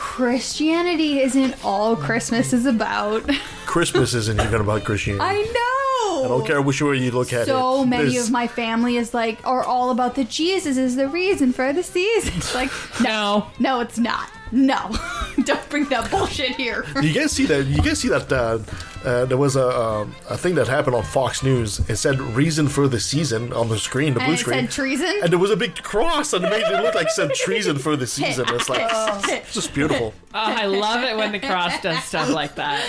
Christianity 0.00 1.20
isn't 1.20 1.62
all 1.62 1.94
Christmas 1.94 2.54
is 2.54 2.64
about. 2.64 3.22
Christmas 3.66 4.14
isn't 4.14 4.40
even 4.40 4.62
about 4.62 4.82
Christianity. 4.82 5.22
I 5.22 5.34
know. 5.42 6.24
I 6.24 6.28
don't 6.28 6.46
care 6.46 6.62
which 6.62 6.80
way 6.80 6.96
you 6.96 7.10
look 7.10 7.34
at 7.34 7.42
it. 7.42 7.46
so 7.46 7.84
many 7.84 8.10
There's- 8.10 8.26
of 8.26 8.32
my 8.32 8.46
family 8.46 8.96
is 8.96 9.12
like 9.12 9.46
are 9.46 9.62
all 9.62 9.90
about 9.90 10.14
the 10.14 10.24
Jesus 10.24 10.78
is 10.78 10.96
the 10.96 11.06
reason 11.06 11.52
for 11.52 11.72
the 11.74 11.82
season. 11.82 12.32
It's 12.36 12.54
like 12.54 12.70
No. 13.02 13.46
no, 13.58 13.80
it's 13.80 13.98
not. 13.98 14.30
No, 14.52 14.90
don't 15.44 15.68
bring 15.68 15.84
that 15.90 16.10
bullshit 16.10 16.56
here. 16.56 16.84
you 17.02 17.12
guys 17.12 17.30
see 17.32 17.44
that? 17.46 17.66
You 17.66 17.82
guys 17.82 17.98
see 18.00 18.08
that? 18.08 18.32
Uh, 18.32 18.58
uh, 19.04 19.24
there 19.24 19.38
was 19.38 19.56
a 19.56 19.68
um, 19.80 20.14
a 20.28 20.36
thing 20.36 20.54
that 20.56 20.68
happened 20.68 20.94
on 20.94 21.02
Fox 21.02 21.42
News. 21.42 21.78
It 21.88 21.96
said 21.96 22.20
"reason 22.20 22.68
for 22.68 22.86
the 22.88 23.00
season" 23.00 23.52
on 23.52 23.68
the 23.68 23.78
screen, 23.78 24.14
the 24.14 24.20
blue 24.20 24.26
And 24.30 24.34
it 24.34 24.38
screen, 24.38 24.60
said 24.66 24.70
treason. 24.70 25.20
and 25.22 25.32
there 25.32 25.38
was 25.38 25.50
a 25.50 25.56
big 25.56 25.74
cross, 25.82 26.32
and 26.32 26.44
it 26.44 26.50
made 26.50 26.62
it 26.62 26.82
look 26.82 26.94
like 26.94 27.06
it 27.06 27.12
said 27.12 27.32
"treason 27.34 27.78
for 27.78 27.96
the 27.96 28.06
season." 28.06 28.44
It's 28.48 28.68
like 28.68 28.80
it's 29.28 29.54
just 29.54 29.72
beautiful. 29.74 30.12
Oh, 30.32 30.38
I 30.38 30.66
love 30.66 31.02
it 31.02 31.16
when 31.16 31.32
the 31.32 31.40
cross 31.40 31.80
does 31.82 32.04
stuff 32.04 32.28
like 32.30 32.54
that. 32.54 32.80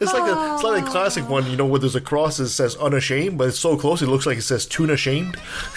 It's 0.00 0.10
like 0.14 0.22
a, 0.22 0.54
it's 0.54 0.62
like 0.64 0.82
a 0.82 0.86
classic 0.90 1.28
one, 1.28 1.44
you 1.50 1.56
know, 1.58 1.66
where 1.66 1.78
there's 1.78 1.96
a 1.96 2.00
cross 2.00 2.38
that 2.38 2.48
says 2.48 2.76
"unashamed," 2.76 3.36
but 3.36 3.48
it's 3.48 3.58
so 3.58 3.76
close 3.76 4.00
it 4.00 4.06
looks 4.06 4.24
like 4.24 4.38
it 4.38 4.42
says 4.42 4.64
"tuna 4.64 4.96
shamed." 4.96 5.36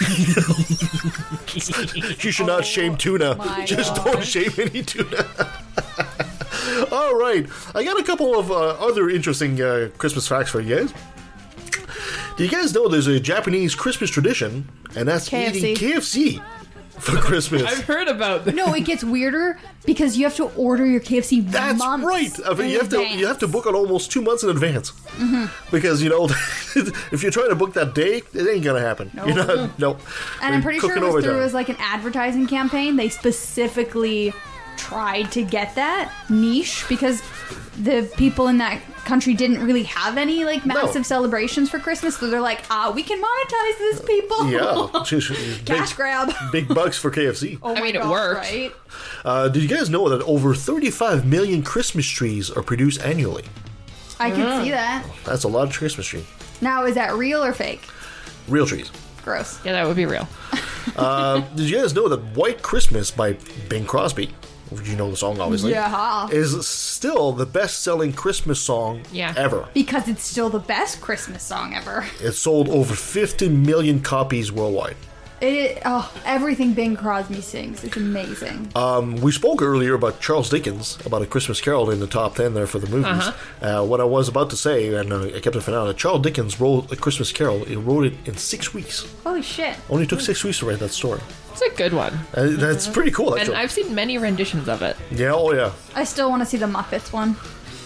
you 2.24 2.30
should 2.32 2.46
not 2.46 2.64
shame 2.64 2.96
tuna. 2.96 3.34
my 3.36 3.64
Just 3.66 3.94
don't 3.96 4.24
shame 4.24 4.50
any 4.58 4.82
tuna. 4.82 5.26
All 6.92 7.14
right, 7.14 7.46
I 7.74 7.84
got 7.84 7.98
a 7.98 8.04
couple 8.04 8.38
of 8.38 8.50
uh, 8.50 8.54
other 8.56 9.08
interesting 9.10 9.60
uh, 9.60 9.90
Christmas 9.98 10.26
facts 10.28 10.50
for 10.50 10.60
you 10.60 10.76
guys. 10.76 10.94
Do 12.36 12.44
you 12.44 12.50
guys 12.50 12.74
know 12.74 12.88
there's 12.88 13.06
a 13.06 13.18
Japanese 13.18 13.74
Christmas 13.74 14.10
tradition, 14.10 14.68
and 14.94 15.08
that's 15.08 15.32
eating 15.32 15.74
KFC. 15.74 16.34
KFC 16.38 16.44
for 17.00 17.16
Christmas? 17.16 17.62
I've 17.62 17.84
heard 17.84 18.08
about 18.08 18.44
this. 18.44 18.54
no, 18.54 18.74
it 18.74 18.84
gets 18.84 19.02
weirder 19.02 19.58
because 19.86 20.18
you 20.18 20.24
have 20.24 20.36
to 20.36 20.44
order 20.50 20.84
your 20.84 21.00
KFC. 21.00 21.50
That's 21.50 21.78
months 21.78 22.04
right. 22.06 22.30
I 22.46 22.50
mean, 22.54 22.66
in 22.66 22.70
you 22.72 22.78
have 22.78 22.88
to 22.90 22.96
advance. 22.96 23.10
Mm-hmm. 23.12 23.18
you 23.20 23.26
have 23.26 23.38
to 23.38 23.48
book 23.48 23.64
it 23.66 23.74
almost 23.74 24.12
two 24.12 24.20
months 24.20 24.42
in 24.42 24.50
advance 24.50 24.92
because 25.70 26.02
you 26.02 26.10
know 26.10 26.24
if 26.74 27.22
you're 27.22 27.32
trying 27.32 27.48
to 27.48 27.54
book 27.56 27.72
that 27.72 27.94
day, 27.94 28.22
it 28.34 28.48
ain't 28.48 28.62
gonna 28.64 28.80
happen. 28.80 29.10
You're 29.14 29.34
not. 29.34 29.78
Nope. 29.78 30.00
And 30.42 30.54
I'm 30.54 30.54
You're 30.54 30.62
pretty 30.62 30.80
sure 30.80 30.90
cooking 30.90 31.02
it 31.02 31.06
was 31.06 31.14
overtime. 31.24 31.30
through 31.36 31.42
as 31.42 31.54
like 31.54 31.68
an 31.70 31.76
advertising 31.78 32.46
campaign. 32.46 32.96
They 32.96 33.08
specifically 33.08 34.34
tried 34.76 35.32
to 35.32 35.42
get 35.42 35.74
that 35.74 36.12
niche 36.28 36.84
because 36.88 37.22
the 37.78 38.10
people 38.16 38.48
in 38.48 38.58
that 38.58 38.80
country 39.04 39.34
didn't 39.34 39.64
really 39.64 39.82
have 39.84 40.16
any 40.16 40.44
like 40.44 40.64
massive 40.66 41.04
celebrations 41.06 41.68
for 41.70 41.78
Christmas. 41.78 42.16
So 42.16 42.28
they're 42.30 42.40
like, 42.40 42.64
ah, 42.70 42.90
we 42.94 43.02
can 43.02 43.18
monetize 43.22 43.78
this, 43.78 44.00
people. 44.02 44.50
Yeah, 44.50 45.02
Just- 45.04 45.28
big, 45.30 45.66
Cash 45.66 45.92
grab. 45.94 46.32
big 46.52 46.68
bucks 46.68 46.98
for 46.98 47.10
KFC. 47.10 47.58
Oh 47.62 47.72
I 47.72 47.74
my 47.74 47.80
mean, 47.86 47.96
it 47.96 48.02
gosh, 48.02 48.10
worked. 48.10 48.40
right? 48.40 48.72
Uh, 49.24 49.48
did 49.48 49.62
you 49.62 49.68
guys 49.68 49.90
know 49.90 50.08
that 50.08 50.22
over 50.22 50.54
35 50.54 51.26
million 51.26 51.62
Christmas 51.62 52.06
trees 52.06 52.50
are 52.50 52.62
produced 52.62 53.00
annually? 53.02 53.44
I 54.18 54.30
can 54.30 54.64
see 54.64 54.70
that. 54.70 55.06
That's 55.24 55.44
a 55.44 55.48
lot 55.48 55.68
of 55.68 55.74
Christmas 55.74 56.06
tree. 56.06 56.24
Now, 56.62 56.84
is 56.86 56.94
that 56.94 57.12
real 57.14 57.44
or 57.44 57.52
fake? 57.52 57.82
Real 58.48 58.64
trees. 58.66 58.90
Gross. 59.22 59.62
Yeah, 59.64 59.72
that 59.72 59.86
would 59.86 59.96
be 59.96 60.06
real. 60.06 60.26
Did 61.56 61.68
you 61.68 61.76
guys 61.76 61.92
know 61.94 62.08
that 62.08 62.20
White 62.34 62.62
Christmas 62.62 63.10
by 63.10 63.36
Bing 63.68 63.84
Crosby, 63.84 64.30
you 64.84 64.96
know 64.96 65.10
the 65.10 65.16
song 65.16 65.40
obviously, 65.40 65.70
Yeah. 65.72 66.28
is 66.30 66.66
still 66.66 67.32
the 67.32 67.46
best-selling 67.46 68.12
Christmas 68.12 68.60
song 68.60 69.02
Yeah. 69.12 69.32
ever. 69.36 69.68
Because 69.74 70.08
it's 70.08 70.24
still 70.26 70.48
the 70.50 70.58
best 70.58 71.00
Christmas 71.00 71.42
song 71.42 71.74
ever. 71.74 72.04
It 72.20 72.32
sold 72.32 72.68
over 72.68 72.94
50 72.94 73.48
million 73.48 74.00
copies 74.00 74.50
worldwide. 74.50 74.96
It 75.40 75.82
oh 75.84 76.10
everything 76.24 76.72
Bing 76.72 76.96
Crosby 76.96 77.42
sings. 77.42 77.84
It's 77.84 77.96
amazing. 77.96 78.70
We 79.20 79.32
spoke 79.32 79.60
earlier 79.60 79.94
about 79.94 80.20
Charles 80.20 80.48
Dickens, 80.48 80.98
about 81.04 81.20
a 81.22 81.26
Christmas 81.26 81.60
Carol 81.60 81.90
in 81.90 82.00
the 82.00 82.06
top 82.06 82.36
10 82.36 82.54
there 82.54 82.66
for 82.66 82.78
the 82.78 82.86
movies. 82.88 83.28
uh 83.60 83.84
what 83.84 84.00
I 84.00 84.04
was 84.04 84.28
about 84.28 84.48
to 84.50 84.56
say, 84.56 84.94
and 84.94 85.12
uh, 85.12 85.24
I 85.36 85.40
kept 85.40 85.54
it 85.56 85.60
for 85.62 85.72
now, 85.72 85.84
that 85.84 85.98
Charles 85.98 86.22
Dickens 86.22 86.58
wrote 86.58 86.90
a 86.90 86.96
Christmas 86.96 87.32
Carol. 87.32 87.64
He 87.64 87.76
wrote 87.76 88.06
it 88.06 88.14
in 88.24 88.36
six 88.36 88.72
weeks. 88.72 89.06
Holy 89.24 89.42
shit. 89.42 89.76
Only 89.90 90.06
took 90.06 90.20
six 90.20 90.42
weeks 90.42 90.58
to 90.60 90.66
write 90.66 90.78
that 90.78 90.90
story. 90.90 91.20
It's 91.52 91.60
a 91.62 91.70
good 91.76 91.92
one. 91.92 92.12
Uh, 92.34 92.48
that's 92.56 92.86
pretty 92.88 93.10
cool, 93.10 93.34
And. 93.34 93.50
I've 93.50 93.70
seen 93.70 93.94
many 93.94 94.18
renditions 94.18 94.68
of 94.68 94.82
it. 94.82 94.96
yeah, 95.10 95.32
oh 95.34 95.52
yeah. 95.52 95.72
I 95.94 96.04
still 96.04 96.30
want 96.30 96.42
to 96.42 96.46
see 96.46 96.56
the 96.58 96.66
Muppets 96.66 97.12
one. 97.12 97.36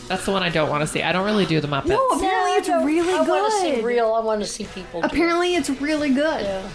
That's 0.09 0.25
the 0.25 0.33
one 0.33 0.43
I 0.43 0.51
don't 0.51 0.69
want 0.71 0.81
to 0.83 0.89
see. 0.89 1.03
I 1.03 1.13
don't 1.13 1.25
really 1.25 1.47
do 1.47 1.61
the 1.61 1.69
Muppets. 1.69 1.87
No, 1.87 2.05
apparently 2.09 2.53
it's 2.59 2.69
really 2.69 3.13
I 3.15 3.23
want 3.23 3.53
to 3.53 3.61
see 3.61 3.75
good. 3.77 3.85
real. 3.85 4.13
I 4.13 4.21
want 4.21 4.41
to 4.41 4.47
see 4.47 4.65
people. 4.67 5.01
do 5.03 5.07
it. 5.07 5.13
Apparently 5.13 5.55
it's 5.55 5.71
really 5.71 6.11
good. 6.11 6.43
Yeah. 6.43 6.69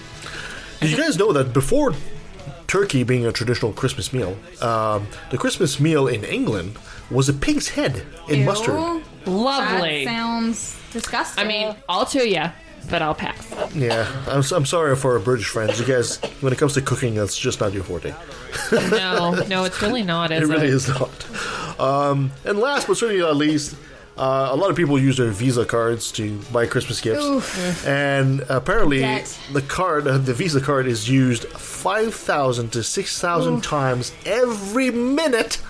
Did 0.89 0.97
you 0.97 1.03
guys 1.03 1.17
know 1.17 1.33
that 1.33 1.51
before 1.53 1.93
turkey 2.67 3.03
being 3.03 3.25
a 3.25 3.31
traditional 3.31 3.73
Christmas 3.73 4.13
meal, 4.13 4.37
um, 4.61 5.07
the 5.31 5.37
Christmas 5.37 5.79
meal 5.79 6.07
in 6.07 6.23
England 6.23 6.77
was 7.09 7.27
a 7.29 7.33
pig's 7.33 7.69
head 7.69 8.03
in 8.29 8.39
Ew. 8.39 8.45
mustard? 8.45 9.03
Lovely. 9.25 10.05
That 10.05 10.11
sounds 10.11 10.79
disgusting. 10.91 11.43
I 11.43 11.47
mean, 11.47 11.75
I'll 11.89 12.05
to 12.07 12.27
you, 12.27 12.43
but 12.89 13.01
I'll 13.01 13.15
pass. 13.15 13.51
Yeah, 13.73 14.07
I'm, 14.27 14.43
I'm 14.53 14.65
sorry 14.65 14.95
for 14.95 15.13
our 15.13 15.19
British 15.19 15.47
friends. 15.47 15.79
You 15.79 15.85
guys, 15.87 16.17
when 16.41 16.53
it 16.53 16.59
comes 16.59 16.73
to 16.73 16.81
cooking, 16.81 17.15
that's 17.15 17.37
just 17.37 17.59
not 17.61 17.73
your 17.73 17.83
forte. 17.83 18.13
No, 18.71 19.33
no, 19.47 19.63
it's 19.63 19.81
really 19.81 20.03
not, 20.03 20.31
it 20.31 20.45
really 20.45 20.67
it? 20.67 20.73
is 20.73 20.87
not. 20.87 21.79
Um, 21.79 22.31
and 22.45 22.59
last 22.59 22.87
but 22.87 22.97
certainly 22.97 23.21
not 23.21 23.35
least, 23.35 23.75
uh, 24.17 24.49
a 24.51 24.55
lot 24.55 24.69
of 24.69 24.75
people 24.75 24.97
use 24.99 25.17
their 25.17 25.29
Visa 25.31 25.65
cards 25.65 26.11
to 26.13 26.37
buy 26.53 26.65
Christmas 26.65 27.01
gifts, 27.01 27.23
Oof. 27.23 27.85
and 27.87 28.41
apparently 28.49 28.99
Debt. 28.99 29.37
the 29.51 29.61
card, 29.61 30.07
uh, 30.07 30.17
the 30.29 30.33
Visa 30.33 30.61
card, 30.61 30.87
is 30.87 31.09
used 31.09 31.45
five 31.45 32.13
thousand 32.13 32.71
to 32.73 32.83
six 32.83 33.19
thousand 33.19 33.63
times 33.63 34.13
every 34.25 34.89
minute 34.91 35.61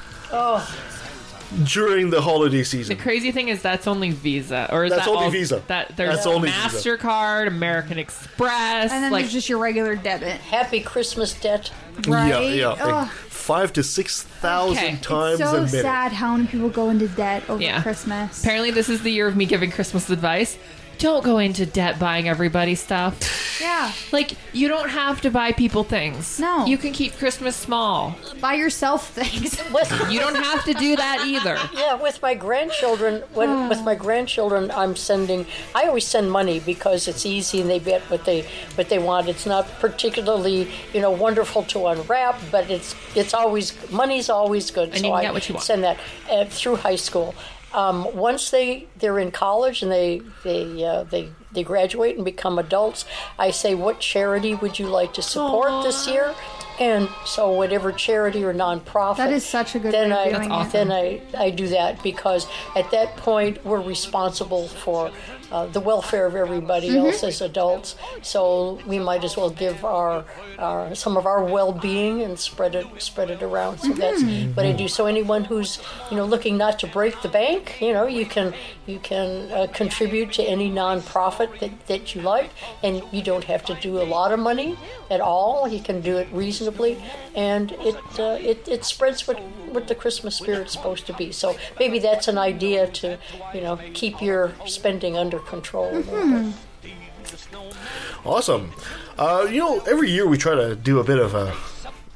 during 1.63 2.09
the 2.09 2.21
holiday 2.21 2.63
season. 2.63 2.95
The 2.97 3.01
crazy 3.01 3.31
thing 3.31 3.49
is 3.49 3.61
that's 3.61 3.87
only 3.87 4.11
Visa, 4.11 4.67
or 4.71 4.85
is 4.85 4.91
That's 4.91 5.05
that 5.05 5.11
only 5.11 5.25
all- 5.25 5.31
Visa. 5.31 5.63
That 5.67 5.95
there's 5.95 6.15
That's 6.15 6.27
only 6.27 6.49
Visa. 6.49 6.59
Mastercard, 6.97 7.47
American 7.47 7.97
Express, 7.97 8.91
and 8.91 9.03
then 9.03 9.11
like 9.11 9.23
there's 9.23 9.33
just 9.33 9.49
your 9.49 9.59
regular 9.59 9.95
debit. 9.95 10.37
Happy 10.41 10.81
Christmas 10.81 11.33
debt. 11.39 11.71
Right? 12.07 12.27
Yeah, 12.27 12.39
yeah, 12.41 12.67
like 12.69 12.81
Ugh. 12.81 13.07
Five 13.45 13.71
to 13.73 13.83
six 13.83 14.23
thousand 14.23 14.77
Okay. 14.83 14.95
times 15.01 15.37
so 15.39 15.45
a 15.49 15.51
minute. 15.53 15.63
It's 15.65 15.71
so 15.73 15.81
sad 15.81 16.11
how 16.13 16.35
many 16.35 16.47
people 16.47 16.69
go 16.69 16.89
into 16.89 17.07
debt 17.09 17.43
over 17.47 17.61
Yeah. 17.61 17.81
Christmas. 17.83 18.41
Apparently, 18.41 18.71
this 18.71 18.89
is 18.89 19.03
the 19.03 19.11
year 19.11 19.27
of 19.27 19.35
me 19.35 19.45
giving 19.45 19.69
Christmas 19.69 20.09
advice. 20.09 20.57
Don't 20.97 21.23
go 21.23 21.37
into 21.39 21.65
debt 21.65 21.99
buying 21.99 22.27
everybody 22.29 22.75
stuff. 22.75 23.59
yeah. 23.61 23.91
Like, 24.11 24.33
you 24.53 24.67
don't 24.67 24.89
have 24.89 25.21
to 25.21 25.29
buy 25.29 25.51
people 25.51 25.83
things. 25.83 26.39
No. 26.39 26.65
You 26.65 26.77
can 26.77 26.93
keep 26.93 27.17
Christmas 27.17 27.55
small. 27.55 28.15
Buy 28.39 28.53
yourself 28.55 29.09
things. 29.09 29.61
You 30.09 30.19
don't 30.19 30.35
have 30.35 30.63
to 30.65 30.73
do 30.73 30.95
that 30.95 31.25
either. 31.25 31.57
yeah, 31.73 31.95
with 31.95 32.21
my 32.21 32.33
grandchildren, 32.33 33.23
when 33.33 33.67
with 33.69 33.81
my 33.83 33.95
grandchildren, 33.95 34.71
I'm 34.71 34.95
sending. 34.95 35.45
I 35.73 35.83
always 35.87 36.05
send 36.05 36.31
money 36.31 36.59
because 36.59 37.07
it's 37.07 37.25
easy 37.25 37.61
and 37.61 37.69
they 37.69 37.79
get 37.79 38.01
what 38.03 38.25
they 38.25 38.43
what 38.75 38.89
they 38.89 38.99
want. 38.99 39.27
It's 39.27 39.45
not 39.45 39.67
particularly 39.79 40.69
you 40.93 41.01
know 41.01 41.11
wonderful 41.11 41.63
to 41.63 41.87
unwrap, 41.87 42.39
but 42.51 42.69
it's 42.69 42.95
it's 43.15 43.33
always 43.33 43.73
money's 43.91 44.29
always 44.29 44.71
good. 44.71 44.89
And 44.89 44.99
so 44.99 45.05
you 45.07 45.11
can 45.11 45.19
I 45.19 45.21
get 45.23 45.33
what 45.33 45.49
you 45.49 45.55
want. 45.55 45.65
send 45.65 45.83
that 45.83 45.97
uh, 46.31 46.45
through 46.45 46.77
high 46.77 46.95
school. 46.97 47.33
Um, 47.75 48.15
once 48.15 48.51
they 48.51 48.87
they're 48.97 49.19
in 49.19 49.31
college 49.31 49.83
and 49.83 49.91
they 49.91 50.21
they 50.45 50.85
uh, 50.85 51.03
they 51.03 51.29
they 51.51 51.63
graduate 51.63 52.15
and 52.15 52.23
become 52.23 52.57
adults, 52.57 53.05
I 53.37 53.51
say, 53.51 53.75
what 53.75 53.99
charity 53.99 54.55
would 54.55 54.79
you 54.79 54.87
like 54.87 55.13
to 55.15 55.21
support 55.21 55.83
this 55.83 56.07
year? 56.07 56.33
And 56.79 57.09
so 57.25 57.51
whatever 57.51 57.91
charity 57.91 58.43
or 58.43 58.53
nonprofit. 58.53 59.17
That 59.17 59.31
is 59.31 59.45
such 59.45 59.75
a 59.75 59.79
good 59.79 59.93
then 59.93 60.11
I, 60.11 60.31
doing 60.31 60.49
That's 60.49 60.69
it. 60.69 60.73
Then 60.73 60.91
I, 60.91 61.21
I 61.37 61.49
do 61.49 61.67
that 61.69 62.01
because 62.03 62.47
at 62.75 62.91
that 62.91 63.15
point 63.17 63.63
we're 63.65 63.81
responsible 63.81 64.67
for 64.67 65.11
uh, 65.51 65.65
the 65.67 65.79
welfare 65.79 66.25
of 66.25 66.35
everybody 66.35 66.89
Mm-hmm. 66.89 67.05
else 67.07 67.23
as 67.23 67.41
adults. 67.41 67.95
So 68.21 68.79
we 68.85 68.99
might 68.99 69.23
as 69.23 69.35
well 69.37 69.49
give 69.49 69.83
our, 69.85 70.25
our 70.59 70.93
some 70.95 71.17
of 71.17 71.25
our 71.25 71.43
well-being 71.43 72.21
and 72.21 72.37
spread 72.37 72.75
it 72.75 72.85
spread 73.01 73.29
it 73.29 73.41
around. 73.43 73.79
So 73.79 73.93
that's 73.93 74.21
Mm-hmm. 74.21 74.53
what 74.53 74.65
I 74.65 74.71
do. 74.71 74.87
So 74.87 75.05
anyone 75.05 75.43
who's 75.45 75.79
you 76.11 76.17
know 76.17 76.25
looking 76.25 76.57
not 76.57 76.79
to 76.79 76.87
break 76.87 77.21
the 77.21 77.29
bank, 77.29 77.81
you 77.81 77.93
know, 77.93 78.05
you 78.07 78.25
can 78.25 78.53
you 78.85 78.99
can 78.99 79.51
uh, 79.51 79.67
contribute 79.73 80.31
to 80.33 80.43
any 80.43 80.69
nonprofit 80.69 81.59
that, 81.59 81.87
that 81.87 82.15
you 82.15 82.21
like, 82.21 82.51
and 82.83 83.01
you 83.11 83.21
don't 83.21 83.43
have 83.45 83.63
to 83.65 83.75
do 83.75 83.99
a 84.01 84.05
lot 84.05 84.31
of 84.31 84.39
money 84.39 84.77
at 85.09 85.21
all. 85.21 85.67
You 85.67 85.79
can 85.81 86.01
do 86.01 86.17
it 86.17 86.27
reasonably, 86.31 86.97
and 87.35 87.71
it 87.79 87.95
uh, 88.19 88.37
it, 88.39 88.67
it 88.67 88.85
spreads 88.85 89.27
what 89.27 89.39
what 89.73 89.87
the 89.87 89.95
Christmas 89.95 90.35
spirit's 90.37 90.71
supposed 90.73 91.05
to 91.07 91.13
be. 91.13 91.31
So 91.31 91.55
maybe 91.79 91.99
that's 91.99 92.27
an 92.27 92.37
idea 92.37 92.87
to 93.01 93.17
you 93.53 93.61
know 93.61 93.79
keep 93.93 94.21
your 94.21 94.53
spending 94.65 95.17
under 95.17 95.39
control. 95.45 95.89
a 95.89 95.97
little 95.99 96.13
bit. 96.13 96.53
Hmm. 96.53 98.27
Awesome. 98.27 98.71
Uh, 99.17 99.47
you 99.49 99.59
know, 99.59 99.79
every 99.81 100.09
year 100.11 100.27
we 100.27 100.37
try 100.37 100.55
to 100.55 100.75
do 100.75 100.99
a 100.99 101.03
bit 101.03 101.19
of 101.19 101.33
a 101.35 101.53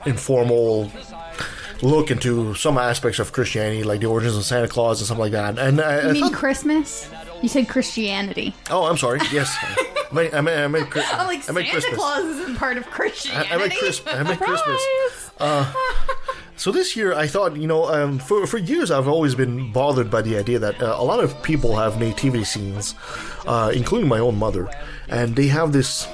informal 0.06 0.92
look 1.82 2.12
into 2.12 2.54
some 2.56 2.78
aspects 2.78 3.20
of 3.20 3.32
Christianity, 3.32 3.84
like 3.84 4.02
the 4.02 4.06
origins 4.08 4.36
of 4.36 4.44
Santa 4.46 4.68
Claus 4.68 5.00
and 5.00 5.08
something 5.08 5.22
like 5.22 5.32
that. 5.32 5.58
And 5.58 5.80
uh, 5.80 5.84
I, 5.84 5.94
I 6.00 6.08
You 6.08 6.14
mean 6.14 6.24
thought- 6.24 6.34
Christmas? 6.34 7.10
You 7.42 7.48
said 7.48 7.70
Christianity. 7.70 8.54
oh, 8.70 8.84
I'm 8.86 8.98
sorry. 8.98 9.20
Yes, 9.32 9.56
I 9.62 10.14
meant, 10.14 10.34
I 10.34 10.42
meant, 10.42 10.60
I 10.60 10.68
meant, 10.68 10.90
Chri- 10.90 11.04
I'm 11.14 11.26
like 11.28 11.48
I 11.50 11.54
meant 11.54 11.68
Santa 11.68 11.72
Christmas. 11.72 11.96
Claus 11.96 12.26
isn't 12.26 12.56
part 12.58 12.76
of 12.78 12.86
Christianity. 12.88 13.50
I 13.54 13.58
meant 13.58 13.74
Christmas. 13.76 14.14
I 14.16 14.24
meant 14.24 14.42
Christmas. 14.42 14.82
Surprise! 15.30 15.32
Uh, 15.40 15.74
So 16.60 16.74
this 16.74 16.98
year, 16.98 17.14
I 17.14 17.26
thought, 17.26 17.56
you 17.56 17.68
know, 17.68 17.86
um, 17.86 18.20
for 18.20 18.46
for 18.46 18.58
years, 18.58 18.92
I've 18.92 19.08
always 19.08 19.34
been 19.34 19.72
bothered 19.72 20.12
by 20.12 20.22
the 20.22 20.38
idea 20.38 20.60
that 20.60 20.84
uh, 20.84 20.94
a 21.00 21.06
lot 21.06 21.24
of 21.24 21.42
people 21.42 21.78
have 21.78 22.02
nativity 22.02 22.44
scenes, 22.44 22.96
uh, 23.48 23.72
including 23.74 24.10
my 24.10 24.20
own 24.20 24.36
mother, 24.38 24.70
and 25.08 25.38
they 25.38 25.48
have 25.48 25.72
this 25.72 26.06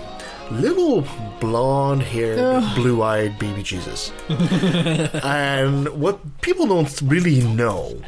little 0.52 1.04
blonde-haired, 1.40 2.76
blue-eyed 2.76 3.40
baby 3.40 3.64
Jesus. 3.64 4.12
and 4.30 5.90
what 6.00 6.20
people 6.42 6.68
don't 6.68 7.02
really 7.02 7.42
know 7.42 8.00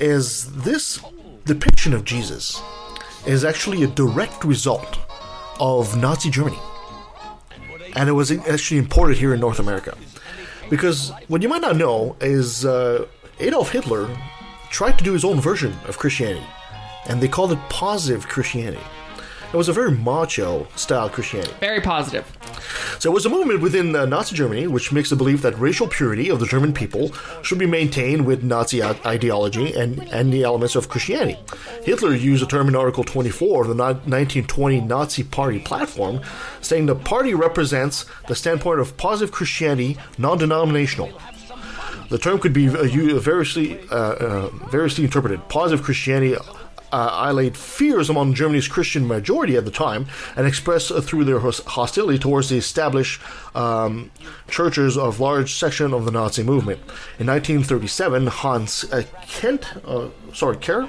is 0.00 0.50
this 0.64 0.98
depiction 1.44 1.92
of 1.92 2.06
Jesus 2.06 2.62
is 3.26 3.44
actually 3.44 3.82
a 3.82 3.88
direct 3.88 4.44
result 4.44 4.98
of 5.60 5.94
Nazi 5.98 6.30
Germany. 6.30 6.58
And 7.94 8.08
it 8.08 8.12
was 8.12 8.32
actually 8.32 8.78
imported 8.78 9.18
here 9.18 9.34
in 9.34 9.40
North 9.40 9.58
America. 9.58 9.94
Because 10.72 11.12
what 11.28 11.42
you 11.42 11.50
might 11.50 11.60
not 11.60 11.76
know 11.76 12.16
is 12.22 12.64
uh, 12.64 13.04
Adolf 13.40 13.72
Hitler 13.72 14.08
tried 14.70 14.96
to 14.96 15.04
do 15.04 15.12
his 15.12 15.22
own 15.22 15.38
version 15.38 15.74
of 15.86 15.98
Christianity, 15.98 16.46
and 17.10 17.20
they 17.20 17.28
called 17.28 17.52
it 17.52 17.58
positive 17.68 18.26
Christianity. 18.26 18.82
It 19.52 19.56
was 19.56 19.68
a 19.68 19.72
very 19.74 19.90
macho 19.90 20.66
style 20.76 21.10
Christianity. 21.10 21.52
Very 21.60 21.82
positive. 21.82 22.24
So 22.98 23.10
it 23.10 23.12
was 23.12 23.26
a 23.26 23.28
movement 23.28 23.60
within 23.60 23.94
uh, 23.94 24.06
Nazi 24.06 24.34
Germany 24.34 24.66
which 24.66 24.92
makes 24.92 25.10
the 25.10 25.16
belief 25.16 25.42
that 25.42 25.58
racial 25.58 25.86
purity 25.86 26.30
of 26.30 26.40
the 26.40 26.46
German 26.46 26.72
people 26.72 27.12
should 27.42 27.58
be 27.58 27.66
maintained 27.66 28.24
with 28.24 28.42
Nazi 28.42 28.82
ideology 28.82 29.74
and, 29.74 29.98
and 30.10 30.32
the 30.32 30.44
elements 30.44 30.74
of 30.74 30.88
Christianity. 30.88 31.38
Hitler 31.84 32.14
used 32.14 32.42
the 32.42 32.46
term 32.46 32.66
in 32.68 32.74
Article 32.74 33.04
24 33.04 33.62
of 33.62 33.68
the 33.68 33.74
ni- 33.74 33.82
1920 33.82 34.80
Nazi 34.80 35.22
Party 35.22 35.58
platform, 35.58 36.22
saying 36.62 36.86
the 36.86 36.94
party 36.94 37.34
represents 37.34 38.06
the 38.28 38.34
standpoint 38.34 38.80
of 38.80 38.96
positive 38.96 39.32
Christianity, 39.34 39.98
non-denominational. 40.16 41.12
The 42.08 42.18
term 42.18 42.38
could 42.38 42.52
be 42.52 42.68
uh, 42.68 43.18
variously, 43.18 43.80
uh, 43.90 43.94
uh, 43.96 44.48
variously 44.70 45.04
interpreted. 45.04 45.46
Positive 45.48 45.84
Christianity 45.84 46.36
uh, 46.92 47.26
allayed 47.28 47.56
fears 47.56 48.10
among 48.10 48.34
Germany's 48.34 48.68
Christian 48.68 49.06
majority 49.06 49.56
at 49.56 49.64
the 49.64 49.70
time 49.70 50.06
and 50.36 50.46
expressed 50.46 50.90
uh, 50.90 51.00
through 51.00 51.24
their 51.24 51.40
hostility 51.40 52.18
towards 52.18 52.50
the 52.50 52.56
established 52.56 53.20
um, 53.54 54.10
churches 54.48 54.96
of 54.96 55.20
large 55.20 55.54
section 55.54 55.92
of 55.92 56.04
the 56.04 56.10
Nazi 56.10 56.42
movement. 56.42 56.80
In 57.18 57.26
1937, 57.26 58.26
Hans 58.26 58.84
uh, 58.92 59.04
Kent, 59.26 59.66
uh, 59.86 60.08
sorry, 60.32 60.56
Kerrl, 60.56 60.88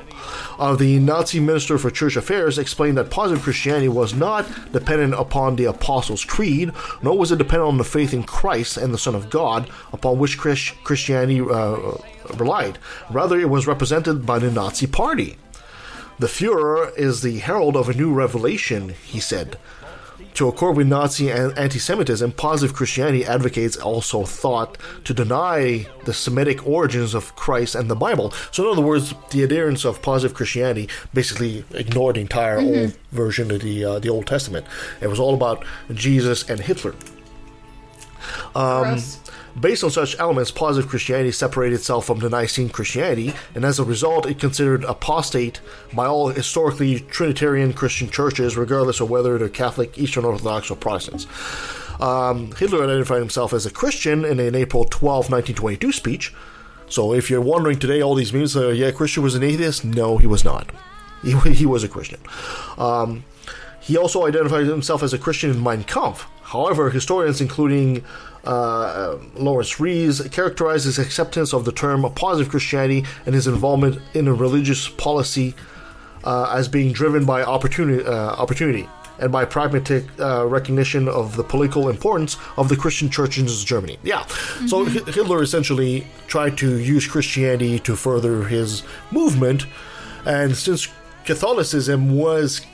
uh, 0.60 0.76
the 0.76 1.00
Nazi 1.00 1.40
Minister 1.40 1.78
for 1.78 1.90
Church 1.90 2.16
Affairs, 2.16 2.58
explained 2.58 2.98
that 2.98 3.10
positive 3.10 3.44
Christianity 3.44 3.90
was 3.90 4.14
not 4.14 4.46
dependent 4.72 5.14
upon 5.14 5.56
the 5.56 5.66
Apostles' 5.66 6.26
Creed, 6.26 6.72
nor 7.02 7.18
was 7.18 7.32
it 7.32 7.38
dependent 7.38 7.70
on 7.70 7.78
the 7.78 7.84
faith 7.84 8.14
in 8.14 8.24
Christ 8.24 8.78
and 8.78 8.94
the 8.94 8.98
Son 8.98 9.16
of 9.16 9.30
God, 9.30 9.70
upon 9.92 10.20
which 10.20 10.38
Chris- 10.38 10.72
Christianity 10.84 11.42
uh, 11.42 11.98
relied. 12.36 12.78
Rather, 13.10 13.40
it 13.40 13.50
was 13.50 13.68
represented 13.68 14.26
by 14.26 14.40
the 14.40 14.52
Nazi 14.52 14.88
Party. 14.88 15.38
The 16.20 16.28
Fuhrer 16.28 16.96
is 16.98 17.22
the 17.22 17.40
herald 17.40 17.76
of 17.76 17.90
a 17.90 17.94
new 17.94 18.14
revelation, 18.14 18.90
he 19.04 19.20
said. 19.20 19.58
To 20.36 20.48
accord 20.48 20.78
with 20.78 20.88
Nazi 20.88 21.30
and 21.30 21.56
anti 21.58 21.78
Semitism, 21.78 22.32
positive 22.32 22.76
Christianity 22.76 23.24
advocates 23.24 23.78
also 23.78 24.24
thought 24.24 24.80
to 25.04 25.14
deny 25.14 25.86
the 26.06 26.14
Semitic 26.14 26.66
origins 26.66 27.14
of 27.14 27.36
Christ 27.36 27.76
and 27.76 27.90
the 27.90 27.96
Bible. 27.96 28.32
So, 28.52 28.64
in 28.64 28.72
other 28.72 28.82
words, 28.82 29.14
the 29.30 29.44
adherents 29.44 29.86
of 29.86 30.02
positive 30.02 30.36
Christianity 30.36 30.90
basically 31.14 31.66
ignored 31.72 32.16
the 32.16 32.22
entire 32.22 32.60
old 32.60 32.98
version 33.12 33.52
of 33.52 33.62
the, 33.62 33.86
uh, 33.86 34.00
the 34.00 34.10
Old 34.10 34.26
Testament. 34.26 34.66
It 35.02 35.08
was 35.08 35.20
all 35.20 35.36
about 35.36 35.66
Jesus 35.94 36.50
and 36.50 36.60
Hitler. 36.60 36.96
Gross. 38.84 39.20
Based 39.60 39.84
on 39.84 39.92
such 39.92 40.18
elements, 40.18 40.50
positive 40.50 40.90
Christianity 40.90 41.32
separated 41.32 41.76
itself 41.76 42.08
from 42.08 42.20
the 42.20 42.30
Nicene 42.30 42.70
Christianity, 42.70 43.34
and 43.54 43.64
as 43.64 43.78
a 43.78 43.84
result, 43.84 44.26
it 44.26 44.40
considered 44.40 44.84
apostate 44.84 45.62
by 45.94 46.08
all 46.08 46.30
historically 46.30 47.02
Trinitarian 47.02 47.72
Christian 47.74 48.10
churches, 48.10 48.58
regardless 48.58 49.00
of 49.00 49.12
whether 49.12 49.38
they're 49.38 49.50
Catholic, 49.50 49.98
Eastern 49.98 50.26
Orthodox, 50.26 50.72
or 50.72 50.76
Protestants. 50.76 51.28
Um, 52.02 52.52
Hitler 52.54 52.84
identified 52.84 53.20
himself 53.20 53.54
as 53.54 53.68
a 53.68 53.72
Christian 53.72 54.26
in 54.26 54.40
an 54.40 54.56
April 54.56 54.86
12, 54.86 55.30
1922 55.30 55.92
speech. 55.92 56.34
So 56.90 57.14
if 57.14 57.30
you're 57.30 57.42
wondering 57.42 57.78
today, 57.78 58.02
all 58.02 58.16
these 58.16 58.34
memes, 58.34 58.58
uh, 58.58 58.70
yeah, 58.70 58.92
Christian 58.92 59.24
was 59.24 59.36
an 59.36 59.44
atheist? 59.44 59.86
No, 59.86 60.18
he 60.18 60.28
was 60.28 60.44
not. 60.44 60.72
He, 61.22 61.32
he 61.54 61.66
was 61.68 61.84
a 61.84 61.90
Christian. 61.90 62.20
Um, 62.78 63.24
he 63.80 63.98
also 63.98 64.26
identified 64.26 64.66
himself 64.66 65.04
as 65.04 65.14
a 65.14 65.18
Christian 65.18 65.52
in 65.52 65.62
Mein 65.62 65.84
Kampf. 65.84 66.28
However, 66.42 66.90
historians, 66.90 67.42
including 67.42 68.04
uh, 68.44 69.18
Laurence 69.36 69.80
Rees, 69.80 70.22
characterize 70.32 70.84
his 70.84 71.00
acceptance 71.00 71.54
of 71.54 71.66
the 71.66 71.72
term 71.72 72.04
positive 72.14 72.50
Christianity 72.52 73.06
and 73.26 73.34
his 73.34 73.48
involvement 73.48 74.00
in 74.14 74.28
a 74.28 74.34
religious 74.34 74.90
policy 74.90 75.56
uh, 76.24 76.54
as 76.54 76.68
being 76.68 76.94
driven 76.94 77.26
by 77.26 77.44
opportunity, 77.44 78.04
uh, 78.06 78.12
opportunity 78.12 78.88
and 79.20 79.32
by 79.32 79.46
pragmatic 79.46 80.06
uh, 80.20 80.46
recognition 80.46 81.08
of 81.08 81.36
the 81.36 81.44
political 81.44 81.90
importance 81.90 82.38
of 82.58 82.68
the 82.68 82.76
Christian 82.76 83.10
church 83.10 83.38
in 83.38 83.48
Germany. 83.48 83.98
Yeah, 84.04 84.26
so 84.68 84.86
Hitler 84.86 85.44
essentially 85.44 86.08
tried 86.28 86.58
to 86.58 86.80
use 86.80 87.08
Christianity 87.08 87.80
to 87.80 87.96
further 87.96 88.44
his 88.44 88.84
movement, 89.12 89.66
and 90.26 90.56
since 90.58 90.88
Catholicism 91.26 92.18
was 92.18 92.66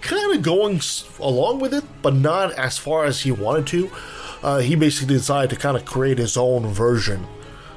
kind 0.00 0.34
of 0.34 0.42
going 0.42 0.80
along 1.18 1.58
with 1.58 1.74
it, 1.74 1.84
but 2.02 2.14
not 2.14 2.52
as 2.52 2.78
far 2.78 3.04
as 3.04 3.22
he 3.22 3.32
wanted 3.32 3.66
to. 3.68 3.90
Uh, 4.42 4.58
he 4.58 4.76
basically 4.76 5.14
decided 5.16 5.50
to 5.50 5.56
kind 5.56 5.76
of 5.76 5.84
create 5.84 6.18
his 6.18 6.36
own 6.36 6.66
version 6.66 7.26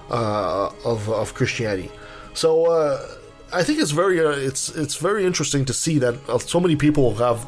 uh, 0.10 0.70
of, 0.86 1.10
of 1.10 1.34
Christianity. 1.34 1.90
So 2.34 2.66
uh, 2.68 3.08
I 3.54 3.64
think 3.64 3.80
it's 3.80 3.92
very 3.92 4.20
uh, 4.24 4.30
it's 4.30 4.70
it's 4.70 4.96
very 4.96 5.26
interesting 5.26 5.66
to 5.66 5.74
see 5.74 6.00
that 6.00 6.16
uh, 6.30 6.38
so 6.40 6.60
many 6.60 6.76
people 6.76 7.16
have 7.16 7.46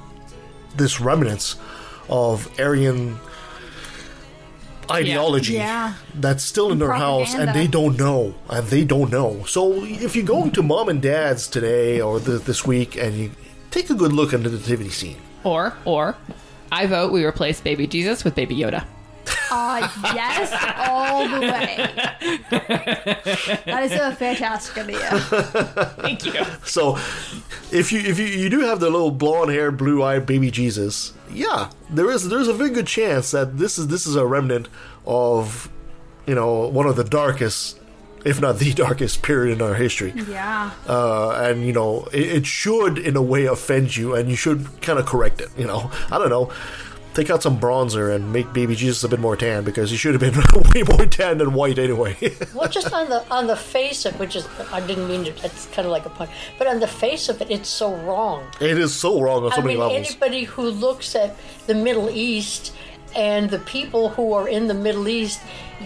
this 0.76 1.00
remnants 1.00 1.56
of 2.10 2.50
Aryan 2.60 3.18
ideology 4.92 5.54
Yeah. 5.54 5.94
that's 6.16 6.44
still 6.44 6.72
in 6.72 6.80
their 6.80 6.92
house 6.92 7.34
and 7.34 7.56
they 7.56 7.68
don't 7.68 7.98
know 7.98 8.36
and 8.50 8.68
they 8.68 8.84
don't 8.84 9.10
know 9.12 9.44
so 9.46 9.86
if 9.86 10.14
you're 10.14 10.26
going 10.26 10.52
to 10.52 10.62
mom 10.62 10.90
and 10.90 11.02
dad's 11.02 11.48
today 11.48 12.02
or 12.02 12.20
th- 12.20 12.42
this 12.42 12.66
week 12.68 12.98
and 12.98 13.16
you 13.16 13.32
take 13.72 13.90
a 13.90 13.94
good 13.96 14.12
look 14.12 14.34
at 14.34 14.44
the 14.44 14.50
nativity 14.50 14.90
scene 14.90 15.16
Or, 15.46 15.74
or, 15.86 16.18
I 16.72 16.86
vote 16.88 17.14
we 17.14 17.24
replace 17.24 17.62
baby 17.62 17.88
Jesus 17.88 18.26
with 18.26 18.36
baby 18.36 18.56
Yoda. 18.58 18.86
Uh, 19.52 19.88
yes, 20.16 20.52
all 20.88 21.28
the 21.28 21.40
way. 21.42 21.78
That 23.66 23.84
is 23.84 23.92
a 23.92 24.16
fantastic 24.16 24.78
idea. 24.78 25.20
Thank 26.02 26.26
you. 26.26 26.44
So, 26.66 26.98
if 27.72 27.92
you 27.92 28.00
if 28.00 28.18
you, 28.20 28.26
you 28.26 28.50
do 28.50 28.62
have 28.62 28.80
the 28.80 28.90
little 28.90 29.12
blonde 29.12 29.52
haired, 29.52 29.78
blue 29.78 30.02
eyed 30.04 30.26
baby 30.26 30.50
Jesus, 30.52 31.14
yeah, 31.32 31.70
there 31.90 32.10
is 32.10 32.30
there's 32.30 32.48
a 32.48 32.54
very 32.54 32.70
good 32.70 32.88
chance 32.88 33.32
that 33.32 33.58
this 33.58 33.78
is 33.78 33.88
this 33.88 34.06
is 34.08 34.16
a 34.16 34.26
remnant 34.26 34.70
of, 35.06 35.70
you 36.26 36.36
know, 36.36 36.68
one 36.68 36.88
of 36.88 36.96
the 36.96 37.04
darkest, 37.04 37.80
if 38.26 38.42
not 38.42 38.60
the 38.60 38.74
darkest 38.86 39.22
period 39.22 39.60
in 39.60 39.62
our 39.62 39.76
history. 39.76 40.14
Yeah. 40.28 40.72
Uh, 40.88 41.32
and 41.32 41.66
you 41.66 41.74
know, 41.74 42.08
it, 42.12 42.24
it 42.24 42.46
should 42.46 42.98
in 42.98 43.16
a 43.16 43.22
way 43.22 43.46
offend 43.46 43.96
you, 43.96 44.16
and 44.16 44.30
you 44.30 44.36
should 44.36 44.82
kind 44.82 45.00
of 45.00 45.06
correct 45.06 45.42
it. 45.42 45.50
You 45.58 45.68
know, 45.68 45.92
I 46.12 46.18
don't 46.18 46.30
know. 46.30 46.52
Take 47.14 47.30
out 47.30 47.44
some 47.44 47.60
bronzer 47.60 48.16
and 48.16 48.34
make 48.34 48.52
baby 48.54 48.76
Jesus 48.76 49.04
a 49.04 49.10
bit 49.10 49.20
more 49.20 49.36
tan 49.38 49.64
because 49.64 49.92
he 49.92 49.98
should 49.98 50.20
have 50.20 50.22
been 50.22 50.34
way 50.74 50.82
more 50.84 51.06
tan 51.06 51.38
than 51.38 51.54
white 51.54 51.78
anyway. 51.78 52.16
Well, 52.56 52.68
just 52.70 52.92
on 52.92 53.10
the 53.10 53.24
on 53.30 53.46
the 53.48 53.56
face 53.56 54.06
of 54.06 54.20
which 54.20 54.36
is 54.36 54.48
I 54.72 54.80
didn't 54.86 55.08
mean 55.08 55.24
to. 55.26 55.32
That's 55.42 55.68
kind 55.68 55.86
of 55.86 55.92
like 55.92 56.06
a 56.06 56.10
pun, 56.10 56.28
but 56.58 56.66
on 56.68 56.80
the 56.80 56.88
face 56.88 57.30
of 57.30 57.42
it, 57.42 57.52
it's 57.52 57.70
so 57.70 57.94
wrong. 57.98 58.46
it 58.60 58.78
is 58.78 58.94
so 58.96 59.22
wrong 59.22 59.44
on 59.46 59.52
so 59.52 59.58
I 59.58 59.62
many 59.62 59.74
mean, 59.76 59.80
levels. 59.80 60.08
anybody 60.10 60.44
who 60.46 60.64
looks 60.64 61.16
at 61.16 61.36
the 61.68 61.76
Middle 61.76 62.10
East 62.10 62.74
and 63.16 63.50
the 63.50 63.60
people 63.60 64.10
who 64.10 64.34
are 64.34 64.48
in 64.48 64.68
the 64.68 64.74
Middle 64.74 65.08
East, 65.08 65.40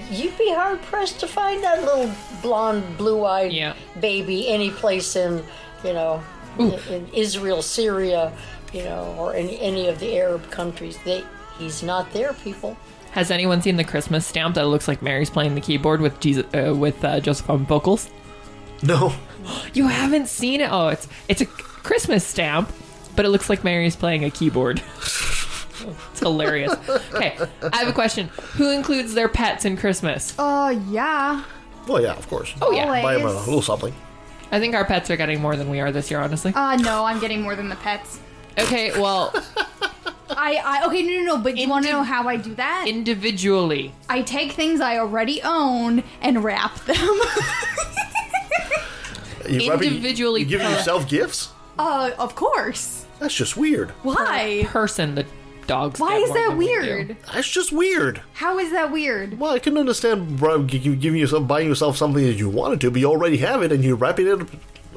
you'd 0.09 0.37
be 0.37 0.51
hard 0.53 0.81
pressed 0.83 1.19
to 1.19 1.27
find 1.27 1.61
that 1.63 1.83
little 1.83 2.09
blonde, 2.41 2.97
blue-eyed 2.97 3.51
Yeah. 3.51 3.73
baby 3.99 4.47
any 4.47 4.71
place 4.71 5.15
in, 5.17 5.43
you 5.83 5.91
know, 5.93 6.23
in, 6.57 6.71
in 6.89 7.07
Israel, 7.13 7.61
Syria, 7.61 8.31
you 8.73 8.84
know, 8.84 9.15
or 9.18 9.34
any 9.34 9.60
any 9.60 9.88
of 9.88 9.99
the 9.99 10.18
Arab 10.18 10.49
countries. 10.52 10.98
They 11.03 11.23
he's 11.57 11.84
not 11.84 12.11
there, 12.14 12.34
people. 12.34 12.77
Has 13.11 13.31
anyone 13.31 13.61
seen 13.61 13.77
the 13.77 13.84
Christmas 13.84 14.26
stamp 14.26 14.56
that 14.56 14.65
looks 14.68 14.88
like 14.88 15.02
Mary's 15.02 15.30
playing 15.30 15.56
the 15.56 15.61
keyboard 15.61 16.02
with 16.02 16.19
Jesus 16.19 16.45
uh, 16.53 16.76
with 16.76 17.03
uh, 17.03 17.19
Joseph 17.19 17.49
on 17.49 17.65
vocals? 17.65 18.10
no, 18.84 19.14
You 19.73 19.88
haven't 19.88 20.27
seen 20.27 20.61
it? 20.61 20.72
Oh, 20.72 20.89
it's 20.89 21.07
it's 21.27 21.41
a 21.41 21.45
Christmas 21.45 22.26
stamp, 22.26 22.72
but 23.15 23.26
it 23.26 23.30
looks 23.30 23.49
like 23.49 23.64
Mary's 23.64 23.95
playing 23.95 24.23
a 24.26 24.30
keyboard. 24.30 24.81
it's 24.98 26.19
hilarious. 26.19 26.73
Okay, 27.14 27.38
I 27.64 27.77
have 27.77 27.88
a 27.88 27.94
question. 27.94 28.27
Who 28.56 28.72
includes 28.72 29.14
their 29.14 29.30
pets 29.30 29.65
in 29.65 29.77
Christmas? 29.77 30.35
Oh, 30.38 30.69
yeah. 30.89 31.44
well, 31.88 32.02
yeah, 32.02 32.14
of 32.14 32.27
course. 32.30 32.53
Oh 32.61 32.72
yeah, 32.72 32.85
Always. 32.85 33.03
Buy 33.03 33.15
him 33.15 33.26
a 33.26 33.31
little 33.31 33.61
something. 33.61 33.94
I 34.52 34.60
think 34.60 34.76
our 34.76 34.85
pets 34.85 35.10
are 35.10 35.18
getting 35.18 35.41
more 35.41 35.56
than 35.56 35.69
we 35.69 35.80
are 35.80 35.91
this 35.91 36.10
year, 36.11 36.19
honestly. 36.19 36.53
Uh, 36.53 36.76
no, 36.77 37.03
I'm 37.06 37.19
getting 37.19 37.41
more 37.41 37.56
than 37.56 37.69
the 37.69 37.76
pets. 37.77 38.19
Okay, 38.59 38.91
well, 38.99 39.31
I, 40.29 40.55
I 40.63 40.84
okay, 40.88 41.03
no, 41.03 41.13
no, 41.23 41.35
no. 41.35 41.38
But 41.43 41.57
you 41.57 41.69
want 41.69 41.85
to 41.85 41.89
Indi- 41.89 41.97
know 41.99 42.03
how 42.03 42.27
I 42.27 42.38
do 42.38 42.55
that? 42.55 42.85
Individually. 42.88 43.93
I 44.09 44.21
take 44.23 44.51
things 44.53 44.81
I 44.81 44.97
already 44.97 45.41
own 45.43 46.03
and 46.21 46.43
wrap 46.43 46.75
them. 46.85 46.97
You 49.47 49.71
wrapping- 49.71 49.88
Individually 49.89 50.41
you 50.41 50.45
giving 50.47 50.67
per- 50.67 50.73
yourself 50.73 51.07
gifts? 51.07 51.49
uh, 51.79 52.11
of 52.19 52.35
course. 52.35 53.05
That's 53.19 53.34
just 53.34 53.55
weird. 53.55 53.91
Why? 54.03 54.63
Person, 54.67 55.15
the 55.15 55.25
dogs. 55.67 55.99
Why 56.01 56.15
get 56.19 56.21
is 56.23 56.29
more 56.29 56.38
that 56.39 56.47
than 56.49 56.57
we 56.57 56.65
do. 56.67 56.71
weird? 56.81 57.17
That's 57.34 57.47
just 57.47 57.71
weird. 57.71 58.21
How 58.34 58.59
is 58.59 58.71
that 58.71 58.91
weird? 58.91 59.39
Well, 59.39 59.51
I 59.53 59.59
can 59.59 59.77
understand 59.77 60.38
bro, 60.38 60.63
gi- 60.63 60.79
gi- 60.79 60.95
giving 60.97 61.21
yourself, 61.21 61.47
buying 61.47 61.67
yourself 61.69 61.95
something 61.95 62.25
that 62.25 62.34
you 62.34 62.49
wanted 62.49 62.81
to, 62.81 62.91
but 62.91 62.99
you 62.99 63.09
already 63.09 63.38
have 63.38 63.63
it 63.63 63.71
and 63.71 63.84
you're 63.85 63.95
wrapping 63.95 64.27
it. 64.27 64.49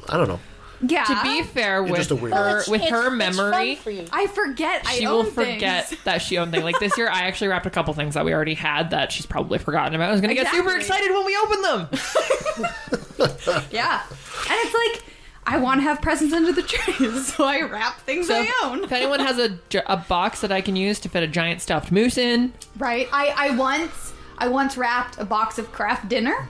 I 0.09 0.17
don't 0.17 0.27
know. 0.27 0.39
Yeah. 0.83 1.03
To 1.03 1.19
be 1.23 1.43
fair, 1.43 1.83
with 1.83 1.95
just 1.95 2.11
a 2.11 2.15
weirdo. 2.15 2.21
her, 2.21 2.29
Well, 2.31 2.47
it's- 2.47 2.67
with 2.67 2.81
it's- 2.81 2.91
her 2.91 3.15
it's 3.15 3.35
fun 3.37 3.51
memory, 3.51 3.75
for 3.75 3.91
you. 3.91 4.05
I 4.11 4.27
forget. 4.27 4.81
I 4.85 4.93
she 4.95 5.05
own 5.05 5.25
will 5.25 5.31
forget 5.31 5.89
things. 5.89 6.01
that 6.05 6.21
she 6.21 6.37
owned 6.37 6.51
things. 6.51 6.63
Like 6.63 6.79
this 6.79 6.97
year, 6.97 7.09
I 7.09 7.21
actually 7.27 7.49
wrapped 7.49 7.65
a 7.65 7.69
couple 7.69 7.93
things 7.93 8.15
that 8.15 8.25
we 8.25 8.33
already 8.33 8.55
had 8.55 8.89
that 8.89 9.11
she's 9.11 9.25
probably 9.25 9.59
forgotten 9.59 9.93
about. 9.95 10.09
I 10.09 10.11
was 10.11 10.21
gonna 10.21 10.33
get 10.33 10.47
super 10.47 10.75
Exactly. 10.75 11.07
excited 11.07 11.13
when 11.13 11.25
we 11.25 11.37
open 11.37 11.61
them. 11.61 11.89
Yeah. 13.71 14.01
And 14.09 14.57
it's 14.63 14.73
like 14.95 15.03
I 15.45 15.57
want 15.57 15.79
to 15.79 15.83
have 15.83 16.01
presents 16.01 16.33
under 16.33 16.51
the 16.51 16.61
tree, 16.63 17.11
so 17.21 17.43
I 17.43 17.61
wrap 17.61 17.99
things 18.01 18.27
So 18.27 18.35
I 18.35 18.51
own. 18.63 18.83
if 18.83 18.91
anyone 18.91 19.19
has 19.19 19.37
a, 19.37 19.49
gi- 19.69 19.79
a 19.85 19.97
box 19.97 20.41
that 20.41 20.51
I 20.51 20.61
can 20.61 20.75
use 20.75 20.99
to 21.01 21.09
fit 21.09 21.21
a 21.23 21.27
giant 21.27 21.61
stuffed 21.61 21.91
moose 21.91 22.17
in, 22.17 22.53
Right. 22.77 23.07
I 23.11 23.33
I 23.37 23.49
once 23.55 24.13
I 24.37 24.47
once 24.47 24.77
wrapped 24.77 25.19
a 25.19 25.25
box 25.25 25.57
of 25.59 25.71
craft 25.71 26.09
dinner. 26.09 26.49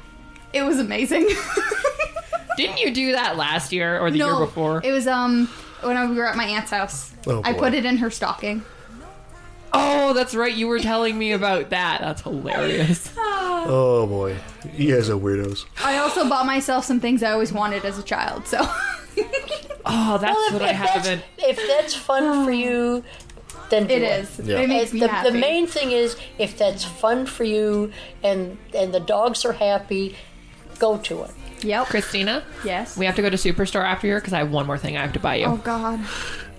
It 0.53 0.63
was 0.63 0.79
amazing. 0.79 1.27
Didn't 2.61 2.79
you 2.79 2.93
do 2.93 3.11
that 3.13 3.37
last 3.37 3.71
year 3.71 3.99
or 3.99 4.09
the 4.11 4.17
year 4.19 4.35
before? 4.39 4.81
It 4.83 4.91
was 4.91 5.07
um 5.07 5.47
when 5.81 5.97
I- 5.97 6.05
we 6.09 6.15
were 6.15 6.27
at 6.27 6.35
my 6.37 6.45
aunt's 6.45 6.71
house. 6.71 7.11
Oh, 7.27 7.41
I 7.43 7.53
boy. 7.53 7.59
put 7.59 7.73
it 7.73 7.85
in 7.85 7.97
her 7.97 8.09
stocking. 8.09 8.63
oh, 9.73 10.13
that's 10.13 10.33
right. 10.35 10.53
You 10.53 10.67
were 10.67 10.79
telling 10.79 11.17
me 11.17 11.31
about 11.31 11.69
that. 11.69 12.01
That's 12.01 12.21
hilarious. 12.21 13.13
Oh 13.63 14.07
boy, 14.07 14.37
you 14.75 14.95
guys 14.95 15.07
are 15.07 15.15
weirdos. 15.15 15.65
I 15.83 15.97
also 15.99 16.27
bought 16.27 16.47
myself 16.47 16.83
some 16.83 16.99
things 16.99 17.21
I 17.21 17.31
always 17.31 17.53
wanted 17.53 17.85
as 17.85 17.99
a 17.99 18.03
child. 18.03 18.47
So 18.47 18.57
Oh, 19.85 20.17
that's 20.19 20.35
Well, 20.35 20.47
if, 20.47 20.53
what 20.53 20.61
I 20.63 20.69
if 20.71 20.77
that's, 20.79 21.07
haven't. 21.07 21.23
if 21.37 21.67
that's 21.67 21.93
fun 21.93 22.43
for 22.43 22.51
you, 22.51 23.03
then 23.69 23.85
do 23.85 23.93
it 23.93 24.01
is. 24.01 24.39
Yeah. 24.39 24.61
It 24.61 24.67
makes 24.69 24.93
me 24.93 25.01
the, 25.01 25.07
happy. 25.09 25.29
the 25.29 25.37
main 25.37 25.67
thing 25.67 25.91
is 25.91 26.17
if 26.39 26.57
that's 26.57 26.83
fun 26.83 27.27
for 27.27 27.43
you 27.43 27.91
and 28.23 28.57
and 28.73 28.91
the 28.93 28.99
dogs 28.99 29.45
are 29.45 29.53
happy, 29.53 30.15
go 30.79 30.97
to 30.97 31.21
it. 31.23 31.31
Yep. 31.63 31.87
Christina, 31.87 32.43
Yes. 32.63 32.97
we 32.97 33.05
have 33.05 33.15
to 33.15 33.21
go 33.21 33.29
to 33.29 33.37
Superstore 33.37 33.83
after 33.83 34.07
here 34.07 34.19
because 34.19 34.33
I 34.33 34.39
have 34.39 34.51
one 34.51 34.65
more 34.65 34.77
thing 34.77 34.97
I 34.97 35.01
have 35.01 35.13
to 35.13 35.19
buy 35.19 35.35
you. 35.35 35.45
oh 35.45 35.57
God. 35.57 35.99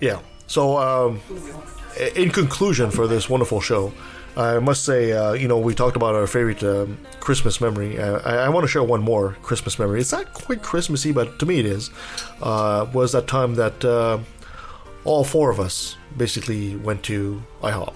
Yeah. 0.01 0.21
So, 0.47 0.77
um, 0.79 1.21
in 2.15 2.31
conclusion 2.31 2.91
for 2.91 3.07
this 3.07 3.29
wonderful 3.31 3.61
show, 3.61 3.93
I 4.37 4.59
must 4.59 4.85
say, 4.85 5.13
uh, 5.13 5.33
you 5.33 5.47
know, 5.49 5.59
we 5.59 5.75
talked 5.75 5.97
about 5.97 6.15
our 6.15 6.27
favorite 6.27 6.63
um, 6.65 6.99
Christmas 7.21 7.61
memory. 7.61 7.99
Uh, 7.99 8.19
I, 8.21 8.47
I 8.47 8.49
want 8.49 8.65
to 8.65 8.69
share 8.69 8.83
one 8.83 9.03
more 9.03 9.37
Christmas 9.43 9.79
memory. 9.79 10.01
It's 10.01 10.13
not 10.13 10.33
quite 10.33 10.63
Christmassy, 10.63 11.13
but 11.13 11.39
to 11.39 11.47
me 11.47 11.59
it 11.61 11.67
is. 11.67 11.91
Uh, 12.41 12.87
was 12.95 13.13
that 13.13 13.27
time 13.27 13.55
that 13.57 13.85
uh, 13.85 14.19
all 15.05 15.25
four 15.25 15.51
of 15.51 15.61
us 15.61 15.97
basically 16.17 16.77
went 16.77 17.03
to 17.05 17.43
IHOP 17.63 17.95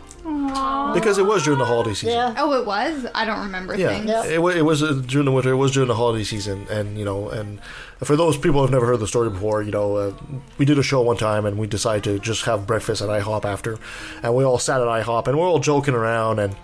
because 0.94 1.18
it 1.18 1.26
was 1.26 1.42
during 1.44 1.58
the 1.58 1.64
holiday 1.64 1.94
season. 1.94 2.10
Yeah. 2.10 2.34
Oh, 2.38 2.52
it 2.60 2.66
was. 2.66 3.06
I 3.14 3.24
don't 3.24 3.40
remember 3.40 3.76
Yeah, 3.76 3.88
things. 3.88 4.06
Yeah. 4.08 4.24
it, 4.24 4.40
it 4.56 4.62
was 4.62 4.82
uh, 4.82 5.02
during 5.06 5.24
the 5.26 5.32
winter. 5.32 5.50
It 5.50 5.56
was 5.56 5.72
during 5.72 5.88
the 5.88 5.94
holiday 5.94 6.24
season, 6.24 6.66
and 6.70 6.98
you 6.98 7.04
know, 7.04 7.28
and 7.28 7.60
for 8.02 8.16
those 8.16 8.36
people 8.36 8.60
who've 8.60 8.70
never 8.70 8.86
heard 8.86 9.00
the 9.00 9.06
story 9.06 9.30
before, 9.30 9.62
you 9.62 9.70
know, 9.72 9.96
uh, 9.96 10.12
we 10.58 10.64
did 10.64 10.78
a 10.78 10.82
show 10.82 11.00
one 11.02 11.16
time, 11.16 11.46
and 11.46 11.58
we 11.58 11.66
decided 11.66 12.04
to 12.04 12.18
just 12.18 12.44
have 12.44 12.66
breakfast 12.66 13.02
at 13.02 13.08
IHOP 13.08 13.44
after, 13.44 13.78
and 14.22 14.34
we 14.34 14.44
all 14.44 14.58
sat 14.58 14.80
at 14.80 14.86
IHOP, 14.86 15.28
and 15.28 15.38
we're 15.38 15.46
all 15.48 15.58
joking 15.58 15.94
around 15.94 16.38
and 16.38 16.54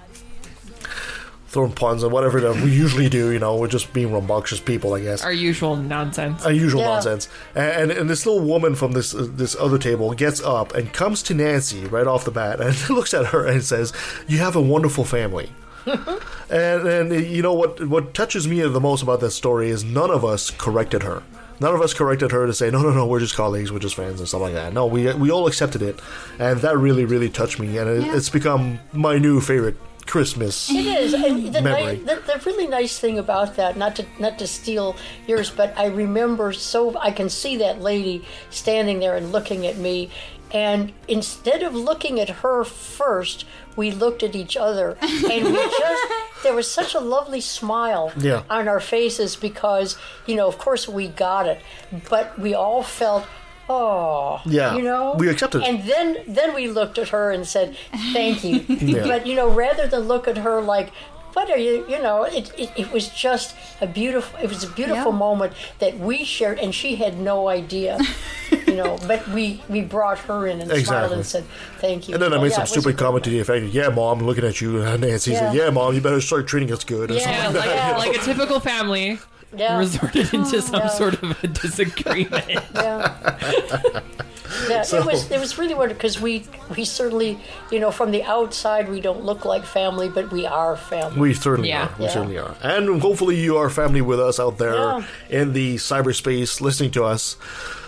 throwing 1.52 1.72
puns 1.72 2.02
and 2.02 2.10
whatever 2.12 2.40
that 2.40 2.54
we 2.64 2.70
usually 2.72 3.08
do. 3.08 3.30
You 3.30 3.38
know, 3.38 3.56
we're 3.56 3.68
just 3.68 3.92
being 3.92 4.12
rambunctious 4.12 4.58
people, 4.58 4.94
I 4.94 5.00
guess 5.00 5.22
Our 5.24 5.32
usual 5.32 5.76
nonsense. 5.76 6.44
our 6.44 6.52
usual 6.52 6.80
Yeah. 6.82 6.88
nonsense. 6.94 7.28
And, 7.54 7.70
and 7.82 7.90
and 7.92 8.10
this 8.10 8.24
little 8.26 8.40
woman 8.54 8.74
from 8.74 8.92
this 8.92 9.14
uh, 9.14 9.26
this 9.42 9.54
other 9.60 9.78
table 9.78 10.12
gets 10.14 10.40
up 10.42 10.74
and 10.74 10.92
comes 10.92 11.22
to 11.24 11.34
Nancy 11.34 11.84
right 11.86 12.06
off 12.06 12.24
the 12.24 12.30
bat 12.30 12.60
and 12.60 12.74
looks 12.98 13.12
at 13.14 13.26
her 13.26 13.46
and 13.46 13.62
says, 13.62 13.92
"You 14.26 14.38
have 14.38 14.56
a 14.56 14.62
wonderful 14.62 15.04
family." 15.04 15.50
and 15.86 16.86
and 16.88 17.26
you 17.26 17.42
know 17.42 17.52
what 17.52 17.86
what 17.88 18.14
touches 18.14 18.46
me 18.48 18.60
the 18.62 18.80
most 18.80 19.02
about 19.02 19.20
that 19.20 19.30
story 19.32 19.68
is 19.70 19.84
none 19.84 20.10
of 20.10 20.24
us 20.24 20.50
corrected 20.50 21.02
her. 21.02 21.22
None 21.60 21.74
of 21.74 21.80
us 21.80 21.94
corrected 21.94 22.32
her 22.32 22.44
to 22.46 22.52
say, 22.52 22.70
no, 22.72 22.82
no, 22.82 22.90
no, 22.92 23.06
we're 23.06 23.20
just 23.20 23.36
colleagues, 23.36 23.70
we're 23.70 23.78
just 23.78 23.94
friends, 23.94 24.18
and 24.18 24.28
stuff 24.28 24.40
like 24.40 24.54
that. 24.54 24.72
No, 24.72 24.86
we 24.86 25.12
we 25.14 25.30
all 25.30 25.46
accepted 25.46 25.80
it, 25.82 26.00
and 26.40 26.60
that 26.60 26.76
really, 26.76 27.04
really 27.04 27.28
touched 27.30 27.60
me, 27.60 27.78
and 27.78 27.88
it, 27.88 28.02
Yeah. 28.06 28.16
it's 28.16 28.28
become 28.30 28.80
my 28.92 29.18
new 29.18 29.40
favorite 29.40 29.76
Christmas. 30.06 30.70
It 30.70 30.86
is, 30.86 31.14
and 31.14 31.52
the, 31.54 31.62
Memory. 31.62 31.96
ni- 31.98 32.02
the, 32.04 32.16
the 32.26 32.42
really 32.44 32.66
nice 32.66 32.98
thing 32.98 33.18
about 33.18 33.56
that, 33.56 33.76
not 33.76 33.96
to 33.96 34.06
not 34.18 34.38
to 34.40 34.46
steal 34.46 34.96
yours, 35.26 35.50
but 35.50 35.72
I 35.78 35.86
remember 35.86 36.52
so 36.52 36.96
I 36.98 37.10
can 37.12 37.28
see 37.30 37.56
that 37.58 37.80
lady 37.80 38.24
standing 38.50 38.98
there 39.00 39.16
and 39.16 39.32
looking 39.32 39.66
at 39.66 39.76
me, 39.78 40.10
and 40.52 40.92
instead 41.08 41.62
of 41.62 41.74
looking 41.74 42.20
at 42.20 42.28
her 42.28 42.64
first, 42.64 43.44
we 43.76 43.90
looked 43.90 44.22
at 44.22 44.34
each 44.34 44.56
other, 44.56 44.96
and 45.00 45.44
we 45.44 45.52
just 45.54 46.12
there 46.42 46.54
was 46.54 46.68
such 46.70 46.94
a 46.94 47.00
lovely 47.00 47.40
smile 47.40 48.12
Yeah. 48.18 48.42
on 48.50 48.66
our 48.68 48.80
faces 48.80 49.36
because 49.36 49.96
you 50.26 50.34
know, 50.34 50.48
of 50.48 50.58
course, 50.58 50.88
we 50.88 51.08
got 51.08 51.46
it, 51.46 51.60
but 52.10 52.38
we 52.38 52.54
all 52.54 52.82
felt. 52.82 53.24
Oh, 53.68 54.40
Yeah, 54.44 54.74
you 54.76 54.82
know, 54.82 55.14
we 55.18 55.28
accepted 55.28 55.62
and 55.62 55.82
then 55.84 56.18
then 56.26 56.54
we 56.54 56.68
looked 56.68 56.98
at 56.98 57.08
her 57.10 57.30
and 57.30 57.46
said, 57.46 57.76
"Thank 58.12 58.44
you." 58.44 58.64
Yeah. 58.68 59.06
But 59.06 59.26
you 59.26 59.34
know, 59.34 59.48
rather 59.48 59.86
than 59.86 60.00
look 60.08 60.26
at 60.28 60.36
her 60.38 60.60
like, 60.60 60.90
"What 61.32 61.48
are 61.50 61.56
you?" 61.56 61.86
You 61.88 62.00
know, 62.02 62.24
it 62.24 62.52
it, 62.58 62.70
it 62.76 62.92
was 62.92 63.08
just 63.08 63.54
a 63.80 63.86
beautiful. 63.86 64.38
It 64.42 64.48
was 64.48 64.64
a 64.64 64.68
beautiful 64.68 65.12
Yeah. 65.12 65.18
moment 65.26 65.52
that 65.78 65.98
we 65.98 66.24
shared, 66.24 66.58
and 66.58 66.74
she 66.74 66.96
had 66.96 67.18
no 67.18 67.48
idea. 67.48 67.98
you 68.66 68.74
know, 68.74 68.98
but 69.06 69.26
we 69.28 69.62
we 69.68 69.80
brought 69.80 70.18
her 70.28 70.46
in 70.46 70.60
and 70.60 70.70
smiled 70.84 71.12
and 71.12 71.24
said, 71.24 71.44
"Thank 71.78 72.08
you." 72.08 72.14
And 72.14 72.22
then 72.22 72.32
I 72.32 72.36
Oh, 72.36 72.42
made 72.42 72.50
yeah, 72.50 72.56
some 72.56 72.62
it 72.66 72.68
was 72.68 72.76
a 72.76 72.80
stupid 72.80 72.98
comment 72.98 73.24
to 73.24 73.30
the 73.30 73.38
effect, 73.40 73.66
"Yeah, 73.72 73.88
mom, 73.88 74.20
I'm 74.20 74.26
looking 74.26 74.44
at 74.44 74.60
you." 74.60 74.82
And 74.82 75.00
Nancy 75.02 75.34
said, 75.34 75.54
Yeah. 75.54 75.64
"Yeah, 75.66 75.70
mom, 75.70 75.94
you 75.94 76.00
better 76.02 76.20
start 76.20 76.46
treating 76.48 76.70
us 76.72 76.82
good." 76.84 77.10
Or 77.10 77.14
Yeah, 77.14 77.44
something 77.44 77.60
like 77.62 77.66
like, 77.70 77.76
that. 77.76 77.98
like 77.98 78.16
a 78.16 78.22
typical 78.30 78.58
family 78.60 79.18
Yeah. 79.56 79.78
resorted 79.78 80.32
into 80.38 80.62
some 80.62 80.80
Yeah. 80.80 80.88
sort 80.88 81.22
of 81.22 81.42
a 81.44 81.46
disagreement. 81.48 82.44
Yeah. 82.74 84.00
Yeah, 84.68 84.82
So- 84.82 84.98
it 84.98 85.06
was 85.06 85.30
it 85.30 85.40
was 85.40 85.56
really 85.56 85.72
wonderful 85.74 85.96
because 85.98 86.20
we 86.20 86.44
we 86.76 86.84
certainly 86.84 87.38
you 87.70 87.80
know 87.80 87.90
from 87.90 88.10
the 88.10 88.22
outside 88.22 88.88
we 88.90 89.00
don't 89.00 89.24
look 89.24 89.44
like 89.46 89.64
family 89.64 90.08
but 90.10 90.30
we 90.30 90.44
are 90.46 90.76
family. 90.76 91.18
We 91.18 91.32
certainly 91.34 91.70
Yeah. 91.70 91.86
are. 91.86 91.94
We 91.98 92.04
Yeah. 92.04 92.10
certainly 92.10 92.38
are. 92.38 92.54
And 92.62 93.00
hopefully 93.00 93.36
you 93.36 93.56
are 93.56 93.70
family 93.70 94.02
with 94.02 94.20
us 94.20 94.38
out 94.38 94.58
there 94.58 94.74
Yeah. 94.74 95.02
in 95.30 95.52
the 95.54 95.76
cyberspace 95.76 96.60
listening 96.60 96.90
to 96.92 97.04
us. 97.04 97.36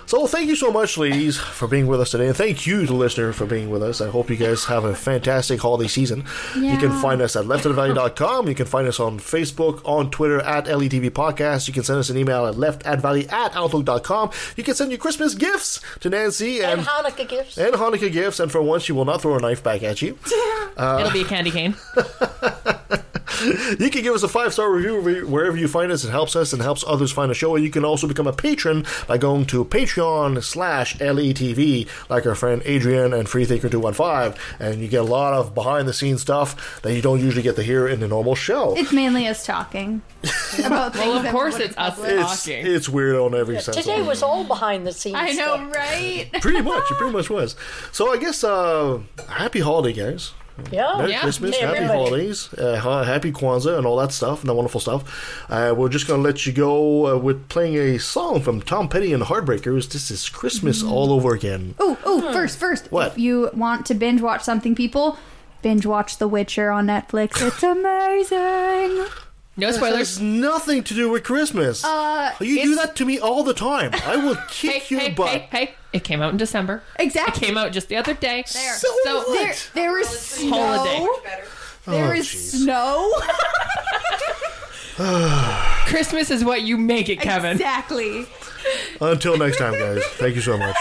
So 0.07 0.27
thank 0.27 0.49
you 0.49 0.57
so 0.57 0.71
much, 0.71 0.99
ladies, 0.99 1.37
for 1.39 1.67
being 1.67 1.87
with 1.87 2.01
us 2.01 2.11
today. 2.11 2.27
And 2.27 2.37
thank 2.37 2.67
you, 2.67 2.85
the 2.87 2.93
listener, 2.95 3.33
for 3.33 3.47
being 3.47 3.71
with 3.71 3.83
us. 3.83 4.01
I 4.01 4.09
hope 4.11 4.29
you 4.31 4.37
guys 4.37 4.65
have 4.67 4.85
a 4.85 4.95
fantastic 4.95 5.61
holiday 5.61 5.89
season. 5.89 6.25
You 6.55 6.77
can 6.77 6.93
find 7.01 7.23
us 7.23 7.37
at 7.37 7.47
leftofthevalley.com. 7.47 8.49
You 8.49 8.55
can 8.55 8.67
find 8.67 8.87
us 8.87 9.01
on 9.01 9.19
Facebook, 9.19 9.81
on 9.85 10.11
Twitter, 10.11 10.41
at 10.43 10.67
LATV 10.67 11.11
Podcast. 11.11 11.67
You 11.69 11.75
can 11.75 11.83
send 11.85 11.99
us 11.99 12.11
an 12.11 12.19
email 12.19 12.47
at 12.47 12.55
leftatvalley 12.55 13.33
at 13.33 13.55
outlook.com. 13.57 14.31
You 14.57 14.63
can 14.65 14.75
send 14.75 14.91
your 14.91 14.99
Christmas 14.99 15.35
gifts 15.35 15.81
to 16.01 16.11
Nancy 16.11 16.61
and 16.63 16.81
and, 16.81 16.87
Hanukkah 16.89 17.29
gifts. 17.29 17.57
and 17.57 17.75
Hanukkah 17.75 18.13
gifts. 18.13 18.41
And 18.41 18.51
for 18.53 18.61
once, 18.61 18.83
she 18.83 18.93
will 18.93 19.05
not 19.05 19.23
throw 19.23 19.37
a 19.37 19.41
knife 19.41 19.63
back 19.63 19.83
at 19.83 20.03
you. 20.03 20.19
Uh, 20.77 20.97
It'll 20.99 21.13
be 21.13 21.21
a 21.21 21.25
candy 21.25 21.53
cane. 21.53 21.77
You 23.79 23.91
can 23.91 24.03
give 24.03 24.15
us 24.15 24.23
a 24.23 24.29
five 24.29 24.53
star 24.53 24.71
review 24.71 25.27
wherever 25.27 25.57
you 25.57 25.69
find 25.69 25.91
us. 25.91 26.05
It 26.05 26.11
helps 26.11 26.37
us 26.37 26.53
and 26.53 26.63
helps 26.63 26.85
others 26.87 27.13
find 27.13 27.31
the 27.31 27.35
show. 27.35 27.55
And 27.57 27.65
you 27.65 27.71
can 27.71 27.85
also 27.85 28.07
become 28.07 28.27
a 28.27 28.33
patron 28.33 28.85
by 29.07 29.19
going 29.19 29.47
to 29.47 29.65
Patreon 29.65 30.43
slash 30.43 30.97
LATV, 30.99 31.89
like 32.09 32.27
our 32.27 32.35
friend 32.35 32.63
Adrian 32.65 33.13
and 33.13 33.29
Freethinker215. 33.29 34.37
And 34.61 34.81
you 34.81 34.89
get 34.89 35.01
a 35.01 35.05
lot 35.05 35.35
of 35.35 35.55
behind 35.55 35.89
the 35.89 35.93
scenes 35.93 36.23
stuff 36.23 36.81
that 36.83 36.95
you 36.95 37.03
don't 37.03 37.21
usually 37.21 37.43
get 37.43 37.57
to 37.57 37.63
hear 37.63 37.87
in 37.89 38.01
the 38.01 38.09
normal 38.09 38.35
show. 38.35 38.77
It's 38.77 38.93
mainly 38.93 39.27
us 39.27 39.45
talking 39.45 40.03
about 40.65 40.95
things. 40.95 41.07
Well, 41.07 41.27
of 41.27 41.33
course 41.33 41.59
it's 41.59 41.77
us. 41.77 41.99
It's, 41.99 42.45
talking. 42.45 42.67
it's 42.67 42.89
weird 42.89 43.17
on 43.17 43.35
every 43.35 43.61
sense. 43.61 43.77
Today 43.77 44.01
of 44.01 44.07
it. 44.07 44.09
was 44.09 44.23
all 44.23 44.45
behind 44.45 44.87
the 44.87 44.93
scenes. 44.93 45.17
I 45.17 45.33
know, 45.33 45.57
stuff. 45.57 45.75
right? 45.75 46.29
pretty 46.41 46.63
much. 46.63 46.91
It 46.91 46.97
pretty 46.97 47.13
much 47.13 47.31
was. 47.31 47.57
So 47.93 48.13
I 48.13 48.19
guess 48.19 48.45
uh, 48.45 49.01
happy 49.29 49.61
holiday, 49.61 49.93
guys. 49.93 50.33
Yeah. 50.71 50.95
Merry 50.99 51.11
Yeah. 51.11 51.21
Christmas, 51.21 51.57
Yeah, 51.59 51.67
happy 51.67 51.79
everybody. 51.79 51.99
holidays, 51.99 52.49
uh, 52.55 53.05
happy 53.05 53.33
Kwanzaa, 53.33 53.77
and 53.77 53.87
all 53.87 53.97
that 53.97 54.13
stuff, 54.13 54.41
and 54.41 54.49
that 54.49 54.55
wonderful 54.55 54.81
stuff. 54.81 55.45
Uh, 55.51 55.75
we're 55.77 55.89
just 55.89 56.07
going 56.07 56.23
to 56.23 56.25
let 56.29 56.47
you 56.47 56.53
go 56.53 57.07
uh, 57.09 57.19
with 57.19 57.49
playing 57.49 57.77
a 57.77 57.99
song 57.99 58.41
from 58.41 58.63
Tom 58.63 58.89
Petty 58.89 59.13
and 59.13 59.21
the 59.21 59.27
Heartbreakers. 59.27 59.91
This 59.91 60.11
is 60.11 60.29
Christmas 60.29 60.83
all 60.83 61.13
over 61.13 61.35
again. 61.35 61.75
Oh, 61.81 61.99
ooh, 62.07 62.33
first, 62.33 62.59
first. 62.59 62.91
What? 62.93 63.13
If 63.13 63.19
you 63.19 63.51
want 63.55 63.87
to 63.87 63.95
binge 63.95 64.21
watch 64.21 64.43
something, 64.43 64.75
people, 64.77 65.19
binge 65.63 65.87
watch 65.87 66.19
The 66.19 66.29
Witcher 66.29 66.71
on 66.71 66.87
Netflix. 66.87 67.45
It's 67.45 67.63
amazing. 67.63 69.07
No 69.57 69.69
This 69.69 69.77
spoilers. 69.77 69.99
has 69.99 70.21
nothing 70.21 70.83
to 70.83 70.95
do 70.95 71.09
with 71.11 71.23
Christmas. 71.23 71.85
Uh, 71.85 72.33
you 72.41 72.57
do 72.63 72.73
it's- 72.73 72.87
that 72.87 72.97
to 72.97 73.05
me 73.05 73.21
all 73.21 73.45
the 73.45 73.55
time. 73.55 73.93
I 74.05 74.17
will 74.17 74.35
Hey, 74.51 74.81
kick 74.81 74.91
your 74.91 75.01
hey, 75.01 75.11
butt. 75.11 75.29
hey, 75.29 75.49
hey! 75.53 75.75
It 75.93 76.03
came 76.03 76.21
out 76.21 76.33
in 76.33 76.37
December. 76.39 76.83
Exactly. 76.99 77.45
It 77.45 77.47
came 77.51 77.57
out 77.57 77.71
just 77.71 77.89
the 77.89 77.97
other 77.97 78.15
day. 78.15 78.45
There. 78.53 78.75
So 78.75 78.89
So 79.05 79.17
what? 79.19 79.39
There, 79.39 79.55
there 79.75 79.99
is 80.01 80.09
snow. 80.09 80.57
Holiday. 80.59 81.07
There 81.87 82.05
Oh, 82.09 82.11
is 82.13 82.27
jeez. 82.27 82.63
snow. 82.65 83.13
Christmas 85.87 86.31
is 86.31 86.45
what 86.45 86.63
you 86.63 86.77
make 86.77 87.09
it, 87.09 87.21
Kevin. 87.21 87.53
Exactly. 87.53 88.27
Until 89.01 89.37
next 89.37 89.59
time, 89.59 89.73
guys. 89.75 90.03
Thank 90.15 90.35
you 90.35 90.41
so 90.41 90.57
much. 90.59 90.77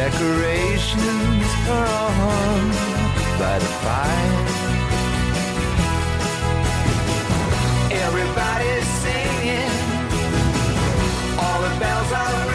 Decorations 0.00 1.44
are 1.68 1.86
on 1.86 2.70
by 3.38 3.58
the 3.58 3.72
fire. 3.84 4.46
Everybody's 8.06 8.88
singing, 9.02 9.72
all 11.38 11.60
the 11.60 11.72
bells 11.78 12.12
are 12.12 12.49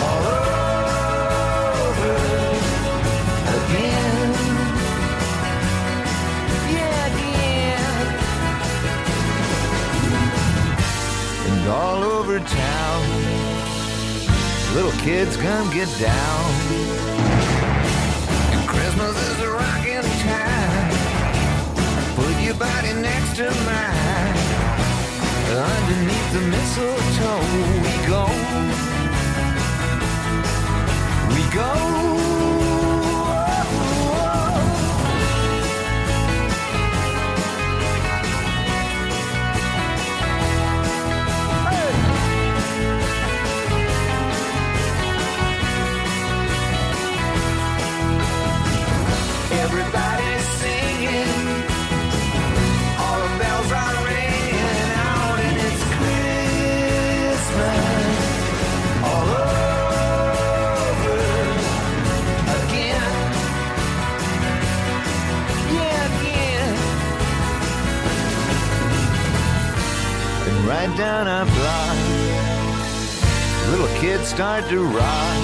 all 0.00 0.24
over 1.86 2.14
again. 3.56 4.30
Yeah, 6.70 7.06
again. 7.12 7.96
And 11.48 11.68
all 11.68 12.02
over 12.04 12.38
town, 12.38 13.02
little 14.74 14.96
kids 15.02 15.36
come 15.36 15.70
get 15.72 15.88
down. 15.98 16.50
And 18.52 18.68
Christmas 18.68 19.16
is 19.30 19.40
a 19.40 19.50
rocking 19.50 20.06
time. 20.22 20.90
Put 22.16 22.34
your 22.42 22.54
body 22.54 22.92
next 22.94 23.36
to 23.36 23.50
mine. 23.64 23.97
The 26.30 26.40
mistletoe, 26.40 27.40
we 27.82 28.06
go. 28.06 28.26
We 31.34 31.54
go. 31.54 32.17
And 70.80 70.96
down 70.96 71.26
our 71.26 71.44
block, 71.44 71.96
little 73.70 73.92
kids 74.00 74.28
start 74.28 74.68
to 74.68 74.84
rock. 74.84 75.38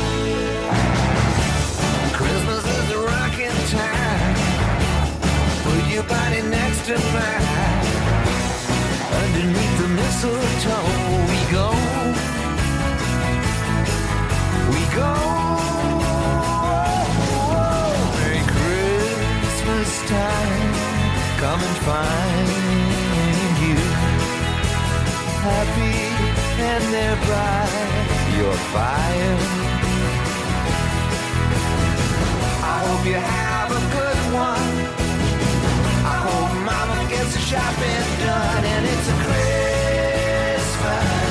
Christmas 2.13 2.65
is 2.79 2.91
a 2.93 2.99
rocking 3.01 3.59
time. 3.75 4.35
Put 5.65 5.93
your 5.93 6.05
body 6.05 6.41
next 6.43 6.87
to 6.87 6.95
mine. 7.15 7.85
Underneath 9.23 9.77
the 9.83 9.89
mistletoe, 9.99 10.87
we 11.31 11.41
go. 11.51 11.69
We 14.71 14.83
go. 14.95 15.13
Merry 18.15 18.43
Christmas 18.55 19.91
time. 20.09 20.75
Come 21.41 21.61
and 21.61 21.77
find. 21.89 22.64
Happy 25.45 26.01
and 26.63 26.85
there 26.95 27.17
by 27.29 27.69
your 28.39 28.57
fire. 28.73 29.37
I 32.65 32.79
hope 32.87 33.05
you 33.05 33.21
have 33.21 33.71
a 33.71 33.83
good 33.93 34.21
one. 34.33 34.75
I 36.03 36.17
hope 36.25 36.53
mama 36.65 36.97
gets 37.11 37.35
the 37.35 37.41
shopping 37.41 38.05
done 38.25 38.65
and 38.65 38.87
it's 38.87 39.09
a 39.13 39.17
Christmas 39.27 41.24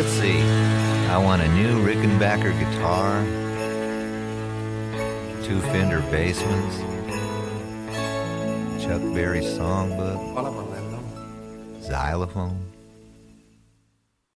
let's 0.00 0.12
see. 0.14 0.40
I 1.10 1.18
want 1.18 1.42
a 1.42 1.48
new 1.48 1.84
Rickenbacker 1.84 2.58
guitar, 2.58 3.22
two 5.44 5.60
Fender 5.60 6.00
Bassmans, 6.08 6.78
Chuck 8.82 9.02
Berry 9.14 9.40
songbook, 9.40 10.18
xylophone. 11.82 12.69